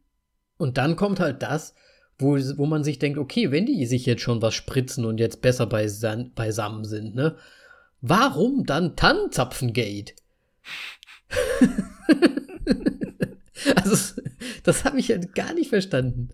und 0.57 0.79
dann 0.79 0.97
kommt 0.97 1.21
halt 1.21 1.43
das, 1.43 1.75
wo, 2.19 2.37
wo 2.57 2.67
man 2.67 2.83
sich 2.83 2.99
denkt, 2.99 3.19
okay, 3.19 3.51
wenn 3.53 3.67
die 3.67 3.87
sich 3.87 4.05
jetzt 4.05 4.23
schon 4.23 4.43
was 4.43 4.55
spritzen 4.55 5.05
und 5.05 5.19
jetzt 5.19 5.41
besser 5.41 5.67
beisam, 5.67 6.33
beisammen 6.35 6.85
sind, 6.85 7.15
ne? 7.15 7.37
Warum 8.01 8.65
dann 8.65 8.97
Tannenzapfengate? 8.97 10.15
also, 13.77 14.23
das 14.63 14.85
habe 14.85 14.99
ich 15.01 15.09
ja 15.09 15.19
gar 15.19 15.53
nicht 15.55 15.69
verstanden. 15.69 16.31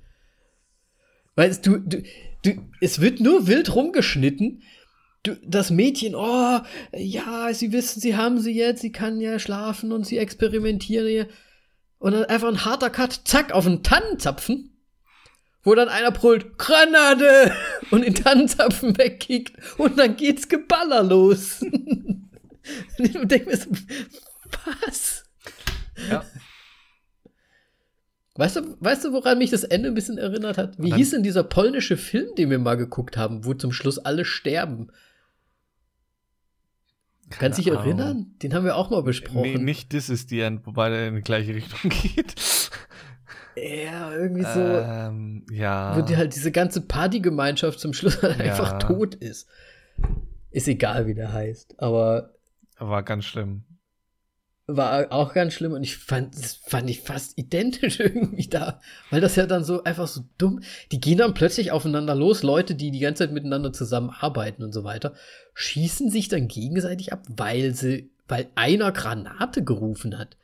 Weil 1.35 1.57
du, 1.57 1.79
du, 1.79 2.03
du, 2.45 2.63
es 2.81 3.01
wird 3.01 3.21
nur 3.21 3.47
wild 3.47 3.75
rumgeschnitten. 3.75 4.63
Du, 5.23 5.37
das 5.43 5.71
Mädchen, 5.71 6.15
oh, 6.15 6.61
ja, 6.93 7.53
sie 7.53 7.73
wissen, 7.73 8.01
sie 8.01 8.17
haben 8.17 8.41
sie 8.41 8.53
jetzt, 8.53 8.83
sie 8.83 8.93
kann 8.93 9.21
ja 9.21 9.39
schlafen 9.39 9.91
und 9.91 10.07
sie 10.07 10.19
experimentieren 10.19 11.09
hier. 11.09 11.29
Und 11.99 12.13
dann 12.13 12.25
einfach 12.27 12.49
ein 12.49 12.65
harter 12.65 12.91
Cut, 12.91 13.23
zack, 13.25 13.53
auf 13.53 13.67
einen 13.67 13.83
Tannenzapfen, 13.83 14.77
wo 15.63 15.75
dann 15.75 15.89
einer 15.89 16.11
brüllt, 16.11 16.59
Granate! 16.59 17.55
und 17.91 18.05
den 18.05 18.15
Tannenzapfen 18.15 18.99
wegkickt 18.99 19.57
und 19.79 19.99
dann 19.99 20.17
geht's 20.17 20.49
Geballer 20.49 21.03
los. 21.03 21.63
und 21.63 22.31
ich 22.99 23.13
denke 23.13 23.47
mir 23.47 23.57
so, 23.57 23.71
was? 24.85 25.25
Ja. 26.11 26.25
Weißt 28.37 28.57
du, 28.57 28.77
weißt 28.81 29.05
du, 29.05 29.13
woran 29.13 29.39
mich 29.39 29.51
das 29.51 29.63
Ende 29.63 29.89
ein 29.89 29.95
bisschen 29.95 30.19
erinnert 30.19 30.59
hat? 30.59 30.75
Wie 30.77 30.93
hieß 30.93 31.11
denn 31.11 31.23
dieser 31.23 31.45
polnische 31.45 31.97
Film, 31.97 32.35
den 32.37 32.51
wir 32.51 32.59
mal 32.59 32.77
geguckt 32.77 33.17
haben, 33.17 33.45
wo 33.45 33.55
zum 33.55 33.71
Schluss 33.71 33.99
alle 33.99 34.25
sterben? 34.25 34.91
Kannst 37.31 37.59
du 37.59 37.63
dich 37.63 37.73
erinnern? 37.73 38.35
Den 38.43 38.55
haben 38.55 38.65
wir 38.65 38.77
auch 38.77 38.91
mal 38.91 39.03
besprochen. 39.03 39.43
Nee, 39.43 39.59
nicht 39.59 39.91
This 39.91 40.09
is 40.09 40.27
the 40.29 40.41
End, 40.41 40.67
wobei 40.67 40.91
der 40.91 41.09
in 41.09 41.15
die 41.17 41.23
gleiche 41.23 41.55
Richtung 41.55 41.91
geht. 41.91 42.35
Ja, 43.57 44.13
irgendwie 44.13 44.43
so. 44.43 44.61
Ähm, 44.61 45.47
ja. 45.51 45.97
Wo 45.97 46.03
die 46.03 46.17
halt 46.17 46.35
diese 46.35 46.51
ganze 46.51 46.81
Partygemeinschaft 46.81 47.79
zum 47.79 47.93
Schluss 47.93 48.21
halt 48.21 48.39
ja. 48.39 48.47
einfach 48.47 48.81
tot 48.81 49.15
ist. 49.15 49.49
Ist 50.51 50.67
egal, 50.67 51.07
wie 51.07 51.15
der 51.15 51.33
heißt, 51.33 51.81
aber. 51.81 52.35
War 52.79 53.05
ganz 53.05 53.25
schlimm 53.25 53.63
war 54.67 55.13
auch 55.13 55.35
ganz 55.35 55.53
schlimm 55.53 55.73
und 55.73 55.83
ich 55.83 55.99
fand, 55.99 56.35
das 56.37 56.55
fand 56.55 56.89
ich 56.89 57.01
fast 57.01 57.39
identisch 57.39 58.01
irgendwie 58.01 58.49
da, 58.49 58.81
weil 59.11 59.21
das 59.21 59.37
ja 59.37 59.47
dann 59.47 59.65
so 59.65 59.85
einfach 59.85 60.07
so 60.07 60.23
dumm, 60.39 60.61
die 60.91 61.01
gehen 61.01 61.19
dann 61.19 61.35
plötzlich 61.35 61.71
aufeinander 61.71 62.15
los, 62.15 62.43
Leute, 62.43 62.75
die 62.75 62.91
die 62.91 63.01
ganze 63.01 63.25
Zeit 63.25 63.33
miteinander 63.33 63.73
zusammenarbeiten 63.73 64.63
und 64.63 64.73
so 64.73 64.85
weiter, 64.85 65.15
schießen 65.55 66.11
sich 66.11 66.29
dann 66.29 66.49
gegenseitig 66.49 67.13
ab, 67.13 67.23
weil 67.29 67.75
sie, 67.75 68.11
weil 68.27 68.49
einer 68.55 68.93
Granate 68.93 69.65
gerufen 69.65 70.19
hat. 70.19 70.37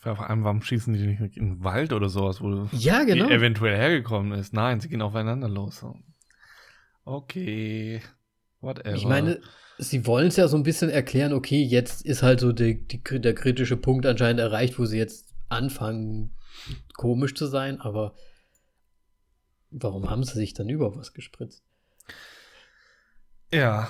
Vor 0.00 0.28
allem, 0.28 0.44
warum 0.44 0.60
schießen 0.60 0.92
die 0.92 1.06
nicht 1.06 1.38
in 1.38 1.46
den 1.46 1.64
Wald 1.64 1.94
oder 1.94 2.10
sowas, 2.10 2.42
wo 2.42 2.68
ja, 2.72 3.04
genau. 3.04 3.26
die 3.26 3.32
eventuell 3.32 3.74
hergekommen 3.74 4.38
ist? 4.38 4.52
Nein, 4.52 4.80
sie 4.80 4.88
gehen 4.88 5.00
aufeinander 5.00 5.48
los. 5.48 5.82
Okay, 7.06 8.02
whatever. 8.60 8.94
Ich 8.94 9.06
meine, 9.06 9.40
sie 9.78 10.06
wollen 10.06 10.28
es 10.28 10.36
ja 10.36 10.48
so 10.48 10.56
ein 10.56 10.62
bisschen 10.62 10.90
erklären, 10.90 11.32
okay, 11.32 11.62
jetzt 11.62 12.04
ist 12.04 12.22
halt 12.22 12.40
so 12.40 12.52
die, 12.52 12.86
die, 12.86 13.20
der 13.20 13.34
kritische 13.34 13.76
Punkt 13.76 14.06
anscheinend 14.06 14.40
erreicht, 14.40 14.78
wo 14.78 14.84
sie 14.84 14.98
jetzt 14.98 15.34
anfangen, 15.48 16.30
komisch 16.94 17.34
zu 17.34 17.46
sein, 17.46 17.80
aber 17.80 18.14
warum 19.70 20.10
haben 20.10 20.24
sie 20.24 20.34
sich 20.34 20.54
dann 20.54 20.68
über 20.68 20.96
was 20.96 21.12
gespritzt? 21.12 21.62
Ja, 23.52 23.88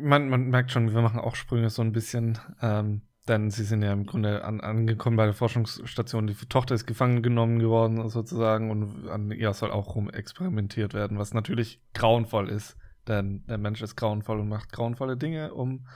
man, 0.00 0.28
man 0.28 0.48
merkt 0.48 0.70
schon, 0.70 0.92
wir 0.94 1.02
machen 1.02 1.20
auch 1.20 1.34
Sprünge 1.34 1.70
so 1.70 1.82
ein 1.82 1.92
bisschen, 1.92 2.38
ähm, 2.62 3.02
denn 3.28 3.50
sie 3.50 3.64
sind 3.64 3.82
ja 3.82 3.92
im 3.92 4.06
Grunde 4.06 4.44
an, 4.44 4.60
angekommen 4.60 5.16
bei 5.16 5.26
der 5.26 5.34
Forschungsstation. 5.34 6.26
Die 6.26 6.34
Tochter 6.34 6.74
ist 6.74 6.86
gefangen 6.86 7.22
genommen 7.22 7.58
geworden, 7.58 8.08
sozusagen, 8.08 8.70
und 8.70 9.08
an 9.08 9.30
ihr 9.30 9.52
soll 9.52 9.70
auch 9.70 9.94
rum 9.94 10.08
experimentiert 10.08 10.94
werden, 10.94 11.18
was 11.18 11.34
natürlich 11.34 11.80
grauenvoll 11.94 12.48
ist. 12.48 12.76
Denn 13.08 13.44
der 13.46 13.58
Mensch 13.58 13.82
ist 13.82 13.96
grauenvoll 13.96 14.40
und 14.40 14.48
macht 14.48 14.72
grauenvolle 14.72 15.16
Dinge, 15.16 15.54
um 15.54 15.86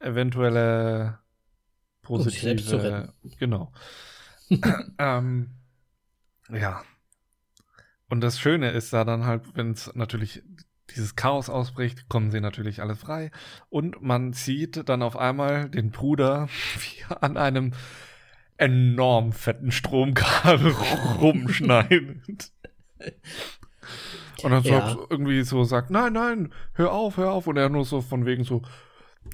eventuelle 0.00 1.18
positive. 2.02 3.12
Genau. 3.38 3.72
ähm, 4.98 5.50
ja. 6.50 6.82
Und 8.08 8.22
das 8.22 8.40
Schöne 8.40 8.70
ist 8.70 8.92
da 8.92 9.04
dann 9.04 9.24
halt, 9.24 9.54
wenn 9.54 9.70
es 9.70 9.94
natürlich 9.94 10.42
dieses 10.90 11.14
Chaos 11.14 11.48
ausbricht, 11.48 12.08
kommen 12.08 12.32
sie 12.32 12.40
natürlich 12.40 12.82
alle 12.82 12.96
frei. 12.96 13.30
Und 13.68 14.02
man 14.02 14.32
sieht 14.32 14.88
dann 14.88 15.02
auf 15.02 15.16
einmal 15.16 15.70
den 15.70 15.90
Bruder 15.90 16.48
wie 16.78 17.02
er 17.08 17.22
an 17.22 17.36
einem 17.36 17.72
enorm 18.56 19.32
fetten 19.32 19.70
Stromkabel 19.70 20.72
rumschneidet. 21.20 22.52
Und 24.44 24.50
dann 24.50 24.62
ja. 24.64 24.90
so 24.90 25.06
irgendwie 25.08 25.42
so 25.42 25.64
sagt, 25.64 25.90
nein, 25.90 26.12
nein, 26.12 26.52
hör 26.74 26.92
auf, 26.92 27.16
hör 27.16 27.32
auf. 27.32 27.46
Und 27.46 27.56
er 27.56 27.68
nur 27.68 27.84
so 27.84 28.00
von 28.00 28.26
wegen 28.26 28.44
so, 28.44 28.62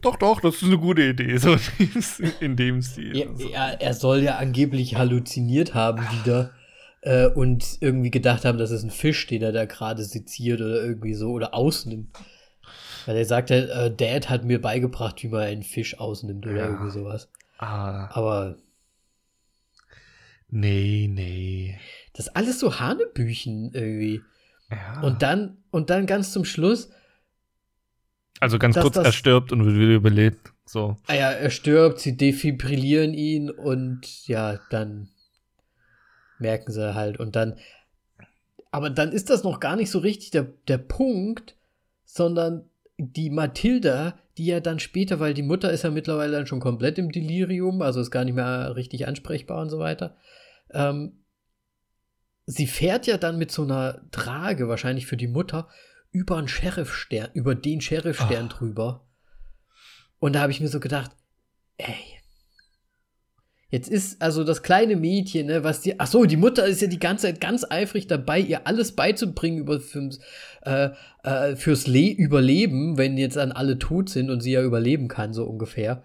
doch, 0.02 0.16
doch, 0.16 0.40
das 0.40 0.56
ist 0.56 0.64
eine 0.64 0.78
gute 0.78 1.02
Idee, 1.02 1.36
so 1.38 1.56
in 2.40 2.56
dem 2.56 2.82
Stil. 2.82 3.16
Ja, 3.16 3.26
ja, 3.48 3.68
er 3.70 3.94
soll 3.94 4.22
ja 4.22 4.36
angeblich 4.36 4.96
halluziniert 4.96 5.74
haben 5.74 6.02
wieder 6.20 6.52
äh, 7.02 7.26
und 7.26 7.78
irgendwie 7.80 8.10
gedacht 8.10 8.44
haben, 8.44 8.58
das 8.58 8.70
ist 8.70 8.82
ein 8.82 8.90
Fisch, 8.90 9.26
den 9.26 9.42
er 9.42 9.52
da 9.52 9.64
gerade 9.64 10.02
seziert 10.02 10.60
oder 10.60 10.82
irgendwie 10.82 11.14
so 11.14 11.30
oder 11.30 11.54
ausnimmt. 11.54 12.16
Weil 13.06 13.16
er 13.16 13.24
sagt, 13.24 13.52
äh, 13.52 13.94
Dad 13.94 14.28
hat 14.28 14.44
mir 14.44 14.60
beigebracht, 14.60 15.22
wie 15.22 15.28
man 15.28 15.42
einen 15.42 15.62
Fisch 15.62 15.98
ausnimmt 15.98 16.44
oder 16.46 16.56
ja. 16.56 16.66
irgendwie 16.66 16.90
sowas. 16.90 17.30
Ah. 17.58 18.08
Aber. 18.10 18.56
Nee, 20.48 21.08
nee. 21.10 21.78
Das 22.12 22.26
ist 22.26 22.36
alles 22.36 22.58
so 22.58 22.80
Hanebüchen 22.80 23.70
irgendwie. 23.72 24.22
Ja. 24.70 25.00
Und 25.02 25.22
dann, 25.22 25.58
und 25.70 25.90
dann 25.90 26.06
ganz 26.06 26.32
zum 26.32 26.44
Schluss. 26.44 26.90
Also 28.40 28.58
ganz 28.58 28.76
kurz, 28.76 28.94
das, 28.94 29.06
er 29.06 29.12
stirbt 29.12 29.52
und 29.52 29.64
wird 29.64 29.76
wieder 29.76 29.94
überlebt. 29.94 30.52
So. 30.66 30.96
Ah 31.06 31.14
ja, 31.14 31.30
er 31.30 31.50
stirbt, 31.50 32.00
sie 32.00 32.16
defibrillieren 32.16 33.14
ihn 33.14 33.50
und 33.50 34.26
ja, 34.26 34.58
dann 34.70 35.08
merken 36.38 36.72
sie 36.72 36.94
halt. 36.94 37.18
Und 37.18 37.36
dann, 37.36 37.56
aber 38.70 38.90
dann 38.90 39.12
ist 39.12 39.30
das 39.30 39.44
noch 39.44 39.60
gar 39.60 39.76
nicht 39.76 39.90
so 39.90 40.00
richtig 40.00 40.32
der, 40.32 40.48
der 40.68 40.78
Punkt, 40.78 41.56
sondern 42.04 42.68
die 42.98 43.30
Mathilda, 43.30 44.18
die 44.38 44.46
ja 44.46 44.60
dann 44.60 44.78
später, 44.78 45.20
weil 45.20 45.34
die 45.34 45.42
Mutter 45.42 45.70
ist 45.70 45.84
ja 45.84 45.90
mittlerweile 45.90 46.32
dann 46.32 46.46
schon 46.46 46.60
komplett 46.60 46.98
im 46.98 47.12
Delirium, 47.12 47.80
also 47.82 48.00
ist 48.00 48.10
gar 48.10 48.24
nicht 48.24 48.34
mehr 48.34 48.74
richtig 48.74 49.06
ansprechbar 49.06 49.60
und 49.62 49.70
so 49.70 49.78
weiter. 49.78 50.16
Ähm, 50.72 51.20
sie 52.46 52.66
fährt 52.66 53.06
ja 53.06 53.18
dann 53.18 53.38
mit 53.38 53.50
so 53.50 53.62
einer 53.62 54.08
Trage, 54.10 54.68
wahrscheinlich 54.68 55.06
für 55.06 55.16
die 55.16 55.28
Mutter, 55.28 55.68
über 56.10 56.38
einen 56.38 56.48
Sheriffstern, 56.48 57.28
über 57.34 57.54
den 57.54 57.80
Sheriffstern 57.80 58.46
oh. 58.46 58.56
drüber. 58.56 59.06
Und 60.18 60.34
da 60.34 60.40
habe 60.40 60.52
ich 60.52 60.60
mir 60.60 60.68
so 60.68 60.80
gedacht, 60.80 61.10
ey, 61.76 62.16
Jetzt 63.68 63.88
ist 63.88 64.22
also 64.22 64.44
das 64.44 64.62
kleine 64.62 64.94
Mädchen, 64.94 65.48
ne, 65.48 65.64
was 65.64 65.80
die, 65.80 65.98
ach 65.98 66.06
so, 66.06 66.24
die 66.24 66.36
Mutter 66.36 66.64
ist 66.66 66.82
ja 66.82 66.86
die 66.86 67.00
ganze 67.00 67.26
Zeit 67.26 67.40
ganz 67.40 67.66
eifrig 67.68 68.06
dabei, 68.06 68.38
ihr 68.38 68.64
alles 68.64 68.92
beizubringen 68.92 69.58
über 69.58 69.80
fürs, 69.80 70.20
äh, 70.62 70.90
äh, 71.24 71.56
fürs 71.56 71.88
Le 71.88 72.12
Überleben, 72.12 72.96
wenn 72.96 73.18
jetzt 73.18 73.36
dann 73.36 73.50
alle 73.50 73.80
tot 73.80 74.08
sind 74.08 74.30
und 74.30 74.40
sie 74.40 74.52
ja 74.52 74.62
überleben 74.62 75.08
kann, 75.08 75.34
so 75.34 75.44
ungefähr. 75.44 76.04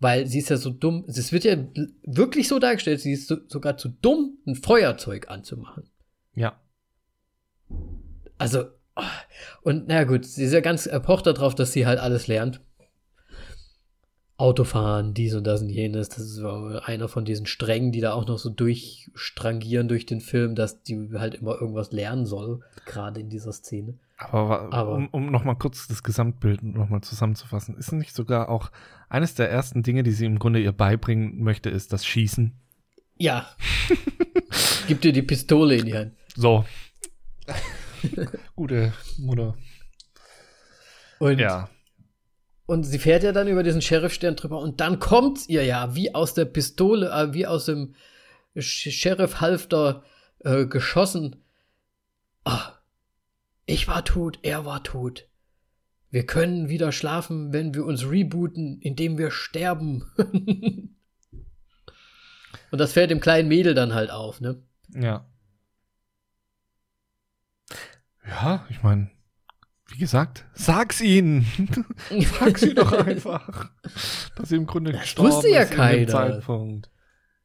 Weil 0.00 0.26
sie 0.26 0.38
ist 0.38 0.50
ja 0.50 0.56
so 0.56 0.70
dumm, 0.70 1.04
es 1.06 1.32
wird 1.32 1.44
ja 1.44 1.56
wirklich 2.02 2.48
so 2.48 2.58
dargestellt, 2.58 3.00
sie 3.00 3.12
ist 3.12 3.28
so, 3.28 3.36
sogar 3.48 3.76
zu 3.76 3.88
dumm, 3.88 4.38
ein 4.46 4.56
Feuerzeug 4.56 5.28
anzumachen. 5.28 5.88
Ja. 6.34 6.60
Also, 8.36 8.64
und 9.62 9.88
na 9.88 10.04
gut, 10.04 10.24
sie 10.24 10.44
ist 10.44 10.52
ja 10.52 10.60
ganz 10.60 10.86
erpocht 10.86 11.26
darauf, 11.26 11.54
dass 11.54 11.72
sie 11.72 11.86
halt 11.86 11.98
alles 11.98 12.26
lernt. 12.26 12.60
Autofahren, 14.36 15.14
dies 15.14 15.34
und 15.34 15.44
das 15.44 15.62
und 15.62 15.70
jenes. 15.70 16.08
Das 16.08 16.18
ist 16.18 16.42
einer 16.42 17.08
von 17.08 17.24
diesen 17.24 17.46
Strängen, 17.46 17.92
die 17.92 18.00
da 18.00 18.12
auch 18.14 18.26
noch 18.26 18.38
so 18.38 18.50
durchstrangieren 18.50 19.86
durch 19.86 20.06
den 20.06 20.20
Film, 20.20 20.56
dass 20.56 20.82
die 20.82 21.10
halt 21.14 21.36
immer 21.36 21.60
irgendwas 21.60 21.92
lernen 21.92 22.26
soll, 22.26 22.60
gerade 22.84 23.20
in 23.20 23.30
dieser 23.30 23.52
Szene. 23.52 23.98
Aber, 24.16 24.72
Aber 24.72 24.92
um, 24.92 25.08
um 25.08 25.26
nochmal 25.26 25.56
kurz 25.56 25.88
das 25.88 26.02
Gesamtbild 26.02 26.62
nochmal 26.62 27.00
zusammenzufassen, 27.00 27.76
ist 27.76 27.92
nicht 27.92 28.14
sogar 28.14 28.48
auch 28.48 28.70
eines 29.08 29.34
der 29.34 29.50
ersten 29.50 29.82
Dinge, 29.82 30.02
die 30.02 30.12
sie 30.12 30.26
im 30.26 30.38
Grunde 30.38 30.60
ihr 30.60 30.72
beibringen 30.72 31.42
möchte, 31.42 31.68
ist 31.68 31.92
das 31.92 32.06
Schießen? 32.06 32.52
Ja. 33.16 33.48
Gib 34.86 35.00
dir 35.00 35.12
die 35.12 35.22
Pistole 35.22 35.76
in 35.76 35.86
die 35.86 35.94
Hand. 35.94 36.12
So. 36.36 36.64
Gute 38.56 38.92
Mutter. 39.18 39.56
Und 41.18 41.38
ja. 41.38 41.68
Und 42.66 42.84
sie 42.84 42.98
fährt 42.98 43.22
ja 43.22 43.32
dann 43.32 43.48
über 43.48 43.62
diesen 43.62 43.82
Sheriffstern 43.82 44.36
drüber 44.36 44.58
und 44.58 44.80
dann 44.80 44.98
kommt 44.98 45.48
ihr 45.48 45.64
ja 45.64 45.94
wie 45.94 46.14
aus 46.14 46.34
der 46.34 46.46
Pistole, 46.46 47.10
äh, 47.10 47.34
wie 47.34 47.46
aus 47.46 47.66
dem 47.66 47.94
Sheriff-Halfter 48.56 50.02
äh, 50.40 50.66
geschossen. 50.66 51.36
Ah, 52.44 52.73
ich 53.66 53.88
war 53.88 54.04
tot, 54.04 54.38
er 54.42 54.64
war 54.64 54.82
tot. 54.82 55.28
Wir 56.10 56.26
können 56.26 56.68
wieder 56.68 56.92
schlafen, 56.92 57.52
wenn 57.52 57.74
wir 57.74 57.84
uns 57.84 58.08
rebooten, 58.08 58.80
indem 58.80 59.18
wir 59.18 59.30
sterben. 59.30 60.04
und 62.70 62.78
das 62.78 62.92
fällt 62.92 63.10
dem 63.10 63.20
kleinen 63.20 63.48
Mädel 63.48 63.74
dann 63.74 63.94
halt 63.94 64.10
auf, 64.10 64.40
ne? 64.40 64.62
Ja. 64.94 65.26
Ja, 68.26 68.64
ich 68.70 68.82
meine, 68.82 69.10
wie 69.88 69.98
gesagt, 69.98 70.44
sag's 70.54 71.00
ihnen. 71.00 71.46
sag's 72.38 72.62
ihnen 72.62 72.76
doch 72.76 72.92
einfach. 72.92 73.70
dass 74.36 74.50
sie 74.50 74.56
im 74.56 74.66
Grunde 74.66 74.92
das 74.92 75.00
gestorben 75.02 75.32
wusste 75.32 75.48
ja 75.50 75.62
ist 75.62 75.72
keiner. 75.72 76.06
Zeitpunkt. 76.06 76.90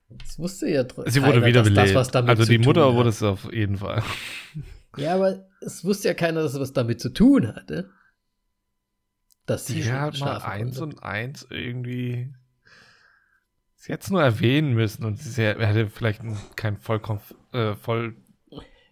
Das 0.09 0.37
wusste 0.39 0.67
ja 0.69 0.85
Sie 1.07 1.23
wurde 1.23 1.43
wiederbelebt. 1.45 2.15
also 2.15 2.45
die 2.45 2.57
Mutter 2.57 2.93
wurde 2.95 3.09
es 3.09 3.21
auf 3.21 3.51
jeden 3.53 3.77
Fall. 3.77 4.03
Ja, 4.97 5.15
aber 5.15 5.48
es 5.61 5.83
wusste 5.83 6.09
ja 6.09 6.13
keiner, 6.13 6.41
dass 6.43 6.53
es 6.53 6.59
was 6.59 6.73
damit 6.73 7.01
zu 7.01 7.09
tun 7.09 7.47
hatte. 7.47 7.89
Dass 9.45 9.65
sie 9.65 9.81
ja, 9.81 10.01
hat 10.01 10.19
mal 10.19 10.37
eins 10.37 10.79
und 10.79 11.03
eins 11.03 11.47
irgendwie. 11.49 12.33
Sie 13.75 13.93
hätte 13.93 14.03
es 14.03 14.11
nur 14.11 14.21
erwähnen 14.21 14.73
müssen 14.73 15.05
und 15.05 15.17
sie 15.17 15.41
hätte 15.41 15.89
vielleicht 15.89 16.21
kein 16.55 16.77
vollkommen 16.77 17.21
äh, 17.53 17.75
voll 17.75 18.15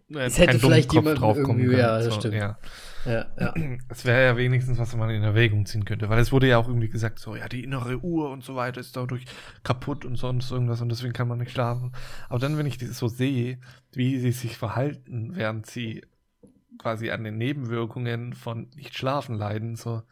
es 0.09 0.37
hätte 0.37 0.57
vielleicht 0.57 0.93
jemand 0.93 1.19
irgendwie, 1.19 1.75
ja, 1.75 1.97
das 1.97 2.05
so, 2.05 2.11
stimmt. 2.11 2.35
Ja. 2.35 2.57
Ja, 3.05 3.25
ja. 3.39 3.53
Es 3.89 4.05
wäre 4.05 4.23
ja 4.23 4.37
wenigstens, 4.37 4.77
was 4.77 4.95
man 4.95 5.09
in 5.09 5.23
Erwägung 5.23 5.65
ziehen 5.65 5.83
könnte, 5.83 6.07
weil 6.07 6.19
es 6.19 6.31
wurde 6.31 6.47
ja 6.47 6.57
auch 6.57 6.67
irgendwie 6.67 6.87
gesagt, 6.87 7.19
so, 7.19 7.35
ja, 7.35 7.49
die 7.49 7.63
innere 7.63 7.97
Uhr 7.97 8.29
und 8.31 8.43
so 8.43 8.55
weiter 8.55 8.79
ist 8.79 8.95
dadurch 8.95 9.25
kaputt 9.63 10.05
und 10.05 10.15
sonst 10.15 10.49
irgendwas 10.49 10.81
und 10.81 10.89
deswegen 10.89 11.13
kann 11.13 11.27
man 11.27 11.39
nicht 11.39 11.51
schlafen. 11.51 11.91
Aber 12.29 12.39
dann, 12.39 12.57
wenn 12.57 12.65
ich 12.65 12.77
das 12.77 12.97
so 12.97 13.09
sehe, 13.09 13.59
wie 13.91 14.17
sie 14.19 14.31
sich 14.31 14.57
verhalten, 14.57 15.31
während 15.35 15.65
sie 15.65 16.03
quasi 16.77 17.11
an 17.11 17.23
den 17.23 17.37
Nebenwirkungen 17.37 18.33
von 18.33 18.69
nicht 18.75 18.95
schlafen 18.95 19.35
leiden, 19.35 19.75
so, 19.75 20.03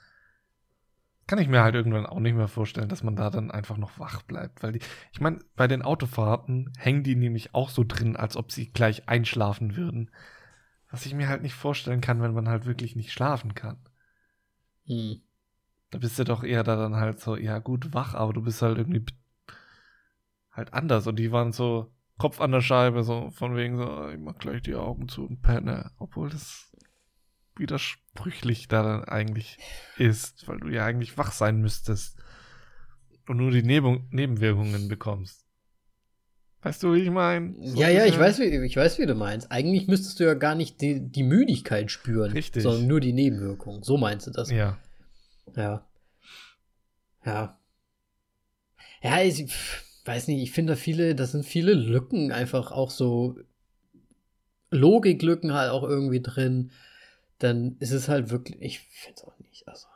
kann 1.27 1.39
ich 1.39 1.47
mir 1.47 1.63
halt 1.63 1.73
irgendwann 1.73 2.05
auch 2.05 2.19
nicht 2.19 2.35
mehr 2.35 2.47
vorstellen, 2.47 2.89
dass 2.89 3.03
man 3.03 3.15
da 3.15 3.29
dann 3.29 3.49
einfach 3.49 3.77
noch 3.77 3.97
wach 3.97 4.21
bleibt. 4.21 4.61
Weil 4.61 4.73
die, 4.73 4.79
ich 5.11 5.21
meine, 5.21 5.39
bei 5.55 5.67
den 5.67 5.81
Autofahrten 5.81 6.71
hängen 6.77 7.03
die 7.03 7.15
nämlich 7.15 7.55
auch 7.55 7.69
so 7.69 7.83
drin, 7.83 8.15
als 8.15 8.37
ob 8.37 8.51
sie 8.51 8.71
gleich 8.71 9.09
einschlafen 9.09 9.75
würden. 9.75 10.11
Was 10.91 11.05
ich 11.05 11.15
mir 11.15 11.27
halt 11.27 11.41
nicht 11.41 11.55
vorstellen 11.55 12.01
kann, 12.01 12.21
wenn 12.21 12.33
man 12.33 12.47
halt 12.47 12.65
wirklich 12.65 12.95
nicht 12.95 13.11
schlafen 13.11 13.55
kann. 13.55 13.77
Hm. 14.85 15.21
Da 15.89 15.97
bist 15.97 16.19
du 16.19 16.25
doch 16.25 16.43
eher 16.43 16.63
da 16.63 16.75
dann 16.75 16.95
halt 16.95 17.19
so, 17.19 17.35
ja 17.35 17.57
gut, 17.57 17.93
wach, 17.93 18.13
aber 18.13 18.33
du 18.33 18.43
bist 18.43 18.61
halt 18.61 18.77
irgendwie 18.77 19.05
halt 20.51 20.73
anders. 20.73 21.07
Und 21.07 21.15
die 21.17 21.31
waren 21.31 21.51
so 21.51 21.91
Kopf 22.17 22.39
an 22.39 22.51
der 22.51 22.61
Scheibe, 22.61 23.03
so 23.03 23.29
von 23.31 23.55
wegen 23.55 23.77
so, 23.77 24.09
ich 24.09 24.19
mach 24.19 24.37
gleich 24.37 24.61
die 24.61 24.75
Augen 24.75 25.09
zu 25.09 25.25
und 25.25 25.41
penne. 25.41 25.91
Obwohl 25.97 26.29
das 26.29 26.71
widersprüchlich 27.57 28.67
da 28.67 28.83
dann 28.83 29.03
eigentlich 29.05 29.57
ist, 29.97 30.47
weil 30.47 30.59
du 30.59 30.69
ja 30.69 30.85
eigentlich 30.85 31.17
wach 31.17 31.31
sein 31.31 31.61
müsstest 31.61 32.17
und 33.27 33.37
nur 33.37 33.51
die 33.51 33.63
Neben 33.63 34.07
Nebenwirkungen 34.11 34.87
bekommst. 34.87 35.45
Weißt 36.61 36.81
du, 36.81 36.93
wie 36.93 37.01
ich 37.01 37.11
meine? 37.11 37.53
So 37.61 37.79
ja, 37.79 37.89
ja, 37.89 38.05
ich 38.05 38.17
weiß, 38.17 38.39
wie, 38.39 38.45
ich 38.45 38.75
weiß, 38.75 38.97
wie 38.97 39.05
du 39.05 39.13
meinst. 39.13 39.51
Eigentlich 39.51 39.87
müsstest 39.87 40.19
du 40.19 40.23
ja 40.23 40.33
gar 40.33 40.55
nicht 40.55 40.81
die, 40.81 40.99
die 40.99 41.21
Müdigkeit 41.21 41.91
spüren, 41.91 42.31
Richtig. 42.31 42.63
sondern 42.63 42.87
nur 42.87 42.99
die 42.99 43.13
Nebenwirkungen. 43.13 43.83
So 43.83 43.97
meinst 43.97 44.25
du 44.25 44.31
das? 44.31 44.49
Ja. 44.49 44.79
Ja. 45.55 45.87
Ja. 47.23 47.59
Ja, 49.03 49.21
ich 49.21 49.45
weiß 50.05 50.27
nicht, 50.27 50.41
ich 50.41 50.51
finde 50.51 50.73
da 50.73 50.77
viele, 50.77 51.15
das 51.15 51.31
sind 51.31 51.45
viele 51.45 51.73
Lücken 51.73 52.31
einfach 52.31 52.71
auch 52.71 52.91
so 52.91 53.37
Logiklücken 54.71 55.53
halt 55.53 55.71
auch 55.71 55.83
irgendwie 55.83 56.21
drin 56.21 56.71
dann 57.39 57.77
ist 57.79 57.91
es 57.91 58.07
halt 58.07 58.29
wirklich, 58.29 58.61
ich 58.61 58.79
finde 58.79 59.15
es 59.17 59.23
auch 59.23 59.39
nicht. 59.39 59.67
Also. 59.67 59.87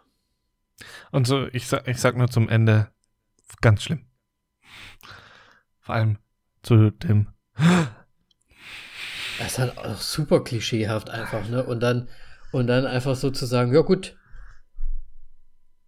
Und 1.11 1.27
so, 1.27 1.47
ich 1.47 1.67
sag, 1.67 1.87
ich 1.87 1.99
sag 1.99 2.17
nur 2.17 2.29
zum 2.29 2.49
Ende, 2.49 2.91
ganz 3.61 3.83
schlimm. 3.83 4.05
Vor 5.79 5.95
allem 5.95 6.19
zu 6.61 6.91
dem. 6.91 7.27
Das 9.39 9.53
ist 9.53 9.59
halt 9.59 9.77
auch 9.77 9.95
super 9.95 10.43
klischeehaft 10.43 11.09
einfach, 11.09 11.47
ne? 11.49 11.63
Und 11.63 11.79
dann, 11.79 12.09
und 12.51 12.67
dann 12.67 12.85
einfach 12.85 13.15
so 13.15 13.31
zu 13.31 13.45
sagen, 13.45 13.73
ja 13.73 13.81
gut, 13.81 14.17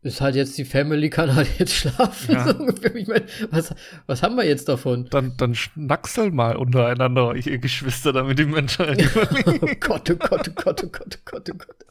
ist 0.03 0.19
halt 0.19 0.35
jetzt 0.35 0.57
die 0.57 0.65
Family, 0.65 1.09
kann 1.09 1.35
halt 1.35 1.47
jetzt 1.59 1.73
schlafen. 1.73 2.33
Ja. 2.33 2.53
So. 2.53 2.67
Ich 2.95 3.07
meine, 3.07 3.25
was, 3.51 3.73
was 4.07 4.23
haben 4.23 4.35
wir 4.35 4.45
jetzt 4.45 4.67
davon? 4.67 5.07
Dann, 5.11 5.35
dann 5.37 5.53
schnacksel 5.55 6.31
mal 6.31 6.55
untereinander, 6.55 7.35
ihr 7.35 7.59
Geschwister, 7.59 8.11
damit 8.11 8.39
die 8.39 8.45
Menschheit 8.45 9.03
Oh 9.45 9.67
Gott, 9.79 10.09
oh 10.09 10.15
Gott, 10.15 10.49
oh 10.49 10.53
Gott, 10.55 10.83
oh 10.83 10.87
Gott, 10.87 11.17
oh 11.17 11.21
Gott, 11.25 11.49
oh 11.51 11.57
Gott. 11.57 11.85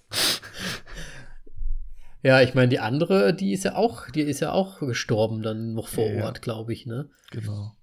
Ja, 2.22 2.40
ich 2.42 2.54
meine, 2.54 2.68
die 2.68 2.80
andere, 2.80 3.32
die 3.32 3.52
ist 3.52 3.64
ja 3.64 3.76
auch, 3.76 4.10
die 4.10 4.22
ist 4.22 4.40
ja 4.40 4.52
auch 4.52 4.80
gestorben 4.80 5.42
dann 5.42 5.72
noch 5.74 5.88
vor 5.88 6.10
Ja. 6.10 6.24
Ort, 6.24 6.42
glaube 6.42 6.72
ich, 6.72 6.86
ne? 6.86 7.08
Genau. 7.30 7.76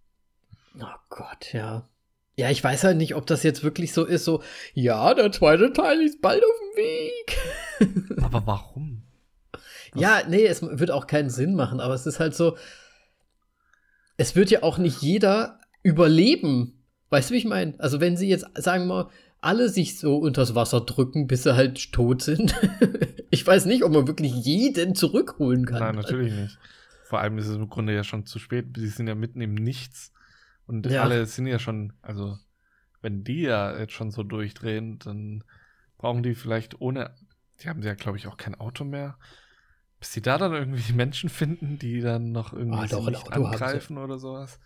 Oh 0.80 0.86
Gott, 1.10 1.54
ja. 1.54 1.90
Ja, 2.36 2.52
ich 2.52 2.64
weiß 2.64 2.84
halt 2.84 2.98
nicht, 2.98 3.16
ob 3.16 3.26
das 3.26 3.42
jetzt 3.42 3.64
wirklich 3.64 3.94
so 3.94 4.06
ist, 4.06 4.26
so, 4.26 4.44
ja, 4.76 5.16
der 5.16 5.32
zweite 5.32 5.74
Teil 5.74 6.02
ist 6.02 6.22
bald 6.22 6.44
auf 6.44 6.60
dem 6.60 6.84
Weg. 6.84 8.18
Aber 8.24 8.46
warum? 8.46 9.07
Ja, 9.96 10.22
nee, 10.28 10.46
es 10.46 10.62
wird 10.62 10.92
auch 10.92 11.08
keinen 11.08 11.30
Sinn 11.30 11.56
machen, 11.56 11.80
aber 11.80 11.94
es 11.94 12.06
ist 12.06 12.20
halt 12.20 12.36
so, 12.36 12.58
es 14.18 14.36
wird 14.36 14.50
ja 14.50 14.64
auch 14.64 14.78
nicht 14.78 15.02
jeder 15.02 15.60
überleben. 15.84 16.84
Weißt 17.10 17.30
du, 17.30 17.34
wie 17.34 17.38
ich 17.38 17.46
meine? 17.46 17.76
Also, 17.80 18.02
wenn 18.02 18.18
sie 18.18 18.28
jetzt, 18.28 18.46
sagen 18.56 18.88
wir 18.88 19.04
mal, 19.04 19.10
alle 19.40 19.70
sich 19.70 20.00
so 20.00 20.18
unters 20.18 20.56
Wasser 20.56 20.82
drücken, 20.82 21.28
bis 21.28 21.44
sie 21.44 21.56
halt 21.56 21.94
tot 21.94 22.22
sind. 22.22 22.56
ich 23.30 23.46
weiß 23.46 23.66
nicht, 23.66 23.84
ob 23.84 23.94
man 23.94 24.08
wirklich 24.08 24.34
jeden 24.34 24.96
zurückholen 24.96 25.66
kann. 25.66 25.80
Nein, 25.80 25.96
natürlich 25.96 26.34
nicht. 26.34 26.58
Vor 27.06 27.20
allem 27.20 27.38
ist 27.38 27.48
es 27.48 27.56
im 27.56 27.70
Grunde 27.70 27.94
ja 27.94 28.04
schon 28.04 28.26
zu 28.26 28.40
spät. 28.40 28.66
Sie 28.76 28.88
sind 28.88 29.08
ja 29.08 29.16
mitten 29.16 29.40
im 29.40 29.54
Nichts. 29.54 30.12
Und 30.66 30.86
Ja. 30.88 31.04
alle 31.04 31.26
sind 31.26 31.48
ja 31.48 31.60
schon, 31.60 31.94
also, 32.02 32.38
wenn 33.02 33.24
die 33.24 33.42
ja 33.42 33.78
jetzt 33.78 33.94
schon 33.94 34.12
so 34.12 34.24
durchdrehen, 34.24 35.00
dann 35.00 35.44
brauchen 35.98 36.24
die 36.24 36.36
vielleicht 36.36 36.82
ohne, 36.82 37.16
die 37.62 37.70
haben 37.70 37.82
ja, 37.82 37.94
glaube 37.94 38.18
ich, 38.18 38.28
auch 38.28 38.38
kein 38.38 38.56
Auto 38.56 38.84
mehr. 38.84 39.18
Bis 40.00 40.14
sie 40.14 40.22
da 40.22 40.38
dann 40.38 40.54
irgendwie 40.54 40.94
Menschen 40.94 41.30
finden, 41.30 41.80
die 41.80 42.02
dann 42.02 42.32
noch 42.32 42.54
irgendwie 42.54 42.88
sie 42.88 42.96
doch, 42.96 43.10
nicht 43.10 43.26
sie. 43.26 43.32
angreifen 43.32 43.98
oder 43.98 44.20
sowas. 44.20 44.60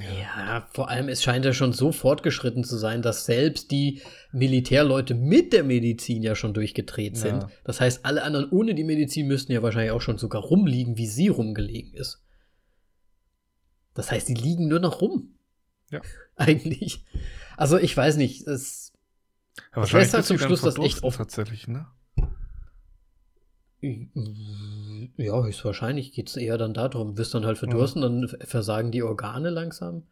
Ja, 0.00 0.66
vor 0.72 0.88
allem, 0.88 1.08
es 1.08 1.22
scheint 1.22 1.44
ja 1.44 1.52
schon 1.52 1.72
so 1.72 1.92
fortgeschritten 1.92 2.64
zu 2.64 2.76
sein, 2.76 3.02
dass 3.02 3.26
selbst 3.26 3.70
die 3.70 4.02
Militärleute 4.32 5.14
mit 5.14 5.52
der 5.52 5.62
Medizin 5.62 6.22
ja 6.22 6.34
schon 6.34 6.52
durchgedreht 6.52 7.16
sind. 7.16 7.42
Ja. 7.42 7.50
Das 7.62 7.80
heißt, 7.80 8.04
alle 8.04 8.24
anderen 8.24 8.50
ohne 8.50 8.74
die 8.74 8.82
Medizin 8.82 9.28
müssten 9.28 9.52
ja 9.52 9.62
wahrscheinlich 9.62 9.92
auch 9.92 10.00
schon 10.00 10.18
sogar 10.18 10.42
rumliegen, 10.42 10.96
wie 10.96 11.06
sie 11.06 11.28
rumgelegen 11.28 11.94
ist. 11.94 12.24
Das 13.94 14.10
heißt, 14.10 14.28
die 14.28 14.34
liegen 14.34 14.66
nur 14.66 14.80
noch 14.80 15.00
rum. 15.00 15.36
Ja. 15.90 16.00
Eigentlich. 16.36 17.04
Also, 17.56 17.78
ich 17.78 17.96
weiß 17.96 18.16
nicht. 18.16 18.46
Es, 18.48 18.92
Ja, 19.74 19.82
Das 19.82 19.92
lässt 19.92 20.14
halt 20.14 20.24
zum 20.24 20.38
sie 20.38 20.44
Schluss 20.44 20.62
das 20.62 20.78
echt 20.78 21.04
offen. 21.04 21.18
Tatsächlich, 21.18 21.68
ne? 21.68 21.86
Ja, 25.16 25.42
höchstwahrscheinlich 25.42 26.12
geht 26.12 26.28
es 26.28 26.36
eher 26.36 26.56
dann 26.58 26.74
darum. 26.74 27.18
Wirst 27.18 27.34
dann 27.34 27.44
halt 27.44 27.58
verdursten, 27.58 28.02
dann 28.02 28.28
versagen 28.46 28.90
die 28.90 29.02
Organe 29.02 29.50
langsam. 29.50 30.04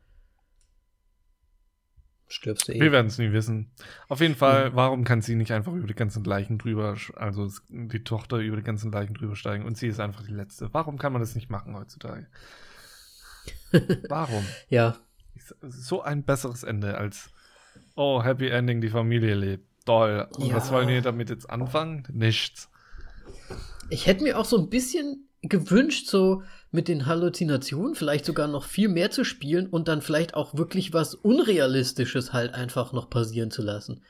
Stirbst 2.29 2.69
du 2.69 2.73
eh. 2.73 2.81
Wir 2.81 2.93
werden 2.93 3.09
es 3.09 3.19
nie 3.19 3.33
wissen. 3.33 3.71
Auf 4.09 4.21
jeden 4.21 4.35
Fall, 4.35 4.67
Ja. 4.69 4.75
warum 4.75 5.05
kann 5.05 5.21
sie 5.21 5.35
nicht 5.35 5.53
einfach 5.53 5.73
über 5.75 5.87
die 5.87 5.95
ganzen 5.95 6.25
Leichen 6.25 6.59
drüber, 6.59 6.97
also 7.15 7.51
die 7.69 8.05
Tochter 8.05 8.39
über 8.39 8.57
die 8.57 8.63
ganzen 8.63 8.91
Leichen 8.91 9.15
drüber 9.15 9.37
steigen 9.37 9.65
und 9.67 9.77
sie 9.77 9.89
ist 9.89 10.01
einfach 10.01 10.25
die 10.25 10.33
Letzte? 10.33 10.73
Warum 10.73 10.99
kann 10.99 11.13
man 11.13 11.21
das 11.21 11.35
nicht 11.35 11.51
machen 11.51 11.75
heutzutage? 11.77 12.27
Warum? 14.09 14.45
Ja, 14.69 14.97
So 15.63 16.03
ein 16.03 16.25
besseres 16.25 16.63
Ende 16.63 16.97
als, 16.97 17.31
oh, 17.97 18.23
Happy 18.23 18.49
Ending, 18.49 18.81
die 18.81 18.89
Familie 18.91 19.35
lebt. 19.35 19.67
Toll. 19.85 20.27
Und 20.37 20.47
Ja. 20.47 20.55
was 20.55 20.71
wollen 20.71 20.89
wir 20.89 21.03
damit 21.03 21.29
jetzt 21.29 21.51
anfangen? 21.51 22.07
Nichts. 22.13 22.71
Ich 23.91 24.07
hätte 24.07 24.23
mir 24.25 24.39
auch 24.39 24.45
so 24.45 24.59
ein 24.59 24.69
bisschen 24.71 25.29
gewünscht, 25.43 26.09
so 26.09 26.43
mit 26.71 26.89
den 26.89 27.07
Halluzinationen 27.07 27.95
vielleicht 27.95 28.25
sogar 28.25 28.47
noch 28.49 28.65
viel 28.65 28.89
mehr 28.89 29.11
zu 29.11 29.25
spielen 29.25 29.67
und 29.67 29.89
dann 29.89 30.01
vielleicht 30.03 30.35
auch 30.35 30.55
wirklich 30.55 30.93
was 30.93 31.15
Unrealistisches 31.15 32.33
halt 32.33 32.55
einfach 32.55 32.93
noch 32.93 33.11
passieren 33.11 33.51
zu 33.51 33.63
lassen. 33.63 34.03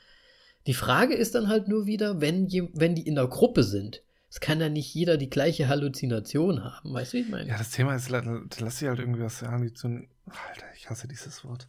Die 0.67 0.73
Frage 0.73 1.15
ist 1.15 1.35
dann 1.35 1.49
halt 1.49 1.67
nur 1.67 1.85
wieder, 1.87 2.21
wenn, 2.21 2.47
je, 2.47 2.69
wenn 2.73 2.95
die 2.95 3.05
in 3.05 3.15
der 3.15 3.27
Gruppe 3.27 3.63
sind. 3.63 4.03
Es 4.29 4.39
kann 4.39 4.61
ja 4.61 4.69
nicht 4.69 4.93
jeder 4.95 5.17
die 5.17 5.29
gleiche 5.29 5.67
Halluzination 5.67 6.63
haben, 6.63 6.93
weißt 6.93 7.13
du, 7.13 7.17
wie 7.17 7.21
ich 7.21 7.29
meine? 7.29 7.49
Ja, 7.49 7.57
das 7.57 7.71
Thema 7.71 7.95
ist, 7.95 8.09
la- 8.09 8.41
lass 8.59 8.79
sie 8.79 8.87
halt 8.87 8.99
irgendwie 8.99 9.21
was 9.21 9.41
Halluzin. 9.41 10.07
Alter, 10.25 10.65
ich 10.75 10.89
hasse 10.89 11.07
dieses 11.07 11.43
Wort. 11.43 11.67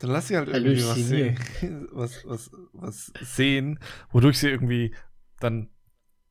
Dann 0.00 0.10
lass 0.10 0.28
sie 0.28 0.36
halt 0.36 0.48
irgendwie 0.48 0.82
was 0.84 0.96
sehen, 0.96 1.38
was, 1.92 2.24
was, 2.24 2.50
was 2.72 3.12
sehen, 3.20 3.78
wodurch 4.10 4.38
sie 4.38 4.48
irgendwie 4.48 4.94
dann, 5.40 5.68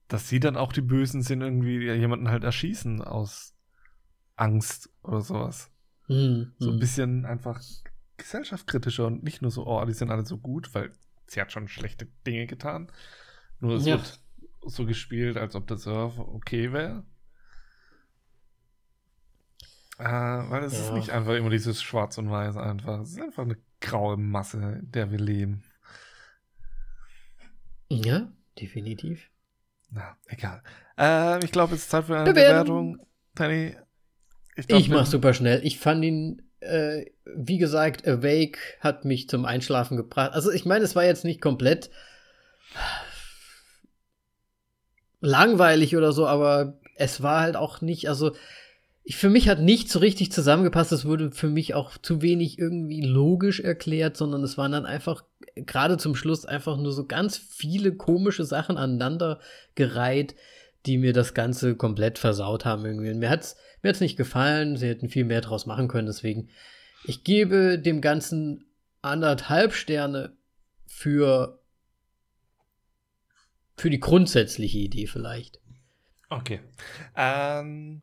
dass 0.08 0.30
sie 0.30 0.40
dann 0.40 0.58
auch 0.58 0.74
die 0.74 0.82
Bösen 0.82 1.22
sind, 1.22 1.42
irgendwie 1.42 1.92
jemanden 1.92 2.30
halt 2.30 2.44
erschießen 2.44 3.02
aus 3.02 3.56
Angst 4.36 4.90
oder 5.04 5.22
sowas. 5.22 5.72
Hm, 6.08 6.54
So 6.60 6.72
ein 6.72 6.74
hm. 6.74 6.80
bisschen 6.80 7.26
einfach 7.26 7.62
gesellschaftskritischer 8.18 9.06
und 9.08 9.24
nicht 9.24 9.42
nur 9.42 9.52
so, 9.52 9.68
oh, 9.68 9.84
die 9.86 9.94
sind 9.94 10.12
alle 10.12 10.26
so 10.26 10.38
gut, 10.38 10.74
weil 10.74 10.92
sie 11.28 11.42
hat 11.42 11.52
schon 11.52 11.68
schlechte 11.68 12.08
Dinge 12.26 12.48
getan. 12.48 12.92
Nur 13.60 13.76
es 13.76 13.86
Ja. 13.86 13.96
wird 13.98 14.22
so 14.66 14.86
gespielt, 14.86 15.38
als 15.38 15.56
ob 15.56 15.68
das 15.68 15.86
ja 15.86 16.06
okay 16.18 16.72
wäre. 16.74 17.06
Äh, 20.00 20.04
weil 20.04 20.64
es 20.64 20.74
ist 20.80 20.90
Ja. 20.90 20.94
nicht 20.94 21.10
einfach 21.12 21.34
immer 21.34 21.50
dieses 21.50 21.82
Schwarz 21.82 22.18
und 22.18 22.30
Weiß 22.30 22.58
einfach. 22.58 23.02
Es 23.02 23.12
ist 23.12 23.22
einfach 23.22 23.44
eine 23.44 23.58
graue 23.82 24.18
Masse, 24.18 24.80
in 24.82 24.92
der 24.92 25.12
wir 25.12 25.20
leben. 25.20 25.64
Ja, 27.90 28.32
definitiv. 28.58 29.30
Na, 29.92 30.18
egal. 30.28 30.62
Ähm, 30.98 31.40
ich 31.44 31.52
glaube, 31.52 31.76
es 31.76 31.82
ist 31.82 31.90
Zeit 31.90 32.06
für 32.06 32.16
eine 32.16 32.32
Bewertung. 32.32 32.94
Bewertung. 32.94 33.08
Danny, 33.36 33.76
ich, 34.56 34.68
glaub, 34.68 34.80
Ich 34.82 34.90
mach 34.90 35.06
super 35.06 35.34
schnell. 35.34 35.62
Ich 35.64 35.80
fand 35.80 36.04
ihn, 36.04 36.42
äh, 36.60 37.06
wie 37.26 37.58
gesagt, 37.58 38.08
Awake 38.08 38.58
hat 38.80 39.06
mich 39.06 39.30
zum 39.30 39.46
Einschlafen 39.46 39.98
gebracht. 39.98 40.34
Also 40.34 40.52
ich 40.52 40.66
meine, 40.66 40.84
es 40.84 40.96
war 40.96 41.06
jetzt 41.06 41.24
nicht 41.24 41.42
komplett 41.42 41.90
langweilig 45.20 45.96
oder 45.96 46.12
so, 46.12 46.28
aber 46.28 46.80
es 46.96 47.22
war 47.22 47.42
halt 47.42 47.56
auch 47.56 47.82
nicht, 47.82 48.10
also 48.10 48.36
ich, 49.08 49.16
für 49.16 49.30
mich 49.30 49.48
hat 49.48 49.62
nicht 49.62 49.90
so 49.90 50.00
richtig 50.00 50.34
zusammengepasst. 50.34 50.92
Es 50.92 51.06
wurde 51.06 51.32
für 51.32 51.48
mich 51.48 51.74
auch 51.74 51.98
zu 51.98 52.22
wenig 52.22 52.60
irgendwie 52.60 53.00
logisch 53.00 53.62
erklärt, 53.62 54.18
sondern 54.18 54.44
es 54.44 54.58
waren 54.58 54.74
dann 54.74 54.86
einfach 54.86 55.24
gerade 55.56 55.98
zum 55.98 56.14
Schluss 56.14 56.46
einfach 56.46 56.76
nur 56.76 56.92
so 56.92 57.06
ganz 57.06 57.38
viele 57.38 57.96
komische 57.96 58.44
Sachen 58.44 58.76
aneinander 58.78 59.40
gereiht, 59.76 60.36
die 60.86 60.98
mir 60.98 61.14
das 61.14 61.34
Ganze 61.34 61.76
komplett 61.76 62.20
versaut 62.20 62.66
haben 62.66 62.86
irgendwie. 62.86 63.10
Und 63.10 63.20
mir 63.20 63.30
hat's 63.30 63.56
mir 63.82 63.90
hat's 63.90 64.02
nicht 64.02 64.18
gefallen. 64.18 64.76
Sie 64.76 64.90
hätten 64.90 65.08
viel 65.08 65.24
mehr 65.24 65.40
draus 65.40 65.66
machen 65.66 65.88
können. 65.88 66.08
Deswegen 66.08 66.50
ich 67.06 67.24
gebe 67.24 67.80
dem 67.80 68.02
Ganzen 68.02 68.66
anderthalb 69.02 69.72
Sterne 69.72 70.36
für 70.86 71.62
für 73.78 73.90
die 73.90 74.02
grundsätzliche 74.02 74.80
Idee 74.80 75.08
vielleicht. 75.08 75.62
Okay. 76.30 76.60
Ähm, 77.16 78.02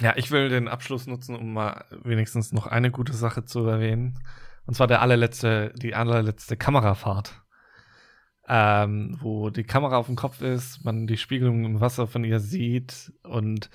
ja, 0.00 0.14
ich 0.16 0.30
will 0.30 0.48
den 0.48 0.68
Abschluss 0.68 1.06
nutzen, 1.06 1.34
um 1.34 1.52
mal 1.52 1.84
wenigstens 2.02 2.52
noch 2.52 2.66
eine 2.66 2.90
gute 2.90 3.12
Sache 3.12 3.44
zu 3.44 3.66
erwähnen. 3.66 4.18
Und 4.66 4.74
zwar 4.74 4.86
der 4.86 5.02
allerletzte, 5.02 5.72
die 5.76 5.94
allerletzte 5.94 6.56
Kamerafahrt. 6.56 7.42
Ähm, 8.50 9.18
wo 9.20 9.50
die 9.50 9.64
Kamera 9.64 9.98
auf 9.98 10.06
dem 10.06 10.16
Kopf 10.16 10.40
ist, 10.40 10.82
man 10.82 11.06
die 11.06 11.18
Spiegelung 11.18 11.64
im 11.64 11.80
Wasser 11.80 12.06
von 12.06 12.24
ihr 12.24 12.40
sieht 12.40 13.12
und 13.22 13.68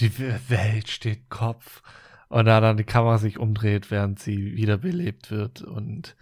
die 0.00 0.18
Welt 0.18 0.88
steht 0.88 1.30
Kopf. 1.30 1.82
Und 2.28 2.44
da 2.44 2.60
dann 2.60 2.76
die 2.76 2.84
Kamera 2.84 3.16
sich 3.16 3.38
umdreht, 3.38 3.90
während 3.90 4.18
sie 4.18 4.54
wiederbelebt 4.54 5.30
wird 5.30 5.62
und 5.62 6.14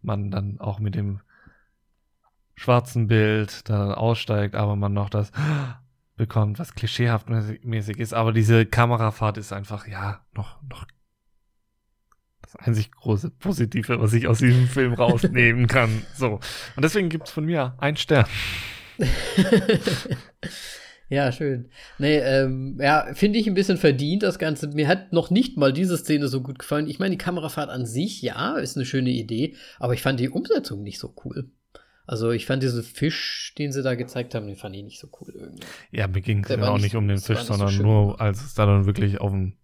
man 0.00 0.30
dann 0.30 0.58
auch 0.58 0.78
mit 0.78 0.94
dem 0.94 1.20
schwarzen 2.56 3.08
Bild 3.08 3.68
dann 3.68 3.92
aussteigt, 3.92 4.54
aber 4.54 4.76
man 4.76 4.94
noch 4.94 5.10
das 5.10 5.32
bekommt, 6.16 6.58
was 6.58 6.74
klischeehaft 6.74 7.28
mäßig- 7.28 7.98
ist. 7.98 8.14
Aber 8.14 8.32
diese 8.32 8.66
Kamerafahrt 8.66 9.38
ist 9.38 9.52
einfach, 9.52 9.86
ja, 9.88 10.24
noch, 10.34 10.62
noch 10.68 10.86
das 12.42 12.56
einzig 12.56 12.92
große 12.92 13.30
Positive, 13.30 14.00
was 14.00 14.12
ich 14.12 14.28
aus 14.28 14.38
diesem 14.38 14.68
Film 14.68 14.94
rausnehmen 14.94 15.66
kann. 15.66 16.02
So. 16.14 16.40
Und 16.76 16.82
deswegen 16.84 17.08
gibt's 17.08 17.30
von 17.30 17.44
mir 17.44 17.74
einen 17.78 17.96
Stern. 17.96 18.26
ja, 21.08 21.32
schön. 21.32 21.70
Nee, 21.98 22.18
ähm, 22.18 22.78
ja, 22.80 23.12
finde 23.14 23.38
ich 23.38 23.46
ein 23.48 23.54
bisschen 23.54 23.78
verdient, 23.78 24.22
das 24.22 24.38
Ganze. 24.38 24.68
Mir 24.68 24.86
hat 24.86 25.12
noch 25.12 25.30
nicht 25.30 25.56
mal 25.56 25.72
diese 25.72 25.98
Szene 25.98 26.28
so 26.28 26.42
gut 26.42 26.60
gefallen. 26.60 26.86
Ich 26.88 26.98
meine, 27.00 27.12
die 27.12 27.18
Kamerafahrt 27.18 27.70
an 27.70 27.86
sich, 27.86 28.22
ja, 28.22 28.56
ist 28.56 28.76
eine 28.76 28.86
schöne 28.86 29.10
Idee, 29.10 29.56
aber 29.80 29.94
ich 29.94 30.02
fand 30.02 30.20
die 30.20 30.28
Umsetzung 30.28 30.82
nicht 30.82 31.00
so 31.00 31.14
cool. 31.24 31.50
Also 32.06 32.30
ich 32.32 32.44
fand 32.46 32.62
diesen 32.62 32.82
Fisch, 32.82 33.54
den 33.56 33.72
sie 33.72 33.82
da 33.82 33.94
gezeigt 33.94 34.34
haben, 34.34 34.46
den 34.46 34.56
fand 34.56 34.76
ich 34.76 34.82
nicht 34.82 35.00
so 35.00 35.08
cool 35.20 35.32
irgendwie. 35.34 35.64
Ja, 35.90 36.06
mir 36.06 36.20
ging 36.20 36.44
es 36.44 36.50
ja 36.50 36.68
auch 36.68 36.78
nicht- 36.78 36.94
um 36.96 37.08
den 37.08 37.18
Fisch, 37.18 37.38
so 37.40 37.54
sondern 37.54 37.70
schön 37.70 37.86
nur, 37.86 38.20
als 38.20 38.44
es 38.44 38.54
da 38.54 38.66
dann 38.66 38.84
wirklich 38.86 39.20
auf 39.20 39.30
dem. 39.32 39.56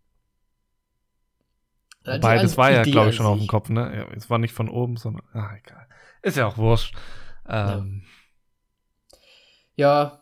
Also 2.05 2.27
das 2.29 2.57
war 2.57 2.71
ja, 2.71 2.83
glaube 2.83 3.11
ich, 3.11 3.17
schon 3.17 3.27
auf 3.27 3.39
dem. 3.39 3.47
Kopf, 3.47 3.69
ne? 3.69 3.93
Ja, 3.95 4.17
es 4.17 4.31
war 4.31 4.39
nicht 4.39 4.55
von 4.55 4.71
oben, 4.71 4.97
sondern. 4.97 5.23
Ah, 5.35 5.55
egal. 5.63 5.87
Ist 6.23 6.37
ja 6.39 6.47
auch 6.47 6.57
wurscht. 6.57 6.95
Ähm, 7.47 8.05
Ja, 9.77 10.21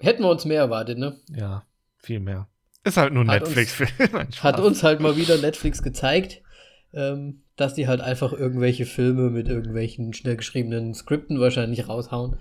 hätten 0.00 0.22
wir 0.22 0.30
uns 0.30 0.44
mehr 0.44 0.60
erwartet, 0.60 0.98
ne? 0.98 1.20
Ja, 1.30 1.64
viel 1.98 2.20
mehr. 2.20 2.48
Ist 2.84 2.96
halt 2.96 3.12
nur 3.12 3.24
ein 3.24 3.26
Netflix-Film. 3.28 3.90
Hat 4.42 4.60
uns 4.60 4.82
halt 4.82 5.00
mal 5.00 5.16
wieder 5.16 5.38
Netflix 5.38 5.82
gezeigt, 5.82 6.42
ähm, 6.92 7.42
dass 7.56 7.74
die 7.74 7.88
halt 7.88 8.00
einfach 8.00 8.32
irgendwelche 8.32 8.86
Filme 8.86 9.30
mit 9.30 9.48
irgendwelchen 9.48 10.12
schnell 10.12 10.36
geschriebenen 10.36 10.94
Skripten 10.94 11.40
wahrscheinlich 11.40 11.88
raushauen. 11.88 12.36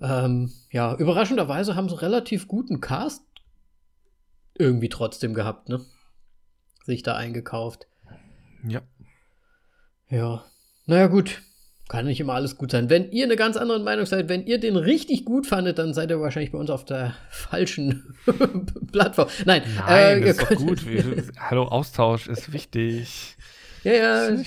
Ähm, 0.00 0.52
ja, 0.70 0.94
überraschenderweise 0.96 1.74
haben 1.74 1.88
sie 1.88 2.00
relativ 2.00 2.48
guten 2.48 2.80
Cast 2.80 3.22
irgendwie 4.58 4.88
trotzdem 4.88 5.34
gehabt, 5.34 5.68
ne? 5.68 5.80
Sich 6.84 7.02
da 7.02 7.14
eingekauft. 7.16 7.86
Ja. 8.66 8.82
Ja. 10.08 10.44
Naja, 10.86 11.06
gut. 11.08 11.42
Kann 11.88 12.06
nicht 12.06 12.18
immer 12.18 12.34
alles 12.34 12.56
gut 12.58 12.72
sein. 12.72 12.90
Wenn 12.90 13.12
ihr 13.12 13.24
eine 13.24 13.36
ganz 13.36 13.56
andere 13.56 13.78
Meinung 13.78 14.06
seid, 14.06 14.28
wenn 14.28 14.44
ihr 14.44 14.58
den 14.58 14.76
richtig 14.76 15.24
gut 15.24 15.46
fandet, 15.46 15.78
dann 15.78 15.94
seid 15.94 16.10
ihr 16.10 16.20
wahrscheinlich 16.20 16.50
bei 16.50 16.58
uns 16.58 16.68
auf 16.70 16.84
der 16.84 17.14
falschen 17.30 18.16
Plattform. 18.92 19.28
Nein, 19.44 19.62
Nein, 19.76 20.22
äh, 20.22 20.26
das 20.26 20.38
ist 20.38 20.46
könnt- 20.46 20.60
gut. 20.66 20.80
Hallo, 21.38 21.64
Austausch 21.64 22.26
ist 22.26 22.52
wichtig. 22.52 23.35
Ja, 23.86 24.30
ja, 24.30 24.42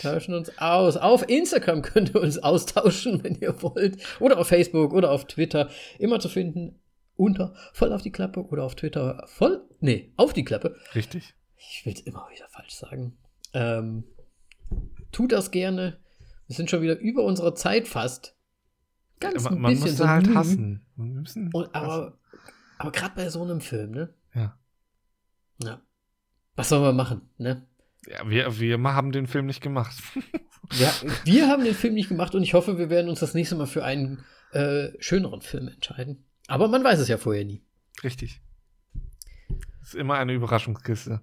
tauschen 0.00 0.34
uns 0.34 0.58
aus. 0.58 0.96
Auf 0.96 1.28
Instagram 1.28 1.82
könnt 1.82 2.14
ihr 2.14 2.20
uns 2.20 2.38
austauschen, 2.38 3.22
wenn 3.22 3.36
ihr 3.36 3.62
wollt. 3.62 3.98
Oder 4.20 4.38
auf 4.38 4.48
Facebook 4.48 4.92
oder 4.92 5.10
auf 5.12 5.26
Twitter. 5.26 5.70
Immer 5.98 6.18
zu 6.20 6.28
finden 6.28 6.80
unter 7.14 7.54
voll 7.72 7.92
auf 7.92 8.02
die 8.02 8.10
Klappe 8.10 8.44
oder 8.44 8.64
auf 8.64 8.74
Twitter 8.74 9.24
voll. 9.26 9.64
Nee, 9.80 10.12
auf 10.16 10.32
die 10.32 10.44
Klappe. 10.44 10.76
Richtig. 10.94 11.34
Ich 11.56 11.86
will 11.86 11.94
es 11.94 12.00
immer 12.00 12.26
wieder 12.30 12.48
falsch 12.48 12.74
sagen. 12.74 13.16
Ähm, 13.54 14.04
tut 15.12 15.32
das 15.32 15.50
gerne. 15.50 15.98
Wir 16.46 16.56
sind 16.56 16.68
schon 16.68 16.82
wieder 16.82 16.98
über 16.98 17.24
unserer 17.24 17.54
Zeit 17.54 17.88
fast. 17.88 18.36
Ganz 19.20 19.44
Man, 19.44 19.54
ein 19.54 19.60
man 19.60 19.72
bisschen 19.72 19.88
muss 19.90 19.96
so 19.98 20.08
halt 20.08 20.34
hassen. 20.34 20.86
Wir 20.96 21.04
müssen 21.04 21.50
Und, 21.52 21.74
aber 21.74 22.18
aber 22.78 22.92
gerade 22.92 23.14
bei 23.14 23.28
so 23.30 23.42
einem 23.42 23.60
Film, 23.60 23.92
ne? 23.92 24.14
Ja. 24.34 24.58
Ja. 25.62 25.80
Was 26.56 26.68
sollen 26.68 26.82
wir 26.82 26.92
machen, 26.92 27.22
ne? 27.38 27.66
Ja, 28.06 28.28
wir, 28.28 28.58
wir 28.58 28.82
haben 28.82 29.12
den 29.12 29.26
Film 29.26 29.46
nicht 29.46 29.60
gemacht. 29.60 29.96
Ja, 30.80 30.92
wir 31.22 31.46
haben 31.46 31.62
den 31.62 31.76
Film 31.76 31.94
nicht 31.94 32.08
gemacht 32.08 32.34
und 32.34 32.42
ich 32.42 32.52
hoffe, 32.52 32.76
wir 32.76 32.90
werden 32.90 33.08
uns 33.08 33.20
das 33.20 33.34
nächste 33.34 33.54
Mal 33.54 33.68
für 33.68 33.84
einen 33.84 34.24
äh, 34.50 34.88
schöneren 34.98 35.40
Film 35.40 35.68
entscheiden. 35.68 36.24
Aber 36.48 36.66
man 36.66 36.82
weiß 36.82 36.98
es 36.98 37.06
ja 37.06 37.18
vorher 37.18 37.44
nie. 37.44 37.62
Richtig. 38.02 38.40
Ist 39.80 39.94
immer 39.94 40.14
eine 40.14 40.32
Überraschungskiste. 40.32 41.20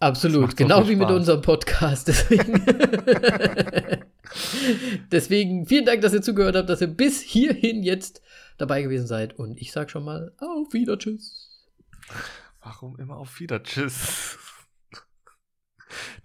Absolut, 0.00 0.56
genau 0.56 0.88
wie 0.88 0.96
mit 0.96 1.08
Spaß. 1.08 1.16
unserem 1.18 1.42
Podcast. 1.42 2.08
Deswegen, 2.08 2.64
Deswegen 5.12 5.66
vielen 5.66 5.84
Dank, 5.84 6.00
dass 6.00 6.14
ihr 6.14 6.22
zugehört 6.22 6.56
habt, 6.56 6.70
dass 6.70 6.80
ihr 6.80 6.86
bis 6.86 7.20
hierhin 7.20 7.82
jetzt 7.82 8.22
dabei 8.56 8.80
gewesen 8.80 9.06
seid. 9.06 9.38
Und 9.38 9.60
ich 9.60 9.72
sag 9.72 9.90
schon 9.90 10.04
mal 10.04 10.32
auf 10.38 10.72
Wieder, 10.72 10.98
tschüss. 10.98 11.66
Warum 12.60 12.98
immer 12.98 13.16
auf 13.16 13.40
wieder? 13.40 13.62
Tschüss. 13.62 14.38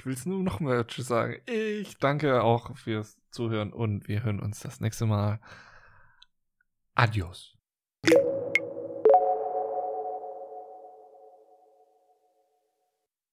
Du 0.03 0.09
willst 0.09 0.25
nur 0.25 0.43
noch 0.43 0.59
mehr 0.59 0.85
Tschüss 0.85 1.07
sagen. 1.07 1.37
Ich 1.45 1.97
danke 1.97 2.43
auch 2.43 2.75
fürs 2.75 3.17
Zuhören 3.31 3.71
und 3.71 4.09
wir 4.09 4.23
hören 4.23 4.41
uns 4.41 4.59
das 4.59 4.81
nächste 4.81 5.05
Mal. 5.05 5.39
Adios. 6.93 7.57